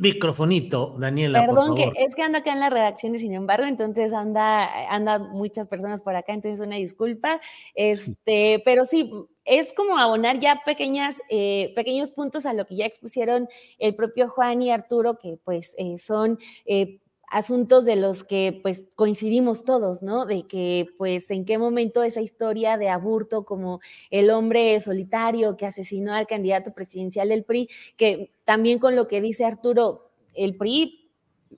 Microfonito, 0.00 0.96
Daniela. 0.98 1.44
Perdón, 1.44 1.74
que 1.74 1.92
es 1.94 2.14
que 2.14 2.22
ando 2.22 2.38
acá 2.38 2.52
en 2.52 2.60
la 2.60 2.70
redacción 2.70 3.14
y 3.14 3.18
sin 3.18 3.34
embargo, 3.34 3.66
entonces 3.66 4.14
anda, 4.14 4.66
anda 4.90 5.18
muchas 5.18 5.68
personas 5.68 6.00
por 6.00 6.16
acá, 6.16 6.32
entonces 6.32 6.66
una 6.66 6.76
disculpa. 6.76 7.38
Este, 7.74 8.62
pero 8.64 8.86
sí, 8.86 9.12
es 9.44 9.74
como 9.74 9.98
abonar 9.98 10.40
ya 10.40 10.62
pequeñas, 10.64 11.20
eh, 11.28 11.74
pequeños 11.76 12.12
puntos 12.12 12.46
a 12.46 12.54
lo 12.54 12.64
que 12.64 12.76
ya 12.76 12.86
expusieron 12.86 13.46
el 13.78 13.94
propio 13.94 14.30
Juan 14.30 14.62
y 14.62 14.70
Arturo, 14.70 15.18
que 15.18 15.36
pues 15.44 15.74
eh, 15.76 15.98
son 15.98 16.38
eh, 16.64 16.98
asuntos 17.30 17.84
de 17.84 17.96
los 17.96 18.24
que 18.24 18.58
pues 18.62 18.86
coincidimos 18.96 19.64
todos, 19.64 20.02
¿no? 20.02 20.26
De 20.26 20.46
que 20.46 20.86
pues 20.98 21.30
en 21.30 21.44
qué 21.44 21.58
momento 21.58 22.02
esa 22.02 22.20
historia 22.20 22.76
de 22.76 22.88
Aburto 22.88 23.44
como 23.44 23.80
el 24.10 24.30
hombre 24.30 24.78
solitario 24.80 25.56
que 25.56 25.66
asesinó 25.66 26.12
al 26.12 26.26
candidato 26.26 26.74
presidencial 26.74 27.28
del 27.30 27.44
PRI, 27.44 27.68
que 27.96 28.32
también 28.44 28.80
con 28.80 28.96
lo 28.96 29.06
que 29.06 29.20
dice 29.20 29.44
Arturo, 29.44 30.10
el 30.34 30.56
PRI 30.56 31.00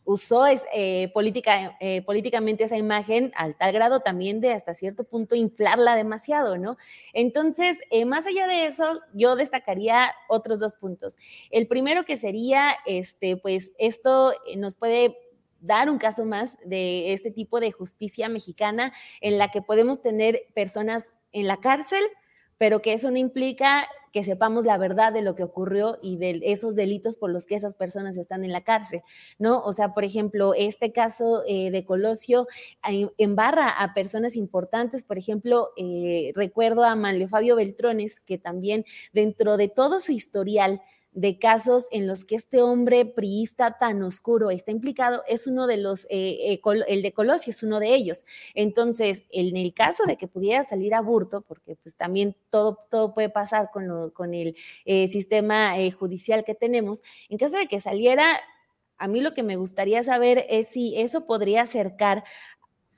usó 0.05 0.47
es, 0.47 0.65
eh, 0.75 1.11
política, 1.15 1.77
eh, 1.81 2.03
políticamente 2.03 2.65
esa 2.65 2.77
imagen 2.77 3.33
al 3.37 3.57
tal 3.57 3.73
grado 3.73 4.01
también 4.01 4.41
de 4.41 4.53
hasta 4.53 4.75
cierto 4.75 5.05
punto 5.05 5.35
inflarla 5.35 5.97
demasiado, 5.97 6.59
¿no? 6.59 6.77
Entonces, 7.13 7.79
eh, 7.91 8.05
más 8.05 8.27
allá 8.27 8.47
de 8.47 8.67
eso, 8.67 9.01
yo 9.15 9.37
destacaría 9.37 10.13
otros 10.29 10.61
dos 10.61 10.75
puntos. 10.75 11.17
El 11.51 11.67
primero 11.67 12.05
que 12.05 12.17
sería, 12.17 12.75
este, 12.87 13.37
pues 13.37 13.73
esto 13.79 14.33
nos 14.57 14.77
puede 14.77 15.17
dar 15.63 15.89
un 15.89 15.99
caso 15.99 16.27
más 16.27 16.59
de 16.65 17.13
este 17.13 17.31
tipo 17.31 17.61
de 17.61 17.73
justicia 17.73 18.29
mexicana 18.29 18.93
en 19.21 19.39
la 19.39 19.49
que 19.49 19.63
podemos 19.63 20.03
tener 20.03 20.43
personas 20.55 21.15
en 21.33 21.47
la 21.47 21.59
cárcel, 21.59 22.03
pero 22.59 22.83
que 22.83 22.93
eso 22.93 23.11
no 23.11 23.17
implica 23.17 23.89
que 24.13 24.23
sepamos 24.23 24.65
la 24.65 24.77
verdad 24.77 25.13
de 25.13 25.23
lo 25.23 25.35
que 25.35 25.43
ocurrió 25.43 25.99
y 26.03 26.19
de 26.19 26.41
esos 26.45 26.77
delitos 26.77 27.17
por 27.17 27.31
los 27.31 27.47
que 27.47 27.55
esas 27.55 27.75
personas 27.75 28.19
están 28.19 28.45
en 28.45 28.53
la 28.53 28.63
cárcel, 28.63 29.01
¿no? 29.39 29.61
O 29.63 29.73
sea, 29.73 29.95
por 29.95 30.05
ejemplo, 30.05 30.53
este 30.55 30.93
caso 30.93 31.43
eh, 31.49 31.71
de 31.71 31.85
Colosio 31.85 32.47
embarra 33.17 33.69
a 33.69 33.95
personas 33.95 34.37
importantes, 34.37 35.03
por 35.03 35.17
ejemplo, 35.17 35.71
eh, 35.77 36.33
recuerdo 36.35 36.85
a 36.85 36.95
Manlio 36.95 37.27
Fabio 37.27 37.57
Beltrones, 37.57 38.21
que 38.21 38.37
también 38.37 38.85
dentro 39.13 39.57
de 39.57 39.69
todo 39.69 39.99
su 39.99 40.13
historial, 40.13 40.83
de 41.13 41.39
casos 41.39 41.89
en 41.91 42.07
los 42.07 42.25
que 42.25 42.37
este 42.37 42.63
hombre 42.63 43.05
priista 43.05 43.79
tan 43.79 44.03
oscuro 44.03 44.51
está 44.51 44.71
implicado 44.71 45.23
es 45.27 45.47
uno 45.47 45.67
de 45.67 45.77
los, 45.77 46.07
eh, 46.07 46.53
eh, 46.53 46.61
el 46.89 47.03
de 47.03 47.13
Colosio 47.13 47.51
es 47.51 47.63
uno 47.63 47.81
de 47.81 47.95
ellos. 47.95 48.25
Entonces, 48.55 49.25
en 49.31 49.57
el 49.57 49.75
caso 49.75 50.05
de 50.07 50.17
que 50.17 50.27
pudiera 50.27 50.65
salir 50.65 50.95
aburto, 50.95 51.43
porque 51.43 51.77
pues 51.77 51.97
también 51.97 52.35
todo, 52.51 52.79
todo 52.91 53.13
puede 53.15 53.29
pasar 53.29 53.71
con, 53.73 54.11
con 54.11 54.35
el 54.35 54.57
eh, 54.85 55.09
sistema 55.09 55.75
judicial 55.99 56.45
que 56.45 56.55
tenemos, 56.55 57.03
en 57.29 57.39
caso 57.39 57.59
de 57.59 57.69
que 57.69 57.81
saliera, 57.81 58.27
a 58.97 59.09
mí 59.09 59.21
lo 59.21 59.35
que 59.35 59.43
me 59.43 59.57
gustaría 59.57 60.03
saber 60.03 60.47
es 60.49 60.69
si 60.69 60.99
eso 60.99 61.27
podría 61.27 61.63
acercar 61.63 62.25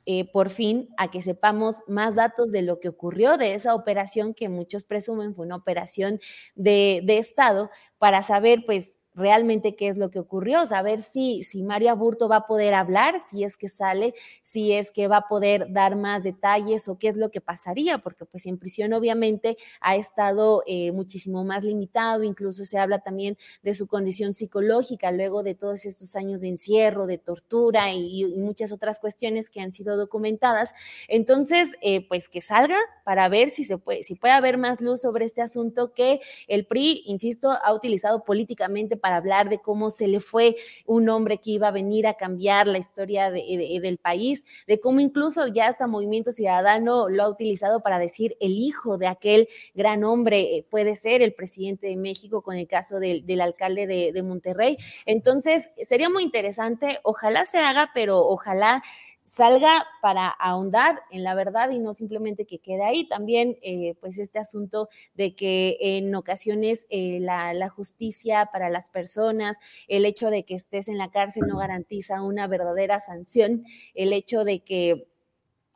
eh, 0.06 0.31
por 0.31 0.51
fin 0.51 0.89
a 0.97 1.10
que 1.10 1.22
sepamos 1.22 1.76
más 1.86 2.14
datos 2.16 2.52
de 2.52 2.62
lo 2.62 2.81
que 2.81 2.89
ocurrió 2.89 3.36
de 3.36 3.55
esa 3.55 3.74
operación 3.74 4.35
que 4.35 4.48
muchos 4.48 4.85
presumen 4.85 5.35
fue 5.35 5.47
una 5.47 5.56
operación 5.56 6.20
de, 6.55 7.01
de 7.05 7.18
Estado 7.18 7.70
para 7.98 8.22
saber 8.22 8.64
pues 8.66 8.98
realmente 9.15 9.77
qué 9.77 9.89
es 9.89 9.99
lo 9.99 10.11
que 10.11 10.19
ocurrió, 10.19 10.66
saber 10.66 11.03
si, 11.03 11.43
si 11.43 11.62
María 11.62 11.95
Burto 11.95 12.28
va 12.28 12.36
a 12.36 12.47
poder 12.47 12.74
hablar, 12.74 13.20
si 13.20 13.45
es 13.45 13.57
que 13.57 13.69
sale, 13.69 14.15
si 14.43 14.73
es 14.73 14.91
que 14.91 15.09
va 15.09 15.19
a 15.19 15.28
poder 15.28 15.73
dar 15.73 15.97
más 15.97 16.23
detalles 16.23 16.89
o 16.89 16.99
qué 16.99 17.09
es 17.09 17.16
lo 17.16 17.31
que 17.31 17.41
pasaría, 17.41 17.99
porque 17.99 18.24
pues 18.24 18.47
en 18.47 18.59
prisión 18.59 18.93
obviamente 18.93 19.57
ha 19.81 19.97
estado 19.97 20.62
eh, 20.66 20.93
muchísimo 20.93 21.45
más 21.45 21.62
limitado, 21.62 22.23
incluso 22.24 22.65
se 22.65 22.78
habla 22.78 23.01
también 23.01 23.36
de 23.62 23.74
su 23.74 23.86
condición 23.86 24.32
psicológica 24.32 25.12
luego 25.12 25.43
de 25.43 25.55
todos 25.55 25.86
estos 25.86 26.16
años 26.16 26.41
de 26.41 26.49
encierro, 26.49 27.07
de 27.07 27.19
tortura 27.19 27.93
y, 27.93 28.24
muchas 28.35 28.73
otras 28.73 28.99
cuestiones 28.99 29.49
que 29.49 29.61
han 29.61 29.73
sido 29.73 29.97
documentadas. 29.97 30.74
Entonces, 31.09 31.77
eh, 31.81 32.07
pues 32.09 32.28
que 32.28 32.41
salga 32.41 32.77
para 33.05 33.28
ver 33.28 33.49
si 33.49 33.65
se 33.65 33.78
puede, 33.78 34.03
si 34.03 34.15
puede 34.15 34.35
haber 34.35 34.59
más 34.59 34.81
luz 34.81 35.01
sobre 35.01 35.24
este 35.24 35.41
asunto 35.41 35.93
que 35.93 36.20
el 36.47 36.66
PRI, 36.66 37.03
insisto, 37.07 37.51
ha 37.51 37.73
utilizado 37.73 38.24
políticamente 38.24 38.97
para 39.05 39.16
hablar 39.16 39.51
de 39.51 39.59
cómo 39.59 39.90
se 39.90 40.09
le 40.09 40.18
fue 40.18 40.56
un 40.86 41.10
hombre 41.10 41.36
que 41.36 41.51
iba 41.51 41.68
a 41.68 41.72
venir 41.72 42.06
a 42.06 42.14
cambiar 42.14 42.66
la 42.66 42.78
historia 42.78 43.31
del 43.31 43.98
país, 43.98 44.47
de 44.66 44.81
cómo 44.81 44.98
incluso 44.98 45.47
ya 45.47 45.66
hasta 45.66 45.86
Movimiento 45.86 46.31
Ciudadano 46.31 47.10
lo 47.10 47.22
ha 47.22 47.28
utilizado 47.28 47.82
para 47.82 47.98
decir 47.98 48.35
el 48.40 48.52
hijo 48.52 48.97
de 48.97 49.06
aquel 49.09 49.47
gran 49.74 50.05
hombre 50.05 50.56
eh, 50.56 50.66
puede 50.70 50.97
ser 50.97 51.20
el 51.20 51.35
presidente 51.35 51.86
de 51.86 51.97
México 51.97 52.40
con 52.40 52.56
el 52.56 52.66
caso 52.66 52.98
del, 52.98 53.40
alcalde 53.43 53.86
de, 53.86 54.12
de 54.14 54.22
Monterrey. 54.22 54.78
Entonces, 55.05 55.70
sería 55.82 56.09
muy 56.09 56.22
interesante, 56.22 56.98
ojalá 57.02 57.44
se 57.44 57.59
haga, 57.59 57.90
pero 57.93 58.20
ojalá 58.20 58.82
salga 59.25 59.87
para 60.03 60.29
ahondar 60.29 61.01
en 61.11 61.25
la 61.25 61.35
verdad 61.35 61.71
y 61.71 61.79
no 61.79 61.95
simplemente 61.95 62.45
que 62.45 62.59
quede 62.59 62.85
ahí. 62.85 63.09
También, 63.09 63.57
eh, 63.63 63.95
pues, 64.01 64.19
este 64.19 64.39
asunto 64.39 64.91
de 65.15 65.35
que 65.35 65.79
en 65.81 66.15
ocasiones 66.15 66.87
eh, 66.91 67.19
la, 67.21 67.69
justicia 67.71 68.51
para 68.53 68.69
las 68.69 68.91
personas, 68.91 69.57
el 69.89 70.05
hecho 70.05 70.29
de 70.31 70.45
que 70.45 70.55
estés 70.55 70.89
en 70.89 70.99
la 70.99 71.11
cárcel 71.11 71.45
no 71.49 71.57
garantiza 71.57 72.23
una 72.23 72.47
verdadera 72.47 73.01
sanción, 73.01 73.65
el 73.95 74.13
hecho 74.13 74.45
de 74.45 74.63
que 74.63 75.09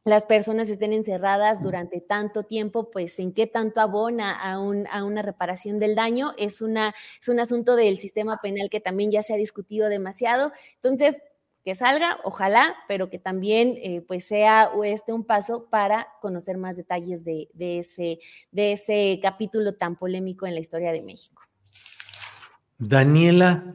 las 0.05 0.27
personas 0.27 0.69
estén 0.69 0.93
encerradas 0.93 1.63
durante 1.63 2.01
tanto 2.01 2.43
tiempo, 2.43 2.91
pues 2.91 3.19
en 3.19 3.33
qué 3.33 3.47
tanto 3.47 3.81
abona 3.81 4.33
a, 4.35 4.53
a 4.53 5.05
una 5.05 5.23
reparación 5.23 5.79
del 5.79 5.95
daño, 5.95 6.33
es, 6.39 6.61
una, 6.61 6.95
es 7.21 7.29
un 7.29 7.41
asunto 7.41 7.77
del 7.77 7.99
sistema 7.99 8.39
penal 8.43 8.69
que 8.71 8.81
también 8.81 9.11
ya 9.11 9.23
se 9.23 9.35
ha 9.35 9.37
discutido 9.37 9.89
demasiado. 9.89 10.53
Entonces, 10.77 11.17
que 11.69 11.75
salga, 11.75 12.19
ojalá, 12.25 12.75
pero 12.89 13.11
que 13.11 13.19
también 13.19 13.75
eh, 13.83 14.01
pues 14.01 14.25
sea 14.25 14.71
este 14.87 15.13
un 15.13 15.23
paso 15.23 15.69
para 15.69 16.07
conocer 16.23 16.57
más 16.57 16.79
detalles 16.79 17.27
de, 17.27 17.51
ese, 17.59 18.21
de 18.51 18.73
ese 18.73 19.19
capítulo 19.21 19.75
tan 19.75 19.97
polémico 19.97 20.47
en 20.47 20.55
la 20.55 20.61
historia 20.61 20.93
de 20.93 21.03
México. 21.03 21.43
Daniela, 22.79 23.75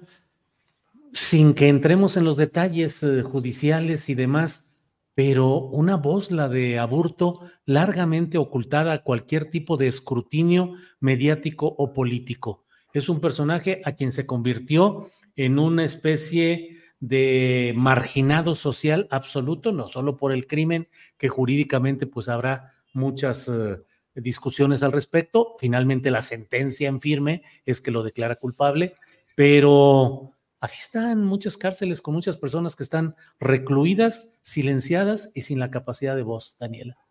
sin 1.11 1.53
que 1.53 1.67
entremos 1.67 2.17
en 2.17 2.23
los 2.23 2.35
detalles 2.35 3.03
eh, 3.03 3.21
judiciales 3.21 4.09
y 4.09 4.15
demás, 4.15 4.73
pero 5.13 5.59
una 5.59 5.95
voz, 5.95 6.31
la 6.31 6.49
de 6.49 6.79
Aburto, 6.79 7.41
largamente 7.67 8.39
ocultada 8.39 8.93
a 8.93 9.03
cualquier 9.03 9.51
tipo 9.51 9.77
de 9.77 9.85
escrutinio 9.85 10.73
mediático 10.99 11.67
o 11.67 11.93
político. 11.93 12.65
Es 12.91 13.07
un 13.07 13.19
personaje 13.21 13.83
a 13.85 13.91
quien 13.91 14.11
se 14.11 14.25
convirtió 14.25 15.11
en 15.35 15.59
una 15.59 15.85
especie 15.85 16.79
de 17.03 17.73
marginado 17.75 18.55
social 18.55 19.09
absoluto, 19.11 19.73
no 19.73 19.89
solo 19.89 20.15
por 20.15 20.31
el 20.31 20.47
crimen, 20.47 20.87
que 21.17 21.27
jurídicamente 21.27 22.07
pues 22.07 22.29
habrá 22.29 22.75
muchas 22.93 23.49
eh, 23.49 23.81
discusiones 24.15 24.83
al 24.83 24.93
respecto. 24.93 25.57
Finalmente 25.59 26.11
la 26.11 26.21
sentencia 26.21 26.87
en 26.87 27.01
firme 27.01 27.43
es 27.65 27.81
que 27.81 27.91
lo 27.91 28.03
declara 28.03 28.37
culpable, 28.37 28.95
pero 29.35 30.31
así 30.61 30.79
están 30.79 31.25
muchas 31.25 31.57
cárceles 31.57 32.01
con 32.01 32.13
muchas 32.13 32.37
personas 32.37 32.77
que 32.77 32.83
están 32.83 33.17
recluidas, 33.37 34.39
silenciadas 34.41 35.33
y 35.35 35.41
sin 35.41 35.59
la 35.59 35.71
capacidad 35.71 36.15
de 36.15 36.23
voz, 36.23 36.55
Daniela. 36.57 37.02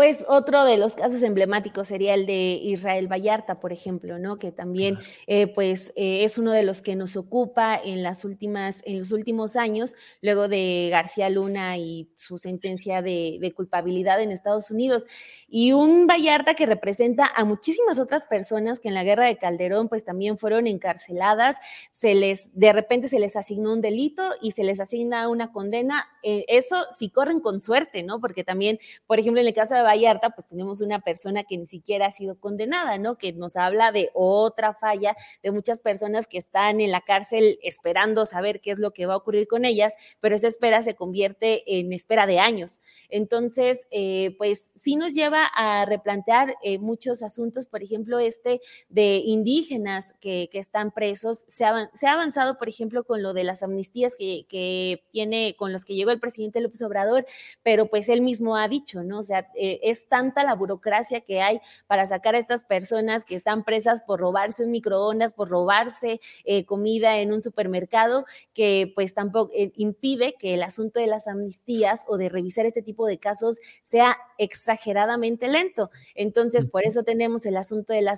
Pues 0.00 0.24
otro 0.28 0.64
de 0.64 0.78
los 0.78 0.94
casos 0.94 1.22
emblemáticos 1.22 1.88
sería 1.88 2.14
el 2.14 2.24
de 2.24 2.58
Israel 2.62 3.06
Vallarta, 3.06 3.60
por 3.60 3.70
ejemplo, 3.70 4.18
¿no? 4.18 4.38
Que 4.38 4.50
también, 4.50 4.96
eh, 5.26 5.46
pues, 5.46 5.92
eh, 5.94 6.24
es 6.24 6.38
uno 6.38 6.52
de 6.52 6.62
los 6.62 6.80
que 6.80 6.96
nos 6.96 7.18
ocupa 7.18 7.76
en 7.76 8.02
las 8.02 8.24
últimas, 8.24 8.80
en 8.86 8.98
los 8.98 9.12
últimos 9.12 9.56
años, 9.56 9.94
luego 10.22 10.48
de 10.48 10.88
García 10.90 11.28
Luna 11.28 11.76
y 11.76 12.08
su 12.14 12.38
sentencia 12.38 13.02
de, 13.02 13.36
de 13.42 13.52
culpabilidad 13.52 14.22
en 14.22 14.30
Estados 14.30 14.70
Unidos. 14.70 15.06
Y 15.46 15.72
un 15.72 16.06
Vallarta 16.06 16.54
que 16.54 16.64
representa 16.64 17.30
a 17.36 17.44
muchísimas 17.44 17.98
otras 17.98 18.24
personas 18.24 18.80
que 18.80 18.88
en 18.88 18.94
la 18.94 19.04
guerra 19.04 19.26
de 19.26 19.36
Calderón, 19.36 19.90
pues, 19.90 20.02
también 20.02 20.38
fueron 20.38 20.66
encarceladas, 20.66 21.58
se 21.90 22.14
les, 22.14 22.58
de 22.58 22.72
repente 22.72 23.06
se 23.06 23.20
les 23.20 23.36
asignó 23.36 23.74
un 23.74 23.82
delito 23.82 24.22
y 24.40 24.52
se 24.52 24.64
les 24.64 24.80
asigna 24.80 25.28
una 25.28 25.52
condena. 25.52 26.06
Eh, 26.22 26.46
eso 26.48 26.86
si 26.98 27.10
corren 27.10 27.40
con 27.40 27.60
suerte, 27.60 28.02
¿no? 28.02 28.18
Porque 28.18 28.44
también, 28.44 28.78
por 29.06 29.18
ejemplo, 29.18 29.42
en 29.42 29.46
el 29.46 29.52
caso 29.52 29.74
de 29.74 29.89
Vallarta, 29.90 30.30
pues 30.30 30.46
tenemos 30.46 30.80
una 30.80 31.00
persona 31.00 31.44
que 31.44 31.56
ni 31.56 31.66
siquiera 31.66 32.06
ha 32.06 32.10
sido 32.10 32.38
condenada, 32.38 32.98
¿no? 32.98 33.16
Que 33.16 33.32
nos 33.32 33.56
habla 33.56 33.92
de 33.92 34.10
otra 34.14 34.74
falla 34.74 35.16
de 35.42 35.50
muchas 35.50 35.80
personas 35.80 36.26
que 36.26 36.38
están 36.38 36.80
en 36.80 36.90
la 36.90 37.00
cárcel 37.00 37.58
esperando 37.62 38.24
saber 38.26 38.60
qué 38.60 38.70
es 38.70 38.78
lo 38.78 38.92
que 38.92 39.06
va 39.06 39.14
a 39.14 39.18
ocurrir 39.18 39.46
con 39.48 39.64
ellas, 39.64 39.96
pero 40.20 40.34
esa 40.34 40.48
espera 40.48 40.82
se 40.82 40.94
convierte 40.94 41.78
en 41.78 41.92
espera 41.92 42.26
de 42.26 42.38
años. 42.38 42.80
Entonces, 43.08 43.86
eh, 43.90 44.34
pues 44.38 44.70
sí 44.74 44.96
nos 44.96 45.14
lleva 45.14 45.44
a 45.44 45.84
replantear 45.84 46.56
eh, 46.62 46.78
muchos 46.78 47.22
asuntos, 47.22 47.66
por 47.66 47.82
ejemplo, 47.82 48.18
este 48.18 48.60
de 48.88 49.16
indígenas 49.24 50.14
que, 50.20 50.48
están 50.60 50.90
presos. 50.90 51.44
Se 51.48 51.64
ha, 51.64 51.88
avanzado, 52.12 52.58
por 52.58 52.68
ejemplo, 52.68 53.04
con 53.04 53.22
lo 53.22 53.32
de 53.32 53.44
las 53.44 53.62
amnistías 53.62 54.14
que, 54.14 55.02
tiene, 55.10 55.56
con 55.56 55.72
los 55.72 55.86
que 55.86 55.94
llegó 55.94 56.10
el 56.10 56.20
presidente 56.20 56.60
López 56.60 56.82
Obrador, 56.82 57.24
pero 57.62 57.86
pues 57.86 58.10
él 58.10 58.20
mismo 58.20 58.56
ha 58.56 58.68
dicho, 58.68 59.02
¿no? 59.02 59.20
O 59.20 59.22
sea, 59.22 59.48
es 59.82 60.08
tanta 60.08 60.44
la 60.44 60.54
burocracia 60.54 61.20
que 61.20 61.40
hay 61.40 61.60
para 61.86 62.06
sacar 62.06 62.34
a 62.34 62.38
estas 62.38 62.64
personas 62.64 63.24
que 63.24 63.36
están 63.36 63.64
presas 63.64 64.02
por 64.02 64.20
robarse 64.20 64.64
un 64.64 64.70
microondas, 64.70 65.34
por 65.34 65.48
robarse 65.48 66.20
eh, 66.44 66.64
comida 66.64 67.18
en 67.18 67.32
un 67.32 67.40
supermercado, 67.40 68.24
que 68.52 68.92
pues 68.94 69.14
tampoco 69.14 69.52
eh, 69.54 69.72
impide 69.76 70.34
que 70.38 70.54
el 70.54 70.62
asunto 70.62 71.00
de 71.00 71.06
las 71.06 71.28
amnistías 71.28 72.04
o 72.08 72.16
de 72.16 72.28
revisar 72.28 72.66
este 72.66 72.82
tipo 72.82 73.06
de 73.06 73.18
casos 73.18 73.60
sea 73.82 74.16
exageradamente 74.38 75.48
lento. 75.48 75.90
Entonces, 76.14 76.68
por 76.68 76.84
eso 76.84 77.02
tenemos 77.02 77.46
el 77.46 77.56
asunto 77.56 77.92
de 77.92 78.02
la, 78.02 78.14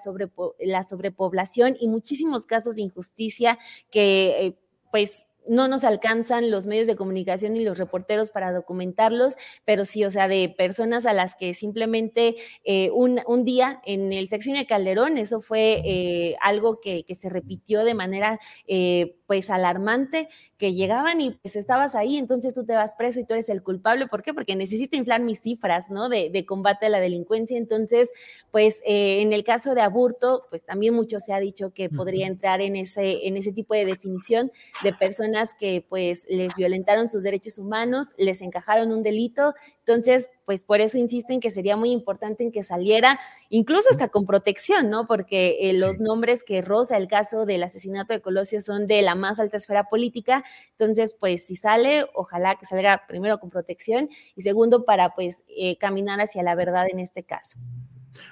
la 0.60 0.82
sobrepoblación 0.82 1.76
y 1.78 1.88
muchísimos 1.88 2.46
casos 2.46 2.76
de 2.76 2.82
injusticia 2.82 3.58
que 3.90 4.56
pues 4.90 5.26
no 5.48 5.68
nos 5.68 5.84
alcanzan 5.84 6.50
los 6.50 6.66
medios 6.66 6.86
de 6.86 6.96
comunicación 6.96 7.56
y 7.56 7.64
los 7.64 7.78
reporteros 7.78 8.30
para 8.30 8.52
documentarlos, 8.52 9.34
pero 9.64 9.84
sí, 9.84 10.04
o 10.04 10.10
sea, 10.10 10.28
de 10.28 10.48
personas 10.56 11.06
a 11.06 11.12
las 11.12 11.34
que 11.34 11.54
simplemente 11.54 12.36
eh, 12.64 12.90
un, 12.90 13.20
día 13.44 13.80
en 13.84 14.12
el 14.12 14.28
sexenio 14.28 14.60
de 14.60 14.66
Calderón, 14.66 15.18
eso 15.18 15.40
fue 15.40 15.82
eh, 15.84 16.36
algo 16.40 16.80
que, 16.80 17.04
se 17.12 17.28
repitió 17.28 17.84
de 17.84 17.94
manera 17.94 18.40
eh, 18.66 19.16
pues 19.32 19.48
alarmante, 19.48 20.28
que 20.58 20.74
llegaban 20.74 21.22
y 21.22 21.30
pues 21.30 21.56
estabas 21.56 21.94
ahí, 21.94 22.18
entonces 22.18 22.52
tú 22.52 22.66
te 22.66 22.74
vas 22.74 22.94
preso 22.96 23.18
y 23.18 23.24
tú 23.24 23.32
eres 23.32 23.48
el 23.48 23.62
culpable. 23.62 24.06
¿Por 24.06 24.20
qué? 24.20 24.34
Porque 24.34 24.56
necesito 24.56 24.94
inflar 24.94 25.22
mis 25.22 25.40
cifras, 25.40 25.90
¿no? 25.90 26.10
De, 26.10 26.28
de 26.28 26.44
combate 26.44 26.84
a 26.84 26.88
la 26.90 27.00
delincuencia. 27.00 27.56
Entonces, 27.56 28.12
pues 28.50 28.82
en 28.84 29.32
el 29.32 29.42
caso 29.42 29.74
de 29.74 29.80
Aburto, 29.80 30.44
pues 30.50 30.66
también 30.66 30.92
mucho 30.92 31.18
se 31.18 31.32
ha 31.32 31.40
dicho 31.40 31.72
que 31.72 31.88
podría 31.88 32.26
entrar 32.26 32.60
en 32.60 32.76
ese, 32.76 33.26
en 33.26 33.38
ese 33.38 33.54
tipo 33.54 33.72
de 33.72 33.86
definición 33.86 34.52
de 34.82 34.92
personas 34.92 35.54
que 35.54 35.82
pues 35.88 36.26
les 36.28 36.54
violentaron 36.54 37.08
sus 37.08 37.22
derechos 37.22 37.56
humanos, 37.56 38.08
les 38.18 38.42
encajaron 38.42 38.92
un 38.92 39.02
delito. 39.02 39.54
Entonces, 39.78 40.28
pues 40.44 40.64
por 40.64 40.80
eso 40.80 40.98
insisto 40.98 41.32
en 41.32 41.40
que 41.40 41.50
sería 41.50 41.76
muy 41.76 41.90
importante 41.90 42.44
en 42.44 42.52
que 42.52 42.62
saliera, 42.62 43.20
incluso 43.48 43.88
hasta 43.90 44.08
con 44.08 44.26
protección, 44.26 44.90
¿no? 44.90 45.06
Porque 45.06 45.58
eh, 45.60 45.72
los 45.72 46.00
nombres 46.00 46.44
que 46.44 46.62
roza 46.62 46.96
el 46.96 47.08
caso 47.08 47.46
del 47.46 47.62
asesinato 47.62 48.12
de 48.12 48.20
Colosio 48.20 48.60
son 48.60 48.86
de 48.86 49.02
la 49.02 49.14
más 49.14 49.40
alta 49.40 49.56
esfera 49.56 49.84
política. 49.84 50.44
Entonces, 50.70 51.16
pues 51.18 51.46
si 51.46 51.56
sale, 51.56 52.06
ojalá 52.14 52.56
que 52.56 52.66
salga 52.66 53.04
primero 53.06 53.38
con 53.38 53.50
protección 53.50 54.08
y 54.34 54.42
segundo 54.42 54.84
para 54.84 55.14
pues 55.14 55.42
eh, 55.48 55.76
caminar 55.78 56.20
hacia 56.20 56.42
la 56.42 56.54
verdad 56.54 56.86
en 56.90 57.00
este 57.00 57.22
caso. 57.22 57.58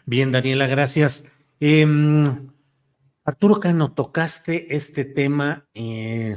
Bien, 0.07 0.33
Daniela, 0.33 0.67
gracias. 0.67 1.31
Em, 1.61 2.51
Arturo 3.25 3.61
Cano, 3.61 3.93
tocaste 3.93 4.75
este 4.75 5.05
tema 5.05 5.69
eh, 5.75 6.37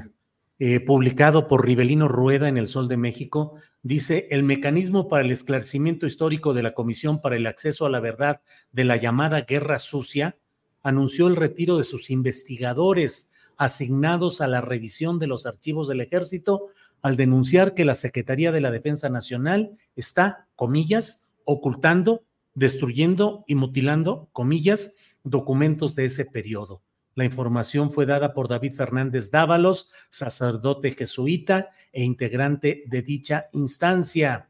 eh, 0.59 0.79
publicado 0.79 1.47
por 1.47 1.65
Rivelino 1.65 2.07
Rueda 2.07 2.47
en 2.47 2.57
El 2.57 2.67
Sol 2.67 2.87
de 2.87 2.97
México, 2.97 3.55
dice, 3.81 4.27
el 4.29 4.43
mecanismo 4.43 5.09
para 5.09 5.23
el 5.23 5.31
esclarecimiento 5.31 6.05
histórico 6.05 6.53
de 6.53 6.63
la 6.63 6.73
Comisión 6.73 7.21
para 7.21 7.35
el 7.35 7.47
Acceso 7.47 7.85
a 7.85 7.89
la 7.89 7.99
Verdad 7.99 8.41
de 8.71 8.83
la 8.83 8.97
llamada 8.97 9.41
Guerra 9.41 9.79
Sucia 9.79 10.37
anunció 10.83 11.27
el 11.27 11.35
retiro 11.35 11.77
de 11.77 11.83
sus 11.83 12.11
investigadores 12.11 13.31
asignados 13.57 14.41
a 14.41 14.47
la 14.47 14.61
revisión 14.61 15.17
de 15.17 15.27
los 15.27 15.45
archivos 15.45 15.87
del 15.87 16.01
ejército 16.01 16.67
al 17.01 17.15
denunciar 17.15 17.73
que 17.73 17.85
la 17.85 17.95
Secretaría 17.95 18.51
de 18.51 18.61
la 18.61 18.69
Defensa 18.69 19.09
Nacional 19.09 19.77
está, 19.95 20.47
comillas, 20.55 21.33
ocultando, 21.45 22.23
destruyendo 22.53 23.43
y 23.47 23.55
mutilando, 23.55 24.29
comillas, 24.31 24.95
documentos 25.23 25.95
de 25.95 26.05
ese 26.05 26.25
periodo. 26.25 26.82
La 27.15 27.25
información 27.25 27.91
fue 27.91 28.05
dada 28.05 28.33
por 28.33 28.47
David 28.47 28.73
Fernández 28.73 29.29
Dávalos, 29.29 29.91
sacerdote 30.09 30.95
jesuita 30.95 31.69
e 31.91 32.03
integrante 32.03 32.83
de 32.87 33.01
dicha 33.01 33.49
instancia, 33.53 34.49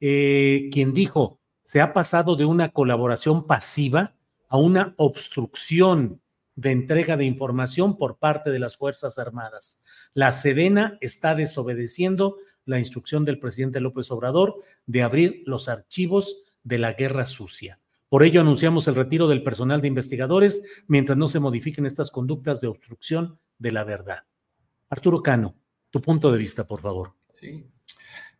eh, 0.00 0.68
quien 0.72 0.92
dijo, 0.92 1.40
se 1.62 1.80
ha 1.80 1.92
pasado 1.92 2.36
de 2.36 2.44
una 2.44 2.70
colaboración 2.70 3.46
pasiva 3.46 4.14
a 4.48 4.58
una 4.58 4.94
obstrucción 4.98 6.20
de 6.56 6.70
entrega 6.70 7.16
de 7.16 7.24
información 7.24 7.98
por 7.98 8.18
parte 8.18 8.50
de 8.50 8.60
las 8.60 8.76
Fuerzas 8.76 9.18
Armadas. 9.18 9.82
La 10.12 10.30
Sedena 10.30 10.98
está 11.00 11.34
desobedeciendo 11.34 12.36
la 12.64 12.78
instrucción 12.78 13.24
del 13.24 13.40
presidente 13.40 13.80
López 13.80 14.10
Obrador 14.10 14.62
de 14.86 15.02
abrir 15.02 15.42
los 15.46 15.68
archivos 15.68 16.44
de 16.62 16.78
la 16.78 16.92
guerra 16.92 17.26
sucia. 17.26 17.80
Por 18.14 18.22
ello, 18.22 18.42
anunciamos 18.42 18.86
el 18.86 18.94
retiro 18.94 19.26
del 19.26 19.42
personal 19.42 19.80
de 19.80 19.88
investigadores 19.88 20.62
mientras 20.86 21.18
no 21.18 21.26
se 21.26 21.40
modifiquen 21.40 21.84
estas 21.84 22.12
conductas 22.12 22.60
de 22.60 22.68
obstrucción 22.68 23.40
de 23.58 23.72
la 23.72 23.82
verdad. 23.82 24.18
Arturo 24.88 25.20
Cano, 25.20 25.56
tu 25.90 26.00
punto 26.00 26.30
de 26.30 26.38
vista, 26.38 26.64
por 26.64 26.80
favor. 26.80 27.16
Sí. 27.32 27.66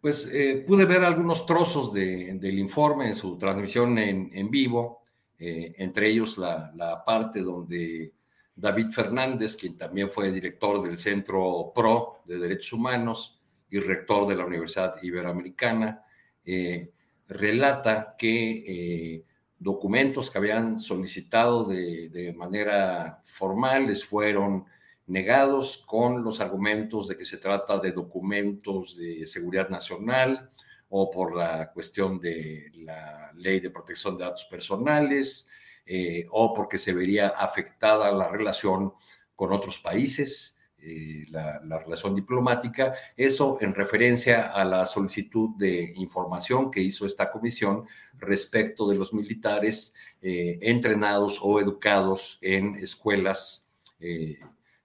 Pues 0.00 0.30
eh, 0.32 0.62
pude 0.64 0.84
ver 0.84 1.02
algunos 1.02 1.44
trozos 1.44 1.92
del 1.92 2.56
informe 2.56 3.08
en 3.08 3.16
su 3.16 3.36
transmisión 3.36 3.98
en, 3.98 4.48
vivo, 4.48 5.02
eh, 5.40 5.74
entre 5.78 6.06
ellos 6.06 6.38
la, 6.38 7.02
parte 7.04 7.40
donde 7.40 8.12
David 8.54 8.92
Fernández, 8.92 9.56
quien 9.56 9.76
también 9.76 10.08
fue 10.08 10.30
director 10.30 10.84
del 10.84 10.98
Centro 10.98 11.72
PRO 11.74 12.22
de 12.26 12.38
Derechos 12.38 12.74
Humanos 12.74 13.40
y 13.68 13.80
rector 13.80 14.28
de 14.28 14.36
la 14.36 14.46
Universidad 14.46 15.02
Iberoamericana, 15.02 16.04
eh, 16.44 16.92
relata 17.26 18.14
que 18.16 19.24
documentos 19.64 20.30
que 20.30 20.36
habían 20.36 20.78
solicitado 20.78 21.64
de, 21.64 22.34
manera 22.36 23.22
formal 23.24 23.86
les 23.86 24.04
fueron 24.04 24.66
negados 25.06 25.78
con 25.86 26.22
los 26.22 26.40
argumentos 26.40 27.08
de 27.08 27.16
que 27.16 27.24
se 27.24 27.38
trata 27.38 27.78
de 27.78 27.92
documentos 27.92 28.98
de 28.98 29.26
seguridad 29.26 29.70
nacional 29.70 30.50
o 30.90 31.10
por 31.10 31.34
la 31.34 31.72
cuestión 31.72 32.20
de 32.20 32.72
la 32.74 33.32
ley 33.36 33.60
de 33.60 33.70
protección 33.70 34.18
de 34.18 34.24
datos 34.24 34.44
personales 34.44 35.48
eh, 35.86 36.26
o 36.30 36.52
porque 36.52 36.76
se 36.76 36.92
vería 36.92 37.28
afectada 37.28 38.12
la 38.12 38.28
relación 38.28 38.92
con 39.34 39.50
otros 39.54 39.80
países 39.80 40.58
eh, 40.86 41.24
la, 41.30 41.78
relación 41.78 42.14
diplomática, 42.14 42.92
eso 43.16 43.56
en 43.62 43.74
referencia 43.74 44.48
a 44.48 44.66
la 44.66 44.84
solicitud 44.84 45.56
de 45.56 45.94
información 45.96 46.70
que 46.70 46.82
hizo 46.82 47.06
esta 47.06 47.30
comisión 47.30 47.86
respecto 48.18 48.86
de 48.86 48.96
los 48.96 49.14
militares 49.14 49.94
eh, 50.20 50.58
entrenados 50.60 51.38
o 51.40 51.58
educados 51.58 52.38
en 52.42 52.74
escuelas 52.74 53.70
eh, 53.98 54.38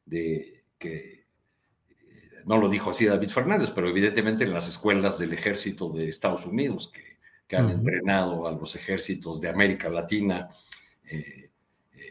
de 0.06 0.64
que 0.78 1.26
no 2.46 2.58
lo 2.58 2.70
dijo 2.70 2.92
así 2.92 3.06
David 3.06 3.30
Fernández, 3.30 3.70
pero 3.72 3.90
evidentemente 3.90 4.46
en 4.46 4.54
las 4.54 4.70
escuelas 4.70 5.20
del 5.20 5.34
ejército 5.34 5.90
de 5.90 6.08
Estados 6.08 6.46
Unidos 6.46 6.94
que, 6.94 7.10
han 7.58 7.70
entrenado 7.72 8.48
a 8.48 8.52
los 8.52 8.76
ejércitos 8.76 9.42
de 9.42 9.50
América 9.50 9.90
Latina, 9.90 10.50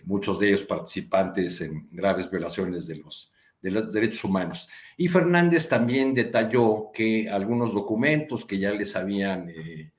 muchos 0.04 0.40
de 0.40 0.48
ellos 0.48 0.64
participantes 0.64 1.60
en 1.60 1.88
graves 1.92 2.28
violaciones 2.28 2.88
de 2.88 2.96
los 2.96 3.32
de 3.60 3.70
los 3.70 3.92
derechos 3.92 4.24
humanos. 4.24 4.68
Y 4.96 5.08
Fernández 5.08 5.68
también 5.68 6.14
detalló 6.14 6.90
que 6.92 7.28
algunos 7.28 7.72
documentos 7.74 8.44
que 8.44 8.58
ya 8.58 8.70
les 8.70 8.94
habían 8.96 9.48
eh, 9.50 9.90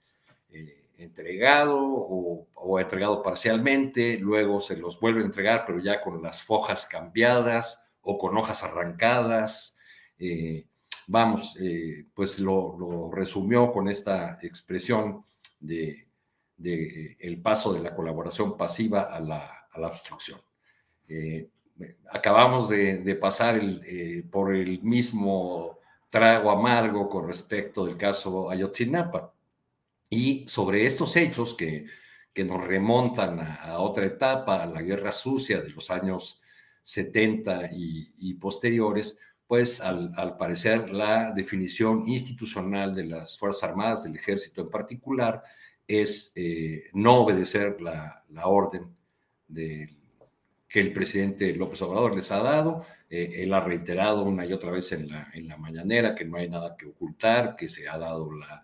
eh, 0.51 0.85
entregado 0.97 1.77
o, 1.81 2.47
entregado 2.79 3.23
parcialmente, 3.23 4.17
luego 4.19 4.61
se 4.61 4.77
los 4.77 4.99
vuelve 4.99 5.21
a 5.21 5.25
entregar, 5.25 5.63
pero 5.65 5.79
ya 5.79 6.01
con 6.01 6.21
las 6.21 6.43
fojas 6.43 6.85
cambiadas 6.85 7.83
o 8.01 8.17
con 8.17 8.37
hojas 8.37 8.63
arrancadas. 8.63 9.77
Eh, 10.19 10.65
vamos, 11.07 11.57
pues 12.13 12.39
lo, 12.39 13.09
resumió 13.11 13.71
con 13.71 13.89
esta 13.89 14.37
expresión 14.41 15.25
de, 15.59 16.07
el 16.57 17.41
paso 17.41 17.73
de 17.73 17.79
la 17.79 17.95
colaboración 17.95 18.55
pasiva 18.55 19.03
a 19.03 19.19
la, 19.19 19.67
a 19.71 19.79
la 19.79 19.87
obstrucción 19.87 20.39
acabamos 22.11 22.69
de, 22.69 23.17
pasar 23.19 23.59
eh, 23.61 24.23
por 24.29 24.53
el 24.55 24.81
mismo 24.81 25.77
trago 26.09 26.51
amargo 26.51 27.07
con 27.09 27.27
respecto 27.27 27.85
del 27.85 27.97
caso 27.97 28.49
Ayotzinapa. 28.49 29.33
Y 30.09 30.47
sobre 30.47 30.85
estos 30.85 31.15
hechos 31.15 31.53
que, 31.53 31.85
que 32.33 32.45
nos 32.45 32.65
remontan 32.65 33.39
a, 33.39 33.79
otra 33.79 34.05
etapa, 34.05 34.63
a 34.63 34.65
la 34.65 34.81
guerra 34.81 35.11
sucia 35.11 35.61
de 35.61 35.69
los 35.71 35.91
años 35.91 36.41
70 36.83 37.69
y, 37.73 38.33
posteriores, 38.35 39.17
pues 39.45 39.81
al, 39.81 40.37
parecer 40.37 40.89
la 40.89 41.31
definición 41.31 42.07
institucional 42.07 42.95
de 42.95 43.05
las 43.05 43.37
Fuerzas 43.37 43.69
Armadas, 43.69 44.03
del 44.03 44.15
ejército 44.15 44.61
en 44.61 44.69
particular, 44.69 45.43
es 45.87 46.31
eh, 46.35 46.85
no 46.93 47.21
obedecer 47.21 47.81
la, 47.81 48.23
orden 48.45 48.87
del 49.47 49.98
que 50.69 50.79
el 50.79 50.93
presidente 50.93 51.53
López 51.55 51.81
Obrador 51.81 52.15
les 52.15 52.31
ha 52.31 52.39
dado. 52.41 52.85
Eh, 53.09 53.41
él 53.43 53.53
ha 53.53 53.59
reiterado 53.59 54.23
una 54.23 54.45
y 54.45 54.53
otra 54.53 54.69
vez 54.69 54.91
en 54.91 55.09
la, 55.09 55.29
en 55.33 55.47
la 55.47 55.57
mañanera 55.57 56.13
que 56.13 56.25
no 56.25 56.37
hay 56.37 56.47
nada 56.47 56.77
que 56.77 56.85
ocultar, 56.85 57.55
que 57.55 57.67
se 57.67 57.89
ha 57.89 57.97
dado 57.97 58.31
la 58.31 58.63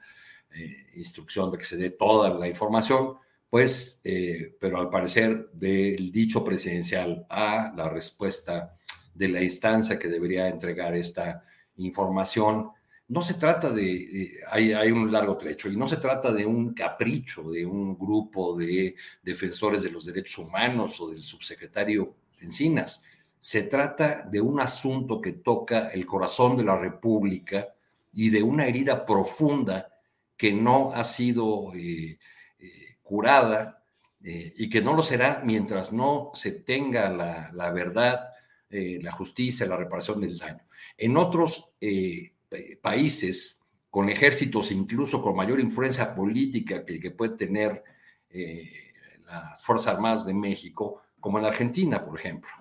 eh, 0.53 0.91
instrucción 0.93 1.51
de 1.51 1.57
que 1.57 1.65
se 1.65 1.77
dé 1.77 1.89
toda 1.89 2.29
la 2.29 2.47
información, 2.47 3.15
pues, 3.49 4.01
eh, 4.03 4.55
pero 4.59 4.79
al 4.79 4.89
parecer 4.89 5.49
del 5.51 6.11
dicho 6.11 6.43
presidencial 6.43 7.25
a 7.29 7.73
la 7.75 7.89
respuesta 7.89 8.77
de 9.13 9.27
la 9.27 9.41
instancia 9.41 9.97
que 9.97 10.07
debería 10.07 10.47
entregar 10.47 10.95
esta 10.95 11.43
información, 11.77 12.69
no 13.07 13.21
se 13.21 13.35
trata 13.35 13.71
de, 13.71 14.39
hay, 14.49 14.91
un 14.91 15.11
largo 15.11 15.37
trecho, 15.37 15.69
y 15.69 15.77
no 15.77 15.87
se 15.87 15.97
trata 15.97 16.31
de 16.31 16.45
un 16.45 16.73
capricho 16.73 17.51
de 17.51 17.65
un 17.65 17.97
grupo 17.97 18.57
de 18.57 18.95
defensores 19.21 19.83
de 19.83 19.91
los 19.91 20.05
derechos 20.05 20.39
humanos 20.39 20.99
o 20.99 21.09
del 21.09 21.21
subsecretario 21.21 22.15
Encinas. 22.41 23.03
Se 23.39 23.63
trata 23.63 24.23
de 24.23 24.41
un 24.41 24.59
asunto 24.59 25.21
que 25.21 25.33
toca 25.33 25.89
el 25.89 26.05
corazón 26.05 26.57
de 26.57 26.63
la 26.63 26.75
República 26.77 27.75
y 28.13 28.29
de 28.29 28.41
una 28.41 28.65
herida 28.65 29.05
profunda 29.05 29.93
que 30.35 30.51
no 30.51 30.91
ha 30.91 31.03
sido 31.03 31.73
eh, 31.75 32.17
eh, 32.59 32.95
curada 33.03 33.83
eh, 34.23 34.53
y 34.57 34.69
que 34.69 34.81
no 34.81 34.93
lo 34.95 35.03
será 35.03 35.41
mientras 35.45 35.93
no 35.93 36.31
se 36.33 36.51
tenga 36.51 37.09
la, 37.09 37.51
la 37.53 37.71
verdad, 37.71 38.31
la 38.67 39.11
justicia, 39.11 39.65
la 39.67 39.77
reparación 39.77 40.19
del 40.19 40.37
daño. 40.37 40.67
En 40.97 41.15
otros 41.15 41.75
países, 42.81 43.59
con 43.89 44.09
ejércitos 44.09 44.71
incluso 44.71 45.21
con 45.21 45.35
mayor 45.35 45.59
influencia 45.59 46.13
política 46.13 46.85
que 46.85 46.93
el 46.93 47.01
que 47.01 47.11
puede 47.11 47.37
tener 47.37 47.83
eh, 48.29 48.93
las 49.25 49.61
Fuerzas 49.63 49.93
Armadas 49.95 50.25
de 50.25 50.33
México, 50.33 51.01
como 51.19 51.39
en 51.39 51.45
Argentina, 51.45 52.03
por 52.03 52.19
ejemplo. 52.19 52.51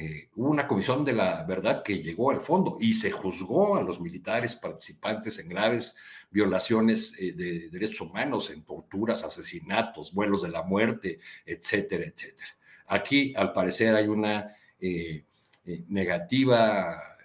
Eh, 0.00 0.30
hubo 0.36 0.50
una 0.50 0.68
comisión 0.68 1.04
de 1.04 1.12
la 1.12 1.42
verdad 1.42 1.82
que 1.82 2.00
llegó 2.00 2.30
al 2.30 2.40
fondo 2.40 2.76
y 2.78 2.94
se 2.94 3.10
juzgó 3.10 3.76
a 3.76 3.82
los 3.82 4.00
militares 4.00 4.54
participantes 4.54 5.40
en 5.40 5.48
graves 5.48 5.96
violaciones 6.30 7.16
eh, 7.18 7.32
de 7.32 7.68
derechos 7.68 8.02
humanos, 8.02 8.50
en 8.50 8.62
torturas, 8.62 9.24
asesinatos, 9.24 10.14
vuelos 10.14 10.42
de 10.42 10.50
la 10.50 10.62
muerte, 10.62 11.18
etcétera, 11.44 12.04
etcétera. 12.04 12.48
Aquí, 12.86 13.34
al 13.36 13.52
parecer, 13.52 13.96
hay 13.96 14.06
una 14.06 14.52
eh, 14.78 15.24
negativa 15.88 17.17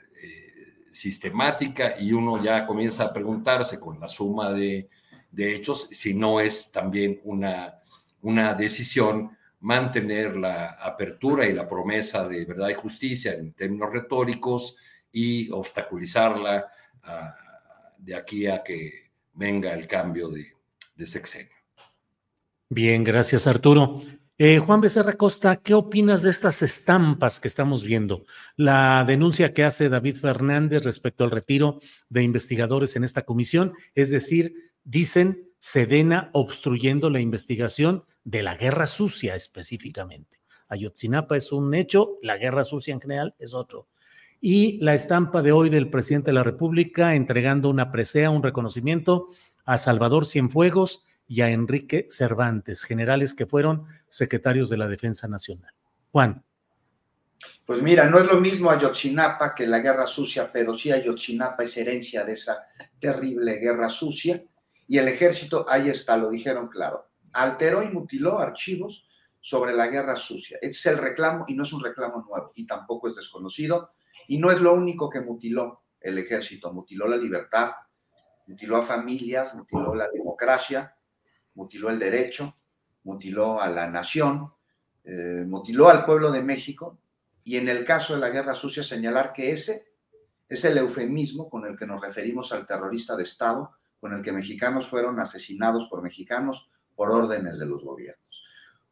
sistemática 0.94 2.00
y 2.00 2.14
uno 2.14 2.42
ya 2.42 2.66
comienza 2.66 3.06
a 3.06 3.14
preguntarse 3.14 3.80
con 3.80 4.00
la 4.00 4.08
suma 4.08 4.54
de, 4.54 4.90
de 5.32 5.56
hechos 5.56 5.90
si 5.92 6.14
no 6.14 6.40
es 6.40 6.72
también 6.72 7.20
una, 7.24 7.80
una 8.22 8.54
decisión 8.54 9.38
mantener 9.64 10.36
la 10.36 10.72
apertura 10.72 11.46
y 11.46 11.54
la 11.54 11.68
promesa 11.68 12.28
de 12.28 12.46
verdad 12.46 12.70
y 12.70 12.74
justicia 12.74 13.34
en 13.34 13.54
términos 13.54 13.92
retóricos 13.92 14.76
y 15.12 15.50
obstaculizarla 15.50 16.68
ah, 17.04 17.36
de 17.98 18.16
aquí 18.16 18.46
a 18.46 18.62
que 18.62 19.12
venga 19.34 19.74
el 19.74 19.88
cambio 19.88 20.30
de, 20.30 20.54
sexenio. 21.06 21.52
Bien, 22.70 23.04
gracias 23.04 23.48
Arturo. 23.48 24.02
Eh, 24.40 24.58
Juan 24.58 24.82
Becerra 24.82 25.14
Costa, 25.14 25.58
¿qué 25.58 25.76
opinas 25.76 26.24
de 26.24 26.32
estas 26.32 26.64
estampas 26.64 27.40
que 27.40 27.48
estamos 27.48 27.84
viendo? 27.84 28.26
La 28.56 29.04
denuncia 29.06 29.54
que 29.54 29.64
hace 29.64 29.90
David 29.90 30.16
Fernández 30.16 30.84
respecto 30.84 31.24
al 31.24 31.30
retiro 31.30 31.80
de 32.10 32.24
investigadores 32.24 32.96
en 32.96 33.04
esta 33.04 33.22
comisión, 33.22 33.74
es 33.94 34.10
decir, 34.10 34.56
dicen 34.84 35.52
Sedena 35.60 36.32
obstruyendo 36.34 37.12
la 37.12 37.20
investigación 37.20 38.06
de 38.24 38.42
la 38.42 38.56
guerra 38.56 38.88
sucia 38.88 39.36
específicamente. 39.36 40.40
Ayotzinapa 40.68 41.38
es 41.38 41.52
un 41.52 41.72
hecho, 41.76 42.18
la 42.24 42.38
guerra 42.38 42.64
sucia 42.64 42.94
en 42.94 43.02
general 43.02 43.36
es 43.38 43.54
otro. 43.54 43.88
Y 44.42 44.80
la 44.84 44.96
estampa 44.96 45.44
de 45.44 45.52
hoy 45.52 45.70
del 45.70 45.92
presidente 45.92 46.32
de 46.32 46.36
la 46.36 46.44
República 46.44 47.14
entregando 47.14 47.70
una 47.70 47.92
presea, 47.92 48.32
un 48.32 48.42
reconocimiento 48.42 49.28
a 49.64 49.78
Salvador 49.78 50.26
Cienfuegos 50.26 51.06
y 51.28 51.42
a 51.42 51.50
Enrique 51.50 52.08
Cervantes, 52.10 52.84
generales 52.84 53.34
que 53.34 53.46
fueron 53.46 53.86
secretarios 54.10 54.70
de 54.70 54.78
la 54.78 54.88
Defensa 54.88 55.28
Nacional. 55.28 55.74
Juan. 56.12 56.44
Pues 57.66 57.82
mira, 57.82 58.10
no 58.10 58.20
es 58.20 58.26
lo 58.26 58.40
mismo 58.40 58.70
Ayotzinapa 58.70 59.54
que 59.54 59.68
la 59.68 59.80
guerra 59.80 60.06
sucia, 60.06 60.52
pero 60.52 60.78
sí 60.78 60.92
Ayotzinapa 60.92 61.64
es 61.64 61.76
herencia 61.78 62.24
de 62.24 62.34
esa 62.34 62.66
terrible 63.00 63.56
guerra 63.56 63.90
sucia 63.90 64.44
y 64.88 64.98
el 64.98 65.08
ejército, 65.08 65.66
ahí 65.70 65.90
está, 65.90 66.16
lo 66.18 66.30
dijeron 66.30 66.68
claro, 66.68 67.10
alteró 67.34 67.84
y 67.84 67.90
mutiló 67.90 68.40
archivos 68.40 69.08
sobre 69.40 69.74
la 69.74 69.88
guerra 69.88 70.16
sucia. 70.16 70.58
es 70.62 70.86
el 70.86 70.98
reclamo 70.98 71.46
y 71.48 71.56
no 71.56 71.64
es 71.64 71.74
un 71.74 71.84
reclamo 71.84 72.24
nuevo 72.28 72.52
y 72.56 72.66
tampoco 72.66 73.10
es 73.10 73.16
desconocido 73.16 73.92
y 74.28 74.38
no 74.38 74.52
es 74.52 74.62
lo 74.62 74.74
único 74.74 75.10
que 75.10 75.22
mutiló 75.22 75.84
el 76.00 76.18
ejército, 76.18 76.72
mutiló 76.72 77.08
la 77.08 77.18
libertad, 77.18 77.72
mutiló 78.48 78.78
a 78.78 78.82
familias, 78.82 79.54
mutiló 79.56 79.96
la 79.96 80.10
democracia, 80.10 80.96
mutiló 81.56 81.90
el 81.90 82.00
derecho, 82.00 82.56
mutiló 83.04 83.62
a 83.62 83.68
la 83.68 83.90
nación, 83.90 84.52
eh, 85.04 85.44
mutiló 85.48 85.90
al 85.90 86.06
pueblo 86.06 86.32
de 86.32 86.42
México 86.42 87.00
y 87.44 87.58
en 87.58 87.68
el 87.68 87.84
caso 87.84 88.14
de 88.14 88.20
la 88.20 88.30
guerra 88.30 88.56
sucia 88.56 88.84
señalar 88.84 89.34
que 89.34 89.52
ese 89.52 89.94
es 90.48 90.64
el 90.66 90.78
eufemismo 90.78 91.50
con 91.50 91.66
el 91.66 91.78
que 91.78 91.86
nos 91.86 92.02
referimos 92.02 92.52
al 92.54 92.66
terrorista 92.66 93.16
de 93.16 93.24
Estado 93.24 93.72
con 94.00 94.14
el 94.14 94.22
que 94.22 94.34
mexicanos 94.34 94.88
fueron 94.88 95.20
asesinados 95.20 95.88
por 95.90 96.02
mexicanos 96.02 96.70
por 96.96 97.10
órdenes 97.10 97.58
de 97.58 97.66
los 97.66 97.84
gobiernos. 97.84 98.44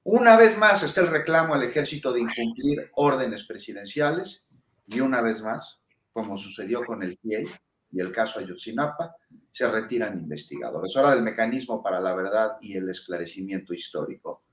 Una 0.04 0.36
vez 0.36 0.58
más 0.58 0.82
está 0.84 1.02
el 1.02 1.08
reclamo 1.08 1.54
al 1.54 1.64
ejército 1.64 2.12
de 2.12 2.22
incumplir 2.22 2.90
órdenes 2.94 3.44
presidenciales 3.44 4.44
y 4.88 5.00
una 5.02 5.22
vez 5.22 5.42
más, 5.42 5.80
como 6.12 6.38
sucedió 6.38 6.84
con 6.84 7.04
el 7.04 7.18
FIEI 7.18 7.46
y 7.92 8.00
el 8.00 8.12
caso 8.12 8.40
Ayotzinapa, 8.40 9.16
se 9.52 9.70
retiran 9.70 10.18
investigadores. 10.18 10.96
Hora 10.96 11.14
del 11.14 11.24
mecanismo 11.24 11.84
para 11.84 12.00
la 12.00 12.14
verdad 12.14 12.58
y 12.62 12.78
el 12.78 12.90
esclarecimiento 12.90 13.74
histórico. 13.74 14.44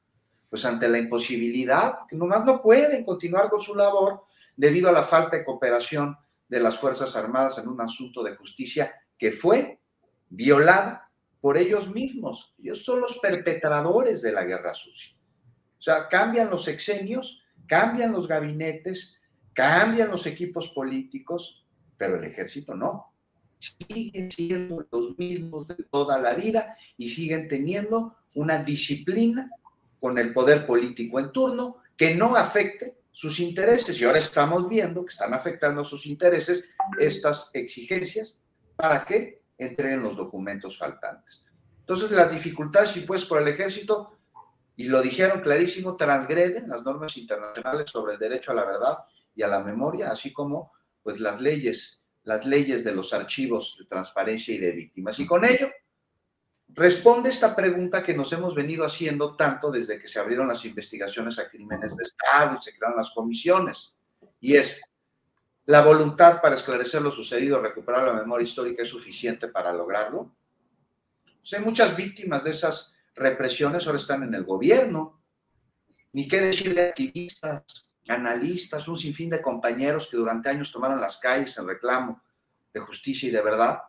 Pues 0.51 0.65
ante 0.65 0.89
la 0.89 0.99
imposibilidad, 0.99 2.01
que 2.09 2.17
nomás 2.17 2.45
no 2.45 2.61
pueden 2.63 3.05
continuar 3.05 3.49
con 3.49 3.61
su 3.61 3.75
labor 3.75 4.23
debido 4.57 4.89
a 4.89 4.93
la 4.93 5.03
falta 5.03 5.37
de 5.37 5.45
cooperación 5.45 6.17
de 6.49 6.61
las 6.61 6.79
Fuerzas 6.79 7.15
Armadas 7.15 7.59
en 7.59 7.69
un 7.69 7.81
asunto 7.81 8.23
de 8.23 8.35
justicia 8.35 8.93
que 9.17 9.31
fue 9.31 9.81
violada 10.29 11.11
por 11.41 11.57
ellos 11.57 11.91
mismos. 11.91 12.55
Ellos 12.59 12.85
son 12.85 13.01
los 13.01 13.19
perpetradores 13.19 14.23
de 14.23 14.33
la 14.33 14.45
guerra 14.45 14.75
sucia. 14.75 15.17
O 15.79 15.81
sea, 15.81 16.09
cambian 16.09 16.51
los 16.51 16.65
sexenios, 16.65 17.41
cambian 17.67 18.13
los 18.13 18.27
gabinetes, 18.27 19.21
cambian 19.53 20.11
los 20.11 20.27
equipos 20.27 20.69
políticos, 20.69 21.65
pero 21.97 22.17
el 22.17 22.25
ejército 22.25 22.75
no. 22.75 23.15
Siguen 23.59 24.31
siendo 24.31 24.87
los 24.91 25.19
mismos 25.19 25.67
de 25.69 25.77
toda 25.91 26.19
la 26.19 26.35
vida 26.35 26.77
y 26.97 27.09
siguen 27.09 27.49
teniendo 27.49 28.17
una 28.35 28.63
disciplina 28.63 29.51
con 30.01 30.19
el 30.19 30.33
poder 30.33 30.67
político 30.67 31.19
en 31.19 31.33
turno 31.33 31.79
que 31.97 32.15
no 32.15 32.37
afecte 32.37 32.99
sus 33.11 33.41
intereses. 33.41 34.01
Y 34.01 34.05
ahora 34.05 34.19
estamos 34.19 34.69
viendo 34.69 35.05
que 35.05 35.13
están 35.13 35.35
afectando 35.35 35.85
sus 35.85 36.07
intereses 36.07 36.71
estas 37.01 37.51
exigencias. 37.55 38.39
¿Para 38.77 39.05
qué? 39.05 39.39
entreguen 39.59 40.03
los 40.03 40.17
documentos 40.17 40.79
faltantes. 40.79 41.45
Entonces, 41.81 42.11
las 42.13 42.31
dificultades 42.31 42.97
impuestas 42.97 43.29
por 43.29 43.43
el 43.43 43.49
ejército, 43.49 44.17
y 44.77 44.85
lo 44.85 45.03
dijeron 45.03 45.41
clarísimo, 45.41 45.97
transgreden 45.97 46.69
las 46.69 46.83
normas 46.83 47.17
internacionales 47.17 47.91
sobre 47.91 48.15
el 48.15 48.21
derecho 48.21 48.53
a 48.53 48.55
la 48.55 48.65
verdad 48.65 48.99
y 49.35 49.43
a 49.43 49.49
la 49.49 49.61
memoria, 49.61 50.11
así 50.11 50.33
como 50.33 50.73
pues 51.03 51.19
las 51.21 51.41
leyes, 51.41 51.98
las 52.29 52.45
leyes 52.45 52.85
de 52.85 52.95
los 52.95 53.15
archivos 53.15 53.77
de 53.79 53.87
transparencia 53.87 54.55
y 54.55 54.59
de 54.59 54.73
víctimas. 54.73 55.19
Y 55.19 55.25
con 55.25 55.47
ello 55.47 55.71
responde 56.69 57.31
esta 57.31 57.57
pregunta 57.57 58.03
que 58.03 58.13
nos 58.13 58.31
hemos 58.35 58.55
venido 58.55 58.85
haciendo 58.85 59.35
tanto 59.35 59.71
desde 59.71 59.99
que 59.99 60.09
se 60.09 60.19
abrieron 60.21 60.47
las 60.47 60.63
investigaciones 60.67 61.39
a 61.39 61.49
crímenes 61.49 61.97
de 61.97 62.03
Estado 62.03 62.59
y 62.61 62.63
se 62.63 62.77
crearon 62.77 62.99
las 62.99 63.13
comisiones. 63.13 63.95
Y 64.41 64.57
es, 64.57 64.79
¿La 65.65 65.81
voluntad 65.81 66.43
para 66.43 66.55
esclarecer 66.55 67.01
lo 67.01 67.11
sucedido, 67.11 67.63
recuperar 67.63 68.03
la 68.03 68.13
memoria 68.13 68.47
histórica 68.47 68.83
es 68.83 68.91
suficiente 68.91 69.49
para 69.49 69.73
lograrlo? 69.73 70.35
hay 71.51 71.65
muchas 71.65 71.97
víctimas 71.97 72.45
de 72.45 72.51
esas 72.51 72.93
represiones 73.15 73.87
ahora 73.87 73.99
están 73.99 74.23
en 74.23 74.35
el 74.35 74.45
gobierno. 74.45 75.23
Ni 76.13 76.29
qué 76.29 76.43
decir 76.43 76.75
de 76.75 76.89
activistas, 76.89 77.88
analistas, 78.09 78.89
un 78.89 78.97
sinfín 78.97 79.31
de 79.31 79.43
compañeros 79.43 80.09
que 80.09 80.17
durante 80.17 80.49
años 80.49 80.73
tomaron 80.73 81.01
las 81.01 81.19
calles 81.19 81.57
en 81.59 81.67
reclamo 81.67 82.23
de 82.73 82.81
justicia 82.81 83.29
y 83.29 83.33
de 83.33 83.43
verdad. 83.43 83.83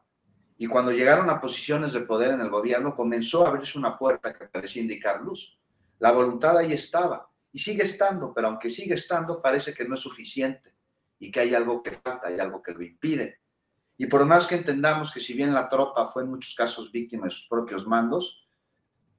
Y 0.57 0.67
cuando 0.67 0.91
llegaron 0.91 1.29
a 1.29 1.39
posiciones 1.39 1.93
de 1.93 2.01
poder 2.01 2.31
en 2.31 2.41
el 2.41 2.49
gobierno, 2.49 2.95
comenzó 2.95 3.45
a 3.45 3.49
abrirse 3.49 3.77
una 3.77 3.97
puerta 3.97 4.33
que 4.33 4.45
parecía 4.45 4.81
indicar 4.81 5.21
luz. 5.21 5.57
La 5.99 6.11
voluntad 6.11 6.57
ahí 6.57 6.73
estaba 6.73 7.29
y 7.51 7.59
sigue 7.59 7.83
estando, 7.83 8.33
pero 8.33 8.47
aunque 8.47 8.69
sigue 8.69 8.93
estando, 8.93 9.41
parece 9.41 9.73
que 9.73 9.87
no 9.87 9.95
es 9.95 10.01
suficiente 10.01 10.75
y 11.17 11.31
que 11.31 11.39
hay 11.39 11.55
algo 11.55 11.81
que 11.81 11.91
falta, 11.91 12.27
hay 12.27 12.39
algo 12.39 12.61
que 12.61 12.73
lo 12.73 12.83
impide. 12.83 13.41
Y 13.97 14.05
por 14.05 14.25
más 14.25 14.47
que 14.47 14.55
entendamos 14.55 15.11
que 15.11 15.19
si 15.19 15.33
bien 15.33 15.53
la 15.53 15.67
tropa 15.67 16.05
fue 16.05 16.23
en 16.23 16.29
muchos 16.29 16.55
casos 16.55 16.91
víctima 16.91 17.25
de 17.25 17.31
sus 17.31 17.47
propios 17.47 17.85
mandos, 17.85 18.48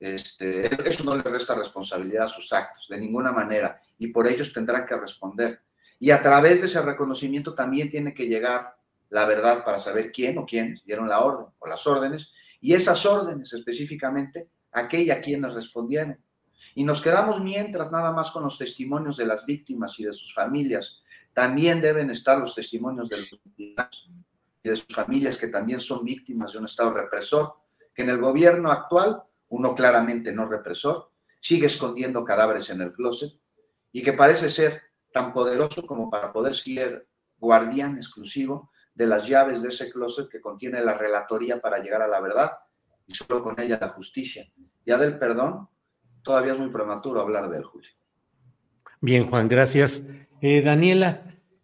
este, 0.00 0.88
eso 0.88 1.04
no 1.04 1.14
le 1.14 1.22
resta 1.22 1.54
responsabilidad 1.54 2.24
a 2.24 2.28
sus 2.28 2.52
actos, 2.52 2.88
de 2.88 2.98
ninguna 2.98 3.32
manera, 3.32 3.80
y 3.98 4.08
por 4.08 4.26
ellos 4.26 4.52
tendrán 4.52 4.86
que 4.86 4.96
responder. 4.96 5.60
Y 5.98 6.10
a 6.10 6.22
través 6.22 6.60
de 6.60 6.66
ese 6.66 6.80
reconocimiento 6.80 7.54
también 7.54 7.90
tiene 7.90 8.14
que 8.14 8.26
llegar 8.26 8.74
la 9.10 9.26
verdad 9.26 9.64
para 9.64 9.78
saber 9.78 10.10
quién 10.10 10.38
o 10.38 10.46
quiénes 10.46 10.82
dieron 10.84 11.08
la 11.08 11.20
orden 11.20 11.46
o 11.58 11.68
las 11.68 11.86
órdenes, 11.86 12.32
y 12.60 12.72
esas 12.72 13.04
órdenes 13.04 13.52
específicamente, 13.52 14.48
aquella 14.72 15.14
a 15.14 15.20
quienes 15.20 15.52
respondieron. 15.52 16.18
Y 16.74 16.84
nos 16.84 17.02
quedamos 17.02 17.40
mientras 17.40 17.90
nada 17.90 18.12
más 18.12 18.30
con 18.30 18.42
los 18.44 18.56
testimonios 18.56 19.16
de 19.16 19.26
las 19.26 19.44
víctimas 19.44 19.98
y 19.98 20.04
de 20.04 20.12
sus 20.12 20.32
familias, 20.32 21.02
también 21.32 21.80
deben 21.80 22.10
estar 22.10 22.38
los 22.38 22.54
testimonios 22.54 23.08
de 23.08 23.18
los 23.18 23.40
y 24.62 24.68
de 24.68 24.76
sus 24.76 24.94
familias 24.94 25.38
que 25.38 25.48
también 25.48 25.80
son 25.80 26.04
víctimas 26.04 26.52
de 26.52 26.58
un 26.58 26.66
Estado 26.66 26.92
represor, 26.92 27.54
que 27.94 28.02
en 28.02 28.10
el 28.10 28.18
gobierno 28.18 28.70
actual, 28.70 29.22
uno 29.50 29.74
claramente 29.74 30.32
no 30.32 30.48
represor, 30.48 31.10
sigue 31.40 31.66
escondiendo 31.66 32.24
cadáveres 32.24 32.70
en 32.70 32.80
el 32.80 32.92
closet 32.92 33.32
y 33.92 34.02
que 34.02 34.12
parece 34.12 34.50
ser 34.50 34.82
tan 35.12 35.32
poderoso 35.32 35.86
como 35.86 36.10
para 36.10 36.32
poder 36.32 36.54
ser 36.54 37.06
guardián 37.38 37.96
exclusivo 37.96 38.70
de 38.94 39.06
las 39.06 39.28
llaves 39.28 39.62
de 39.62 39.68
ese 39.68 39.90
closet 39.90 40.28
que 40.28 40.40
contiene 40.40 40.80
la 40.82 40.96
relatoría 40.96 41.60
para 41.60 41.78
llegar 41.78 42.02
a 42.02 42.08
la 42.08 42.20
verdad 42.20 42.52
y 43.06 43.14
solo 43.14 43.42
con 43.42 43.60
ella 43.60 43.78
la 43.80 43.88
justicia. 43.90 44.50
Ya 44.84 44.98
del 44.98 45.18
perdón, 45.18 45.68
todavía 46.22 46.54
es 46.54 46.58
muy 46.58 46.70
prematuro 46.70 47.20
hablar 47.20 47.48
del 47.50 47.64
Julio. 47.64 47.90
Bien, 49.00 49.28
Juan, 49.28 49.48
gracias. 49.48 50.04
Eh, 50.40 50.62
Daniela, 50.62 51.22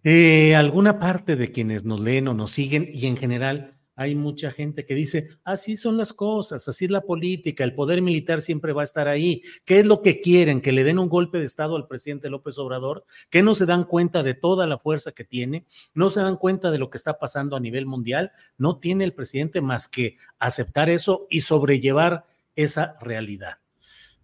Eh, 0.09 0.55
alguna 0.55 1.01
parte 1.01 1.35
de 1.35 1.51
quienes 1.51 1.85
nos 1.85 1.99
leen 1.99 2.29
o 2.29 2.35
nos 2.35 2.53
siguen 2.53 2.89
y 2.93 3.09
en 3.09 3.17
general 3.17 3.76
hay 3.97 4.15
mucha 4.15 4.51
gente 4.51 4.85
que 4.85 4.95
dice, 4.95 5.31
así 5.43 5.75
son 5.75 5.97
las 5.97 6.13
cosas, 6.13 6.69
así 6.69 6.85
es 6.85 6.91
la 6.91 7.01
política, 7.01 7.65
el 7.65 7.75
poder 7.75 8.03
militar 8.03 8.43
siempre 8.43 8.75
va 8.75 8.83
a 8.83 8.85
estar 8.85 9.09
ahí. 9.09 9.43
¿Qué 9.65 9.81
es 9.81 9.87
lo 9.87 10.03
que 10.03 10.21
quieren? 10.21 10.61
¿Que 10.61 10.73
le 10.73 10.85
den 10.85 10.99
un 10.99 11.09
golpe 11.09 11.39
de 11.39 11.47
Estado 11.47 11.77
al 11.77 11.89
presidente 11.89 12.29
López 12.29 12.59
Obrador? 12.59 13.05
¿Que 13.31 13.43
no 13.43 13.55
se 13.55 13.65
dan 13.65 13.85
cuenta 13.85 14.23
de 14.23 14.35
toda 14.35 14.67
la 14.67 14.79
fuerza 14.79 15.13
que 15.13 15.25
tiene? 15.25 15.65
¿No 15.95 16.11
se 16.11 16.21
dan 16.21 16.37
cuenta 16.37 16.71
de 16.71 16.79
lo 16.79 16.91
que 16.91 16.99
está 16.99 17.19
pasando 17.19 17.57
a 17.57 17.61
nivel 17.61 17.87
mundial? 17.87 18.33
No 18.59 18.79
tiene 18.79 19.05
el 19.05 19.15
presidente 19.15 19.63
más 19.63 19.89
que 19.89 20.19
aceptar 20.39 20.91
eso 20.91 21.27
y 21.31 21.41
sobrellevar 21.41 22.27
esa 22.55 22.99
realidad. 23.01 23.59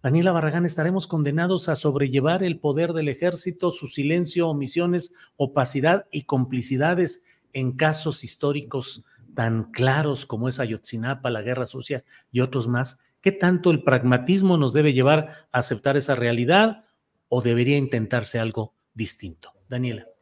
Daniela 0.03 0.33
Barragán, 0.33 0.65
¿estaremos 0.65 1.07
condenados 1.07 1.67
a 1.67 1.75
sobrellevar 1.75 2.43
el 2.43 2.59
poder 2.59 2.93
del 2.93 3.07
ejército, 3.07 3.71
su 3.71 3.87
silencio, 3.87 4.49
omisiones, 4.49 5.15
opacidad 5.35 6.05
y 6.11 6.23
complicidades 6.23 7.23
en 7.53 7.71
casos 7.71 8.23
históricos 8.23 9.03
tan 9.33 9.71
claros 9.71 10.25
como 10.25 10.47
es 10.47 10.59
Ayotzinapa, 10.59 11.29
la 11.29 11.41
Guerra 11.41 11.67
Sucia 11.67 12.03
y 12.31 12.41
otros 12.41 12.67
más, 12.67 12.99
¿qué 13.21 13.31
tanto 13.31 13.71
el 13.71 13.83
pragmatismo 13.83 14.57
nos 14.57 14.73
debe 14.73 14.93
llevar 14.93 15.47
a 15.51 15.59
aceptar 15.59 15.97
esa 15.97 16.15
realidad 16.15 16.85
o 17.29 17.41
debería 17.41 17.77
intentarse 17.77 18.39
algo 18.39 18.75
distinto? 18.93 19.53
Daniela. 19.67 20.12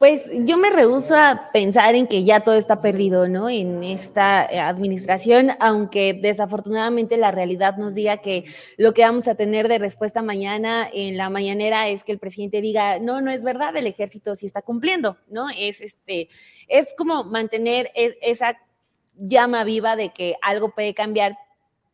Pues 0.00 0.30
yo 0.32 0.56
me 0.56 0.70
rehuso 0.70 1.14
a 1.14 1.50
pensar 1.52 1.94
en 1.94 2.06
que 2.06 2.24
ya 2.24 2.40
todo 2.40 2.54
está 2.54 2.80
perdido, 2.80 3.28
¿no? 3.28 3.50
En 3.50 3.84
esta 3.84 4.46
eh, 4.46 4.58
administración, 4.58 5.50
aunque 5.60 6.14
desafortunadamente 6.14 7.18
la 7.18 7.32
realidad 7.32 7.76
nos 7.76 7.94
diga 7.94 8.16
que 8.16 8.44
lo 8.78 8.94
que 8.94 9.02
vamos 9.02 9.28
a 9.28 9.34
tener 9.34 9.68
de 9.68 9.78
respuesta 9.78 10.22
mañana 10.22 10.88
en 10.90 11.18
la 11.18 11.28
mañanera 11.28 11.86
es 11.88 12.02
que 12.02 12.12
el 12.12 12.18
presidente 12.18 12.62
diga, 12.62 12.98
no, 12.98 13.20
no 13.20 13.30
es 13.30 13.44
verdad, 13.44 13.76
el 13.76 13.86
ejército 13.86 14.34
sí 14.34 14.46
está 14.46 14.62
cumpliendo, 14.62 15.18
¿no? 15.28 15.50
Es 15.50 15.82
este, 15.82 16.30
es 16.66 16.94
como 16.96 17.24
mantener 17.24 17.90
e, 17.94 18.16
esa 18.22 18.56
llama 19.18 19.64
viva 19.64 19.96
de 19.96 20.14
que 20.14 20.36
algo 20.40 20.74
puede 20.74 20.94
cambiar, 20.94 21.36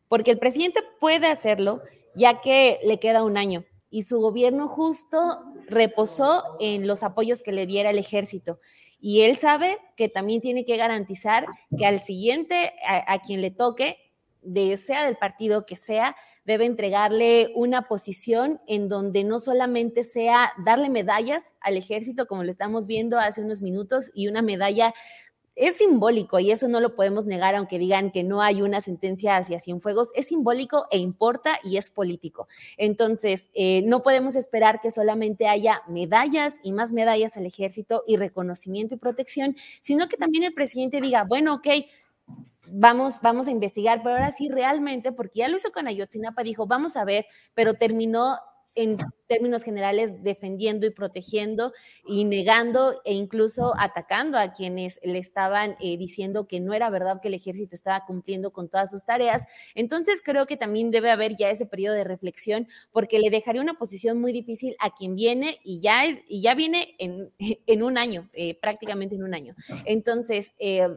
porque 0.07 0.31
el 0.31 0.39
presidente 0.39 0.79
puede 1.01 1.27
hacerlo 1.27 1.81
ya 2.15 2.39
que 2.39 2.79
le 2.85 2.99
queda 2.99 3.25
un 3.25 3.35
año 3.35 3.65
y 3.89 4.03
su 4.03 4.19
gobierno 4.19 4.67
justo 4.67 5.39
reposó 5.67 6.43
en 6.59 6.87
los 6.87 7.03
apoyos 7.03 7.41
que 7.41 7.51
le 7.51 7.65
diera 7.65 7.89
el 7.89 7.99
ejército. 7.99 8.59
Y 8.99 9.21
él 9.21 9.37
sabe 9.37 9.77
que 9.95 10.09
también 10.09 10.41
tiene 10.41 10.65
que 10.65 10.77
garantizar 10.77 11.45
que 11.77 11.85
al 11.85 12.01
siguiente, 12.01 12.73
a, 12.85 13.19
quien 13.19 13.41
le 13.41 13.51
toque, 13.51 13.97
de 14.41 14.75
sea 14.77 15.05
del 15.05 15.17
partido 15.17 15.65
que 15.65 15.75
sea, 15.75 16.15
debe 16.45 16.65
entregarle 16.65 17.51
una 17.55 17.87
posición 17.87 18.61
en 18.67 18.87
donde 18.87 19.23
no 19.23 19.39
solamente 19.39 20.03
sea 20.03 20.53
darle 20.65 20.89
medallas 20.89 21.53
al 21.59 21.77
ejército, 21.77 22.25
como 22.25 22.43
lo 22.43 22.49
estamos 22.49 22.87
viendo 22.87 23.19
hace 23.19 23.41
unos 23.41 23.61
minutos, 23.61 24.09
y 24.13 24.27
una 24.27 24.41
medalla 24.41 24.93
es 25.57 25.77
simbólico 25.77 26.39
y 26.39 26.51
eso 26.51 26.67
no 26.67 26.79
lo 26.79 26.95
podemos 26.95 27.25
negar, 27.25 27.55
aunque 27.55 27.79
digan 27.79 28.11
que 28.11 28.23
no 28.23 28.41
hay 28.41 28.61
una 28.61 28.79
sentencia 28.79 29.35
hacia 29.35 29.59
Cienfuegos, 29.59 30.11
es 30.15 30.27
simbólico 30.27 30.85
e 30.91 30.99
importa 30.99 31.59
y 31.63 31.77
es 31.77 31.89
político. 31.89 32.47
Entonces, 32.77 33.49
eh, 33.53 33.81
no 33.85 34.03
podemos 34.03 34.35
esperar 34.35 34.79
que 34.79 34.91
solamente 34.91 35.47
haya 35.47 35.81
medallas 35.87 36.59
y 36.63 36.71
más 36.71 36.91
medallas 36.91 37.37
al 37.37 37.45
ejército 37.47 38.03
y 38.05 38.17
reconocimiento 38.17 38.95
y 38.95 38.99
protección, 38.99 39.57
sino 39.81 40.07
que 40.07 40.17
también 40.17 40.43
el 40.43 40.53
presidente 40.53 41.01
diga, 41.01 41.23
bueno, 41.23 41.55
ok, 41.55 41.67
vamos, 42.69 43.19
vamos 43.21 43.47
a 43.47 43.51
investigar, 43.51 44.01
pero 44.03 44.15
ahora 44.15 44.31
sí 44.31 44.49
realmente, 44.49 45.11
porque 45.11 45.39
ya 45.39 45.47
lo 45.47 45.57
hizo 45.57 45.71
con 45.71 45.87
Ayotzinapa, 45.87 46.43
dijo, 46.43 46.67
vamos 46.67 46.95
a 46.95 47.03
ver, 47.03 47.25
pero 47.55 47.73
terminó 47.73 48.37
en 48.77 48.95
términos 49.25 49.63
generales 49.63 50.23
defendiendo 50.23 50.85
y 50.85 50.91
protegiendo 50.91 51.73
y 52.05 52.25
negando 52.25 53.01
e 53.03 53.13
incluso 53.13 53.73
atacando 53.77 54.37
a 54.37 54.53
quienes 54.53 54.99
le 55.03 55.17
estaban 55.17 55.75
eh, 55.81 55.97
diciendo 55.97 56.47
que 56.47 56.59
no 56.59 56.73
era 56.73 56.89
verdad 56.91 57.19
que 57.19 57.27
el 57.27 57.33
ejército 57.33 57.75
estaba 57.75 58.05
cumpliendo 58.05 58.53
con 58.53 58.69
todas 58.69 58.91
sus 58.91 59.03
tareas. 59.03 59.47
Entonces 59.73 60.21
creo 60.23 60.45
que 60.45 60.57
también 60.57 60.91
debe 60.91 61.09
haber 61.09 61.35
ya 61.35 61.49
ese 61.49 61.65
periodo 61.65 61.95
de 61.95 62.03
reflexión 62.03 62.67
porque 62.91 63.19
le 63.19 63.31
dejaría 63.31 63.61
una 63.61 63.79
posición 63.79 64.21
muy 64.21 64.31
difícil 64.31 64.75
a 64.79 64.93
quien 64.93 65.15
viene 65.15 65.59
y 65.63 65.81
ya, 65.81 66.05
es, 66.05 66.19
y 66.27 66.41
ya 66.41 66.53
viene 66.53 66.95
en, 66.99 67.33
en 67.67 67.83
un 67.83 67.97
año, 67.97 68.29
eh, 68.33 68.57
prácticamente 68.61 69.15
en 69.15 69.23
un 69.23 69.33
año. 69.33 69.55
Entonces, 69.85 70.53
eh, 70.59 70.87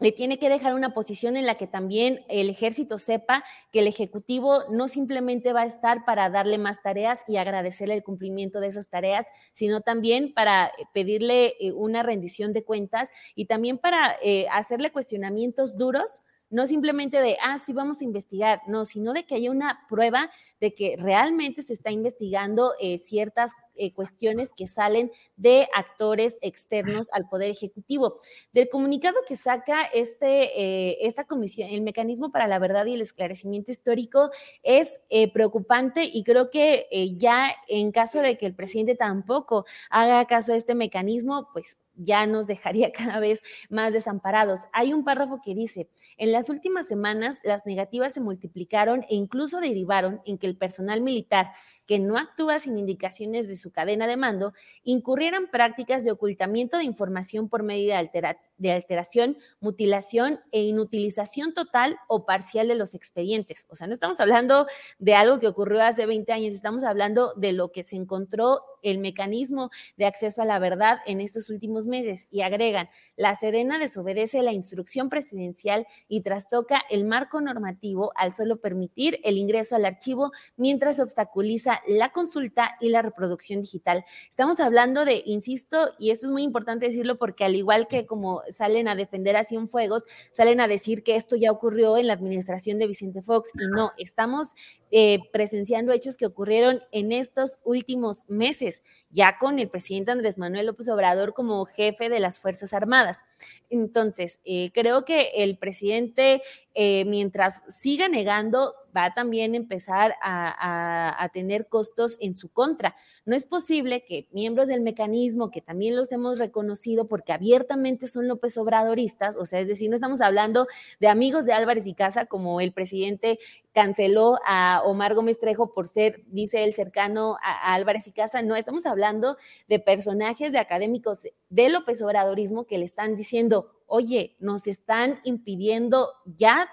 le 0.00 0.12
tiene 0.12 0.38
que 0.38 0.48
dejar 0.48 0.74
una 0.74 0.94
posición 0.94 1.36
en 1.36 1.46
la 1.46 1.56
que 1.56 1.66
también 1.66 2.24
el 2.28 2.50
ejército 2.50 2.98
sepa 2.98 3.44
que 3.70 3.80
el 3.80 3.86
ejecutivo 3.86 4.64
no 4.70 4.88
simplemente 4.88 5.52
va 5.52 5.62
a 5.62 5.66
estar 5.66 6.04
para 6.04 6.28
darle 6.28 6.58
más 6.58 6.82
tareas 6.82 7.20
y 7.28 7.36
agradecerle 7.36 7.94
el 7.94 8.02
cumplimiento 8.02 8.60
de 8.60 8.68
esas 8.68 8.88
tareas, 8.88 9.26
sino 9.52 9.80
también 9.80 10.32
para 10.34 10.66
eh, 10.66 10.70
pedirle 10.92 11.54
eh, 11.60 11.72
una 11.72 12.02
rendición 12.02 12.52
de 12.52 12.64
cuentas 12.64 13.10
y 13.34 13.46
también 13.46 13.78
para 13.78 14.16
eh, 14.22 14.46
hacerle 14.50 14.90
cuestionamientos 14.90 15.76
duros 15.76 16.22
no 16.50 16.66
simplemente 16.66 17.16
de, 17.22 17.38
ah, 17.42 17.56
sí, 17.56 17.72
vamos 17.72 18.02
a 18.02 18.04
investigar, 18.04 18.60
no, 18.66 18.84
sino 18.84 19.14
de 19.14 19.24
que 19.24 19.36
haya 19.36 19.50
una 19.50 19.86
prueba 19.88 20.30
de 20.60 20.74
que 20.74 20.96
realmente 20.98 21.62
se 21.62 21.72
está 21.72 21.90
investigando 21.90 22.72
ciertas 22.98 23.52
eh, 23.74 23.92
cuestiones 23.92 24.50
que 24.56 24.66
salen 24.66 25.10
de 25.36 25.68
actores 25.74 26.38
externos 26.40 27.08
al 27.12 27.28
Poder 27.28 27.50
Ejecutivo. 27.50 28.18
Del 28.52 28.68
comunicado 28.68 29.16
que 29.26 29.36
saca 29.36 29.82
este, 29.92 30.60
eh, 30.60 30.98
esta 31.02 31.24
comisión, 31.24 31.68
el 31.70 31.82
mecanismo 31.82 32.30
para 32.30 32.46
la 32.46 32.58
verdad 32.58 32.86
y 32.86 32.94
el 32.94 33.00
esclarecimiento 33.00 33.70
histórico 33.70 34.30
es 34.62 35.00
eh, 35.10 35.32
preocupante 35.32 36.04
y 36.04 36.24
creo 36.24 36.50
que 36.50 36.86
ya 37.16 37.54
en 37.68 37.92
caso 37.92 38.20
de 38.20 38.36
que 38.36 38.46
el 38.46 38.54
presidente 38.54 38.94
tampoco 38.94 39.64
haga 39.90 40.24
caso 40.26 40.52
a 40.52 40.56
este 40.56 40.74
mecanismo, 40.74 41.48
pues 41.52 41.76
ya 41.96 42.26
nos 42.26 42.46
dejaría 42.46 42.92
cada 42.92 43.18
vez 43.20 43.42
más 43.68 43.92
desamparados. 43.92 44.62
Hay 44.72 44.92
un 44.92 45.04
párrafo 45.04 45.40
que 45.42 45.54
dice, 45.54 45.88
en 46.16 46.32
las 46.32 46.48
últimas 46.48 46.86
semanas 46.86 47.40
las 47.44 47.66
negativas 47.66 48.14
se 48.14 48.20
multiplicaron 48.20 49.02
e 49.08 49.14
incluso 49.14 49.60
derivaron 49.60 50.20
en 50.24 50.38
que 50.38 50.46
el 50.46 50.56
personal 50.56 51.00
militar 51.00 51.52
que 51.92 51.98
no 51.98 52.16
actúa 52.16 52.58
sin 52.58 52.78
indicaciones 52.78 53.48
de 53.48 53.54
su 53.54 53.70
cadena 53.70 54.06
de 54.06 54.16
mando, 54.16 54.54
incurrieran 54.82 55.50
prácticas 55.50 56.04
de 56.04 56.10
ocultamiento 56.10 56.78
de 56.78 56.84
información 56.84 57.50
por 57.50 57.62
medio 57.62 57.94
de, 57.94 58.38
de 58.62 58.70
alteración, 58.70 59.36
mutilación 59.60 60.40
e 60.52 60.62
inutilización 60.62 61.52
total 61.52 61.98
o 62.06 62.24
parcial 62.24 62.68
de 62.68 62.76
los 62.76 62.94
expedientes. 62.94 63.66
O 63.68 63.76
sea, 63.76 63.88
no 63.88 63.92
estamos 63.92 64.20
hablando 64.20 64.66
de 65.00 65.14
algo 65.14 65.40
que 65.40 65.48
ocurrió 65.48 65.82
hace 65.82 66.06
20 66.06 66.32
años, 66.32 66.54
estamos 66.54 66.84
hablando 66.84 67.34
de 67.34 67.52
lo 67.52 67.72
que 67.72 67.82
se 67.82 67.96
encontró 67.96 68.62
el 68.82 68.98
mecanismo 68.98 69.70
de 69.96 70.06
acceso 70.06 70.42
a 70.42 70.44
la 70.44 70.58
verdad 70.58 70.98
en 71.06 71.20
estos 71.20 71.50
últimos 71.50 71.86
meses 71.86 72.28
y 72.30 72.42
agregan, 72.42 72.88
la 73.16 73.34
Sedena 73.34 73.78
desobedece 73.78 74.42
la 74.42 74.52
instrucción 74.52 75.08
presidencial 75.08 75.86
y 76.08 76.22
trastoca 76.22 76.82
el 76.90 77.04
marco 77.04 77.40
normativo 77.40 78.12
al 78.16 78.34
solo 78.34 78.60
permitir 78.60 79.20
el 79.24 79.38
ingreso 79.38 79.76
al 79.76 79.84
archivo 79.84 80.32
mientras 80.56 81.00
obstaculiza 81.00 81.80
la 81.86 82.10
consulta 82.10 82.76
y 82.80 82.90
la 82.90 83.02
reproducción 83.02 83.60
digital. 83.60 84.04
Estamos 84.28 84.60
hablando 84.60 85.04
de, 85.04 85.22
insisto, 85.26 85.88
y 85.98 86.10
esto 86.10 86.26
es 86.26 86.32
muy 86.32 86.42
importante 86.42 86.86
decirlo 86.86 87.18
porque 87.18 87.44
al 87.44 87.56
igual 87.56 87.88
que 87.88 88.06
como 88.06 88.42
salen 88.52 88.88
a 88.88 88.94
defender 88.94 89.36
a 89.36 89.44
Cienfuegos, 89.44 90.04
salen 90.32 90.60
a 90.60 90.68
decir 90.68 91.02
que 91.02 91.16
esto 91.16 91.36
ya 91.36 91.50
ocurrió 91.50 91.96
en 91.96 92.06
la 92.06 92.12
administración 92.12 92.78
de 92.78 92.86
Vicente 92.86 93.22
Fox 93.22 93.50
y 93.54 93.66
no, 93.68 93.92
estamos 93.98 94.54
eh, 94.90 95.20
presenciando 95.32 95.92
hechos 95.92 96.16
que 96.16 96.26
ocurrieron 96.26 96.82
en 96.92 97.12
estos 97.12 97.60
últimos 97.64 98.28
meses, 98.28 98.82
ya 99.10 99.38
con 99.38 99.58
el 99.58 99.68
presidente 99.68 100.12
Andrés 100.12 100.38
Manuel 100.38 100.66
López 100.66 100.88
Obrador 100.88 101.34
como 101.34 101.64
jefe 101.64 102.08
de 102.08 102.20
las 102.20 102.38
Fuerzas 102.38 102.72
Armadas. 102.72 103.22
Entonces, 103.70 104.40
eh, 104.44 104.70
creo 104.72 105.04
que 105.04 105.30
el 105.36 105.58
presidente, 105.58 106.42
eh, 106.74 107.04
mientras 107.04 107.62
siga 107.68 108.08
negando, 108.08 108.74
va 108.96 109.06
a 109.06 109.14
también 109.14 109.54
empezar 109.54 110.14
a, 110.22 111.30
tener 111.32 111.66
costos 111.66 112.18
en 112.20 112.34
su 112.34 112.50
contra. 112.50 112.94
No 113.24 113.34
es 113.34 113.46
posible 113.46 114.04
que 114.04 114.26
miembros 114.32 114.68
del 114.68 114.82
mecanismo, 114.82 115.50
que 115.50 115.62
también 115.62 115.96
los 115.96 116.12
hemos 116.12 116.38
reconocido 116.38 117.08
porque 117.08 117.32
abiertamente 117.32 118.06
son 118.06 118.28
López 118.28 118.56
Obradoristas, 118.58 119.36
o 119.36 119.46
sea, 119.46 119.60
es 119.60 119.68
decir, 119.68 119.88
no 119.88 119.94
estamos 119.94 120.20
hablando 120.20 120.66
de 121.00 121.08
amigos 121.08 121.46
de 121.46 121.52
Álvarez 121.52 121.86
y 121.86 121.94
Casa, 121.94 122.26
como 122.26 122.60
el 122.60 122.72
presidente 122.72 123.38
canceló 123.72 124.38
a 124.46 124.82
Omar 124.84 125.14
Gómez 125.14 125.38
Trejo 125.40 125.72
por 125.72 125.88
ser, 125.88 126.22
dice 126.26 126.64
él, 126.64 126.74
cercano 126.74 127.36
a, 127.42 127.74
Álvarez 127.74 128.06
y 128.06 128.12
Casa, 128.12 128.42
no, 128.42 128.56
estamos 128.56 128.86
hablando 128.86 129.36
de 129.68 129.78
personajes 129.78 130.52
de 130.52 130.58
académicos 130.58 131.28
de 131.48 131.68
López 131.68 132.02
Obradorismo 132.02 132.66
que 132.66 132.78
le 132.78 132.84
están 132.84 133.16
diciendo, 133.16 133.72
oye, 133.86 134.36
nos 134.40 134.66
están 134.66 135.20
impidiendo 135.24 136.08
ya 136.24 136.68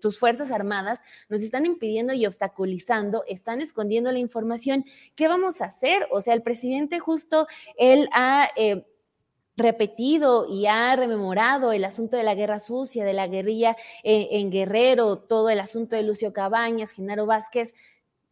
tus 0.00 0.18
Fuerzas 0.18 0.50
Armadas, 0.50 1.00
nos 1.28 1.42
están 1.42 1.66
impidiendo 1.66 2.12
y 2.12 2.26
obstaculizando, 2.26 3.24
están 3.26 3.60
escondiendo 3.60 4.12
la 4.12 4.18
información. 4.18 4.84
¿Qué 5.14 5.28
vamos 5.28 5.60
a 5.60 5.66
hacer? 5.66 6.06
O 6.10 6.20
sea, 6.20 6.34
el 6.34 6.42
presidente 6.42 6.98
justo, 6.98 7.46
él 7.76 8.08
ha... 8.12 8.48
Eh, 8.56 8.86
repetido 9.58 10.46
y 10.48 10.66
ha 10.66 10.94
rememorado 10.96 11.72
el 11.72 11.84
asunto 11.84 12.16
de 12.16 12.22
la 12.22 12.34
guerra 12.34 12.58
sucia, 12.58 13.04
de 13.04 13.12
la 13.12 13.26
guerrilla 13.26 13.76
en, 14.02 14.26
en 14.30 14.50
Guerrero, 14.50 15.18
todo 15.18 15.50
el 15.50 15.60
asunto 15.60 15.96
de 15.96 16.02
Lucio 16.02 16.32
Cabañas, 16.32 16.92
Genaro 16.92 17.26
Vázquez, 17.26 17.74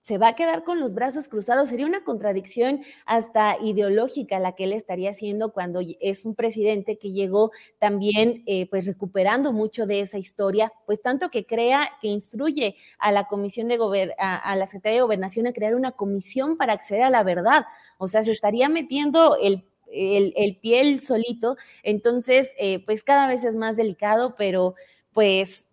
se 0.07 0.19
va 0.19 0.29
a 0.29 0.35
quedar 0.37 0.63
con 0.63 0.79
los 0.79 0.95
brazos 0.95 1.27
cruzados. 1.27 1.69
Sería 1.69 1.85
una 1.85 2.05
contradicción 2.05 2.81
hasta 3.07 3.57
ideológica 3.61 4.39
la 4.39 4.53
que 4.53 4.63
él 4.63 4.73
estaría 4.73 5.11
haciendo 5.11 5.53
cuando 5.53 5.81
es 5.99 6.25
un 6.25 6.37
presidente 6.37 6.97
que 6.97 7.11
llegó 7.11 7.51
también 7.81 8.45
eh, 8.47 8.71
pues 8.71 8.87
recuperando 8.87 9.53
mucho 9.53 9.85
de 9.85 9.99
esa 9.99 10.17
historia, 10.17 10.73
pues 10.87 11.03
tanto 11.03 11.29
que 11.29 11.45
crea, 11.45 11.91
que 12.01 12.07
instruye 12.07 12.77
a 13.01 13.11
la 13.11 13.27
Comisión 13.27 13.67
de 13.67 14.15
a, 14.17 14.37
a, 14.37 14.55
la 14.55 14.69
Secretaría 14.69 14.99
de 14.99 15.03
Gobernación 15.03 15.49
a 15.49 15.53
crear 15.53 15.75
una 15.75 15.91
comisión 15.91 16.57
para 16.57 16.75
acceder 16.75 17.03
a 17.03 17.11
la 17.11 17.25
verdad. 17.25 17.67
O 17.99 18.07
sea, 18.07 18.23
se 18.23 18.31
estaría 18.31 18.69
metiendo 18.69 19.37
el 19.43 19.65
el, 19.97 20.33
el 20.37 20.57
piel 20.57 21.01
solito, 21.01 21.57
entonces 21.83 22.53
eh, 22.59 22.85
pues 22.85 23.03
cada 23.03 23.29
vez 23.29 23.45
es 23.45 23.55
más 23.57 23.77
delicado, 23.77 24.35
pero 24.37 24.75
pues 25.13 25.69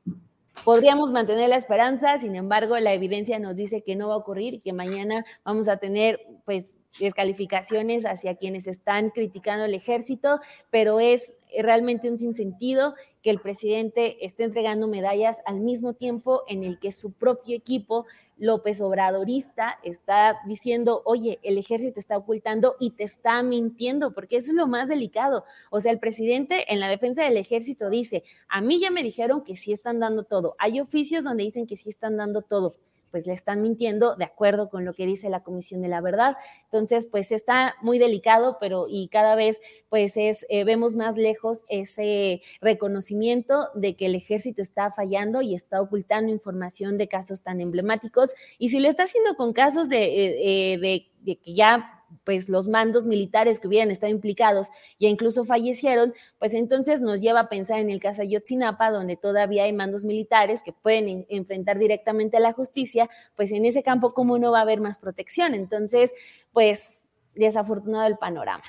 podríamos 0.63 1.11
mantener 1.11 1.49
la 1.49 1.55
esperanza, 1.57 2.17
sin 2.17 2.35
embargo, 2.35 2.77
la 2.79 2.93
evidencia 2.93 3.39
nos 3.39 3.55
dice 3.55 3.83
que 3.83 3.95
no 3.95 4.09
va 4.09 4.15
a 4.15 4.17
ocurrir 4.17 4.55
y 4.55 4.59
que 4.59 4.73
mañana 4.73 5.25
vamos 5.43 5.67
a 5.67 5.77
tener, 5.77 6.21
pues, 6.45 6.73
descalificaciones 6.99 8.05
hacia 8.05 8.35
quienes 8.35 8.67
están 8.67 9.09
criticando 9.09 9.65
el 9.65 9.73
ejército, 9.73 10.39
pero 10.69 10.99
es 10.99 11.33
realmente 11.61 12.09
un 12.09 12.17
sinsentido 12.17 12.95
que 13.21 13.29
el 13.29 13.39
presidente 13.39 14.25
esté 14.25 14.43
entregando 14.43 14.87
medallas 14.87 15.41
al 15.45 15.59
mismo 15.59 15.93
tiempo 15.93 16.43
en 16.47 16.63
el 16.63 16.79
que 16.79 16.91
su 16.91 17.11
propio 17.11 17.55
equipo 17.55 18.05
López 18.37 18.81
Obradorista 18.81 19.79
está 19.83 20.39
diciendo, 20.45 21.01
oye, 21.05 21.39
el 21.43 21.57
ejército 21.57 21.99
está 21.99 22.17
ocultando 22.17 22.75
y 22.79 22.91
te 22.91 23.03
está 23.03 23.41
mintiendo, 23.43 24.13
porque 24.13 24.37
eso 24.37 24.51
es 24.51 24.57
lo 24.57 24.67
más 24.67 24.89
delicado. 24.89 25.45
O 25.69 25.79
sea, 25.79 25.91
el 25.91 25.99
presidente 25.99 26.71
en 26.73 26.79
la 26.79 26.89
defensa 26.89 27.23
del 27.23 27.37
ejército 27.37 27.89
dice, 27.89 28.23
a 28.49 28.61
mí 28.61 28.79
ya 28.79 28.91
me 28.91 29.03
dijeron 29.03 29.43
que 29.43 29.55
sí 29.55 29.71
están 29.71 29.99
dando 29.99 30.23
todo. 30.23 30.55
Hay 30.59 30.79
oficios 30.79 31.23
donde 31.23 31.43
dicen 31.43 31.67
que 31.67 31.77
sí 31.77 31.89
están 31.89 32.17
dando 32.17 32.41
todo 32.41 32.75
pues 33.13 33.27
le 33.27 33.33
están 33.33 33.61
mintiendo 33.61 34.15
de 34.15 34.25
acuerdo 34.25 34.71
con 34.71 34.85
lo 34.85 34.95
que 34.95 35.05
dice 35.05 35.29
la 35.29 35.43
Comisión 35.43 35.83
de 35.83 35.87
la 35.87 36.01
Verdad. 36.01 36.35
Entonces, 36.63 37.05
pues 37.05 37.31
está 37.31 37.75
muy 37.83 37.99
delicado, 37.99 38.57
pero 38.59 38.87
y 38.89 39.07
cada 39.09 39.35
vez 39.35 39.61
pues 39.87 40.17
es, 40.17 40.47
eh, 40.49 40.63
vemos 40.63 40.95
más 40.95 41.15
lejos 41.15 41.63
ese 41.69 42.41
reconocimiento 42.59 43.69
de 43.75 43.95
que 43.95 44.07
el 44.07 44.15
ejército 44.15 44.63
está 44.63 44.91
fallando 44.91 45.43
y 45.43 45.53
está 45.53 45.79
ocultando 45.79 46.31
información 46.31 46.97
de 46.97 47.07
casos 47.07 47.43
tan 47.43 47.61
emblemáticos. 47.61 48.31
Y 48.57 48.69
si 48.69 48.79
lo 48.79 48.89
está 48.89 49.03
haciendo 49.03 49.35
con 49.35 49.53
casos 49.53 49.89
de, 49.89 50.05
eh, 50.05 50.73
eh, 50.73 51.07
de 51.21 51.35
que 51.37 51.53
ya 51.53 52.02
pues 52.23 52.49
los 52.49 52.67
mandos 52.67 53.05
militares 53.05 53.59
que 53.59 53.67
hubieran 53.67 53.91
estado 53.91 54.11
implicados 54.11 54.67
ya 54.99 55.09
incluso 55.09 55.45
fallecieron, 55.45 56.13
pues 56.39 56.53
entonces 56.53 57.01
nos 57.01 57.21
lleva 57.21 57.41
a 57.41 57.49
pensar 57.49 57.79
en 57.79 57.89
el 57.89 57.99
caso 57.99 58.21
Ayotzinapa, 58.21 58.91
donde 58.91 59.17
todavía 59.17 59.63
hay 59.63 59.73
mandos 59.73 60.03
militares 60.03 60.61
que 60.61 60.73
pueden 60.73 61.25
enfrentar 61.29 61.79
directamente 61.79 62.37
a 62.37 62.39
la 62.39 62.53
justicia, 62.53 63.09
pues 63.35 63.51
en 63.51 63.65
ese 63.65 63.83
campo 63.83 64.13
cómo 64.13 64.37
no 64.37 64.51
va 64.51 64.59
a 64.59 64.63
haber 64.63 64.81
más 64.81 64.97
protección. 64.97 65.53
Entonces, 65.53 66.13
pues 66.51 67.09
desafortunado 67.35 68.07
el 68.07 68.17
panorama. 68.17 68.63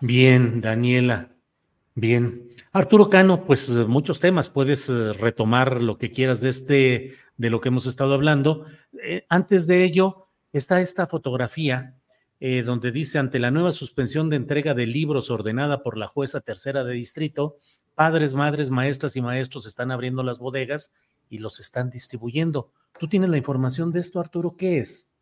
Bien, 0.00 0.60
Daniela. 0.60 1.30
Bien. 1.94 2.48
Arturo 2.72 3.10
Cano, 3.10 3.44
pues 3.44 3.68
muchos 3.68 4.20
temas, 4.20 4.48
puedes 4.48 4.88
eh, 4.88 5.12
retomar 5.12 5.82
lo 5.82 5.98
que 5.98 6.10
quieras 6.10 6.40
de 6.40 6.48
este, 6.48 7.14
de 7.36 7.50
lo 7.50 7.60
que 7.60 7.68
hemos 7.68 7.86
estado 7.86 8.14
hablando. 8.14 8.64
Eh, 9.02 9.26
antes 9.28 9.66
de 9.66 9.84
ello, 9.84 10.29
está 10.52 10.80
esta 10.80 11.06
fotografía 11.06 11.96
eh, 12.40 12.62
donde 12.62 12.90
dice, 12.90 13.18
ante 13.18 13.38
la 13.38 13.50
nueva 13.50 13.70
suspensión 13.70 14.30
de 14.30 14.36
entrega 14.36 14.72
de 14.72 14.86
libros 14.86 15.30
ordenada 15.30 15.82
por 15.82 15.98
la 15.98 16.08
jueza 16.08 16.40
tercera 16.40 16.84
de 16.84 16.94
distrito, 16.94 17.58
padres, 17.94 18.32
madres, 18.32 18.70
maestras 18.70 19.14
y 19.16 19.20
maestros 19.20 19.66
están 19.66 19.90
abriendo 19.90 20.22
las 20.22 20.38
bodegas 20.38 20.94
y 21.28 21.38
los 21.38 21.60
están 21.60 21.90
distribuyendo. 21.90 22.72
¿Tú 22.98 23.08
tienes 23.08 23.28
la 23.28 23.36
información 23.36 23.92
de 23.92 24.00
esto, 24.00 24.20
Arturo? 24.20 24.56
¿Qué 24.56 24.78
es? 24.78 25.12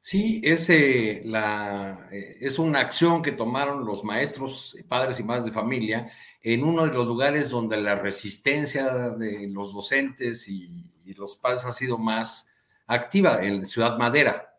Sí, 0.00 0.40
es, 0.42 0.70
eh, 0.70 1.22
la, 1.26 2.08
eh, 2.10 2.48
una 2.58 2.80
acción 2.80 3.22
que 3.22 3.32
tomaron 3.32 3.84
los 3.84 4.02
maestros, 4.02 4.76
padres 4.88 5.20
y 5.20 5.22
madres 5.22 5.44
de 5.44 5.52
familia 5.52 6.10
en 6.42 6.62
uno 6.62 6.86
de 6.86 6.92
los 6.92 7.06
lugares 7.06 7.50
donde 7.50 7.76
la 7.78 7.94
resistencia 7.94 9.10
de 9.10 9.48
los 9.48 9.72
docentes 9.72 10.48
y, 10.48 10.90
y 11.04 11.14
los 11.14 11.36
padres 11.36 11.64
ha 11.64 11.72
sido 11.72 11.98
más 11.98 12.48
activa, 12.86 13.42
en 13.42 13.66
Ciudad 13.66 13.98
Madera. 13.98 14.53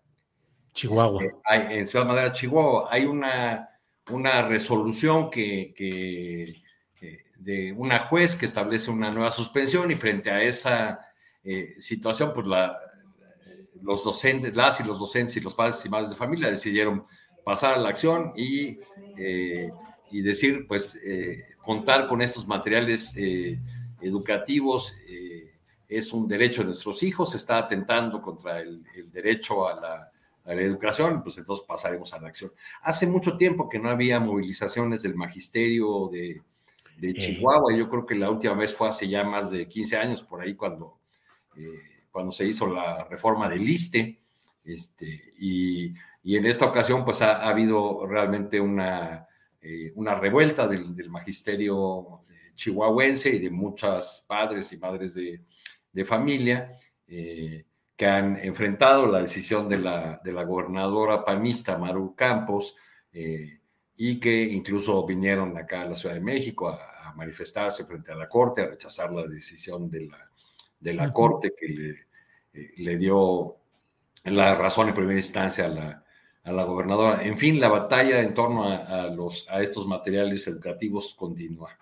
Chihuahua. 0.75 1.23
Este, 1.23 1.79
en 1.79 1.87
Ciudad 1.87 2.05
Madera, 2.05 2.33
Chihuahua, 2.33 2.89
hay 2.91 3.05
una, 3.05 3.69
una 4.11 4.47
resolución 4.47 5.31
que, 5.31 5.73
de 7.39 7.71
una 7.73 7.99
juez 7.99 8.35
que 8.35 8.45
establece 8.45 8.91
una 8.91 9.09
nueva 9.11 9.31
suspensión 9.31 9.89
y 9.89 9.95
frente 9.95 10.29
a 10.29 10.43
esa 10.43 10.99
eh, 11.43 11.75
situación, 11.79 12.31
pues 12.33 12.45
la, 12.45 12.77
los 13.81 14.03
docentes, 14.03 14.55
las 14.55 14.79
y 14.81 14.83
los 14.83 14.99
docentes 14.99 15.37
y 15.37 15.41
los 15.41 15.55
padres 15.55 15.83
y 15.85 15.89
madres 15.89 16.09
de 16.09 16.15
familia 16.15 16.49
decidieron 16.49 17.05
pasar 17.43 17.75
a 17.75 17.77
la 17.77 17.89
acción 17.89 18.33
y, 18.35 18.79
eh, 19.17 19.69
y 20.11 20.21
decir, 20.21 20.65
pues, 20.67 20.95
eh, 21.05 21.55
contar 21.61 22.07
con 22.07 22.21
estos 22.21 22.47
materiales 22.47 23.15
educativos 24.01 24.95
es 25.87 26.13
un 26.13 26.27
derecho 26.27 26.61
de 26.61 26.67
nuestros 26.67 27.01
hijos, 27.03 27.33
está 27.33 27.59
atentando 27.59 28.21
contra 28.21 28.59
el 28.59 28.83
derecho 29.11 29.67
a 29.67 29.79
la 29.79 30.11
a 30.45 30.53
la 30.53 30.61
educación, 30.61 31.23
pues 31.23 31.37
entonces 31.37 31.65
pasaremos 31.67 32.13
a 32.13 32.19
la 32.19 32.27
acción. 32.27 32.51
Hace 32.81 33.07
mucho 33.07 33.35
tiempo 33.35 33.67
que 33.67 33.79
no 33.79 33.89
había 33.89 34.19
movilizaciones 34.19 35.01
del 35.01 35.15
magisterio 35.15 36.09
de, 36.11 36.41
de 36.97 37.09
eh. 37.09 37.13
Chihuahua, 37.13 37.75
yo 37.75 37.89
creo 37.89 38.05
que 38.05 38.15
la 38.15 38.29
última 38.29 38.53
vez 38.53 38.73
fue 38.73 38.87
hace 38.87 39.07
ya 39.07 39.23
más 39.23 39.51
de 39.51 39.67
15 39.67 39.97
años, 39.97 40.21
por 40.21 40.41
ahí 40.41 40.55
cuando, 40.55 40.99
eh, 41.57 42.05
cuando 42.11 42.31
se 42.31 42.45
hizo 42.45 42.71
la 42.71 43.05
reforma 43.05 43.49
del 43.49 43.67
ISTE, 43.67 44.19
este, 44.63 45.33
y, 45.37 45.93
y 46.23 46.37
en 46.37 46.45
esta 46.45 46.65
ocasión 46.65 47.03
pues 47.03 47.21
ha, 47.21 47.43
ha 47.43 47.49
habido 47.49 48.05
realmente 48.07 48.59
una, 48.59 49.27
eh, 49.61 49.91
una 49.95 50.15
revuelta 50.15 50.67
del, 50.67 50.95
del, 50.95 51.09
magisterio 51.09 52.21
chihuahuense 52.55 53.29
y 53.29 53.39
de 53.39 53.49
muchas 53.49 54.25
padres 54.27 54.71
y 54.73 54.77
madres 54.77 55.13
de, 55.13 55.41
de 55.91 56.05
familia. 56.05 56.77
Eh, 57.07 57.65
que 57.95 58.05
han 58.05 58.37
enfrentado 58.37 59.07
la 59.07 59.21
decisión 59.21 59.69
de 59.69 59.79
la, 59.79 60.19
de 60.23 60.33
la 60.33 60.43
gobernadora 60.43 61.23
panista 61.23 61.77
Maru 61.77 62.13
Campos 62.15 62.75
eh, 63.13 63.59
y 63.95 64.19
que 64.19 64.43
incluso 64.43 65.05
vinieron 65.05 65.57
acá 65.57 65.81
a 65.81 65.85
la 65.85 65.95
Ciudad 65.95 66.15
de 66.15 66.21
México 66.21 66.67
a, 66.69 66.91
manifestarse 67.15 67.85
frente 67.85 68.11
a 68.11 68.15
la 68.15 68.27
Corte, 68.27 68.61
a 68.61 68.67
rechazar 68.67 69.09
la 69.13 69.25
decisión 69.25 69.89
de 69.89 70.07
la, 70.07 70.29
de 70.77 70.93
la 70.93 71.13
Corte 71.13 71.53
que 71.57 71.67
le, 71.69 71.89
eh, 72.51 72.73
le, 72.75 72.97
dio 72.97 73.55
la 74.25 74.53
razón 74.55 74.89
en 74.89 74.93
primera 74.93 75.17
instancia 75.17 75.63
a 75.63 75.69
la, 75.69 76.03
a 76.43 76.51
la 76.51 76.63
gobernadora. 76.65 77.23
En 77.23 77.37
fin, 77.37 77.57
la 77.57 77.69
batalla 77.69 78.19
en 78.19 78.33
torno 78.33 78.65
a, 78.65 79.03
a, 79.03 79.07
los, 79.07 79.47
a 79.49 79.61
estos 79.61 79.87
materiales 79.87 80.45
educativos 80.47 81.15
continúa. 81.15 81.77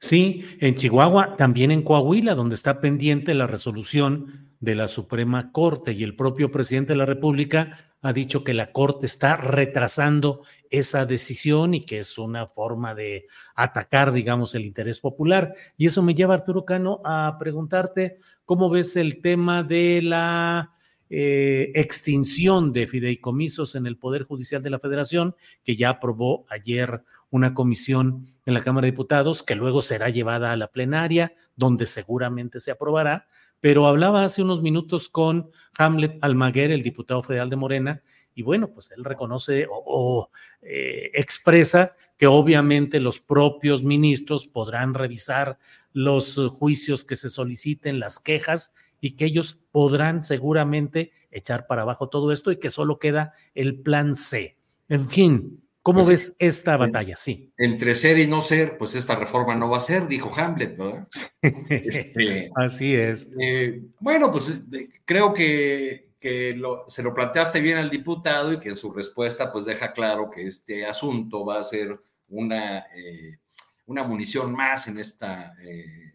Sí, 0.00 0.44
en 0.60 0.74
Chihuahua, 0.74 1.36
también 1.36 1.70
en 1.70 1.82
Coahuila, 1.82 2.34
donde 2.34 2.54
está 2.54 2.80
pendiente 2.80 3.34
la 3.34 3.46
resolución 3.46 4.53
de 4.64 4.74
la 4.74 4.88
Suprema 4.88 5.52
Corte 5.52 5.92
y 5.92 6.02
el 6.02 6.16
propio 6.16 6.50
presidente 6.50 6.94
de 6.94 6.96
la 6.96 7.06
República 7.06 7.76
ha 8.00 8.12
dicho 8.12 8.44
que 8.44 8.54
la 8.54 8.72
Corte 8.72 9.06
está 9.06 9.36
retrasando 9.36 10.42
esa 10.70 11.06
decisión 11.06 11.74
y 11.74 11.84
que 11.84 11.98
es 11.98 12.18
una 12.18 12.46
forma 12.46 12.94
de 12.94 13.26
atacar, 13.54 14.12
digamos, 14.12 14.54
el 14.54 14.64
interés 14.64 15.00
popular. 15.00 15.54
Y 15.76 15.86
eso 15.86 16.02
me 16.02 16.14
lleva, 16.14 16.34
Arturo 16.34 16.64
Cano, 16.64 17.00
a 17.04 17.36
preguntarte 17.38 18.18
cómo 18.44 18.68
ves 18.70 18.96
el 18.96 19.20
tema 19.20 19.62
de 19.62 20.00
la 20.02 20.72
eh, 21.10 21.70
extinción 21.74 22.72
de 22.72 22.86
fideicomisos 22.86 23.74
en 23.74 23.86
el 23.86 23.98
Poder 23.98 24.24
Judicial 24.24 24.62
de 24.62 24.70
la 24.70 24.78
Federación, 24.78 25.36
que 25.62 25.76
ya 25.76 25.90
aprobó 25.90 26.46
ayer 26.48 27.04
una 27.30 27.54
comisión 27.54 28.26
en 28.46 28.54
la 28.54 28.62
Cámara 28.62 28.86
de 28.86 28.92
Diputados, 28.92 29.42
que 29.42 29.54
luego 29.54 29.82
será 29.82 30.08
llevada 30.08 30.52
a 30.52 30.56
la 30.56 30.68
plenaria, 30.68 31.32
donde 31.56 31.86
seguramente 31.86 32.60
se 32.60 32.70
aprobará 32.70 33.26
pero 33.64 33.86
hablaba 33.86 34.24
hace 34.24 34.42
unos 34.42 34.60
minutos 34.60 35.08
con 35.08 35.50
Hamlet 35.78 36.18
Almaguer, 36.20 36.70
el 36.70 36.82
diputado 36.82 37.22
federal 37.22 37.48
de 37.48 37.56
Morena, 37.56 38.02
y 38.34 38.42
bueno, 38.42 38.70
pues 38.70 38.90
él 38.94 39.02
reconoce 39.02 39.66
o, 39.70 40.28
eh, 40.60 41.10
expresa 41.14 41.94
que 42.18 42.26
obviamente 42.26 43.00
los 43.00 43.20
propios 43.20 43.82
ministros 43.82 44.46
podrán 44.46 44.92
revisar 44.92 45.56
los 45.94 46.38
juicios 46.50 47.06
que 47.06 47.16
se 47.16 47.30
soliciten, 47.30 48.00
las 48.00 48.18
quejas, 48.18 48.74
y 49.00 49.12
que 49.12 49.24
ellos 49.24 49.64
podrán 49.72 50.22
seguramente 50.22 51.12
echar 51.30 51.66
para 51.66 51.82
abajo 51.82 52.10
todo 52.10 52.32
esto 52.32 52.52
y 52.52 52.58
que 52.58 52.68
solo 52.68 52.98
queda 52.98 53.32
el 53.54 53.80
plan 53.80 54.14
C. 54.14 54.58
En 54.90 55.08
fin, 55.08 55.63
¿Cómo 55.84 55.98
pues, 55.98 56.08
ves 56.08 56.36
esta 56.40 56.76
batalla? 56.76 57.16
Sí. 57.16 57.52
Entre 57.56 57.94
ser 57.94 58.18
y 58.18 58.26
no 58.26 58.40
ser, 58.40 58.76
pues 58.76 58.96
esta 58.96 59.14
reforma 59.14 59.54
no 59.54 59.70
va 59.70 59.76
a 59.76 59.80
ser, 59.80 60.08
dijo 60.08 60.32
Hamlet, 60.34 60.76
¿verdad? 60.76 61.06
este, 61.68 62.50
Así 62.56 62.96
es. 62.96 63.28
Eh, 63.38 63.82
bueno, 64.00 64.32
pues 64.32 64.64
creo 65.04 65.32
que, 65.32 66.06
que 66.18 66.54
lo, 66.56 66.84
se 66.88 67.02
lo 67.02 67.14
planteaste 67.14 67.60
bien 67.60 67.78
al 67.78 67.90
diputado 67.90 68.52
y 68.52 68.58
que 68.58 68.74
su 68.74 68.92
respuesta 68.92 69.52
pues 69.52 69.66
deja 69.66 69.92
claro 69.92 70.30
que 70.30 70.46
este 70.46 70.84
asunto 70.86 71.44
va 71.44 71.60
a 71.60 71.64
ser 71.64 71.96
una, 72.28 72.86
eh, 72.96 73.38
una 73.86 74.02
munición 74.02 74.52
más 74.52 74.88
en 74.88 74.98
esta, 74.98 75.54
eh, 75.62 76.12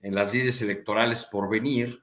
en 0.00 0.14
las 0.14 0.32
líderes 0.32 0.62
electorales 0.62 1.24
por 1.24 1.50
venir 1.50 2.00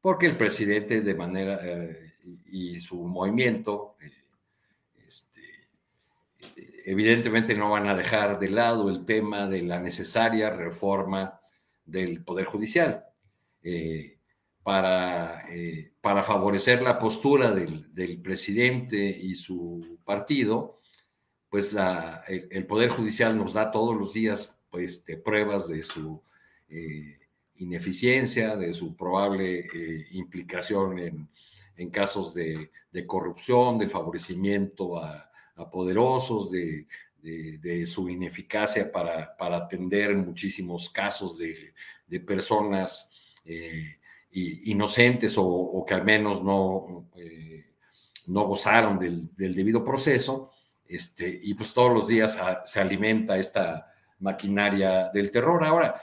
porque 0.00 0.26
el 0.26 0.36
presidente 0.36 1.00
de 1.00 1.14
manera 1.14 1.58
eh, 1.62 2.14
y, 2.46 2.78
su 2.78 2.96
movimiento 2.96 3.96
eh, 4.00 4.17
evidentemente 6.90 7.54
no 7.54 7.70
van 7.70 7.88
a 7.88 7.94
dejar 7.94 8.38
de 8.38 8.50
lado 8.50 8.88
el 8.88 9.04
tema 9.04 9.46
de 9.46 9.62
la 9.62 9.78
necesaria 9.78 10.50
reforma 10.50 11.40
del 11.84 12.24
Poder 12.24 12.46
Judicial 12.46 13.04
eh, 13.62 14.18
para, 14.62 15.44
para 16.00 16.22
favorecer 16.22 16.82
la 16.82 16.98
postura 16.98 17.50
del, 17.50 17.92
del, 17.94 18.20
presidente 18.20 18.98
y 18.98 19.34
su 19.34 19.98
partido, 20.04 20.80
pues 21.48 21.74
el, 22.28 22.66
Poder 22.66 22.90
Judicial 22.90 23.38
nos 23.38 23.54
da 23.54 23.70
todos 23.70 23.96
los 23.96 24.12
días 24.12 24.58
pues, 24.70 25.04
de 25.06 25.16
pruebas 25.16 25.68
de 25.68 25.80
su 25.80 26.22
ineficiencia, 27.58 28.56
de 28.56 28.72
su 28.72 28.96
probable 28.96 29.60
eh, 29.60 30.06
implicación 30.12 30.98
en, 30.98 31.28
en 31.76 31.90
casos 31.90 32.34
de, 32.34 32.70
de, 32.90 33.06
corrupción, 33.06 33.78
del 33.78 33.90
favorecimiento 33.90 34.98
a, 34.98 35.27
poderosos, 35.70 36.50
de, 36.50 36.86
su 37.86 38.08
ineficacia 38.08 38.90
para, 38.90 39.36
atender 39.38 40.14
muchísimos 40.14 40.88
casos 40.90 41.38
de, 41.38 42.20
personas 42.20 43.10
eh, 43.44 43.98
inocentes 44.30 45.34
o, 45.36 45.84
que 45.86 45.94
al 45.94 46.04
menos 46.04 46.42
no, 46.42 47.10
eh, 47.16 47.66
no 48.26 48.44
gozaron 48.44 48.98
del, 48.98 49.30
debido 49.36 49.82
proceso. 49.82 50.50
Este, 50.86 51.40
y 51.42 51.52
pues 51.52 51.74
todos 51.74 51.92
los 51.92 52.08
días 52.08 52.38
se 52.64 52.80
alimenta 52.80 53.36
esta 53.36 53.92
maquinaria 54.20 55.10
del 55.12 55.30
terror. 55.30 55.62
Ahora, 55.64 56.00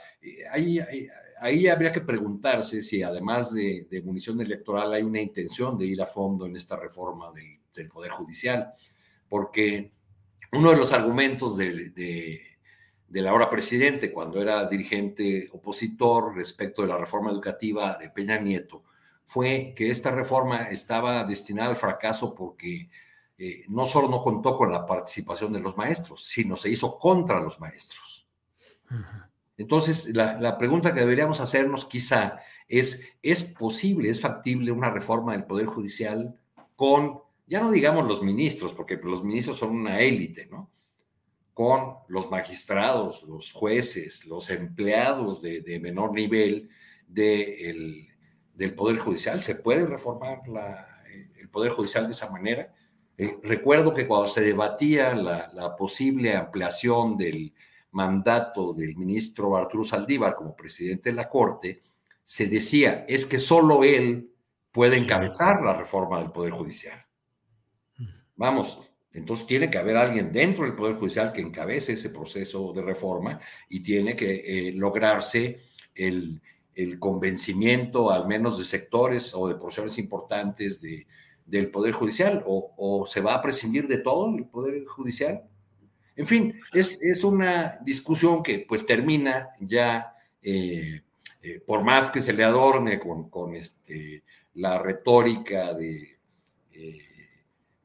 hay, 0.52 0.78
hay 0.78 1.08
ahí 1.38 1.68
habría 1.68 1.92
que 1.92 2.00
preguntarse 2.00 2.82
si 2.82 3.02
además 3.02 3.52
de, 3.52 4.02
munición 4.04 4.40
electoral 4.40 4.92
hay 4.92 5.02
una 5.02 5.20
intención 5.20 5.76
de 5.76 5.86
ir 5.86 6.00
a 6.02 6.06
fondo 6.06 6.46
en 6.46 6.56
esta 6.56 6.76
reforma 6.76 7.30
del, 7.32 7.56
Poder 7.92 8.10
Judicial, 8.10 8.72
porque 9.28 9.92
uno 10.52 10.70
de 10.70 10.76
los 10.76 10.92
argumentos 10.92 11.56
de, 11.56 11.90
de, 11.90 12.42
del 13.08 13.26
ahora 13.28 13.50
presidente, 13.50 14.12
cuando 14.12 14.40
era 14.40 14.66
dirigente 14.66 15.48
opositor 15.52 16.34
respecto 16.34 16.82
de 16.82 16.88
la 16.88 16.98
reforma 16.98 17.30
educativa 17.30 17.96
de 18.00 18.10
Peña 18.10 18.38
Nieto, 18.38 18.84
fue 19.24 19.74
que 19.76 19.90
esta 19.90 20.10
reforma 20.10 20.64
estaba 20.70 21.24
destinada 21.24 21.70
al 21.70 21.76
fracaso 21.76 22.34
porque 22.34 22.88
eh, 23.38 23.64
no 23.68 23.84
solo 23.84 24.08
no 24.08 24.22
contó 24.22 24.56
con 24.56 24.72
la 24.72 24.86
participación 24.86 25.52
de 25.52 25.60
los 25.60 25.76
maestros, 25.76 26.24
sino 26.24 26.56
se 26.56 26.70
hizo 26.70 26.98
contra 26.98 27.40
los 27.40 27.60
maestros. 27.60 28.26
Entonces, 29.58 30.08
la, 30.14 30.56
pregunta 30.58 30.94
que 30.94 31.00
deberíamos 31.00 31.40
hacernos 31.40 31.84
quizá 31.86 32.40
es, 32.68 33.02
¿es 33.22 33.44
posible, 33.44 34.08
es 34.08 34.20
factible 34.20 34.70
una 34.70 34.90
reforma 34.90 35.32
del 35.32 35.44
Poder 35.44 35.66
Judicial 35.66 36.38
con, 36.76 37.20
ya 37.46 37.60
no 37.60 37.70
digamos 37.70 38.06
los 38.06 38.22
ministros, 38.22 38.72
porque 38.72 38.96
los 38.96 39.22
ministros 39.22 39.58
son 39.58 39.70
una 39.70 40.00
élite, 40.00 40.46
¿no? 40.46 40.70
Con 41.54 41.94
los 42.08 42.30
magistrados, 42.30 43.22
los 43.22 43.52
jueces, 43.52 44.26
los 44.26 44.50
empleados 44.50 45.40
de, 45.42 45.80
menor 45.80 46.12
nivel 46.12 46.68
del 47.06 48.74
Poder 48.74 48.98
Judicial. 48.98 49.40
¿Se 49.40 49.54
puede 49.54 49.86
reformar 49.86 50.42
el 51.40 51.48
Poder 51.48 51.72
Judicial 51.72 52.06
de 52.06 52.12
esa 52.12 52.30
manera? 52.30 52.74
Eh, 53.16 53.38
recuerdo 53.42 53.94
que 53.94 54.06
cuando 54.06 54.26
se 54.26 54.42
debatía 54.42 55.14
la 55.14 55.74
posible 55.76 56.36
ampliación 56.36 57.16
del 57.16 57.54
mandato 57.96 58.74
del 58.74 58.94
ministro 58.94 59.56
Arturo 59.56 59.82
Saldívar 59.82 60.34
como 60.34 60.54
presidente 60.54 61.08
de 61.08 61.16
la 61.16 61.30
Corte, 61.30 61.80
se 62.22 62.46
decía, 62.46 63.06
es 63.08 63.24
que 63.24 63.38
solo 63.38 63.84
él 63.84 64.32
puede 64.70 64.98
encabezar 64.98 65.62
la 65.62 65.72
reforma 65.72 66.18
del 66.18 66.30
Poder 66.30 66.52
Judicial. 66.52 67.05
Vamos, 68.36 68.78
entonces 69.12 69.46
tiene 69.46 69.70
que 69.70 69.78
haber 69.78 69.96
alguien 69.96 70.30
dentro 70.30 70.64
del 70.64 70.74
Poder 70.74 70.96
Judicial 70.96 71.32
que 71.32 71.40
encabece 71.40 71.94
ese 71.94 72.10
proceso 72.10 72.72
de 72.74 72.82
reforma 72.82 73.40
y 73.68 73.80
tiene 73.80 74.14
que 74.14 74.68
eh, 74.68 74.72
lograrse 74.72 75.60
el, 75.94 76.40
convencimiento 76.98 78.10
al 78.10 78.28
menos 78.28 78.58
de 78.58 78.64
sectores 78.66 79.34
o 79.34 79.48
de 79.48 79.54
porciones 79.54 79.96
importantes 79.96 80.82
de, 80.82 81.06
del 81.46 81.70
Poder 81.70 81.92
Judicial 81.92 82.44
o, 82.46 82.74
o, 82.76 83.06
se 83.06 83.22
va 83.22 83.34
a 83.34 83.40
prescindir 83.40 83.88
de 83.88 83.96
todo 83.96 84.36
el 84.36 84.44
Poder 84.44 84.84
Judicial. 84.84 85.42
En 86.16 86.26
fin, 86.26 86.60
es, 86.72 87.24
una 87.24 87.78
discusión 87.82 88.42
que 88.42 88.66
pues 88.68 88.84
termina 88.84 89.50
ya, 89.60 90.14
eh, 90.42 91.02
eh, 91.42 91.60
por 91.66 91.82
más 91.82 92.10
que 92.10 92.20
se 92.20 92.34
le 92.34 92.44
adorne 92.44 92.98
con, 92.98 93.54
este, 93.54 94.22
la 94.54 94.78
retórica 94.78 95.72
de, 95.72 96.18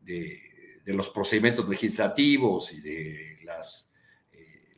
eh, 0.06 0.40
de, 0.84 0.94
los 0.94 1.10
procedimientos 1.10 1.68
legislativos 1.68 2.74
y 2.74 2.82
de 2.82 3.38
las, 3.44 3.94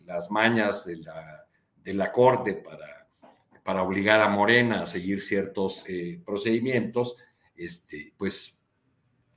las 0.06 0.30
mañas 0.30 0.86
de 0.86 0.98
la, 0.98 1.46
de 1.84 1.94
la 1.94 2.12
Corte 2.12 2.54
para, 2.54 3.08
para 3.64 3.84
obligar 3.84 4.22
a 4.22 4.30
Morena 4.30 4.82
a 4.82 4.86
seguir 4.86 5.22
ciertos 5.22 5.86
procedimientos, 6.26 7.16
este, 7.56 8.14
pues 8.18 8.60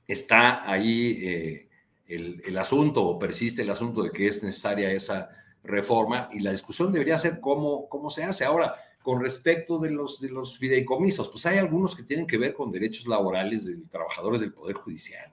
está 0.07 0.69
ahí 0.69 1.67
el, 2.07 2.57
asunto 2.57 3.03
o 3.03 3.19
persiste 3.19 3.61
el 3.61 3.69
asunto 3.69 4.03
de 4.03 4.11
que 4.11 4.27
es 4.27 4.43
necesaria 4.43 4.91
esa 4.91 5.29
reforma 5.63 6.29
y 6.31 6.39
la 6.39 6.51
discusión 6.51 6.91
debería 6.91 7.17
ser 7.17 7.39
cómo, 7.39 7.89
cómo 7.89 8.09
se 8.09 8.23
hace. 8.23 8.45
Ahora, 8.45 8.75
con 9.01 9.21
respecto 9.21 9.77
de 9.79 9.91
los, 9.91 10.19
de 10.19 10.29
los 10.29 10.57
pues 10.57 11.45
hay 11.45 11.57
algunos 11.57 11.95
que 11.95 12.03
tienen 12.03 12.27
que 12.27 12.37
ver 12.37 12.53
con 12.53 12.71
derechos 12.71 13.07
laborales 13.07 13.65
de 13.65 13.77
trabajadores 13.89 14.41
del 14.41 14.53
Poder 14.53 14.75
Judicial, 14.75 15.31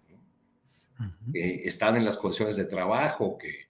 que 1.33 1.67
están 1.67 1.97
en 1.97 2.05
las 2.05 2.17
condiciones 2.17 2.57
de 2.57 2.67
trabajo, 2.67 3.37
que 3.39 3.69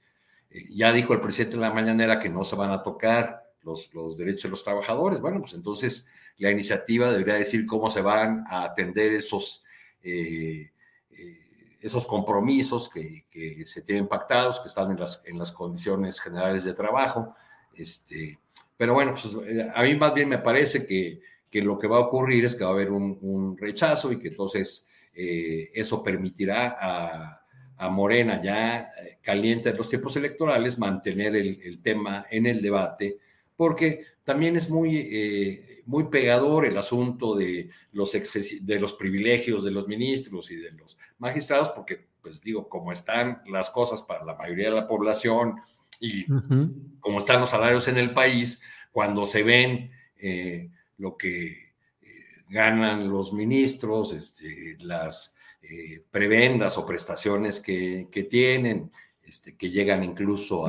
eh, 0.50 0.66
ya 0.70 0.92
dijo 0.92 1.14
el 1.14 1.20
presidente 1.20 1.56
en 1.56 1.62
la 1.62 1.72
mañanera 1.72 2.20
que 2.20 2.28
no 2.28 2.44
se 2.44 2.56
van 2.56 2.70
a 2.70 2.82
tocar 2.82 3.52
los, 3.62 3.92
los 3.94 4.16
derechos 4.16 4.44
de 4.44 4.50
los 4.50 4.64
trabajadores. 4.64 5.20
Bueno, 5.20 5.40
pues 5.40 5.54
entonces 5.54 6.06
la 6.38 6.50
iniciativa 6.50 7.10
debería 7.10 7.34
decir 7.34 7.66
cómo 7.66 7.88
se 7.88 8.02
van 8.02 8.44
a 8.48 8.64
atender 8.64 9.12
esos 9.12 9.64
eh, 10.02 10.70
esos 11.84 12.06
compromisos 12.06 12.88
que, 12.88 13.26
se 13.66 13.82
tienen 13.82 14.08
pactados, 14.08 14.58
que 14.58 14.68
están 14.68 14.90
en 14.90 14.98
las, 14.98 15.22
en 15.26 15.38
las 15.38 15.52
condiciones 15.52 16.18
generales 16.18 16.64
de 16.64 16.72
trabajo. 16.72 17.34
Este, 17.74 18.38
pero 18.74 18.94
bueno, 18.94 19.12
pues, 19.12 19.36
eh, 19.46 19.70
a 19.72 19.82
mí 19.82 19.94
más 19.94 20.14
bien 20.14 20.30
me 20.30 20.38
parece 20.38 20.86
que, 20.86 21.20
que, 21.50 21.60
lo 21.60 21.78
que 21.78 21.86
va 21.86 21.98
a 21.98 22.00
ocurrir 22.00 22.46
es 22.46 22.54
que 22.54 22.64
va 22.64 22.70
a 22.70 22.72
haber 22.72 22.90
un, 22.90 23.54
rechazo 23.58 24.10
y 24.10 24.18
que 24.18 24.28
entonces 24.28 24.88
eh, 25.14 25.70
eso 25.74 26.02
permitirá 26.02 26.76
a, 26.80 27.40
Morena, 27.90 28.40
ya 28.42 28.78
eh, 28.80 29.18
caliente 29.20 29.68
en 29.68 29.76
los 29.76 29.90
tiempos 29.90 30.16
electorales, 30.16 30.78
mantener 30.78 31.36
el, 31.36 31.82
tema 31.82 32.24
en 32.30 32.46
el 32.46 32.62
debate, 32.62 33.18
porque 33.56 34.04
también 34.24 34.56
es 34.56 34.70
muy, 34.70 35.82
muy 35.84 36.04
pegador 36.04 36.64
el 36.64 36.78
asunto 36.78 37.34
de 37.34 37.68
los, 37.92 38.12
de 38.12 38.80
los 38.80 38.94
privilegios 38.94 39.64
de 39.64 39.70
los 39.70 39.86
ministros 39.86 40.50
y 40.50 40.56
de 40.56 40.72
los 40.72 40.96
magistrados, 41.18 41.68
porque, 41.70 42.06
pues 42.22 42.40
digo, 42.40 42.70
como 42.70 42.90
están 42.90 43.42
las 43.50 43.68
cosas 43.68 44.02
para 44.02 44.24
la 44.24 44.34
mayoría 44.34 44.70
de 44.70 44.76
la 44.76 44.88
población 44.88 45.56
y 46.00 46.24
como 47.00 47.18
están 47.18 47.40
los 47.40 47.50
salarios 47.50 47.86
en 47.88 47.98
el 47.98 48.14
país, 48.14 48.62
cuando 48.92 49.26
se 49.26 49.42
ven 49.42 49.90
eh, 50.16 50.70
lo 50.98 51.16
que 51.16 51.46
eh, 51.46 51.63
ganan 52.48 53.08
los 53.08 53.32
ministros, 53.32 54.12
este, 54.12 54.76
las 54.80 55.34
eh, 55.62 56.04
prebendas 56.10 56.76
o 56.78 56.86
prestaciones 56.86 57.60
que, 57.60 58.08
tienen, 58.28 58.90
este, 59.22 59.56
que 59.56 59.70
llegan 59.70 60.04
incluso 60.04 60.64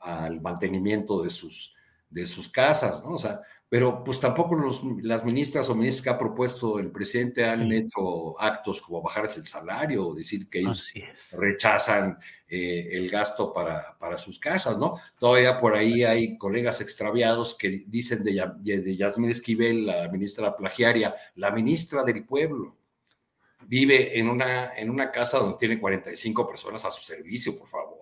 al 0.00 0.40
mantenimiento 0.40 1.22
de 1.22 1.30
sus, 1.30 1.74
de 2.08 2.26
sus 2.26 2.48
casas, 2.48 3.04
¿no? 3.04 3.14
O 3.14 3.18
sea, 3.18 3.40
pero 3.70 4.02
pues 4.02 4.18
tampoco 4.18 4.56
los, 4.56 4.82
las 5.00 5.24
ministras 5.24 5.68
o 5.68 5.76
ministros 5.76 6.02
que 6.02 6.10
ha 6.10 6.18
propuesto 6.18 6.80
el 6.80 6.90
presidente 6.90 7.44
han 7.44 7.70
hecho 7.70 8.38
actos 8.40 8.82
como 8.82 9.00
bajarse 9.00 9.38
el 9.38 9.46
salario 9.46 10.08
o 10.08 10.14
decir 10.14 10.50
que 10.50 10.58
ellos 10.58 10.92
rechazan 11.38 12.18
eh, 12.48 12.88
el 12.90 13.08
gasto 13.08 13.52
para, 13.52 13.96
para, 13.96 14.18
sus 14.18 14.40
casas, 14.40 14.76
¿no? 14.76 14.96
Todavía 15.20 15.60
por 15.60 15.76
ahí 15.76 16.02
hay 16.02 16.36
colegas 16.36 16.80
extraviados 16.80 17.54
que 17.54 17.84
dicen 17.86 18.24
de, 18.24 18.44
de 18.58 18.96
Yasmín 18.96 19.30
Esquivel, 19.30 19.86
la 19.86 20.08
ministra 20.08 20.56
plagiaria, 20.56 21.14
la 21.36 21.52
ministra 21.52 22.02
del 22.02 22.24
pueblo. 22.24 22.76
Vive 23.68 24.18
en 24.18 24.28
una, 24.28 24.76
en 24.76 24.90
una 24.90 25.12
casa 25.12 25.38
donde 25.38 25.58
tiene 25.58 25.78
45 25.78 26.48
personas 26.48 26.84
a 26.84 26.90
su 26.90 27.02
servicio, 27.02 27.56
por 27.56 27.68
favor. 27.68 27.99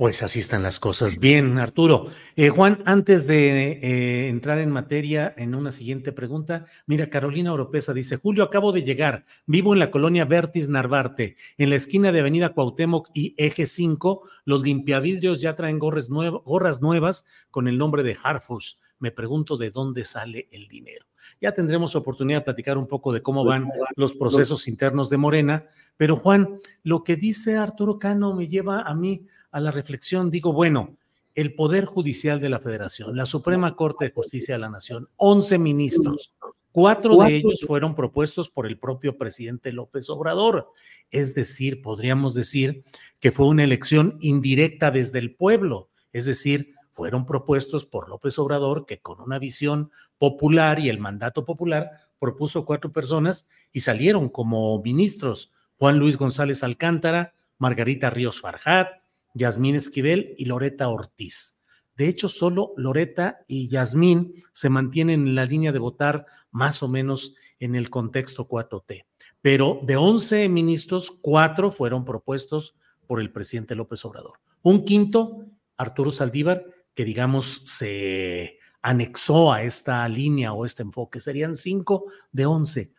Pues 0.00 0.22
así 0.22 0.38
están 0.38 0.62
las 0.62 0.80
cosas. 0.80 1.18
Bien, 1.18 1.58
Arturo. 1.58 2.06
Eh, 2.34 2.48
Juan, 2.48 2.82
antes 2.86 3.26
de 3.26 3.72
eh, 3.82 4.28
entrar 4.30 4.56
en 4.56 4.70
materia 4.70 5.34
en 5.36 5.54
una 5.54 5.72
siguiente 5.72 6.10
pregunta, 6.10 6.64
mira, 6.86 7.10
Carolina 7.10 7.52
Oropesa 7.52 7.92
dice, 7.92 8.16
Julio, 8.16 8.44
acabo 8.44 8.72
de 8.72 8.82
llegar, 8.82 9.26
vivo 9.44 9.74
en 9.74 9.78
la 9.78 9.90
colonia 9.90 10.24
Vertis 10.24 10.70
Narvarte, 10.70 11.36
en 11.58 11.68
la 11.68 11.76
esquina 11.76 12.12
de 12.12 12.20
Avenida 12.20 12.54
Cuauhtémoc 12.54 13.10
y 13.12 13.34
Eje 13.36 13.66
5, 13.66 14.22
los 14.46 14.62
limpiavidrios 14.62 15.42
ya 15.42 15.54
traen 15.54 15.78
gorras 15.78 16.08
nuevas 16.08 17.26
con 17.50 17.68
el 17.68 17.76
nombre 17.76 18.02
de 18.02 18.16
Harfus 18.22 18.78
me 19.00 19.10
pregunto 19.10 19.56
de 19.56 19.70
dónde 19.70 20.04
sale 20.04 20.48
el 20.52 20.68
dinero. 20.68 21.06
Ya 21.40 21.52
tendremos 21.52 21.96
oportunidad 21.96 22.38
de 22.40 22.44
platicar 22.44 22.78
un 22.78 22.86
poco 22.86 23.12
de 23.12 23.22
cómo 23.22 23.44
van 23.44 23.68
los 23.96 24.14
procesos 24.14 24.68
internos 24.68 25.10
de 25.10 25.16
Morena, 25.16 25.66
pero 25.96 26.16
Juan, 26.16 26.60
lo 26.82 27.02
que 27.02 27.16
dice 27.16 27.56
Arturo 27.56 27.98
Cano 27.98 28.34
me 28.34 28.46
lleva 28.46 28.82
a 28.82 28.94
mí 28.94 29.26
a 29.50 29.60
la 29.60 29.70
reflexión. 29.70 30.30
Digo, 30.30 30.52
bueno, 30.52 30.96
el 31.34 31.54
Poder 31.54 31.84
Judicial 31.84 32.40
de 32.40 32.50
la 32.50 32.58
Federación, 32.58 33.16
la 33.16 33.26
Suprema 33.26 33.74
Corte 33.74 34.06
de 34.06 34.12
Justicia 34.12 34.54
de 34.54 34.60
la 34.60 34.68
Nación, 34.68 35.08
11 35.16 35.58
ministros, 35.58 36.34
cuatro 36.72 37.16
de 37.16 37.36
ellos 37.36 37.64
fueron 37.66 37.94
propuestos 37.94 38.50
por 38.50 38.66
el 38.66 38.78
propio 38.78 39.16
presidente 39.16 39.72
López 39.72 40.08
Obrador. 40.10 40.70
Es 41.10 41.34
decir, 41.34 41.82
podríamos 41.82 42.34
decir 42.34 42.84
que 43.18 43.32
fue 43.32 43.46
una 43.46 43.64
elección 43.64 44.18
indirecta 44.20 44.90
desde 44.90 45.18
el 45.18 45.34
pueblo, 45.34 45.90
es 46.12 46.26
decir, 46.26 46.74
fueron 47.00 47.24
propuestos 47.24 47.86
por 47.86 48.10
López 48.10 48.38
Obrador, 48.38 48.84
que 48.84 49.00
con 49.00 49.22
una 49.22 49.38
visión 49.38 49.90
popular 50.18 50.78
y 50.80 50.90
el 50.90 50.98
mandato 50.98 51.46
popular 51.46 51.92
propuso 52.18 52.66
cuatro 52.66 52.92
personas 52.92 53.48
y 53.72 53.80
salieron 53.80 54.28
como 54.28 54.78
ministros 54.82 55.50
Juan 55.78 55.98
Luis 55.98 56.18
González 56.18 56.62
Alcántara, 56.62 57.32
Margarita 57.56 58.10
Ríos 58.10 58.38
Farjat, 58.38 58.88
Yasmín 59.32 59.76
Esquivel 59.76 60.34
y 60.36 60.44
Loreta 60.44 60.90
Ortiz. 60.90 61.62
De 61.96 62.06
hecho, 62.06 62.28
solo 62.28 62.74
Loreta 62.76 63.46
y 63.48 63.68
Yasmín 63.68 64.34
se 64.52 64.68
mantienen 64.68 65.26
en 65.26 65.34
la 65.34 65.46
línea 65.46 65.72
de 65.72 65.78
votar 65.78 66.26
más 66.50 66.82
o 66.82 66.88
menos 66.88 67.34
en 67.60 67.76
el 67.76 67.88
contexto 67.88 68.46
4T. 68.46 69.06
Pero 69.40 69.80
de 69.84 69.96
11 69.96 70.50
ministros, 70.50 71.10
cuatro 71.10 71.70
fueron 71.70 72.04
propuestos 72.04 72.74
por 73.06 73.22
el 73.22 73.32
presidente 73.32 73.74
López 73.74 74.04
Obrador. 74.04 74.34
Un 74.60 74.84
quinto, 74.84 75.46
Arturo 75.78 76.10
Saldívar, 76.10 76.66
que 76.94 77.04
digamos 77.04 77.62
se 77.64 78.58
anexó 78.82 79.52
a 79.52 79.62
esta 79.62 80.08
línea 80.08 80.52
o 80.52 80.64
este 80.64 80.82
enfoque. 80.82 81.20
Serían 81.20 81.54
cinco 81.54 82.04
de 82.32 82.46
11. 82.46 82.92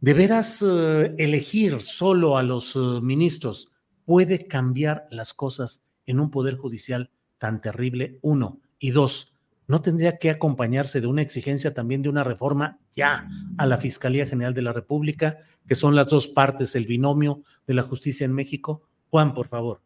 ¿De 0.00 0.14
veras 0.14 0.62
eh, 0.66 1.14
elegir 1.18 1.80
solo 1.80 2.36
a 2.36 2.42
los 2.42 2.76
eh, 2.76 2.78
ministros 3.02 3.72
puede 4.04 4.46
cambiar 4.46 5.06
las 5.10 5.34
cosas 5.34 5.86
en 6.04 6.20
un 6.20 6.30
poder 6.30 6.56
judicial 6.56 7.10
tan 7.38 7.60
terrible? 7.60 8.18
Uno. 8.22 8.60
Y 8.78 8.90
dos, 8.90 9.34
¿no 9.66 9.80
tendría 9.80 10.18
que 10.18 10.30
acompañarse 10.30 11.00
de 11.00 11.06
una 11.06 11.22
exigencia 11.22 11.72
también 11.72 12.02
de 12.02 12.10
una 12.10 12.24
reforma 12.24 12.78
ya 12.94 13.28
a 13.56 13.66
la 13.66 13.78
Fiscalía 13.78 14.26
General 14.26 14.52
de 14.52 14.62
la 14.62 14.72
República, 14.72 15.38
que 15.66 15.74
son 15.74 15.94
las 15.94 16.08
dos 16.08 16.28
partes, 16.28 16.74
el 16.76 16.84
binomio 16.84 17.42
de 17.66 17.74
la 17.74 17.82
justicia 17.82 18.26
en 18.26 18.34
México? 18.34 18.82
Juan, 19.08 19.32
por 19.32 19.48
favor. 19.48 19.80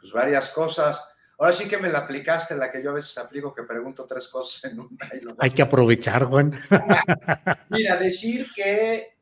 Pues 0.00 0.12
varias 0.12 0.50
cosas. 0.50 1.02
Ahora 1.38 1.52
sí 1.52 1.68
que 1.68 1.78
me 1.78 1.88
la 1.88 2.00
aplicaste, 2.00 2.56
la 2.56 2.70
que 2.70 2.82
yo 2.82 2.90
a 2.90 2.94
veces 2.94 3.16
aplico, 3.16 3.54
que 3.54 3.62
pregunto 3.62 4.06
tres 4.06 4.26
cosas 4.26 4.72
en 4.72 4.80
una. 4.80 4.98
Hay 5.38 5.50
que 5.50 5.62
aprovechar, 5.62 6.24
Juan. 6.24 6.52
Mira, 7.70 7.96
decir 7.96 8.46
que 8.52 8.94
eh, 8.96 9.12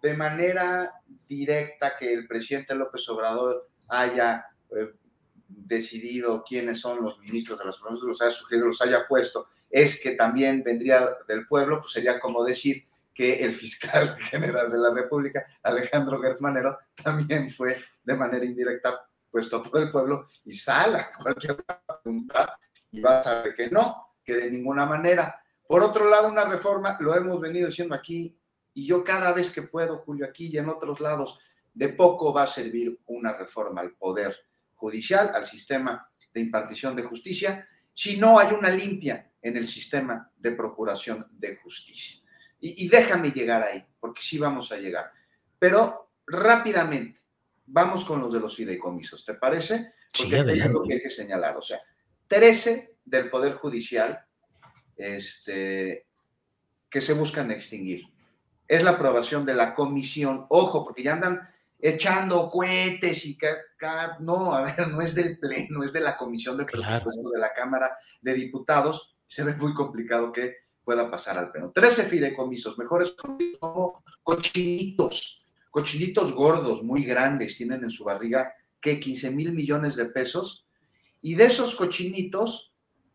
de 0.00 0.14
manera 0.14 0.94
directa 1.28 1.92
que 1.98 2.12
el 2.12 2.26
presidente 2.26 2.74
López 2.74 3.06
Obrador 3.10 3.68
haya 3.88 4.46
eh, 4.70 4.94
decidido 5.46 6.42
quiénes 6.42 6.80
son 6.80 7.02
los 7.02 7.18
ministros 7.18 7.58
de 7.58 7.66
los 7.66 7.78
provincias, 7.78 8.08
los 8.08 8.22
haya 8.22 8.30
sugerido, 8.30 8.66
los 8.66 8.80
haya 8.80 9.06
puesto, 9.06 9.48
es 9.68 10.00
que 10.00 10.12
también 10.12 10.62
vendría 10.62 11.16
del 11.26 11.46
pueblo, 11.46 11.80
pues 11.80 11.92
sería 11.92 12.18
como 12.18 12.44
decir 12.44 12.86
que 13.12 13.44
el 13.44 13.52
fiscal 13.52 14.16
general 14.30 14.70
de 14.70 14.78
la 14.78 14.94
República, 14.94 15.44
Alejandro 15.62 16.18
Gersmanero, 16.18 16.78
también 17.02 17.50
fue 17.50 17.82
de 18.04 18.14
manera 18.14 18.44
indirecta 18.44 19.07
puesto 19.38 19.62
por 19.62 19.80
el 19.80 19.90
pueblo 19.92 20.26
y 20.44 20.52
sale 20.52 20.98
a 20.98 21.12
cualquier 21.12 21.64
pregunta 21.64 22.58
y 22.90 23.00
va 23.00 23.20
a 23.20 23.22
saber 23.22 23.54
que 23.54 23.70
no, 23.70 24.16
que 24.24 24.34
de 24.34 24.50
ninguna 24.50 24.84
manera. 24.84 25.40
Por 25.64 25.84
otro 25.84 26.10
lado, 26.10 26.28
una 26.28 26.44
reforma, 26.44 26.96
lo 26.98 27.14
hemos 27.14 27.40
venido 27.40 27.68
diciendo 27.68 27.94
aquí, 27.94 28.36
y 28.74 28.84
yo 28.84 29.04
cada 29.04 29.32
vez 29.32 29.52
que 29.52 29.62
puedo, 29.62 29.98
Julio, 29.98 30.26
aquí 30.26 30.48
y 30.48 30.58
en 30.58 30.68
otros 30.68 30.98
lados, 30.98 31.38
de 31.72 31.90
poco 31.90 32.32
va 32.32 32.42
a 32.42 32.46
servir 32.48 32.98
una 33.06 33.32
reforma 33.32 33.80
al 33.80 33.92
poder 33.92 34.36
judicial, 34.74 35.30
al 35.32 35.44
sistema 35.44 36.10
de 36.32 36.40
impartición 36.40 36.96
de 36.96 37.04
justicia, 37.04 37.68
si 37.92 38.16
no 38.16 38.40
hay 38.40 38.52
una 38.52 38.70
limpia 38.70 39.30
en 39.40 39.56
el 39.56 39.68
sistema 39.68 40.28
de 40.36 40.50
procuración 40.50 41.28
de 41.30 41.56
justicia. 41.56 42.20
Y 42.60 42.88
déjame 42.88 43.30
llegar 43.30 43.62
ahí, 43.62 43.86
porque 44.00 44.20
sí 44.20 44.36
vamos 44.36 44.72
a 44.72 44.78
llegar. 44.78 45.12
Pero 45.60 46.10
rápidamente, 46.26 47.20
vamos 47.68 48.04
con 48.04 48.20
los 48.20 48.32
de 48.32 48.40
los 48.40 48.56
fideicomisos, 48.56 49.24
¿te 49.24 49.34
parece? 49.34 49.92
Porque 50.16 50.42
sí, 50.42 50.60
es 50.60 50.70
lo 50.70 50.82
que 50.82 50.94
hay 50.94 51.02
que 51.02 51.10
señalar. 51.10 51.56
O 51.56 51.62
sea, 51.62 51.80
13 52.26 52.96
del 53.04 53.30
Poder 53.30 53.54
Judicial 53.54 54.24
este, 54.96 56.06
que 56.90 57.00
se 57.00 57.12
buscan 57.12 57.50
extinguir. 57.50 58.04
Es 58.66 58.82
la 58.82 58.92
aprobación 58.92 59.46
de 59.46 59.54
la 59.54 59.74
comisión. 59.74 60.46
Ojo, 60.48 60.84
porque 60.84 61.02
ya 61.02 61.14
andan 61.14 61.48
echando 61.78 62.48
cohetes 62.48 63.24
y 63.24 63.38
que, 63.38 63.48
no, 64.20 64.52
a 64.52 64.62
ver, 64.62 64.88
no 64.88 65.00
es 65.00 65.14
del 65.14 65.38
Pleno, 65.38 65.84
es 65.84 65.92
de 65.92 66.00
la 66.00 66.16
Comisión 66.16 66.56
de 66.56 66.64
Presupuesto 66.64 67.30
de 67.30 67.38
la 67.38 67.52
Cámara 67.52 67.96
de 68.20 68.34
Diputados. 68.34 69.16
Se 69.26 69.44
ve 69.44 69.54
muy 69.54 69.74
complicado 69.74 70.32
que 70.32 70.56
pueda 70.82 71.10
pasar 71.10 71.38
al 71.38 71.50
Pleno. 71.50 71.70
13 71.70 72.04
fideicomisos, 72.04 72.78
mejores 72.78 73.14
como 73.60 74.02
cochinitos 74.22 75.47
cochinitos 75.70 76.32
gordos, 76.32 76.82
muy 76.82 77.04
grandes, 77.04 77.56
tienen 77.56 77.84
en 77.84 77.90
su 77.90 78.04
barriga 78.04 78.52
que 78.80 79.00
15 79.00 79.30
mil 79.30 79.52
millones 79.52 79.96
de 79.96 80.06
pesos. 80.06 80.66
Y 81.20 81.34
de 81.34 81.46
esos 81.46 81.74
cochinitos, 81.74 82.72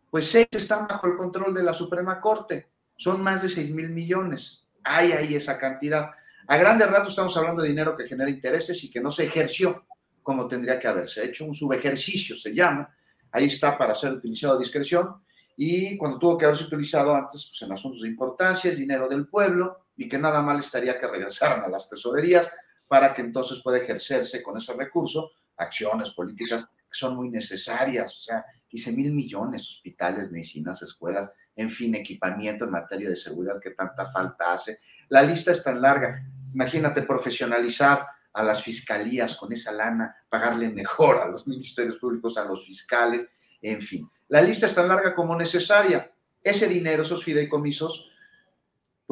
pues 0.10 0.28
seis 0.28 0.48
están 0.52 0.88
bajo 0.88 1.08
el 1.08 1.16
control 1.16 1.54
de 1.54 1.64
la 1.64 1.74
Suprema 1.74 2.20
Corte. 2.20 2.68
Son 2.96 3.22
más 3.22 3.42
de 3.42 3.50
6 3.50 3.74
mil 3.74 3.90
millones. 3.90 4.68
Hay 4.84 5.12
ahí 5.12 5.36
esa 5.36 5.58
cantidad. 5.58 6.12
A 6.48 6.58
grandes 6.58 6.90
rasgos 6.90 7.10
estamos 7.10 7.36
hablando 7.38 7.64
de 7.64 7.70
dinero 7.70 7.96
que 7.98 8.08
genera 8.08 8.30
intereses 8.30 8.84
y 8.84 8.92
que 8.92 9.00
no 9.00 9.10
se 9.10 9.26
ejerció 9.26 9.86
como 10.22 10.48
tendría 10.48 10.80
que 10.80 10.88
haberse 10.88 11.26
hecho. 11.26 11.46
Un 11.46 11.54
subejercicio 11.54 12.38
se 12.38 12.54
llama. 12.54 12.94
Ahí 13.32 13.46
está 13.46 13.78
para 13.78 13.96
ser 13.96 14.14
utilizado 14.14 14.56
a 14.56 14.60
discreción. 14.60 15.16
Y 15.56 15.98
cuando 15.98 16.20
tuvo 16.20 16.38
que 16.38 16.46
haberse 16.46 16.66
utilizado 16.66 17.16
antes, 17.16 17.46
pues 17.46 17.62
en 17.62 17.72
asuntos 17.72 18.02
de 18.02 18.08
importancia, 18.08 18.72
es 18.72 18.78
dinero 18.78 19.08
del 19.08 19.28
pueblo 19.28 19.83
y 19.96 20.10
que 20.10 20.18
nada 20.18 20.42
mal 20.42 20.60
estaría 20.60 21.00
que 21.00 21.08
regresaran 21.08 21.64
a 21.64 21.68
las 21.68 21.90
tesorerías 21.90 22.52
para 22.88 23.14
que 23.14 23.22
entonces 23.22 23.62
pueda 23.64 23.78
ejercerse 23.78 24.42
con 24.44 24.58
ese 24.58 24.74
recurso 24.74 25.32
acciones 25.58 26.12
políticas 26.12 26.66
que 26.66 26.98
son 26.98 27.16
muy 27.16 27.30
necesarias, 27.30 28.20
o 28.20 28.24
sea, 28.24 28.46
15 28.68 28.92
mil 28.94 29.12
millones, 29.12 29.62
hospitales, 29.70 30.32
medicinas, 30.32 30.82
escuelas, 30.82 31.32
en 31.56 31.70
fin, 31.70 31.94
equipamiento 31.96 32.66
en 32.66 32.72
materia 32.72 33.10
de 33.10 33.16
seguridad 33.16 33.60
que 33.62 33.72
tanta 33.72 34.08
falta 34.08 34.54
hace. 34.54 34.80
La 35.10 35.22
lista 35.22 35.52
es 35.52 35.64
tan 35.64 35.82
larga. 35.82 36.26
Imagínate 36.54 37.04
profesionalizar 37.04 38.08
a 38.34 38.44
las 38.44 38.64
fiscalías 38.64 39.36
con 39.36 39.54
esa 39.54 39.72
lana, 39.72 40.16
pagarle 40.28 40.70
mejor 40.70 41.18
a 41.18 41.28
los 41.28 41.46
ministerios 41.46 41.98
públicos, 41.98 42.38
a 42.38 42.46
los 42.46 42.66
fiscales, 42.66 43.28
en 43.62 43.80
fin. 43.80 44.10
La 44.30 44.42
lista 44.42 44.66
es 44.66 44.74
tan 44.74 44.88
larga 44.88 45.14
como 45.14 45.36
necesaria. 45.36 46.12
Ese 46.42 46.68
dinero, 46.68 47.04
esos 47.04 47.24
fideicomisos, 47.24 48.10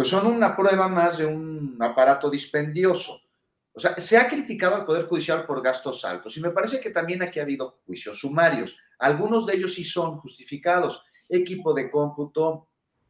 pues 0.02 0.10
son 0.10 0.26
una 0.26 0.56
prueba 0.56 0.88
más 0.88 1.20
de 1.20 1.28
un 1.28 1.78
aparato 1.80 2.28
dispendioso. 2.28 3.22
O 3.72 3.80
sea, 3.80 3.96
se 4.02 4.18
ha 4.18 4.28
criticado 4.28 4.76
al 4.76 4.84
Poder 4.84 5.06
Judicial 5.06 5.46
por 5.46 5.62
gastos 5.62 6.04
altos 6.06 6.36
y 6.38 6.42
me 6.42 6.50
parece 6.50 6.80
que 6.80 6.90
también 6.90 7.22
aquí 7.22 7.40
ha 7.40 7.44
habido 7.44 7.82
juicios 7.86 8.20
sumarios. 8.20 8.76
Algunos 8.98 9.46
de 9.46 9.58
ellos 9.58 9.76
sí 9.76 9.84
son 9.84 10.18
justificados. 10.18 11.04
Equipo 11.30 11.76
de 11.76 11.92
cómputo, 11.92 12.70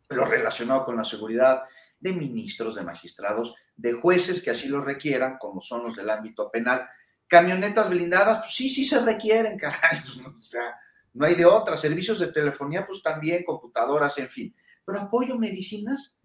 lo 0.10 0.26
relacionado 0.26 0.84
con 0.84 0.98
la 0.98 1.06
seguridad 1.06 1.64
de 1.98 2.12
ministros, 2.12 2.76
de 2.76 2.84
magistrados, 2.84 3.56
de 3.74 3.94
jueces 3.94 4.44
que 4.44 4.52
así 4.52 4.68
lo 4.68 4.82
requieran, 4.82 5.38
como 5.40 5.62
son 5.62 5.84
los 5.86 5.96
del 5.96 6.10
ámbito 6.10 6.52
penal. 6.52 6.90
Camionetas 7.26 7.90
blindadas, 7.90 8.40
pues 8.40 8.54
sí, 8.54 8.70
sí 8.70 8.84
se 8.84 9.00
requieren, 9.00 9.58
caray. 9.58 10.04
O 10.28 10.42
sea, 10.42 10.78
no 11.14 11.26
hay 11.26 11.36
de 11.36 11.46
otra. 11.46 11.78
Servicios 11.78 12.20
de 12.20 12.34
telefonía, 12.34 12.86
pues 12.86 13.02
también, 13.02 13.46
computadoras, 13.46 14.18
en 14.18 14.28
fin. 14.28 14.54
Pero 14.84 15.00
apoyo 15.00 15.38
medicinas, 15.38 16.18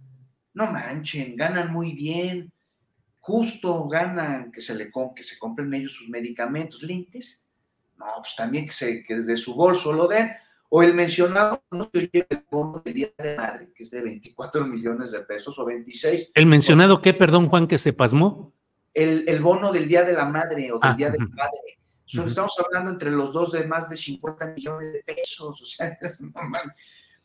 no 0.57 0.73
manchen, 0.73 1.37
ganan 1.37 1.71
muy 1.71 1.93
bien, 1.93 2.51
justo 3.21 3.87
ganan 3.89 4.51
que 4.51 4.63
se, 4.63 4.75
le, 4.75 4.91
que 5.15 5.23
se 5.23 5.39
compren 5.39 5.73
ellos 5.75 5.93
sus 5.93 6.09
medicamentos, 6.09 6.83
lentes, 6.83 7.51
no, 7.99 8.07
pues 8.19 8.35
también 8.35 8.65
que, 8.65 8.73
se, 8.73 9.05
que 9.05 9.17
de 9.17 9.37
su 9.37 9.55
bolso 9.55 9.93
lo 9.93 10.09
den, 10.09 10.31
o 10.71 10.83
el 10.83 10.95
mencionado 10.95 11.63
no 11.71 11.91
se 11.93 12.09
lleve 12.11 12.27
el 12.31 12.45
bono 12.51 12.81
del 12.83 12.95
Día 12.95 13.09
de 13.19 13.37
Madre, 13.37 13.73
que 13.75 13.83
es 13.83 13.91
de 13.91 14.01
24 14.01 14.67
millones 14.67 15.13
de 15.13 15.21
pesos 15.21 15.59
o 15.59 15.65
26. 15.67 16.33
¿El 16.35 16.47
mencionado 16.47 17.03
qué, 17.03 17.13
perdón, 17.13 17.51
Juan, 17.51 17.67
que 17.67 17.77
se 17.77 17.93
pasmó? 17.93 18.55
El, 18.95 19.29
el 19.29 19.43
bono 19.43 19.73
del 19.73 19.87
Día 19.87 20.05
de 20.05 20.15
la 20.15 20.25
Madre 20.25 20.73
o 20.73 20.79
del 20.79 20.91
ah, 20.91 20.95
Día 20.95 21.11
de 21.11 21.19
la 21.19 21.27
Madre. 21.27 21.79
Uh 22.15 22.19
-huh. 22.19 22.29
Estamos 22.29 22.59
hablando 22.65 22.93
entre 22.93 23.11
los 23.11 23.35
dos 23.35 23.53
de 23.53 23.67
más 23.67 23.91
de 23.91 23.97
50 23.99 24.55
millones 24.55 24.93
de 24.95 25.03
pesos, 25.03 25.61
o 25.61 25.67
sea, 25.67 25.99
no, 26.21 26.43
man, 26.49 26.73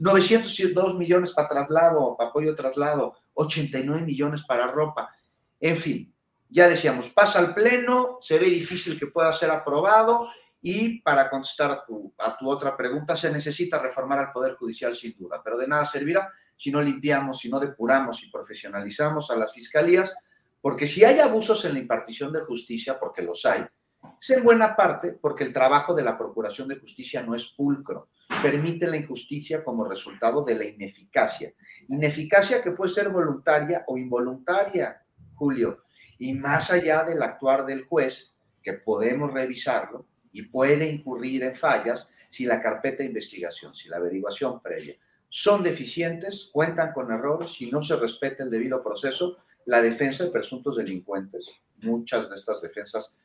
902 0.02 0.96
millones 0.98 1.32
para 1.32 1.48
traslado, 1.48 2.16
para 2.18 2.32
apoyo 2.32 2.56
traslado, 2.56 3.16
89 3.36 4.02
millones 4.02 4.44
para 4.44 4.66
ropa. 4.66 5.14
En 5.60 5.78
fin, 5.78 6.12
ya 6.50 6.68
decíamos, 6.68 7.10
pasa 7.10 7.38
al 7.38 7.54
pleno, 7.54 8.18
se 8.20 8.40
ve 8.40 8.48
difícil 8.48 9.00
que 9.00 9.08
pueda 9.08 9.32
ser 9.32 9.52
aprobado 9.52 10.28
Y 10.64 11.02
para 11.02 11.28
contestar 11.28 11.72
a 11.72 11.86
tu, 11.86 12.14
otra 12.50 12.78
pregunta, 12.78 13.16
se 13.16 13.32
necesita 13.32 13.80
reformar 13.80 14.20
al 14.20 14.32
Poder 14.32 14.56
Judicial 14.56 14.94
sin 14.94 15.16
duda, 15.18 15.42
pero 15.44 15.58
de 15.58 15.68
nada 15.68 15.86
servirá 15.86 16.32
si 16.56 16.72
no 16.72 16.82
limpiamos, 16.84 17.40
si 17.40 17.50
no 17.50 17.60
depuramos 17.60 18.22
y 18.24 18.30
profesionalizamos 18.30 19.32
a 19.32 19.36
las 19.36 19.52
fiscalías, 19.54 20.14
porque 20.62 20.86
si 20.86 21.04
hay 21.04 21.20
abusos 21.20 21.66
en 21.66 21.74
la 21.74 21.80
impartición 21.80 22.32
de 22.32 22.42
justicia, 22.42 23.00
porque 23.00 23.24
los 23.24 23.44
hay, 23.46 23.66
es 24.20 24.30
en 24.30 24.44
buena 24.44 24.76
parte 24.76 25.14
porque 25.14 25.44
el 25.44 25.54
trabajo 25.54 25.94
de 25.94 26.04
la 26.04 26.18
Procuración 26.18 26.68
de 26.68 26.80
Justicia 26.80 27.22
no 27.22 27.36
es 27.36 27.48
pulcro, 27.48 28.10
permite 28.42 28.88
la 28.88 28.98
injusticia 28.98 29.64
como 29.64 29.84
resultado 29.84 30.44
de 30.44 30.56
la 30.56 30.66
ineficacia. 30.66 31.54
Ineficacia 31.88 32.62
que 32.62 32.72
puede 32.72 32.92
ser 32.92 33.10
voluntaria 33.10 33.84
o 33.88 33.98
involuntaria, 33.98 35.04
Julio, 35.36 35.84
y 36.18 36.34
más 36.34 36.72
allá 36.72 37.04
del 37.04 37.22
actuar 37.22 37.66
del 37.66 37.86
juez, 37.86 38.34
que 38.62 38.74
podemos 38.74 39.34
revisarlo 39.34 40.06
y 40.32 40.44
puede 40.44 40.90
incurrir 40.90 41.44
en 41.44 41.56
fallas 41.56 42.10
si 42.30 42.46
la 42.46 42.62
carpeta 42.62 42.98
de 42.98 43.06
investigación, 43.06 43.76
si 43.76 43.90
la 43.90 43.98
averiguación 43.98 44.62
previa 44.62 44.96
son 45.34 45.64
deficientes, 45.64 46.50
cuentan 46.52 46.92
con 46.92 47.10
errores, 47.10 47.52
si 47.52 47.72
no 47.72 47.82
se 47.82 47.96
respeta 47.96 48.44
el 48.44 48.50
debido 48.50 48.84
proceso, 48.84 49.38
la 49.66 49.82
defensa 49.82 50.26
de 50.26 50.30
presuntos 50.30 50.76
delincuentes, 50.76 51.56
muchas 51.78 52.30
de 52.30 52.36
estas 52.36 52.62
defensas 52.62 53.16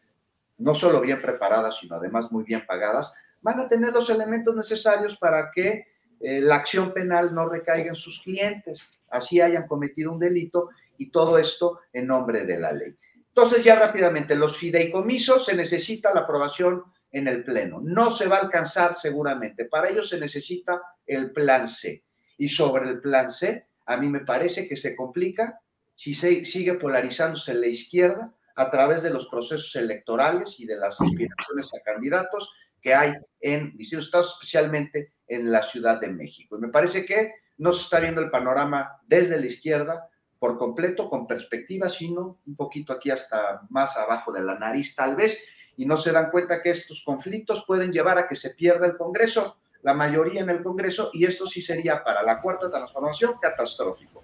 no 0.59 0.75
solo 0.75 1.01
bien 1.01 1.21
preparadas, 1.21 1.79
sino 1.79 1.97
además 1.97 2.31
muy 2.31 2.45
bien 2.45 2.65
pagadas, 2.67 3.13
van 3.41 3.61
a 3.61 3.69
tener 3.69 3.93
los 3.93 4.11
elementos 4.11 4.55
necesarios 4.55 5.17
para 5.17 5.51
que 5.55 5.87
eh, 6.21 6.41
la 6.41 6.57
acción 6.57 6.93
penal 6.93 7.35
no 7.35 7.49
recaiga 7.49 7.89
en 7.89 7.95
sus 7.95 8.23
clientes, 8.23 9.03
así 9.11 9.41
hayan 9.41 9.67
cometido 9.67 10.13
un 10.13 10.19
delito 10.19 10.71
y 10.99 11.11
todo 11.11 11.39
esto 11.39 11.81
en 11.93 12.07
nombre 12.07 12.45
de 12.45 12.59
la 12.59 12.73
ley. 12.73 12.97
Entonces 13.29 13.63
ya 13.63 13.79
rápidamente, 13.79 14.35
los 14.35 14.57
fideicomisos 14.57 15.45
se 15.45 15.55
necesita 15.55 16.15
la 16.15 16.21
aprobación 16.21 16.85
en 17.13 17.29
el 17.29 17.45
Pleno. 17.45 17.81
No 17.83 18.11
se 18.11 18.29
va 18.29 18.37
a 18.37 18.41
alcanzar 18.41 18.95
seguramente. 18.95 19.67
Para 19.67 19.91
ello 19.91 20.03
se 20.03 20.19
necesita 20.19 20.81
el 21.07 21.33
plan 21.33 21.69
C. 21.69 22.03
Y 22.39 22.49
sobre 22.49 22.89
el 22.89 23.01
plan 23.01 23.31
C, 23.31 23.69
a 23.85 23.97
mí 23.99 24.09
me 24.09 24.21
parece 24.21 24.67
que 24.67 24.77
se 24.77 24.97
complica 24.97 25.61
si 25.95 26.15
se 26.15 26.45
sigue 26.45 26.75
polarizándose 26.75 27.55
la 27.55 27.67
izquierda 27.67 28.35
a 28.57 28.71
través 28.71 29.03
de 29.03 29.11
los 29.11 29.29
procesos 29.29 29.75
electorales 29.77 30.59
y 30.59 30.67
de 30.67 30.77
las 30.77 31.01
aspiraciones 31.01 31.71
a 31.75 31.83
candidatos 31.85 32.51
que 32.81 32.95
hay 32.95 33.13
en 33.41 33.77
distintos 33.77 34.07
estados, 34.07 34.33
especialmente 34.35 35.13
en 35.29 35.53
la 35.53 35.63
Ciudad 35.63 36.01
de 36.01 36.09
México. 36.09 36.57
Y 36.57 36.61
me 36.61 36.69
parece 36.69 37.05
que 37.05 37.33
no 37.59 37.73
se 37.73 37.83
está 37.83 38.01
viendo 38.01 38.21
el 38.21 38.31
panorama 38.31 39.01
desde 39.07 39.39
la 39.39 39.47
izquierda 39.47 40.09
por 40.39 40.59
completo, 40.59 41.09
con 41.09 41.27
perspectiva, 41.27 41.89
sino 41.89 42.39
un 42.47 42.57
poquito 42.57 42.93
aquí 42.93 43.11
hasta 43.11 43.63
más 43.71 43.97
abajo 43.97 44.33
de 44.33 44.43
la 44.43 44.59
nariz 44.59 44.95
tal 44.95 45.17
vez, 45.17 45.39
y 45.77 45.87
no 45.87 45.97
se 45.97 46.13
dan 46.13 46.31
cuenta 46.31 46.63
que 46.63 46.71
estos 46.71 47.03
conflictos 47.05 47.65
pueden 47.67 47.93
llevar 47.93 48.19
a 48.19 48.29
que 48.29 48.37
se 48.37 48.51
pierda 48.51 48.87
el 48.87 48.97
Congreso, 48.97 49.57
la 49.83 49.95
mayoría 49.95 50.41
en 50.41 50.51
el 50.51 50.63
Congreso, 50.63 51.11
y 51.13 51.25
esto 51.25 51.47
sí 51.47 51.63
sería 51.63 52.03
para 52.03 52.23
la 52.23 52.41
cuarta 52.41 52.71
transformación 52.71 53.35
catastrófico. 53.41 54.23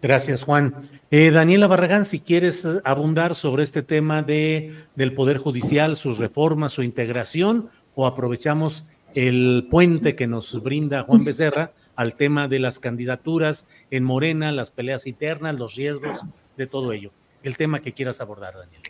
Gracias, 0.00 0.42
Juan. 0.42 0.74
Eh, 1.10 1.30
Daniela 1.30 1.66
Barragán, 1.66 2.04
si 2.04 2.20
quieres 2.20 2.64
eh, 2.64 2.80
abundar 2.84 3.34
sobre 3.34 3.64
este 3.64 3.82
tema 3.82 4.22
de, 4.22 4.74
del 4.94 5.12
Poder 5.12 5.38
Judicial, 5.38 5.96
sus 5.96 6.18
reformas, 6.18 6.72
su 6.72 6.82
integración, 6.82 7.70
o 7.94 8.06
aprovechamos 8.06 8.86
el 9.14 9.66
puente 9.70 10.14
que 10.14 10.26
nos 10.26 10.62
brinda 10.62 11.02
Juan 11.02 11.24
Becerra 11.24 11.72
al 11.96 12.14
tema 12.14 12.46
de 12.46 12.60
las 12.60 12.78
candidaturas 12.78 13.66
en 13.90 14.04
Morena, 14.04 14.52
las 14.52 14.70
peleas 14.70 15.06
internas, 15.06 15.58
los 15.58 15.74
riesgos 15.74 16.24
de 16.56 16.66
todo 16.66 16.92
ello 16.92 17.10
el 17.42 17.56
tema 17.56 17.80
que 17.80 17.92
quieras 17.92 18.20
abordar, 18.20 18.54
Daniel. 18.54 18.80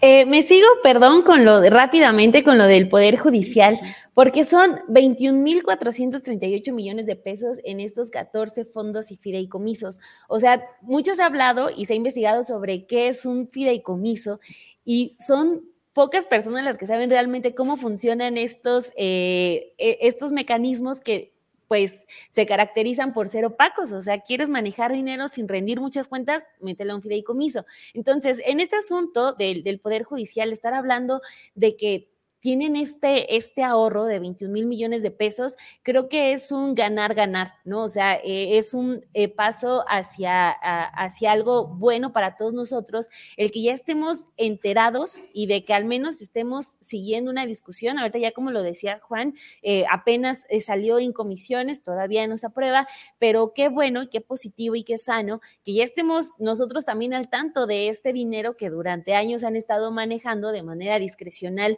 Eh, 0.00 0.26
me 0.26 0.42
sigo, 0.42 0.66
perdón, 0.82 1.22
con 1.22 1.44
lo 1.44 1.62
rápidamente 1.70 2.44
con 2.44 2.58
lo 2.58 2.66
del 2.66 2.88
Poder 2.88 3.16
Judicial, 3.16 3.78
porque 4.16 4.44
son 4.44 4.76
21.438 4.88 6.72
millones 6.72 7.04
de 7.04 7.16
pesos 7.16 7.60
en 7.64 7.80
estos 7.80 8.08
14 8.08 8.64
fondos 8.64 9.10
y 9.10 9.18
fideicomisos. 9.18 10.00
O 10.26 10.40
sea, 10.40 10.64
muchos 10.80 11.18
se 11.18 11.22
ha 11.22 11.26
hablado 11.26 11.68
y 11.68 11.84
se 11.84 11.92
ha 11.92 11.96
investigado 11.96 12.42
sobre 12.42 12.86
qué 12.86 13.08
es 13.08 13.26
un 13.26 13.46
fideicomiso 13.46 14.40
y 14.86 15.14
son 15.18 15.68
pocas 15.92 16.26
personas 16.26 16.64
las 16.64 16.78
que 16.78 16.86
saben 16.86 17.10
realmente 17.10 17.54
cómo 17.54 17.76
funcionan 17.76 18.38
estos, 18.38 18.90
eh, 18.96 19.74
e, 19.76 19.98
estos 20.00 20.32
mecanismos 20.32 20.98
que 21.00 21.34
pues 21.68 22.06
se 22.30 22.46
caracterizan 22.46 23.12
por 23.12 23.28
ser 23.28 23.44
opacos, 23.44 23.92
o 23.92 24.00
sea, 24.00 24.20
quieres 24.20 24.48
manejar 24.48 24.92
dinero 24.92 25.28
sin 25.28 25.46
rendir 25.46 25.78
muchas 25.78 26.08
cuentas, 26.08 26.44
mételo 26.60 26.94
a 26.94 26.96
un 26.96 27.02
fideicomiso. 27.02 27.66
Entonces, 27.92 28.40
en 28.46 28.60
este 28.60 28.76
asunto 28.76 29.34
del, 29.34 29.62
del 29.62 29.78
Poder 29.78 30.04
Judicial, 30.04 30.52
estar 30.52 30.72
hablando 30.72 31.20
de 31.54 31.76
que 31.76 32.15
tienen 32.46 32.76
este, 32.76 33.34
este 33.34 33.64
ahorro 33.64 34.04
de 34.04 34.20
21 34.20 34.52
mil 34.52 34.66
millones 34.66 35.02
de 35.02 35.10
pesos, 35.10 35.56
creo 35.82 36.08
que 36.08 36.30
es 36.30 36.52
un 36.52 36.76
ganar-ganar, 36.76 37.54
¿no? 37.64 37.82
O 37.82 37.88
sea, 37.88 38.14
eh, 38.14 38.56
es 38.56 38.72
un 38.72 39.04
eh, 39.14 39.26
paso 39.26 39.84
hacia, 39.88 40.50
hacia 40.50 41.32
algo 41.32 41.66
bueno 41.66 42.12
para 42.12 42.36
todos 42.36 42.54
nosotros, 42.54 43.08
el 43.36 43.50
que 43.50 43.62
ya 43.62 43.72
estemos 43.72 44.28
enterados 44.36 45.22
y 45.32 45.48
de 45.48 45.64
que 45.64 45.74
al 45.74 45.86
menos 45.86 46.22
estemos 46.22 46.76
siguiendo 46.78 47.32
una 47.32 47.46
discusión. 47.46 47.98
Ahorita 47.98 48.18
ya 48.18 48.30
como 48.30 48.52
lo 48.52 48.62
decía 48.62 49.00
Juan, 49.02 49.34
eh, 49.62 49.84
apenas 49.90 50.46
salió 50.64 51.00
en 51.00 51.12
comisiones, 51.12 51.82
todavía 51.82 52.28
no 52.28 52.38
se 52.38 52.46
aprueba, 52.46 52.86
pero 53.18 53.54
qué 53.56 53.68
bueno 53.68 54.04
y 54.04 54.08
qué 54.08 54.20
positivo 54.20 54.76
y 54.76 54.84
qué 54.84 54.98
sano 54.98 55.40
que 55.64 55.74
ya 55.74 55.82
estemos 55.82 56.34
nosotros 56.38 56.84
también 56.84 57.12
al 57.12 57.28
tanto 57.28 57.66
de 57.66 57.88
este 57.88 58.12
dinero 58.12 58.56
que 58.56 58.70
durante 58.70 59.16
años 59.16 59.42
han 59.42 59.56
estado 59.56 59.90
manejando 59.90 60.52
de 60.52 60.62
manera 60.62 61.00
discrecional 61.00 61.76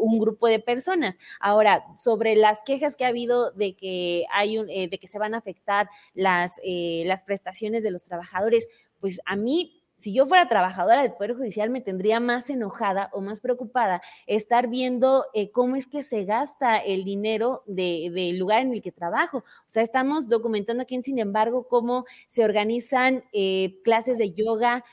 un 0.00 0.18
grupo 0.18 0.48
de 0.48 0.58
personas. 0.58 1.18
Ahora, 1.40 1.84
sobre 1.96 2.36
las 2.36 2.60
quejas 2.64 2.96
que 2.96 3.04
ha 3.04 3.08
habido 3.08 3.50
de 3.52 3.74
que 3.74 4.24
hay 4.32 4.58
un, 4.58 4.68
eh, 4.70 4.88
de 4.88 4.98
que 4.98 5.08
se 5.08 5.18
van 5.18 5.34
a 5.34 5.38
afectar 5.38 5.88
las, 6.14 6.60
eh, 6.64 7.04
las 7.06 7.22
prestaciones 7.22 7.82
de 7.82 7.90
los 7.90 8.04
trabajadores, 8.04 8.68
pues 9.00 9.20
a 9.24 9.36
mí 9.36 9.76
si 9.96 10.14
yo 10.14 10.24
fuera 10.24 10.48
trabajadora 10.48 11.02
del 11.02 11.12
Poder 11.12 11.34
Judicial, 11.34 11.68
me 11.68 11.82
tendría 11.82 12.20
más 12.20 12.48
enojada 12.48 13.10
o 13.12 13.20
más 13.20 13.42
preocupada 13.42 14.00
estar 14.26 14.66
viendo 14.66 15.26
eh, 15.34 15.50
cómo 15.50 15.76
es 15.76 15.86
que 15.86 16.02
se 16.02 16.24
gasta 16.24 16.78
el 16.78 17.04
dinero 17.04 17.62
del 17.66 18.38
lugar 18.38 18.62
en 18.62 18.72
el 18.72 18.80
que 18.80 18.92
trabajo. 18.92 19.38
O 19.40 19.68
sea, 19.68 19.82
estamos 19.82 20.30
documentando 20.30 20.82
aquí, 20.82 20.98
sin 21.02 21.18
embargo, 21.18 21.68
cómo 21.68 22.06
se 22.26 22.46
organizan 22.46 23.24
clases 23.84 24.16
de 24.16 24.32
yoga, 24.32 24.86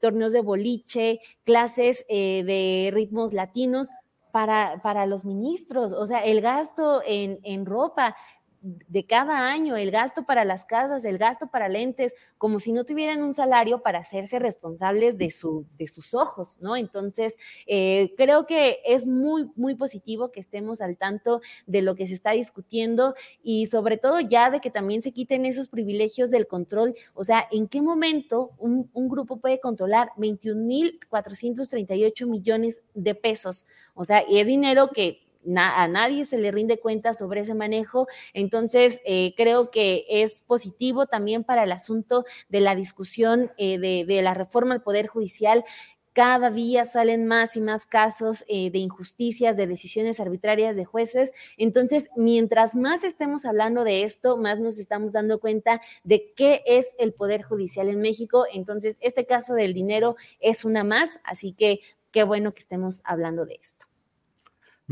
torneos 0.00 0.32
de 0.32 0.40
boliche, 0.40 1.20
clases 1.44 2.04
de 2.08 2.90
ritmos 2.92 3.32
latinos 3.32 3.90
para, 4.32 4.80
para 4.82 5.06
los 5.06 5.24
ministros, 5.24 5.92
o 5.92 6.06
sea, 6.06 6.24
el 6.24 6.40
gasto 6.40 7.02
en, 7.06 7.38
en 7.42 7.66
ropa, 7.66 8.16
de 8.62 9.04
cada 9.04 9.48
año, 9.48 9.76
el 9.76 9.90
gasto 9.90 10.24
para 10.24 10.44
las 10.44 10.64
casas, 10.64 11.06
el 11.06 11.16
gasto 11.16 11.46
para 11.46 11.68
lentes, 11.68 12.14
como 12.36 12.58
si 12.58 12.72
no 12.72 12.84
tuvieran 12.84 13.22
un 13.22 13.32
salario 13.32 13.82
para 13.82 14.00
hacerse 14.00 14.38
responsables 14.38 15.16
de, 15.16 15.30
su, 15.30 15.64
de 15.78 15.86
sus 15.86 16.12
ojos, 16.14 16.58
¿no? 16.60 16.76
Entonces, 16.76 17.36
eh, 17.66 18.12
creo 18.16 18.44
que 18.44 18.80
es 18.84 19.06
muy, 19.06 19.48
muy 19.56 19.76
positivo 19.76 20.30
que 20.30 20.40
estemos 20.40 20.82
al 20.82 20.98
tanto 20.98 21.40
de 21.66 21.80
lo 21.80 21.94
que 21.94 22.06
se 22.06 22.12
está 22.14 22.32
discutiendo 22.32 23.14
y 23.42 23.64
sobre 23.66 23.96
todo 23.96 24.20
ya 24.20 24.50
de 24.50 24.60
que 24.60 24.70
también 24.70 25.00
se 25.00 25.12
quiten 25.12 25.46
esos 25.46 25.68
privilegios 25.68 26.30
del 26.30 26.46
control, 26.46 26.94
o 27.14 27.24
sea, 27.24 27.48
¿en 27.50 27.66
qué 27.66 27.80
momento 27.80 28.50
un, 28.58 28.90
un 28.92 29.08
grupo 29.08 29.38
puede 29.38 29.58
controlar 29.58 30.10
21.438 30.18 32.26
millones 32.26 32.82
de 32.94 33.14
pesos? 33.14 33.66
O 33.94 34.04
sea, 34.04 34.22
y 34.28 34.38
es 34.38 34.46
dinero 34.46 34.90
que 34.90 35.29
a 35.56 35.88
nadie 35.88 36.26
se 36.26 36.38
le 36.38 36.50
rinde 36.50 36.78
cuenta 36.78 37.12
sobre 37.12 37.40
ese 37.40 37.54
manejo. 37.54 38.06
Entonces, 38.34 39.00
eh, 39.04 39.34
creo 39.36 39.70
que 39.70 40.04
es 40.08 40.42
positivo 40.42 41.06
también 41.06 41.44
para 41.44 41.64
el 41.64 41.72
asunto 41.72 42.24
de 42.48 42.60
la 42.60 42.74
discusión 42.74 43.52
eh, 43.56 43.78
de, 43.78 44.22
la 44.22 44.34
reforma 44.34 44.74
al 44.74 44.82
Poder 44.82 45.06
Judicial 45.06 45.64
cada 46.12 46.50
día 46.50 46.84
salen 46.86 47.24
más 47.24 47.56
y 47.56 47.60
más 47.60 47.86
casos 47.86 48.44
eh, 48.48 48.70
de 48.72 48.78
injusticias, 48.78 49.56
de 49.56 49.68
decisiones 49.68 50.18
arbitrarias 50.18 50.76
de 50.76 50.84
jueces. 50.84 51.32
Entonces, 51.56 52.10
mientras 52.16 52.74
más 52.74 53.04
estemos 53.04 53.44
hablando 53.44 53.84
de 53.84 54.02
esto, 54.02 54.36
más 54.36 54.58
nos 54.58 54.78
estamos 54.78 55.12
dando 55.12 55.38
cuenta 55.38 55.80
de 56.02 56.32
qué 56.34 56.62
es 56.66 56.96
el 56.98 57.12
Poder 57.12 57.42
Judicial 57.42 57.88
en 57.88 58.00
México. 58.00 58.44
Entonces, 58.52 58.96
este 59.00 59.24
caso 59.24 59.54
del 59.54 59.72
dinero 59.72 60.16
es 60.40 60.64
una 60.64 60.82
más, 60.82 61.20
así 61.22 61.52
que 61.52 61.80
qué 62.10 62.24
bueno 62.24 62.52
que 62.52 62.62
estemos 62.62 63.02
hablando 63.04 63.46
de 63.46 63.58
esto. 63.62 63.89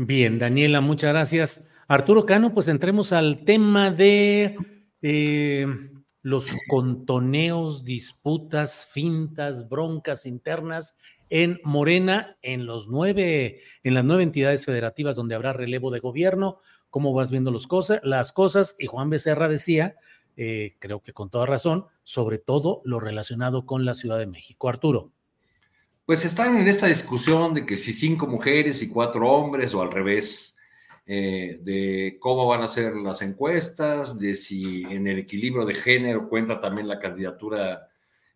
Bien, 0.01 0.39
Daniela, 0.39 0.79
muchas 0.79 1.11
gracias. 1.11 1.65
Arturo 1.89 2.25
Cano, 2.25 2.53
pues 2.53 2.69
entremos 2.69 3.11
al 3.11 3.43
tema 3.43 3.91
de 3.91 4.55
eh, 5.01 5.67
los 6.21 6.55
contoneos, 6.69 7.83
disputas, 7.83 8.87
fintas, 8.89 9.67
broncas 9.67 10.25
internas 10.25 10.95
en 11.29 11.59
Morena, 11.65 12.37
en 12.41 12.65
los 12.65 12.87
nueve, 12.87 13.59
en 13.83 13.93
las 13.93 14.05
nueve 14.05 14.23
entidades 14.23 14.63
federativas 14.63 15.17
donde 15.17 15.35
habrá 15.35 15.51
relevo 15.51 15.91
de 15.91 15.99
gobierno. 15.99 16.59
¿Cómo 16.89 17.13
vas 17.13 17.29
viendo 17.29 17.51
las 17.51 18.31
cosas? 18.31 18.77
Y 18.79 18.85
Juan 18.85 19.09
Becerra 19.09 19.49
decía, 19.49 19.97
eh, 20.37 20.77
creo 20.79 21.03
que 21.03 21.11
con 21.11 21.29
toda 21.29 21.45
razón, 21.45 21.87
sobre 22.03 22.37
todo 22.37 22.81
lo 22.85 23.01
relacionado 23.01 23.65
con 23.65 23.83
la 23.83 23.95
Ciudad 23.95 24.17
de 24.17 24.27
México. 24.27 24.69
Arturo. 24.69 25.11
Pues 26.09 26.25
están 26.25 26.57
en 26.57 26.67
esta 26.67 26.87
discusión 26.87 27.53
de 27.53 27.67
que 27.67 27.77
si 27.77 27.93
cinco 27.93 28.25
mujeres 28.25 28.81
y 28.81 28.89
cuatro 28.89 29.29
hombres 29.31 29.75
o 29.75 29.81
al 29.83 29.91
revés, 29.91 30.57
eh, 31.05 31.59
de 31.61 32.17
cómo 32.19 32.47
van 32.47 32.63
a 32.63 32.67
ser 32.67 32.95
las 32.95 33.21
encuestas, 33.21 34.17
de 34.17 34.33
si 34.33 34.85
en 34.85 35.05
el 35.05 35.19
equilibrio 35.19 35.67
de 35.67 35.75
género 35.75 36.27
cuenta 36.27 36.59
también 36.59 36.87
la 36.87 36.97
candidatura 36.97 37.87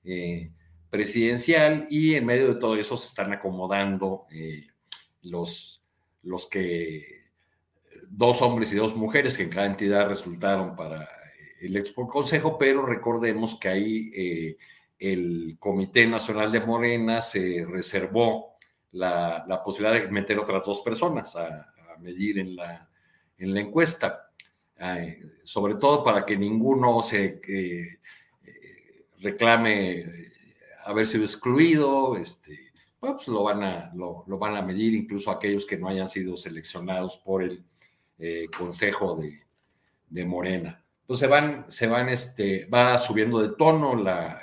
eh, 0.03 0.51
presidencial 0.91 1.87
y 1.89 2.13
en 2.13 2.27
medio 2.27 2.49
de 2.49 2.59
todo 2.59 2.75
eso 2.75 2.95
se 2.95 3.07
están 3.07 3.33
acomodando 3.33 4.27
eh, 4.31 4.67
los, 5.23 5.83
los 6.21 6.45
que 6.45 7.23
dos 8.07 8.43
hombres 8.43 8.71
y 8.71 8.75
dos 8.75 8.95
mujeres 8.95 9.35
que 9.35 9.45
en 9.45 9.49
cada 9.49 9.65
entidad 9.65 10.09
resultaron 10.09 10.75
para 10.75 11.09
el 11.59 11.75
Expo 11.75 12.07
Consejo, 12.07 12.55
pero 12.55 12.85
recordemos 12.85 13.57
que 13.59 13.67
ahí 13.67 14.57
el 14.99 15.57
Comité 15.59 16.07
Nacional 16.07 16.51
de 16.51 16.61
Morena 16.61 17.21
se 17.21 17.65
reservó 17.67 18.55
la, 18.91 19.61
posibilidad 19.63 20.01
de 20.01 20.11
meter 20.11 20.39
otras 20.39 20.65
dos 20.65 20.81
personas 20.81 21.35
a, 21.35 21.69
medir 21.99 22.39
en 22.39 22.55
la, 22.55 22.89
en 23.37 23.53
la 23.53 23.61
encuesta, 23.61 24.31
sobre 25.43 25.75
todo 25.75 26.03
para 26.03 26.25
que 26.25 26.35
ninguno 26.35 27.01
se 27.01 27.39
eh, 27.47 27.99
reclame 29.19 30.05
haber 30.85 31.05
sido 31.05 31.23
excluido, 31.23 32.17
este, 32.17 32.73
pues 32.99 33.27
lo 33.29 33.43
van, 33.43 33.63
a, 33.63 33.91
lo, 33.95 34.25
van 34.25 34.57
a 34.57 34.61
medir 34.61 34.93
incluso 34.95 35.31
aquellos 35.31 35.65
que 35.65 35.77
no 35.77 35.87
hayan 35.87 36.09
sido 36.09 36.35
seleccionados 36.35 37.17
por 37.19 37.43
el 37.43 37.63
eh, 38.17 38.47
Consejo 38.57 39.17
de 40.09 40.25
Morena. 40.25 40.82
Entonces 41.03 41.29
van, 41.29 41.65
se 41.67 41.87
van, 41.87 42.07
este, 42.07 42.65
va 42.65 42.97
subiendo 42.97 43.41
de 43.41 43.55
tono 43.57 43.93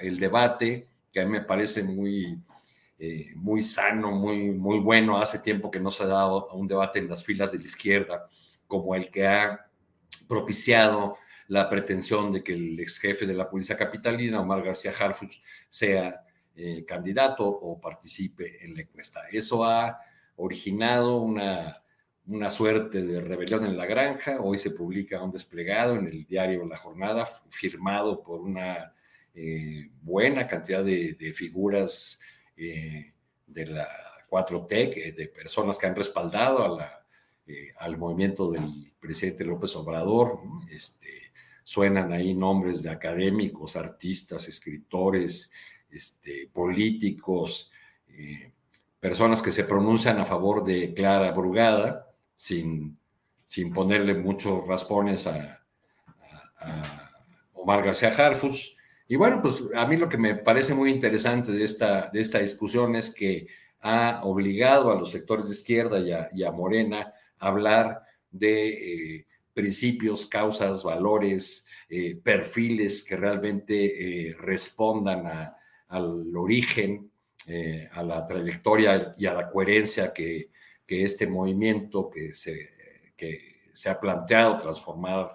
el 0.01 0.21
debate, 0.21 0.89
que 1.11 1.21
a 1.21 1.25
mí 1.25 1.31
me 1.31 1.41
parece 1.41 1.83
muy, 1.83 2.39
eh, 2.99 3.33
muy 3.35 3.63
sano, 3.63 4.11
muy, 4.11 4.51
muy 4.51 4.79
bueno. 4.79 5.17
Hace 5.19 5.39
tiempo 5.39 5.71
que 5.71 5.81
no 5.81 5.91
se 5.91 6.03
ha 6.03 6.07
dado 6.07 6.49
un 6.51 6.69
debate 6.69 6.99
en 6.99 7.09
las 7.09 7.25
filas 7.25 7.51
de 7.51 7.59
la 7.59 7.65
izquierda 7.65 8.29
como 8.67 8.95
el 8.95 9.11
que 9.11 9.27
ha 9.27 9.67
propiciado 10.29 11.17
la 11.49 11.69
pretensión 11.69 12.31
de 12.31 12.45
que 12.45 12.53
el 12.53 12.79
ex 12.79 12.99
jefe 12.99 13.27
de 13.27 13.35
la 13.35 13.49
policía 13.49 13.77
capitalina, 13.77 14.41
Omar 14.41 14.63
García 14.63 14.93
Harfuch, 14.97 15.41
sea 15.69 16.25
eh, 16.55 16.85
candidato 16.85 17.49
o 17.49 17.81
participe 17.81 18.65
en 18.65 18.75
la 18.75 18.83
encuesta. 18.83 19.23
Eso 19.33 19.65
ha 19.65 19.99
originado 20.37 21.17
una 21.17 21.83
una 22.31 22.49
suerte 22.49 23.03
de 23.03 23.21
rebelión 23.21 23.65
en 23.65 23.77
la 23.77 23.87
granja. 23.87 24.39
Hoy 24.41 24.57
se 24.57 24.71
publica 24.71 25.21
un 25.21 25.33
desplegado 25.33 25.97
en 25.97 26.07
el 26.07 26.25
diario 26.27 26.65
La 26.65 26.77
Jornada, 26.77 27.27
firmado 27.49 28.23
por 28.23 28.41
una 28.41 28.95
eh, 29.35 29.91
buena 30.01 30.47
cantidad 30.47 30.85
de, 30.85 31.33
figuras 31.35 32.21
eh, 32.57 33.13
de 33.47 33.67
la 33.67 33.89
4T, 34.31 35.15
de 35.15 35.27
personas 35.27 35.77
que 35.77 35.89
han 35.89 35.97
respaldado 35.97 36.81
a 36.81 37.05
eh, 37.47 37.73
al 37.79 37.99
movimiento 37.99 38.49
del 38.49 38.93
presidente 39.01 39.45
López 39.45 39.75
Obrador. 39.75 40.39
Este, 40.71 41.33
suenan 41.65 42.13
ahí 42.13 42.33
nombres 42.33 42.85
de 42.85 42.91
académicos, 42.91 43.75
artistas, 43.75 44.47
escritores, 44.47 45.51
este, 45.91 46.49
políticos, 46.53 47.73
personas 49.01 49.43
que 49.43 49.51
se 49.51 49.65
pronuncian 49.65 50.19
a 50.19 50.27
favor 50.27 50.63
de 50.63 50.93
Clara 50.95 51.33
Brugada, 51.33 52.10
sin, 52.41 52.99
sin 53.45 53.71
ponerle 53.71 54.15
muchos 54.15 54.67
raspones 54.67 55.27
a, 55.27 55.63
Omar 57.53 57.85
García 57.85 58.09
Harfus. 58.09 58.77
Y 59.07 59.17
bueno, 59.17 59.43
pues 59.43 59.63
a 59.75 59.87
mí 59.87 59.99
lo 59.99 60.09
que 60.09 60.17
me 60.17 60.37
parece 60.37 60.73
muy 60.73 60.91
interesante 60.91 61.53
de 61.53 61.65
esta, 61.65 62.09
de 62.11 62.21
esta 62.21 62.39
discusión 62.39 62.97
es 62.97 63.15
que 63.15 63.47
ha 63.81 64.23
obligado 64.25 64.91
a 64.91 64.95
los 64.95 65.11
sectores 65.11 65.49
de 65.49 65.55
izquierda 65.55 66.29
y 66.33 66.43
a, 66.43 66.51
Morena 66.51 67.13
a 67.39 67.49
hablar 67.49 68.03
de 68.31 68.69
eh, 69.17 69.27
principios, 69.53 70.27
causas, 70.27 70.83
valores, 70.83 71.67
eh, 71.91 72.19
perfiles 72.23 73.03
que 73.03 73.17
realmente 73.17 74.29
eh, 74.31 74.35
respondan 74.39 75.27
al 75.89 76.37
origen, 76.37 77.11
a 77.93 78.03
la 78.03 78.25
trayectoria 78.25 79.13
y 79.17 79.27
a 79.27 79.35
la 79.35 79.51
coherencia 79.51 80.13
que, 80.13 80.51
que 80.91 81.05
este 81.05 81.25
movimiento 81.25 82.11
que 82.11 82.35
se, 82.35 82.75
que 83.17 83.61
se 83.73 83.89
ha 83.89 84.01
planteado 84.01 84.59
transformar 84.59 85.31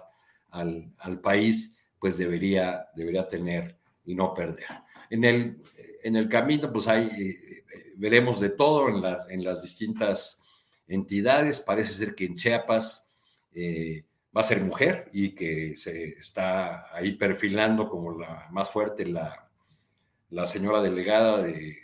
al, 0.50 0.92
al, 0.98 1.18
país, 1.18 1.78
pues 1.98 2.18
debería, 2.18 2.88
debería 2.94 3.26
tener 3.26 3.78
y 4.04 4.14
no 4.14 4.34
perder. 4.34 4.66
En 5.08 5.24
el, 5.24 5.62
en 6.02 6.16
el 6.16 6.28
camino, 6.28 6.70
pues 6.70 6.88
hay, 6.88 7.06
eh, 7.06 7.64
veremos 7.96 8.38
de 8.38 8.50
todo 8.50 8.90
en 8.90 9.00
las, 9.00 9.26
en 9.30 9.42
las 9.42 9.62
distintas 9.62 10.42
entidades. 10.86 11.60
Parece 11.60 11.94
ser 11.94 12.14
que 12.14 12.26
en 12.26 12.34
Chiapas 12.34 13.08
eh, 13.54 14.04
va 14.36 14.42
a 14.42 14.44
ser 14.44 14.62
mujer 14.62 15.08
y 15.14 15.34
que 15.34 15.74
se 15.74 16.18
está 16.18 16.94
ahí 16.94 17.12
perfilando 17.12 17.88
como 17.88 18.12
la 18.12 18.46
más 18.50 18.68
fuerte 18.68 19.06
la, 19.06 19.48
la 20.28 20.44
señora 20.44 20.82
delegada 20.82 21.42
de, 21.42 21.78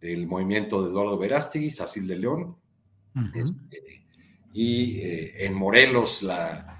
del 0.00 0.26
movimiento 0.26 0.82
de 0.82 0.90
Eduardo 0.90 1.16
Verástegui, 1.16 1.70
Sacil 1.70 2.08
de 2.08 2.16
León, 2.16 2.56
este, 3.34 3.98
y 4.52 5.00
eh, 5.00 5.46
en 5.46 5.54
Morelos, 5.54 6.22
la, 6.22 6.74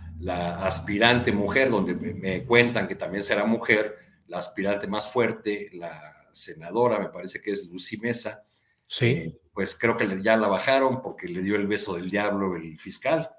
aspirante 0.65 1.31
mujer, 1.31 1.71
donde 1.71 1.95
me, 1.95 2.45
cuentan 2.45 2.89
que 2.89 2.97
también 2.97 3.23
será 3.23 3.45
mujer, 3.45 3.97
la 4.27 4.39
aspirante 4.39 4.87
más 4.87 5.13
fuerte, 5.13 5.71
la 5.73 6.29
senadora, 6.33 6.99
me 6.99 7.09
parece 7.09 7.41
que 7.41 7.53
es 7.53 7.69
Lucy 7.69 7.99
Mesa. 7.99 8.43
Sí. 8.87 9.07
Eh, 9.07 9.39
pues 9.53 9.77
creo 9.79 9.97
que 9.97 10.21
ya 10.23 10.37
la 10.37 10.49
bajaron 10.49 11.03
porque 11.03 11.29
le 11.29 11.43
dio 11.43 11.57
el 11.57 11.67
beso 11.67 11.95
del 11.95 12.11
diablo 12.11 12.57
el 12.57 12.79
fiscal, 12.79 13.31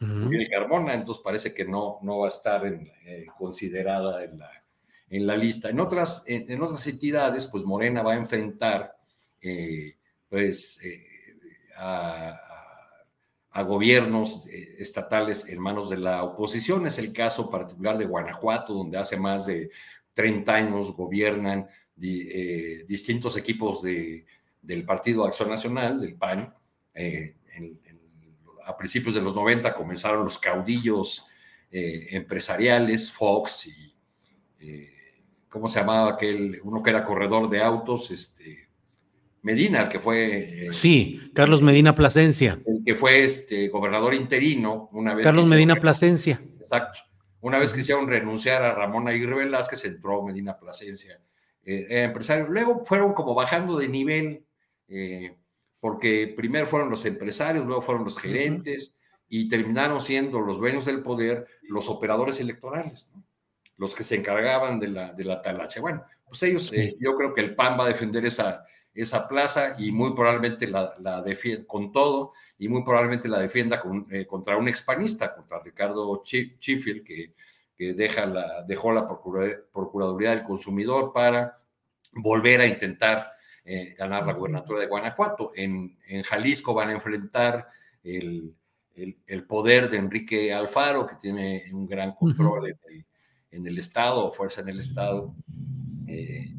uh 0.00 0.30
Carmona, 0.50 0.94
entonces 0.94 1.22
parece 1.24 1.54
que 1.54 1.64
no, 1.64 1.98
no 2.02 2.18
va 2.18 2.26
a 2.26 2.28
estar 2.28 2.64
eh, 2.66 3.26
considerada 3.38 4.22
en 4.22 4.38
la, 4.38 4.50
en 5.08 5.26
la 5.26 5.36
lista. 5.36 5.68
En 5.68 5.80
otras, 5.80 6.22
en, 6.26 6.62
otras 6.62 6.86
entidades, 6.86 7.46
pues 7.46 7.64
Morena 7.64 8.02
va 8.02 8.12
a 8.12 8.16
enfrentar, 8.16 8.96
pues, 10.28 10.80
a, 11.76 12.40
gobiernos 13.66 14.46
eh, 14.48 14.76
estatales 14.78 15.48
en 15.48 15.60
manos 15.60 15.88
de 15.88 15.96
la 15.96 16.24
oposición. 16.24 16.86
Es 16.86 16.98
el 16.98 17.12
caso 17.12 17.48
particular 17.48 17.96
de 17.96 18.04
Guanajuato, 18.04 18.74
donde 18.74 18.98
hace 18.98 19.16
más 19.16 19.46
de 19.46 19.70
30 20.12 20.54
años 20.54 20.92
gobiernan 20.92 21.66
eh, 22.02 22.84
distintos 22.88 23.36
equipos 23.36 23.82
de, 23.82 24.26
del 24.60 24.84
Partido 24.84 25.24
Acción 25.24 25.50
Nacional, 25.50 26.00
del 26.00 26.16
PAN. 26.16 26.52
Eh, 26.94 27.36
a 28.66 28.76
principios 28.76 29.14
de 29.14 29.20
los 29.20 29.34
90 29.34 29.72
comenzaron 29.74 30.24
los 30.24 30.38
caudillos 30.38 31.26
empresariales, 31.70 33.10
Fox 33.10 33.66
y, 33.66 33.94
¿cómo 35.48 35.68
se 35.68 35.80
llamaba 35.80 36.12
aquel? 36.12 36.60
Uno 36.62 36.82
que 36.82 36.90
era 36.90 37.04
corredor 37.04 37.50
de 37.50 37.62
autos, 37.62 38.10
este, 38.10 38.63
Medina, 39.44 39.82
el 39.82 39.88
que 39.90 40.00
fue. 40.00 40.68
Eh, 40.68 40.72
sí, 40.72 41.30
Carlos 41.34 41.60
Medina 41.60 41.94
Plasencia. 41.94 42.58
El 42.64 42.82
que 42.82 42.96
fue 42.96 43.24
este 43.24 43.68
gobernador 43.68 44.14
interino 44.14 44.88
una 44.92 45.14
vez. 45.14 45.22
Carlos 45.22 45.46
Medina 45.46 45.76
Plasencia. 45.76 46.42
Exacto. 46.58 47.00
Una 47.42 47.58
vez 47.58 47.74
quisieron 47.74 48.08
renunciar 48.08 48.62
a 48.62 48.74
Ramón 48.74 49.06
Aguirre 49.06 49.36
Velázquez, 49.36 49.84
entró 49.84 50.22
Medina 50.22 50.58
Plasencia, 50.58 51.20
eh, 51.62 51.86
empresario. 51.90 52.48
Luego 52.48 52.84
fueron 52.84 53.12
como 53.12 53.34
bajando 53.34 53.76
de 53.76 53.86
nivel, 53.86 54.46
eh, 54.88 55.36
porque 55.78 56.32
primero 56.34 56.64
fueron 56.64 56.88
los 56.88 57.04
empresarios, 57.04 57.66
luego 57.66 57.82
fueron 57.82 58.04
los 58.04 58.18
gerentes, 58.18 58.96
y 59.28 59.46
terminaron 59.46 60.00
siendo 60.00 60.40
los 60.40 60.58
dueños 60.58 60.86
del 60.86 61.02
poder 61.02 61.46
los 61.64 61.90
operadores 61.90 62.40
electorales, 62.40 63.10
los 63.76 63.94
que 63.94 64.04
se 64.04 64.16
encargaban 64.16 64.80
de 64.80 64.88
la, 64.88 65.12
de 65.12 65.24
la 65.24 65.42
talacha. 65.42 65.82
Bueno, 65.82 66.02
pues 66.26 66.42
ellos, 66.44 66.72
yo 66.98 67.14
creo 67.14 67.34
que 67.34 67.42
el 67.42 67.54
PAN 67.54 67.78
va 67.78 67.84
a 67.84 67.88
defender 67.88 68.24
esa 68.24 68.64
esa 68.94 69.26
plaza 69.26 69.74
y 69.78 69.90
muy 69.90 70.14
probablemente 70.14 70.66
la, 70.66 70.94
la 71.00 71.20
defienda 71.20 71.66
con 71.66 71.92
todo 71.92 72.32
y 72.58 72.68
muy 72.68 72.84
probablemente 72.84 73.28
la 73.28 73.40
defienda 73.40 73.82
eh, 74.10 74.26
contra 74.26 74.56
un 74.56 74.68
expanista, 74.68 75.34
contra 75.34 75.60
Ricardo 75.60 76.22
Chifil, 76.22 77.02
que, 77.02 77.34
que 77.76 77.94
deja 77.94 78.26
la, 78.26 78.62
dejó 78.62 78.92
la 78.92 79.06
Procuraduría 79.06 80.30
del 80.30 80.44
Consumidor 80.44 81.12
para 81.12 81.58
volver 82.12 82.60
a 82.60 82.66
intentar 82.66 83.32
eh, 83.64 83.94
ganar 83.98 84.26
la 84.26 84.34
gubernatura 84.34 84.80
de 84.80 84.86
Guanajuato. 84.86 85.52
En, 85.54 85.98
en 86.06 86.22
Jalisco 86.22 86.74
van 86.74 86.90
a 86.90 86.92
enfrentar 86.92 87.68
el, 88.02 88.54
el, 88.94 89.46
poder 89.46 89.90
de 89.90 89.96
Enrique 89.96 90.52
Alfaro, 90.52 91.06
que 91.06 91.16
tiene 91.16 91.64
un 91.72 91.86
gran 91.86 92.14
control 92.14 92.68
en, 92.68 92.78
el, 92.88 93.04
en, 93.50 93.66
el, 93.66 93.78
Estado, 93.78 94.30
fuerza 94.30 94.60
en 94.60 94.68
el 94.68 94.78
Estado. 94.78 95.34
Eh, 96.06 96.52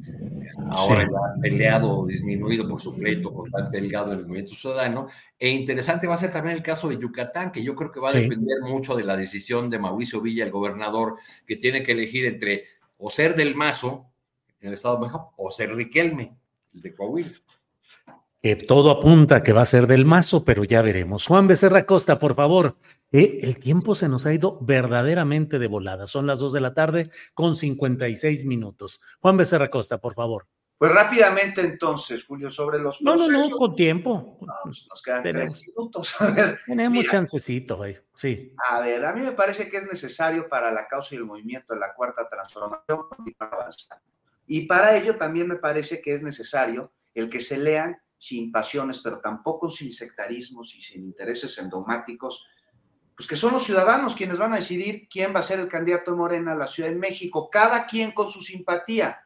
ahora 0.71 1.03
ya 1.03 1.41
peleado 1.41 1.99
o 1.99 2.05
disminuido 2.05 2.67
por 2.67 2.81
su 2.81 2.95
pleito 2.95 3.33
constante 3.33 3.79
delgado 3.79 4.11
en 4.11 4.19
el 4.19 4.25
movimiento 4.25 4.55
ciudadano. 4.55 5.07
E 5.37 5.49
interesante 5.49 6.07
va 6.07 6.15
a 6.15 6.17
ser 6.17 6.31
también 6.31 6.57
el 6.57 6.63
caso 6.63 6.89
de 6.89 6.97
Yucatán, 6.97 7.51
que 7.51 7.63
yo 7.63 7.75
creo 7.75 7.91
que 7.91 7.99
va 7.99 8.09
a 8.09 8.13
depender 8.13 8.61
mucho 8.61 8.95
de 8.95 9.03
la 9.03 9.15
decisión 9.15 9.69
de 9.69 9.79
Mauricio 9.79 10.21
Villa, 10.21 10.45
el 10.45 10.51
gobernador, 10.51 11.17
que 11.45 11.57
tiene 11.57 11.83
que 11.83 11.91
elegir 11.91 12.25
entre 12.25 12.65
o 12.97 13.09
ser 13.09 13.35
del 13.35 13.55
Mazo, 13.55 14.07
en 14.59 14.69
el 14.69 14.73
Estado 14.73 14.95
de 14.95 15.01
México, 15.01 15.33
o 15.37 15.51
ser 15.51 15.75
Riquelme, 15.75 16.35
el 16.73 16.81
de 16.81 16.95
Coahuila. 16.95 17.31
Que 18.45 18.55
todo 18.55 18.91
apunta 18.91 19.41
que 19.41 19.53
va 19.53 19.63
a 19.63 19.65
ser 19.65 19.87
del 19.87 20.05
mazo, 20.05 20.45
pero 20.45 20.63
ya 20.63 20.83
veremos. 20.83 21.25
Juan 21.25 21.47
Becerra 21.47 21.87
Costa, 21.87 22.19
por 22.19 22.35
favor. 22.35 22.77
Eh, 23.11 23.39
el 23.41 23.57
tiempo 23.57 23.95
se 23.95 24.07
nos 24.07 24.27
ha 24.27 24.33
ido 24.35 24.59
verdaderamente 24.61 25.57
de 25.57 25.65
volada. 25.65 26.05
Son 26.05 26.27
las 26.27 26.41
dos 26.41 26.53
de 26.53 26.61
la 26.61 26.75
tarde 26.75 27.09
con 27.33 27.55
56 27.55 28.45
minutos. 28.45 29.01
Juan 29.19 29.35
Becerra 29.35 29.71
Costa, 29.71 29.97
por 29.97 30.13
favor. 30.13 30.45
Pues 30.77 30.91
rápidamente 30.91 31.61
entonces, 31.61 32.23
Julio, 32.23 32.51
sobre 32.51 32.77
los 32.77 32.99
procesos. 32.99 33.31
No, 33.31 33.35
no, 33.35 33.49
no, 33.49 33.57
con 33.57 33.75
tiempo. 33.75 34.37
Pues, 34.37 34.85
nos 34.91 35.01
quedan 35.01 35.23
tenemos, 35.23 35.53
tres 35.53 35.67
minutos. 35.75 36.15
tenemos 36.67 37.05
chancecito, 37.05 37.77
güey. 37.77 37.97
Sí. 38.13 38.53
A 38.69 38.79
ver, 38.79 39.03
a 39.05 39.13
mí 39.13 39.21
me 39.21 39.31
parece 39.31 39.71
que 39.71 39.77
es 39.77 39.87
necesario 39.87 40.47
para 40.47 40.71
la 40.71 40.87
causa 40.87 41.15
y 41.15 41.17
el 41.17 41.25
movimiento 41.25 41.73
de 41.73 41.79
la 41.79 41.95
cuarta 41.95 42.29
transformación. 42.29 43.07
Y 44.45 44.67
para 44.67 44.95
ello 44.95 45.15
también 45.17 45.47
me 45.47 45.55
parece 45.55 45.99
que 45.99 46.13
es 46.13 46.21
necesario 46.21 46.91
el 47.15 47.27
que 47.27 47.39
se 47.39 47.57
lean 47.57 47.97
sin 48.25 48.51
pasiones, 48.51 48.99
pero 48.99 49.19
tampoco 49.19 49.69
sin 49.69 49.91
sectarismos 49.91 50.75
y 50.75 50.81
sin 50.81 51.03
intereses 51.03 51.57
endomáticos, 51.57 52.45
pues 53.15 53.27
que 53.27 53.35
son 53.35 53.53
los 53.53 53.63
ciudadanos 53.63 54.15
quienes 54.15 54.37
van 54.37 54.53
a 54.53 54.57
decidir 54.57 55.07
quién 55.09 55.33
va 55.33 55.39
a 55.39 55.43
ser 55.43 55.59
el 55.59 55.67
candidato 55.67 56.11
de 56.11 56.17
Morena 56.17 56.51
a 56.53 56.55
la 56.55 56.67
Ciudad 56.67 56.89
de 56.89 56.95
México, 56.95 57.49
cada 57.49 57.85
quien 57.85 58.11
con 58.11 58.29
su 58.29 58.41
simpatía 58.41 59.21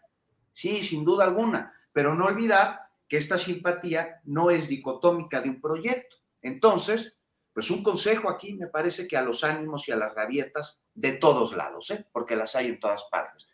Sí, 0.60 0.84
sin 0.84 1.06
duda 1.06 1.24
alguna, 1.24 1.74
pero 1.94 2.16
no 2.16 2.26
olvidar 2.26 2.82
que 3.08 3.16
esta 3.16 3.38
simpatía 3.38 4.20
no 4.26 4.50
es 4.50 4.68
dicotómica 4.68 5.40
de 5.40 5.52
un 5.52 5.62
proyecto. 5.62 6.18
Entonces, 6.42 7.16
pues 7.54 7.72
un 7.72 7.82
consejo 7.82 8.30
aquí 8.30 8.56
me 8.56 8.68
parece 8.68 9.08
que 9.08 9.16
a 9.16 9.22
los 9.22 9.46
ánimos 9.46 9.88
y 9.88 9.94
a 9.94 9.96
las 9.96 10.14
rabietas 10.14 10.82
de 10.94 11.14
todos 11.14 11.56
lados, 11.56 11.92
¿eh? 11.92 12.06
porque 12.12 12.36
las 12.36 12.58
hay 12.58 12.68
en 12.68 12.80
todas 12.82 13.06
partes. 13.10 13.48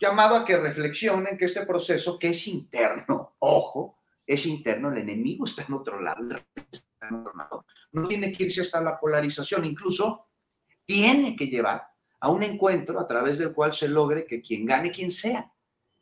Llamado 0.00 0.34
a 0.34 0.46
que 0.46 0.56
reflexionen 0.56 1.36
que 1.36 1.44
este 1.44 1.66
proceso, 1.66 2.18
que 2.18 2.28
es 2.28 2.46
interno, 2.46 3.34
ojo, 3.40 3.98
es 4.32 4.46
interno, 4.46 4.92
el 4.92 4.98
enemigo 4.98 5.44
está 5.44 5.64
en 5.66 5.74
otro 5.74 6.00
lado, 6.00 6.22
no 7.90 8.06
tiene 8.06 8.32
que 8.32 8.44
irse 8.44 8.60
hasta 8.60 8.80
la 8.80 8.98
polarización, 8.98 9.64
incluso 9.64 10.28
tiene 10.84 11.34
que 11.34 11.48
llevar 11.48 11.84
a 12.20 12.30
un 12.30 12.44
encuentro 12.44 13.00
a 13.00 13.08
través 13.08 13.38
del 13.38 13.52
cual 13.52 13.72
se 13.72 13.88
logre 13.88 14.24
que 14.24 14.40
quien 14.40 14.64
gane, 14.64 14.92
quien 14.92 15.10
sea, 15.10 15.52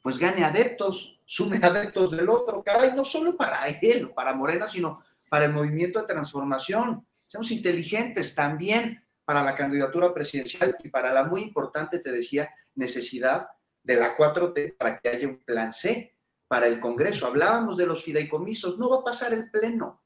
pues 0.02 0.18
gane 0.18 0.44
adeptos, 0.44 1.22
sume 1.24 1.56
adeptos 1.62 2.10
del 2.10 2.28
otro, 2.28 2.62
caray, 2.62 2.90
no 2.94 3.04
solo 3.04 3.34
para 3.34 3.66
él 3.66 4.10
para 4.10 4.34
Morena, 4.34 4.68
sino 4.68 5.02
para 5.30 5.46
el 5.46 5.54
movimiento 5.54 6.00
de 6.00 6.06
transformación. 6.06 7.06
Seamos 7.26 7.50
inteligentes 7.50 8.34
también 8.34 9.02
para 9.24 9.42
la 9.42 9.56
candidatura 9.56 10.12
presidencial 10.12 10.76
y 10.84 10.90
para 10.90 11.12
la 11.12 11.24
muy 11.24 11.40
importante, 11.40 12.00
te 12.00 12.12
decía, 12.12 12.50
necesidad 12.74 13.48
de 13.82 13.96
la 13.96 14.14
4T 14.16 14.76
para 14.76 14.98
que 14.98 15.08
haya 15.08 15.28
un 15.28 15.38
plan 15.38 15.72
C 15.72 16.17
para 16.48 16.66
el 16.66 16.80
Congreso. 16.80 17.26
Hablábamos 17.26 17.76
de 17.76 17.86
los 17.86 18.02
fideicomisos, 18.02 18.78
no 18.78 18.90
va 18.90 18.96
a 18.96 19.04
pasar 19.04 19.32
el 19.32 19.50
pleno, 19.50 20.02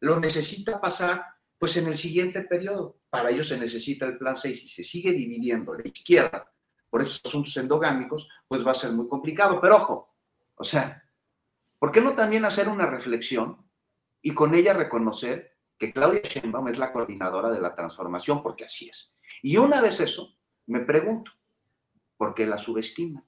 lo 0.00 0.20
necesita 0.20 0.80
pasar 0.80 1.24
pues 1.58 1.76
en 1.78 1.86
el 1.86 1.96
siguiente 1.96 2.42
periodo. 2.42 3.00
Para 3.08 3.30
ello 3.30 3.42
se 3.42 3.58
necesita 3.58 4.06
el 4.06 4.18
plan 4.18 4.36
C 4.36 4.50
y 4.50 4.56
si 4.56 4.68
se 4.68 4.84
sigue 4.84 5.12
dividiendo 5.12 5.74
la 5.74 5.88
izquierda 5.88 6.52
por 6.90 7.02
esos 7.02 7.22
asuntos 7.24 7.56
endogámicos, 7.56 8.28
pues 8.46 8.64
va 8.64 8.72
a 8.72 8.74
ser 8.74 8.92
muy 8.92 9.08
complicado. 9.08 9.60
Pero 9.60 9.76
ojo, 9.76 10.14
o 10.54 10.64
sea, 10.64 11.02
¿por 11.78 11.90
qué 11.90 12.00
no 12.00 12.14
también 12.14 12.44
hacer 12.44 12.68
una 12.68 12.86
reflexión 12.86 13.66
y 14.20 14.34
con 14.34 14.54
ella 14.54 14.74
reconocer 14.74 15.56
que 15.78 15.92
Claudia 15.92 16.22
Sheinbaum 16.22 16.68
es 16.68 16.78
la 16.78 16.92
coordinadora 16.92 17.50
de 17.50 17.60
la 17.60 17.74
transformación, 17.74 18.42
porque 18.42 18.64
así 18.64 18.88
es? 18.88 19.12
Y 19.42 19.56
una 19.56 19.80
vez 19.80 20.00
eso, 20.00 20.36
me 20.66 20.80
pregunto, 20.80 21.32
¿por 22.16 22.34
qué 22.34 22.46
la 22.46 22.58
subestima? 22.58 23.24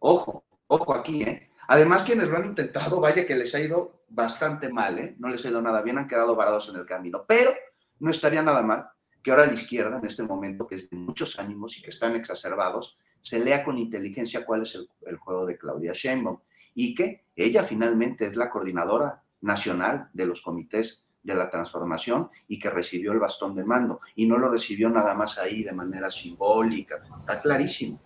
Ojo, 0.00 0.44
ojo 0.66 0.94
aquí, 0.94 1.22
¿eh? 1.22 1.47
Además, 1.70 2.02
quienes 2.02 2.28
lo 2.28 2.38
han 2.38 2.46
intentado, 2.46 2.98
vaya 2.98 3.26
que 3.26 3.36
les 3.36 3.54
ha 3.54 3.60
ido 3.60 4.02
bastante 4.08 4.70
mal, 4.70 4.98
¿eh? 4.98 5.14
No 5.18 5.28
les 5.28 5.44
ha 5.44 5.50
ido 5.50 5.60
nada 5.60 5.82
bien, 5.82 5.98
han 5.98 6.08
quedado 6.08 6.34
varados 6.34 6.70
en 6.70 6.76
el 6.76 6.86
camino, 6.86 7.24
pero 7.28 7.52
no 8.00 8.10
estaría 8.10 8.42
nada 8.42 8.62
mal 8.62 8.88
que 9.22 9.30
ahora 9.30 9.46
la 9.46 9.52
izquierda, 9.52 9.98
en 9.98 10.06
este 10.06 10.22
momento 10.22 10.66
que 10.66 10.76
es 10.76 10.88
de 10.88 10.96
muchos 10.96 11.38
ánimos 11.38 11.76
y 11.76 11.82
que 11.82 11.90
están 11.90 12.16
exacerbados, 12.16 12.96
se 13.20 13.38
lea 13.40 13.62
con 13.62 13.76
inteligencia 13.76 14.46
cuál 14.46 14.62
es 14.62 14.76
el, 14.76 15.16
juego 15.18 15.44
de 15.44 15.58
Claudia 15.58 15.92
Sheinbaum 15.92 16.38
y 16.74 16.94
que 16.94 17.26
ella 17.36 17.62
finalmente 17.62 18.24
es 18.24 18.36
la 18.36 18.48
coordinadora 18.48 19.22
nacional 19.42 20.08
de 20.14 20.24
los 20.24 20.40
comités 20.40 21.04
de 21.22 21.34
la 21.34 21.50
transformación 21.50 22.30
y 22.46 22.58
que 22.58 22.70
recibió 22.70 23.12
el 23.12 23.18
bastón 23.18 23.54
de 23.54 23.64
mando 23.64 24.00
y 24.14 24.26
no 24.26 24.38
lo 24.38 24.48
recibió 24.48 24.88
nada 24.88 25.12
más 25.12 25.38
ahí 25.38 25.64
de 25.64 25.72
manera 25.72 26.10
simbólica, 26.10 27.02
está 27.18 27.42
clarísimo. 27.42 28.00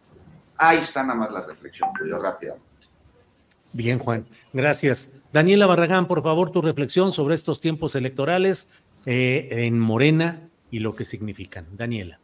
Ahí 0.59 0.78
está 0.78 1.05
nada 1.05 1.18
más 1.20 1.30
la 1.30 1.43
reflexión, 1.43 1.90
yo 2.09 2.18
rápidamente. 2.18 2.72
Bien, 3.74 3.99
Juan, 3.99 4.27
gracias. 4.53 5.12
Daniela 5.32 5.66
Barragán, 5.66 6.07
por 6.07 6.23
favor, 6.23 6.51
tu 6.51 6.61
reflexión 6.61 7.12
sobre 7.12 7.35
estos 7.35 7.61
tiempos 7.61 7.94
electorales 7.94 8.70
eh, 9.07 9.49
en 9.51 9.78
Morena 9.78 10.49
y 10.70 10.81
lo 10.81 10.94
que 10.94 11.05
significan. 11.05 11.66
Daniela. 11.77 12.22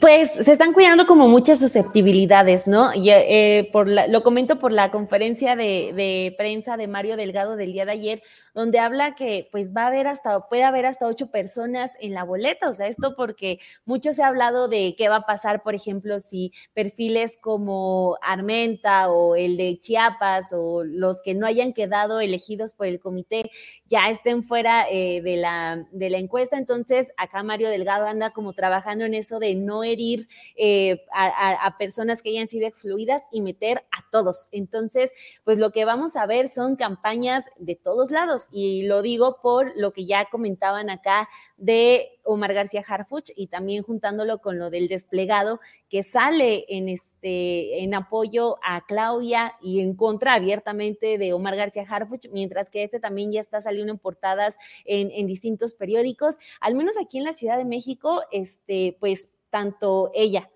Pues 0.00 0.30
se 0.30 0.52
están 0.52 0.72
cuidando 0.72 1.06
como 1.06 1.28
muchas 1.28 1.60
susceptibilidades, 1.60 2.66
¿no? 2.66 2.92
Y, 2.94 3.10
eh, 3.10 3.68
por 3.72 3.88
lo 3.88 4.22
comento 4.22 4.58
por 4.58 4.72
la 4.72 4.90
conferencia 4.90 5.56
de, 5.56 5.92
de, 5.94 6.34
prensa 6.36 6.76
de 6.76 6.86
Mario 6.86 7.16
Delgado 7.16 7.56
del 7.56 7.72
día 7.72 7.84
de 7.84 7.92
ayer, 7.92 8.22
donde 8.54 8.78
habla 8.78 9.14
que 9.14 9.48
pues 9.52 9.74
va 9.74 9.84
a 9.84 9.86
haber 9.88 10.06
hasta, 10.06 10.48
puede 10.48 10.64
haber 10.64 10.86
hasta 10.86 11.06
ocho 11.06 11.30
personas 11.30 11.92
en 12.00 12.14
la 12.14 12.24
boleta, 12.24 12.68
o 12.68 12.74
sea, 12.74 12.88
esto 12.88 13.14
porque 13.16 13.58
mucho 13.84 14.12
se 14.12 14.22
ha 14.22 14.28
hablado 14.28 14.68
de 14.68 14.94
qué 14.96 15.08
va 15.08 15.16
a 15.16 15.26
pasar, 15.26 15.62
por 15.62 15.74
ejemplo, 15.74 16.18
si 16.18 16.52
perfiles 16.74 17.38
como 17.40 18.18
Armenta 18.22 19.10
o 19.10 19.36
el 19.36 19.56
de 19.56 19.78
Chiapas 19.78 20.52
o 20.52 20.84
los 20.84 21.20
que 21.22 21.34
no 21.34 21.46
hayan 21.46 21.72
quedado 21.72 22.20
elegidos 22.20 22.72
por 22.72 22.86
el 22.86 23.00
comité 23.00 23.50
ya 23.88 24.08
estén 24.08 24.42
fuera 24.42 24.84
eh, 24.90 25.20
de, 25.22 25.36
la, 25.36 25.86
de 25.92 26.10
la 26.10 26.18
encuesta, 26.18 26.58
entonces 26.58 27.12
acá 27.16 27.42
Mario 27.42 27.68
Delgado 27.68 28.06
anda 28.06 28.30
como 28.30 28.52
trabajando 28.52 29.04
en 29.04 29.14
eso 29.14 29.35
de 29.38 29.54
no 29.54 29.84
herir 29.84 30.28
eh, 30.56 31.04
a, 31.12 31.66
a 31.66 31.78
personas 31.78 32.22
que 32.22 32.30
hayan 32.30 32.48
sido 32.48 32.66
excluidas 32.66 33.22
y 33.30 33.40
meter 33.40 33.84
a 33.90 34.08
todos. 34.10 34.48
Entonces, 34.52 35.12
pues 35.44 35.58
lo 35.58 35.72
que 35.72 35.84
vamos 35.84 36.16
a 36.16 36.26
ver 36.26 36.48
son 36.48 36.76
campañas 36.76 37.44
de 37.58 37.76
todos 37.76 38.10
lados 38.10 38.48
y 38.50 38.82
lo 38.82 39.02
digo 39.02 39.40
por 39.42 39.72
lo 39.76 39.92
que 39.92 40.06
ya 40.06 40.26
comentaban 40.30 40.90
acá 40.90 41.28
de 41.56 42.15
Omar 42.26 42.52
García 42.52 42.82
Harfuch 42.86 43.30
y 43.34 43.46
también 43.46 43.82
juntándolo 43.82 44.38
con 44.40 44.58
lo 44.58 44.70
del 44.70 44.88
desplegado 44.88 45.60
que 45.88 46.02
sale 46.02 46.64
en 46.68 46.88
este 46.88 47.82
en 47.82 47.94
apoyo 47.94 48.56
a 48.62 48.84
Claudia 48.86 49.54
y 49.60 49.80
en 49.80 49.94
contra 49.94 50.34
abiertamente 50.34 51.18
de 51.18 51.32
Omar 51.32 51.56
García 51.56 51.86
Harfuch, 51.88 52.28
mientras 52.32 52.70
que 52.70 52.82
este 52.82 53.00
también 53.00 53.32
ya 53.32 53.40
está 53.40 53.60
saliendo 53.60 53.92
en 53.92 53.98
portadas 53.98 54.58
en, 54.84 55.10
en 55.10 55.26
distintos 55.26 55.74
periódicos, 55.74 56.36
al 56.60 56.74
menos 56.74 56.96
aquí 56.98 57.18
en 57.18 57.24
la 57.24 57.32
Ciudad 57.32 57.56
de 57.56 57.64
México, 57.64 58.22
este, 58.30 58.96
pues 59.00 59.32
tanto 59.50 60.10
ella 60.14 60.50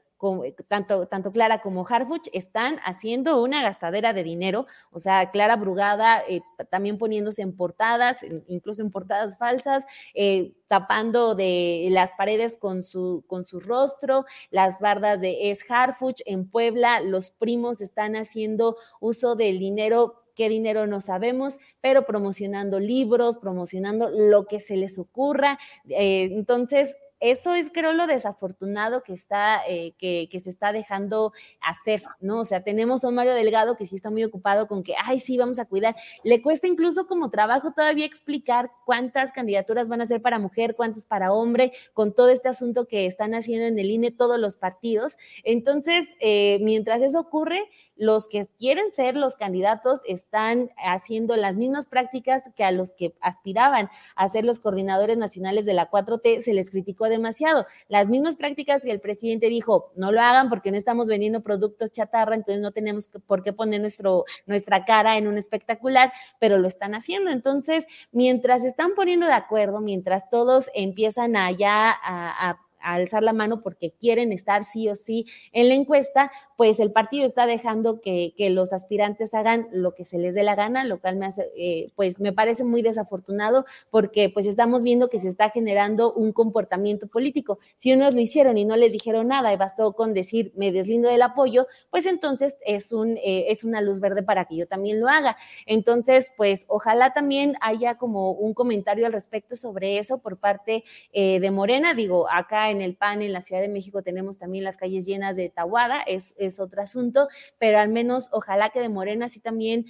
tanto, 0.68 1.06
tanto 1.06 1.32
Clara 1.32 1.60
como 1.60 1.86
Harfuch 1.86 2.28
están 2.32 2.78
haciendo 2.84 3.42
una 3.42 3.62
gastadera 3.62 4.12
de 4.12 4.22
dinero, 4.22 4.66
o 4.90 4.98
sea, 4.98 5.30
Clara 5.30 5.56
Brugada 5.56 6.22
eh, 6.28 6.42
también 6.70 6.98
poniéndose 6.98 7.42
en 7.42 7.56
portadas, 7.56 8.24
incluso 8.46 8.82
en 8.82 8.90
portadas 8.90 9.38
falsas, 9.38 9.86
eh, 10.14 10.52
tapando 10.68 11.34
de 11.34 11.88
las 11.90 12.12
paredes 12.12 12.56
con 12.56 12.82
su, 12.82 13.24
con 13.26 13.46
su 13.46 13.60
rostro, 13.60 14.24
las 14.50 14.78
bardas 14.78 15.20
de 15.20 15.50
Es 15.50 15.68
Harfuch 15.70 16.22
en 16.26 16.48
Puebla, 16.48 17.00
los 17.00 17.30
primos 17.30 17.80
están 17.80 18.14
haciendo 18.14 18.76
uso 19.00 19.36
del 19.36 19.58
dinero 19.58 20.16
qué 20.34 20.48
dinero 20.48 20.86
no 20.86 21.02
sabemos, 21.02 21.58
pero 21.82 22.06
promocionando 22.06 22.80
libros, 22.80 23.36
promocionando 23.36 24.08
lo 24.08 24.46
que 24.46 24.58
se 24.58 24.76
les 24.76 24.98
ocurra. 24.98 25.58
Eh, 25.88 26.30
entonces, 26.32 26.96
eso 27.20 27.54
es 27.54 27.70
creo 27.70 27.92
lo 27.92 28.06
desafortunado 28.06 29.02
que 29.02 29.12
está, 29.12 29.60
eh, 29.68 29.94
que, 29.98 30.28
se 30.42 30.50
está 30.50 30.72
dejando 30.72 31.32
hacer, 31.60 32.02
¿no? 32.20 32.40
O 32.40 32.44
sea, 32.44 32.62
tenemos 32.62 33.04
a 33.04 33.08
un 33.08 33.14
Mario 33.14 33.34
Delgado 33.34 33.76
que 33.76 33.86
sí 33.86 33.96
está 33.96 34.10
muy 34.10 34.24
ocupado 34.24 34.66
con 34.66 34.82
que, 34.82 34.94
ay, 35.04 35.20
sí, 35.20 35.36
vamos 35.36 35.58
a 35.58 35.66
cuidar. 35.66 35.94
Le 36.24 36.40
cuesta 36.40 36.66
incluso 36.66 37.06
como 37.06 37.30
trabajo 37.30 37.72
todavía 37.72 38.06
explicar 38.06 38.70
cuántas 38.86 39.32
candidaturas 39.32 39.88
van 39.88 40.00
a 40.00 40.06
ser 40.06 40.22
para 40.22 40.38
mujer, 40.38 40.74
cuántas 40.74 41.04
para 41.04 41.32
hombre, 41.32 41.72
con 41.92 42.14
todo 42.14 42.30
este 42.30 42.48
asunto 42.48 42.88
que 42.88 43.06
están 43.06 43.34
haciendo 43.34 43.66
en 43.66 43.78
el 43.78 43.90
INE 43.90 44.10
todos 44.10 44.38
los 44.38 44.56
partidos. 44.56 45.16
Entonces, 45.44 46.08
eh, 46.20 46.58
mientras 46.62 47.02
eso 47.02 47.20
ocurre, 47.20 47.68
los 48.00 48.28
que 48.28 48.46
quieren 48.58 48.90
ser 48.92 49.14
los 49.14 49.34
candidatos 49.34 50.00
están 50.06 50.70
haciendo 50.82 51.36
las 51.36 51.56
mismas 51.56 51.86
prácticas 51.86 52.48
que 52.56 52.64
a 52.64 52.72
los 52.72 52.94
que 52.94 53.14
aspiraban 53.20 53.90
a 54.16 54.26
ser 54.26 54.46
los 54.46 54.58
coordinadores 54.58 55.18
nacionales 55.18 55.66
de 55.66 55.74
la 55.74 55.90
4T, 55.90 56.40
se 56.40 56.54
les 56.54 56.70
criticó 56.70 57.09
demasiado. 57.10 57.66
Las 57.88 58.08
mismas 58.08 58.36
prácticas 58.36 58.82
que 58.82 58.90
el 58.90 59.00
presidente 59.00 59.48
dijo, 59.48 59.92
no 59.96 60.12
lo 60.12 60.20
hagan 60.22 60.48
porque 60.48 60.70
no 60.70 60.78
estamos 60.78 61.08
vendiendo 61.08 61.42
productos 61.42 61.92
chatarra, 61.92 62.34
entonces 62.34 62.62
no 62.62 62.72
tenemos 62.72 63.08
por 63.26 63.42
qué 63.42 63.52
poner 63.52 63.80
nuestro, 63.80 64.24
nuestra 64.46 64.84
cara 64.86 65.18
en 65.18 65.28
un 65.28 65.36
espectacular, 65.36 66.12
pero 66.38 66.56
lo 66.56 66.68
están 66.68 66.94
haciendo. 66.94 67.30
Entonces, 67.30 67.86
mientras 68.12 68.64
están 68.64 68.94
poniendo 68.94 69.26
de 69.26 69.34
acuerdo, 69.34 69.80
mientras 69.80 70.30
todos 70.30 70.70
empiezan 70.74 71.36
allá 71.36 71.90
a, 71.90 72.50
a 72.50 72.69
alzar 72.82 73.22
la 73.22 73.32
mano 73.32 73.60
porque 73.60 73.92
quieren 73.92 74.32
estar 74.32 74.64
sí 74.64 74.88
o 74.88 74.94
sí 74.94 75.26
en 75.52 75.68
la 75.68 75.74
encuesta, 75.74 76.30
pues 76.56 76.78
el 76.78 76.92
partido 76.92 77.24
está 77.24 77.46
dejando 77.46 78.00
que, 78.00 78.34
los 78.50 78.72
aspirantes 78.72 79.32
hagan 79.34 79.68
lo 79.70 79.94
que 79.94 80.04
se 80.04 80.18
les 80.18 80.34
dé 80.34 80.42
la 80.42 80.54
gana, 80.54 80.84
lo 80.84 81.00
cual 81.00 81.16
me 81.16 81.26
hace, 81.26 81.50
eh, 81.56 81.92
pues 81.94 82.20
me 82.20 82.32
parece 82.32 82.64
muy 82.64 82.82
desafortunado 82.82 83.64
porque 83.90 84.28
pues 84.28 84.46
estamos 84.46 84.82
viendo 84.82 85.08
que 85.08 85.20
se 85.20 85.28
está 85.28 85.50
generando 85.50 86.12
un 86.12 86.32
comportamiento 86.32 87.06
político. 87.06 87.58
Si 87.76 87.92
unos 87.92 88.14
lo 88.14 88.20
hicieron 88.20 88.58
y 88.58 88.64
no 88.64 88.76
les 88.76 88.92
dijeron 88.92 89.28
nada 89.28 89.52
y 89.52 89.56
bastó 89.56 89.92
con 89.92 90.14
decir 90.14 90.52
me 90.56 90.72
deslindo 90.72 91.08
del 91.08 91.22
apoyo, 91.22 91.66
pues 91.90 92.06
entonces 92.06 92.56
es, 92.64 92.92
un, 92.92 93.16
eh, 93.18 93.46
es 93.48 93.64
una 93.64 93.80
luz 93.80 94.00
verde 94.00 94.22
para 94.22 94.44
que 94.44 94.56
yo 94.56 94.66
también 94.66 95.00
lo 95.00 95.08
haga. 95.08 95.36
Entonces, 95.66 96.32
pues 96.36 96.64
ojalá 96.68 97.12
también 97.12 97.54
haya 97.60 97.96
como 97.96 98.32
un 98.32 98.54
comentario 98.54 99.06
al 99.06 99.12
respecto 99.12 99.56
sobre 99.56 99.98
eso 99.98 100.18
por 100.18 100.38
parte 100.38 100.84
eh, 101.12 101.40
de 101.40 101.50
Morena. 101.50 101.94
Digo, 101.94 102.28
acá 102.30 102.69
en 102.70 102.80
el 102.80 102.96
PAN, 102.96 103.22
en 103.22 103.32
la 103.32 103.40
Ciudad 103.40 103.60
de 103.60 103.68
México, 103.68 104.02
tenemos 104.02 104.38
también 104.38 104.64
las 104.64 104.76
calles 104.76 105.06
llenas 105.06 105.36
de 105.36 105.50
Tahuada, 105.50 106.02
es, 106.02 106.34
es 106.38 106.60
otro 106.60 106.82
asunto, 106.82 107.28
pero 107.58 107.78
al 107.78 107.88
menos 107.88 108.28
ojalá 108.32 108.70
que 108.70 108.80
de 108.80 108.88
Morena 108.88 109.28
sí 109.28 109.40
también 109.40 109.86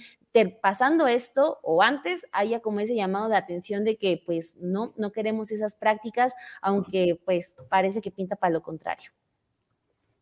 pasando 0.61 1.07
esto 1.07 1.59
o 1.61 1.81
antes 1.81 2.25
haya 2.31 2.61
como 2.61 2.79
ese 2.79 2.95
llamado 2.95 3.29
de 3.29 3.35
atención 3.35 3.83
de 3.83 3.97
que 3.97 4.21
pues 4.25 4.55
no, 4.57 4.93
no 4.97 5.11
queremos 5.11 5.51
esas 5.51 5.75
prácticas, 5.75 6.33
aunque 6.61 7.19
pues 7.25 7.53
parece 7.69 8.01
que 8.01 8.11
pinta 8.11 8.35
para 8.35 8.53
lo 8.53 8.61
contrario. 8.61 9.11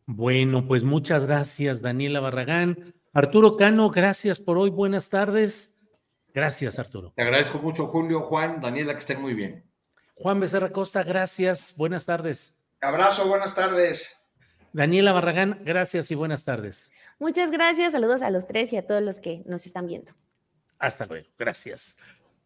Bueno, 0.06 0.66
pues 0.66 0.82
muchas 0.82 1.24
gracias, 1.24 1.82
Daniela 1.82 2.18
Barragán. 2.20 2.94
Arturo 3.12 3.56
Cano, 3.56 3.90
gracias 3.90 4.40
por 4.40 4.58
hoy. 4.58 4.70
Buenas 4.70 5.08
tardes. 5.08 5.80
Gracias, 6.34 6.78
Arturo. 6.78 7.12
Te 7.14 7.22
agradezco 7.22 7.58
mucho, 7.58 7.86
Julio, 7.86 8.20
Juan, 8.20 8.60
Daniela, 8.60 8.92
que 8.92 9.00
estén 9.00 9.20
muy 9.20 9.34
bien. 9.34 9.69
Juan 10.20 10.38
Becerra 10.38 10.68
Costa, 10.68 11.02
gracias. 11.02 11.74
Buenas 11.78 12.04
tardes. 12.04 12.54
Abrazo, 12.82 13.26
buenas 13.26 13.54
tardes. 13.54 14.22
Daniela 14.74 15.12
Barragán, 15.12 15.62
gracias 15.64 16.10
y 16.10 16.14
buenas 16.14 16.44
tardes. 16.44 16.92
Muchas 17.18 17.50
gracias, 17.50 17.92
saludos 17.92 18.20
a 18.20 18.28
los 18.28 18.46
tres 18.46 18.70
y 18.74 18.76
a 18.76 18.86
todos 18.86 19.02
los 19.02 19.18
que 19.18 19.42
nos 19.46 19.64
están 19.64 19.86
viendo. 19.86 20.12
Hasta 20.78 21.06
luego, 21.06 21.26
gracias. 21.38 21.96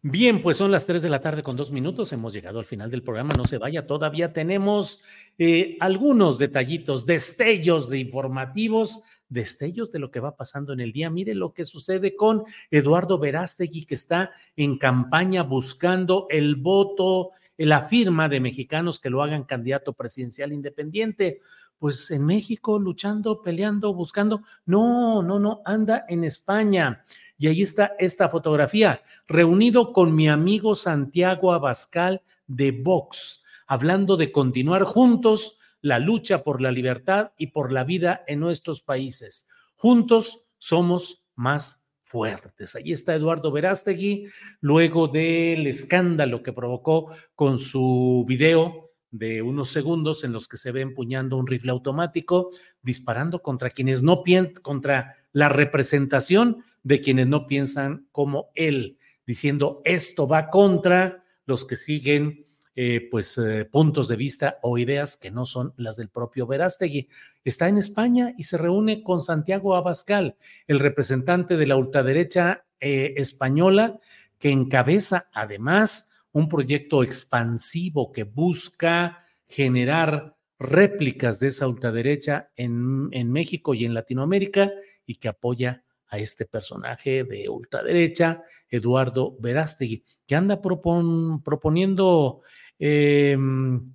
Bien, 0.01 0.41
pues 0.41 0.55
son 0.57 0.71
las 0.71 0.85
3 0.85 1.01
de 1.01 1.09
la 1.09 1.19
tarde 1.19 1.41
con 1.41 1.55
dos 1.55 1.71
minutos. 1.71 2.13
Hemos 2.13 2.31
llegado 2.31 2.59
al 2.59 2.65
final 2.65 2.91
del 2.91 3.01
programa. 3.01 3.33
No 3.35 3.45
se 3.45 3.57
vaya, 3.57 3.87
todavía 3.87 4.33
tenemos 4.33 5.03
eh, 5.39 5.77
algunos 5.79 6.37
detallitos, 6.37 7.07
destellos 7.07 7.89
de 7.89 7.97
informativos, 7.97 9.01
destellos 9.29 9.91
de 9.91 9.97
lo 9.97 10.11
que 10.11 10.19
va 10.19 10.35
pasando 10.35 10.73
en 10.73 10.79
el 10.79 10.91
día. 10.91 11.09
Mire 11.09 11.33
lo 11.33 11.53
que 11.53 11.65
sucede 11.65 12.15
con 12.15 12.43
Eduardo 12.69 13.17
Verástegui, 13.17 13.85
que 13.85 13.95
está 13.95 14.31
en 14.55 14.77
campaña 14.77 15.41
buscando 15.41 16.27
el 16.29 16.55
voto, 16.55 17.31
la 17.57 17.81
firma 17.81 18.27
de 18.27 18.39
mexicanos 18.39 18.99
que 18.99 19.09
lo 19.09 19.23
hagan 19.23 19.43
candidato 19.43 19.93
presidencial 19.93 20.51
independiente. 20.51 21.41
Pues 21.77 22.09
en 22.11 22.25
México 22.25 22.79
luchando, 22.79 23.41
peleando, 23.41 23.93
buscando. 23.93 24.43
No, 24.65 25.21
no, 25.21 25.39
no, 25.39 25.61
anda 25.65 26.05
en 26.07 26.23
España. 26.23 27.03
Y 27.37 27.47
ahí 27.47 27.61
está 27.61 27.93
esta 27.99 28.29
fotografía, 28.29 29.01
reunido 29.27 29.91
con 29.91 30.15
mi 30.15 30.29
amigo 30.29 30.73
Santiago 30.73 31.51
Abascal 31.51 32.21
de 32.47 32.71
Vox, 32.71 33.43
hablando 33.67 34.15
de 34.15 34.31
continuar 34.31 34.83
juntos 34.83 35.59
la 35.81 35.99
lucha 35.99 36.43
por 36.43 36.61
la 36.61 36.71
libertad 36.71 37.33
y 37.37 37.47
por 37.47 37.71
la 37.71 37.83
vida 37.83 38.23
en 38.25 38.39
nuestros 38.39 38.81
países. 38.81 39.47
Juntos 39.75 40.47
somos 40.57 41.25
más 41.35 41.84
fuertes. 42.15 42.77
Ahí 42.77 42.93
está 42.93 43.13
Eduardo 43.13 43.51
Verástegui, 43.51 44.27
luego 44.61 45.09
del 45.09 45.67
escándalo 45.67 46.41
que 46.41 46.53
provocó 46.53 47.09
con 47.35 47.59
su 47.59 48.23
video 48.25 48.91
de 49.11 49.41
unos 49.41 49.67
segundos 49.67 50.23
en 50.23 50.31
los 50.31 50.47
que 50.47 50.55
se 50.55 50.71
ve 50.71 50.79
empuñando 50.79 51.35
un 51.35 51.45
rifle 51.45 51.73
automático, 51.73 52.51
disparando 52.81 53.41
contra 53.41 53.69
quienes 53.69 54.01
no 54.01 54.23
piensan, 54.23 54.63
contra 54.63 55.13
la 55.33 55.49
representación 55.49 56.63
de 56.83 57.01
quienes 57.01 57.27
no 57.27 57.47
piensan 57.47 58.07
como 58.13 58.47
él, 58.55 58.97
diciendo 59.27 59.81
esto 59.83 60.25
va 60.25 60.49
contra 60.49 61.19
los 61.45 61.65
que 61.65 61.75
siguen 61.75 62.44
eh, 62.77 63.07
pues 63.09 63.37
eh, 63.37 63.63
puntos 63.65 64.09
de 64.09 64.17
vista 64.17 64.59
o 64.61 64.77
ideas 64.77 65.15
que 65.15 65.31
no 65.31 65.45
son 65.45 65.73
las 65.77 65.95
del 65.95 66.09
propio 66.09 66.45
Verástegui. 66.45 67.07
Está 67.43 67.69
en 67.69 67.77
España 67.77 68.33
y 68.37 68.43
se 68.43 68.57
reúne 68.57 69.01
con 69.01 69.21
Santiago 69.21 69.75
Abascal, 69.75 70.35
el 70.67 70.79
representante 70.79 71.55
de 71.55 71.67
la 71.67 71.77
ultraderecha 71.77 72.65
eh, 72.81 73.13
española, 73.15 73.97
que 74.37 74.49
encabeza 74.49 75.29
además 75.33 76.19
un 76.33 76.49
proyecto 76.49 77.01
expansivo 77.01 78.11
que 78.11 78.23
busca 78.23 79.19
generar 79.47 80.35
réplicas 80.59 81.39
de 81.39 81.47
esa 81.47 81.67
ultraderecha 81.67 82.51
en, 82.57 83.07
en 83.11 83.31
México 83.31 83.73
y 83.73 83.85
en 83.85 83.93
Latinoamérica 83.93 84.71
y 85.05 85.15
que 85.15 85.29
apoya 85.29 85.85
a 86.07 86.17
este 86.17 86.45
personaje 86.45 87.23
de 87.23 87.49
ultraderecha, 87.49 88.43
Eduardo 88.69 89.35
Verástegui, 89.39 90.03
que 90.25 90.35
anda 90.35 90.61
proponiendo, 90.61 92.41
em, 92.79 93.85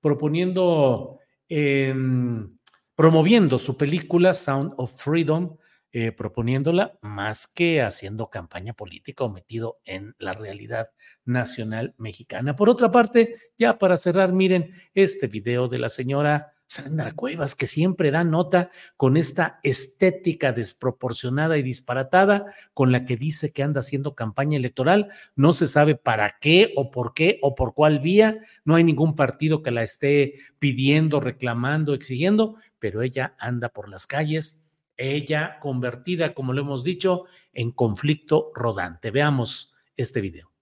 proponiendo, 0.00 1.18
em, 1.48 2.48
promoviendo 2.94 3.58
su 3.58 3.76
película 3.76 4.34
Sound 4.34 4.74
of 4.76 4.94
Freedom, 4.96 5.56
eh, 5.90 6.12
proponiéndola 6.12 6.98
más 7.00 7.46
que 7.46 7.80
haciendo 7.80 8.28
campaña 8.28 8.74
política 8.74 9.24
o 9.24 9.30
metido 9.30 9.78
en 9.84 10.14
la 10.18 10.34
realidad 10.34 10.90
nacional 11.24 11.94
mexicana. 11.96 12.54
Por 12.54 12.68
otra 12.68 12.90
parte, 12.90 13.34
ya 13.56 13.78
para 13.78 13.96
cerrar, 13.96 14.32
miren 14.34 14.72
este 14.92 15.28
video 15.28 15.66
de 15.66 15.78
la 15.78 15.88
señora 15.88 16.52
Sandra 16.68 17.12
Cuevas, 17.12 17.56
que 17.56 17.66
siempre 17.66 18.10
da 18.10 18.24
nota 18.24 18.70
con 18.98 19.16
esta 19.16 19.58
estética 19.62 20.52
desproporcionada 20.52 21.56
y 21.56 21.62
disparatada 21.62 22.44
con 22.74 22.92
la 22.92 23.06
que 23.06 23.16
dice 23.16 23.52
que 23.54 23.62
anda 23.62 23.80
haciendo 23.80 24.14
campaña 24.14 24.58
electoral. 24.58 25.08
No 25.34 25.52
se 25.52 25.66
sabe 25.66 25.94
para 25.96 26.36
qué 26.40 26.74
o 26.76 26.90
por 26.90 27.14
qué 27.14 27.38
o 27.40 27.54
por 27.54 27.72
cuál 27.72 28.00
vía. 28.00 28.38
No 28.66 28.74
hay 28.74 28.84
ningún 28.84 29.16
partido 29.16 29.62
que 29.62 29.70
la 29.70 29.82
esté 29.82 30.34
pidiendo, 30.58 31.20
reclamando, 31.20 31.94
exigiendo, 31.94 32.56
pero 32.78 33.00
ella 33.00 33.34
anda 33.38 33.70
por 33.70 33.88
las 33.88 34.06
calles, 34.06 34.68
ella 34.98 35.58
convertida, 35.60 36.34
como 36.34 36.52
lo 36.52 36.60
hemos 36.60 36.84
dicho, 36.84 37.24
en 37.54 37.72
conflicto 37.72 38.52
rodante. 38.54 39.10
Veamos 39.10 39.72
este 39.96 40.20
video. 40.20 40.52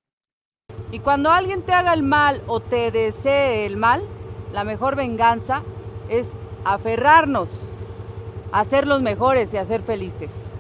Y 0.93 1.01
cuando 1.01 1.33
alguien 1.33 1.62
te 1.62 1.73
haga 1.73 1.93
el 1.93 2.05
mal 2.05 2.43
o 2.47 2.61
te 2.61 2.93
desee 2.93 3.66
el 3.66 3.77
mal, 3.77 4.05
la 4.53 4.62
mejor 4.62 4.95
venganza 4.95 5.65
es 6.09 6.37
aferrarnos 6.65 7.49
a 8.53 8.65
ser 8.65 8.87
los 8.87 9.03
mejores 9.03 9.53
y 9.55 9.57
a 9.57 9.65
ser 9.65 9.83
felices. 9.83 10.51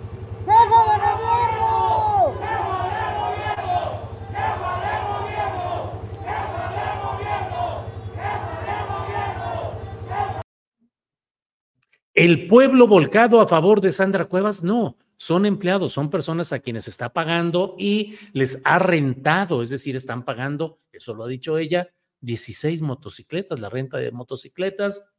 ¿El 12.14 12.46
pueblo 12.46 12.86
volcado 12.86 13.42
a 13.42 13.46
favor 13.46 13.82
de 13.82 13.92
Sandra 13.92 14.24
Cuevas? 14.24 14.62
No, 14.62 14.96
son 15.18 15.44
empleados, 15.44 15.92
son 15.92 16.08
personas 16.08 16.50
a 16.52 16.60
quienes 16.60 16.88
está 16.88 17.12
pagando 17.12 17.74
y 17.78 18.14
les 18.32 18.62
ha 18.64 18.78
rentado, 18.78 19.60
es 19.62 19.68
decir, 19.68 19.96
están 19.96 20.24
pagando, 20.24 20.80
eso 20.92 21.12
lo 21.12 21.24
ha 21.24 21.28
dicho 21.28 21.58
ella, 21.58 21.90
16 22.20 22.80
motocicletas, 22.80 23.60
la 23.60 23.68
renta 23.68 23.98
de 23.98 24.12
motocicletas, 24.12 25.12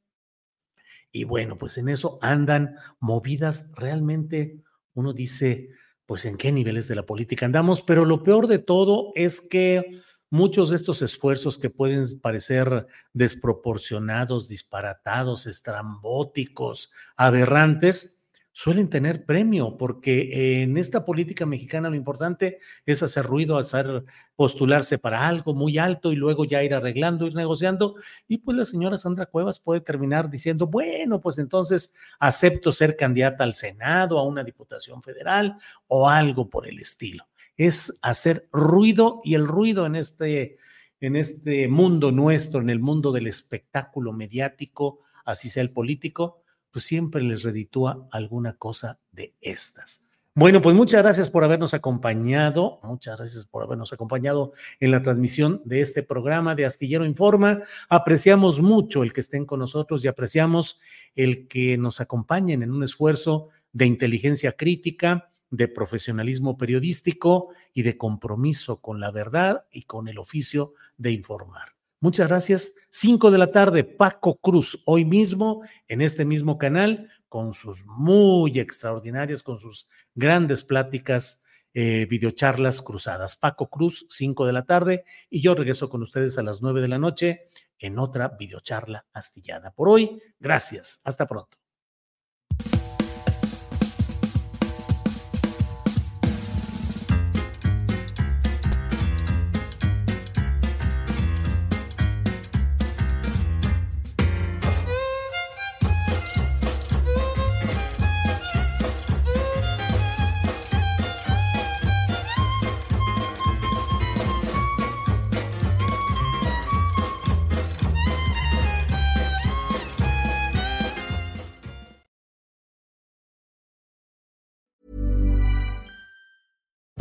y 1.18 1.24
bueno, 1.24 1.58
pues 1.58 1.80
en 1.80 1.90
eso 1.90 2.20
andan 2.22 2.76
movidas. 3.00 3.72
Realmente, 3.76 4.62
uno 4.94 5.14
dice, 5.14 5.70
pues 6.06 6.26
en 6.26 6.38
qué 6.38 6.52
niveles 6.52 6.88
de 6.88 6.94
la 6.94 7.08
política 7.08 7.48
andamos, 7.48 7.82
pero 7.82 8.06
lo 8.06 8.22
peor 8.22 8.46
de 8.46 8.60
todo 8.60 9.14
es 9.16 9.42
que 9.42 10.00
muchos 10.30 10.70
de 10.70 10.76
estos 10.76 11.02
esfuerzos 11.02 11.58
que 11.58 11.72
pueden 11.72 12.06
parecer 12.22 12.86
desproporcionados, 13.14 14.48
disparatados, 14.48 15.48
estrambóticos, 15.48 16.92
aberrantes, 17.16 18.17
suelen 18.58 18.90
tener 18.90 19.24
premio, 19.24 19.78
porque 19.78 20.64
en 20.64 20.78
esta 20.78 21.06
política 21.06 21.46
mexicana 21.46 21.92
lo 21.92 21.96
importante 21.96 22.58
es 22.88 23.04
hacer 23.04 23.24
ruido, 23.24 23.60
hacer 23.60 24.04
postularse 24.36 24.98
para 24.98 25.28
algo 25.28 25.54
muy 25.54 25.78
alto 25.78 26.12
y 26.12 26.16
luego 26.16 26.44
ya 26.44 26.64
ir 26.64 26.74
arreglando, 26.74 27.28
ir 27.28 27.36
negociando. 27.36 27.98
Y 28.28 28.40
pues 28.40 28.58
la 28.58 28.66
señora 28.66 28.98
Sandra 28.98 29.28
Cuevas 29.28 29.60
puede 29.60 29.82
terminar 29.82 30.28
diciendo, 30.32 30.66
bueno, 30.66 31.22
pues 31.22 31.38
entonces 31.38 31.94
acepto 32.18 32.72
ser 32.72 32.98
candidata 32.98 33.44
al 33.44 33.54
Senado, 33.54 34.18
a 34.18 34.26
una 34.26 34.44
diputación 34.44 35.04
federal 35.04 35.56
o 35.86 36.10
algo 36.10 36.50
por 36.50 36.68
el 36.68 36.80
estilo. 36.80 37.28
Es 37.58 38.00
hacer 38.02 38.50
ruido 38.52 39.22
y 39.24 39.36
el 39.36 39.46
ruido 39.46 39.86
en 39.86 39.96
este, 39.96 40.58
en 41.00 41.16
este 41.16 41.68
mundo 41.68 42.12
nuestro, 42.12 42.60
en 42.60 42.72
el 42.72 42.80
mundo 42.80 43.12
del 43.12 43.28
espectáculo 43.28 44.14
mediático, 44.14 45.02
así 45.26 45.48
sea 45.48 45.62
el 45.62 45.70
político, 45.70 46.42
pues 46.78 46.86
siempre 46.86 47.24
les 47.24 47.42
reditúa 47.42 48.08
alguna 48.12 48.54
cosa 48.54 49.00
de 49.12 49.34
estas. 49.42 50.06
Bueno, 50.36 50.62
pues 50.62 50.76
muchas 50.76 51.02
gracias 51.02 51.28
por 51.28 51.44
habernos 51.44 51.74
acompañado, 51.74 52.80
muchas 52.84 53.18
gracias 53.18 53.48
por 53.48 53.64
habernos 53.64 53.94
acompañado 53.94 54.52
en 54.80 54.92
la 54.92 55.02
transmisión 55.02 55.60
de 55.66 55.82
este 55.82 56.04
programa 56.04 56.54
de 56.54 56.68
Astillero 56.68 57.04
Informa. 57.04 57.64
Apreciamos 57.90 58.62
mucho 58.62 59.02
el 59.02 59.12
que 59.12 59.22
estén 59.22 59.48
con 59.48 59.60
nosotros 59.60 60.06
y 60.06 60.08
apreciamos 60.08 60.80
el 61.16 61.48
que 61.48 61.80
nos 61.80 62.00
acompañen 62.00 62.62
en 62.62 62.70
un 62.70 62.84
esfuerzo 62.84 63.48
de 63.74 63.88
inteligencia 63.88 64.52
crítica, 64.52 65.32
de 65.50 65.68
profesionalismo 65.70 66.60
periodístico 66.60 67.50
y 67.74 67.82
de 67.82 67.98
compromiso 67.98 68.82
con 68.82 69.00
la 69.00 69.10
verdad 69.10 69.66
y 69.72 69.82
con 69.86 70.10
el 70.10 70.20
oficio 70.20 70.76
de 70.96 71.10
informar. 71.10 71.77
Muchas 72.00 72.28
gracias. 72.28 72.76
Cinco 72.92 73.32
de 73.32 73.40
la 73.40 73.52
tarde, 73.52 73.84
Paco 73.84 74.38
Cruz, 74.38 74.84
hoy 74.86 75.04
mismo 75.04 75.64
en 75.88 76.02
este 76.02 76.26
mismo 76.26 76.58
canal 76.58 77.10
con 77.28 77.54
sus 77.54 77.86
muy 77.86 78.60
extraordinarias, 78.60 79.44
con 79.44 79.60
sus 79.60 79.90
grandes 80.14 80.64
pláticas, 80.64 81.44
eh, 81.74 82.06
videocharlas 82.10 82.82
cruzadas. 82.82 83.36
Paco 83.36 83.70
Cruz, 83.70 84.06
5 84.10 84.46
de 84.46 84.54
la 84.54 84.66
tarde, 84.66 85.04
y 85.30 85.42
yo 85.42 85.54
regreso 85.54 85.90
con 85.90 86.02
ustedes 86.02 86.38
a 86.38 86.44
las 86.44 86.62
9 86.62 86.82
de 86.82 86.88
la 86.88 86.98
noche 86.98 87.50
en 87.80 88.00
otra 88.00 88.30
videocharla 88.30 89.06
astillada. 89.14 89.72
Por 89.72 89.90
hoy, 89.90 90.22
gracias. 90.40 91.02
Hasta 91.04 91.26
pronto. 91.28 91.67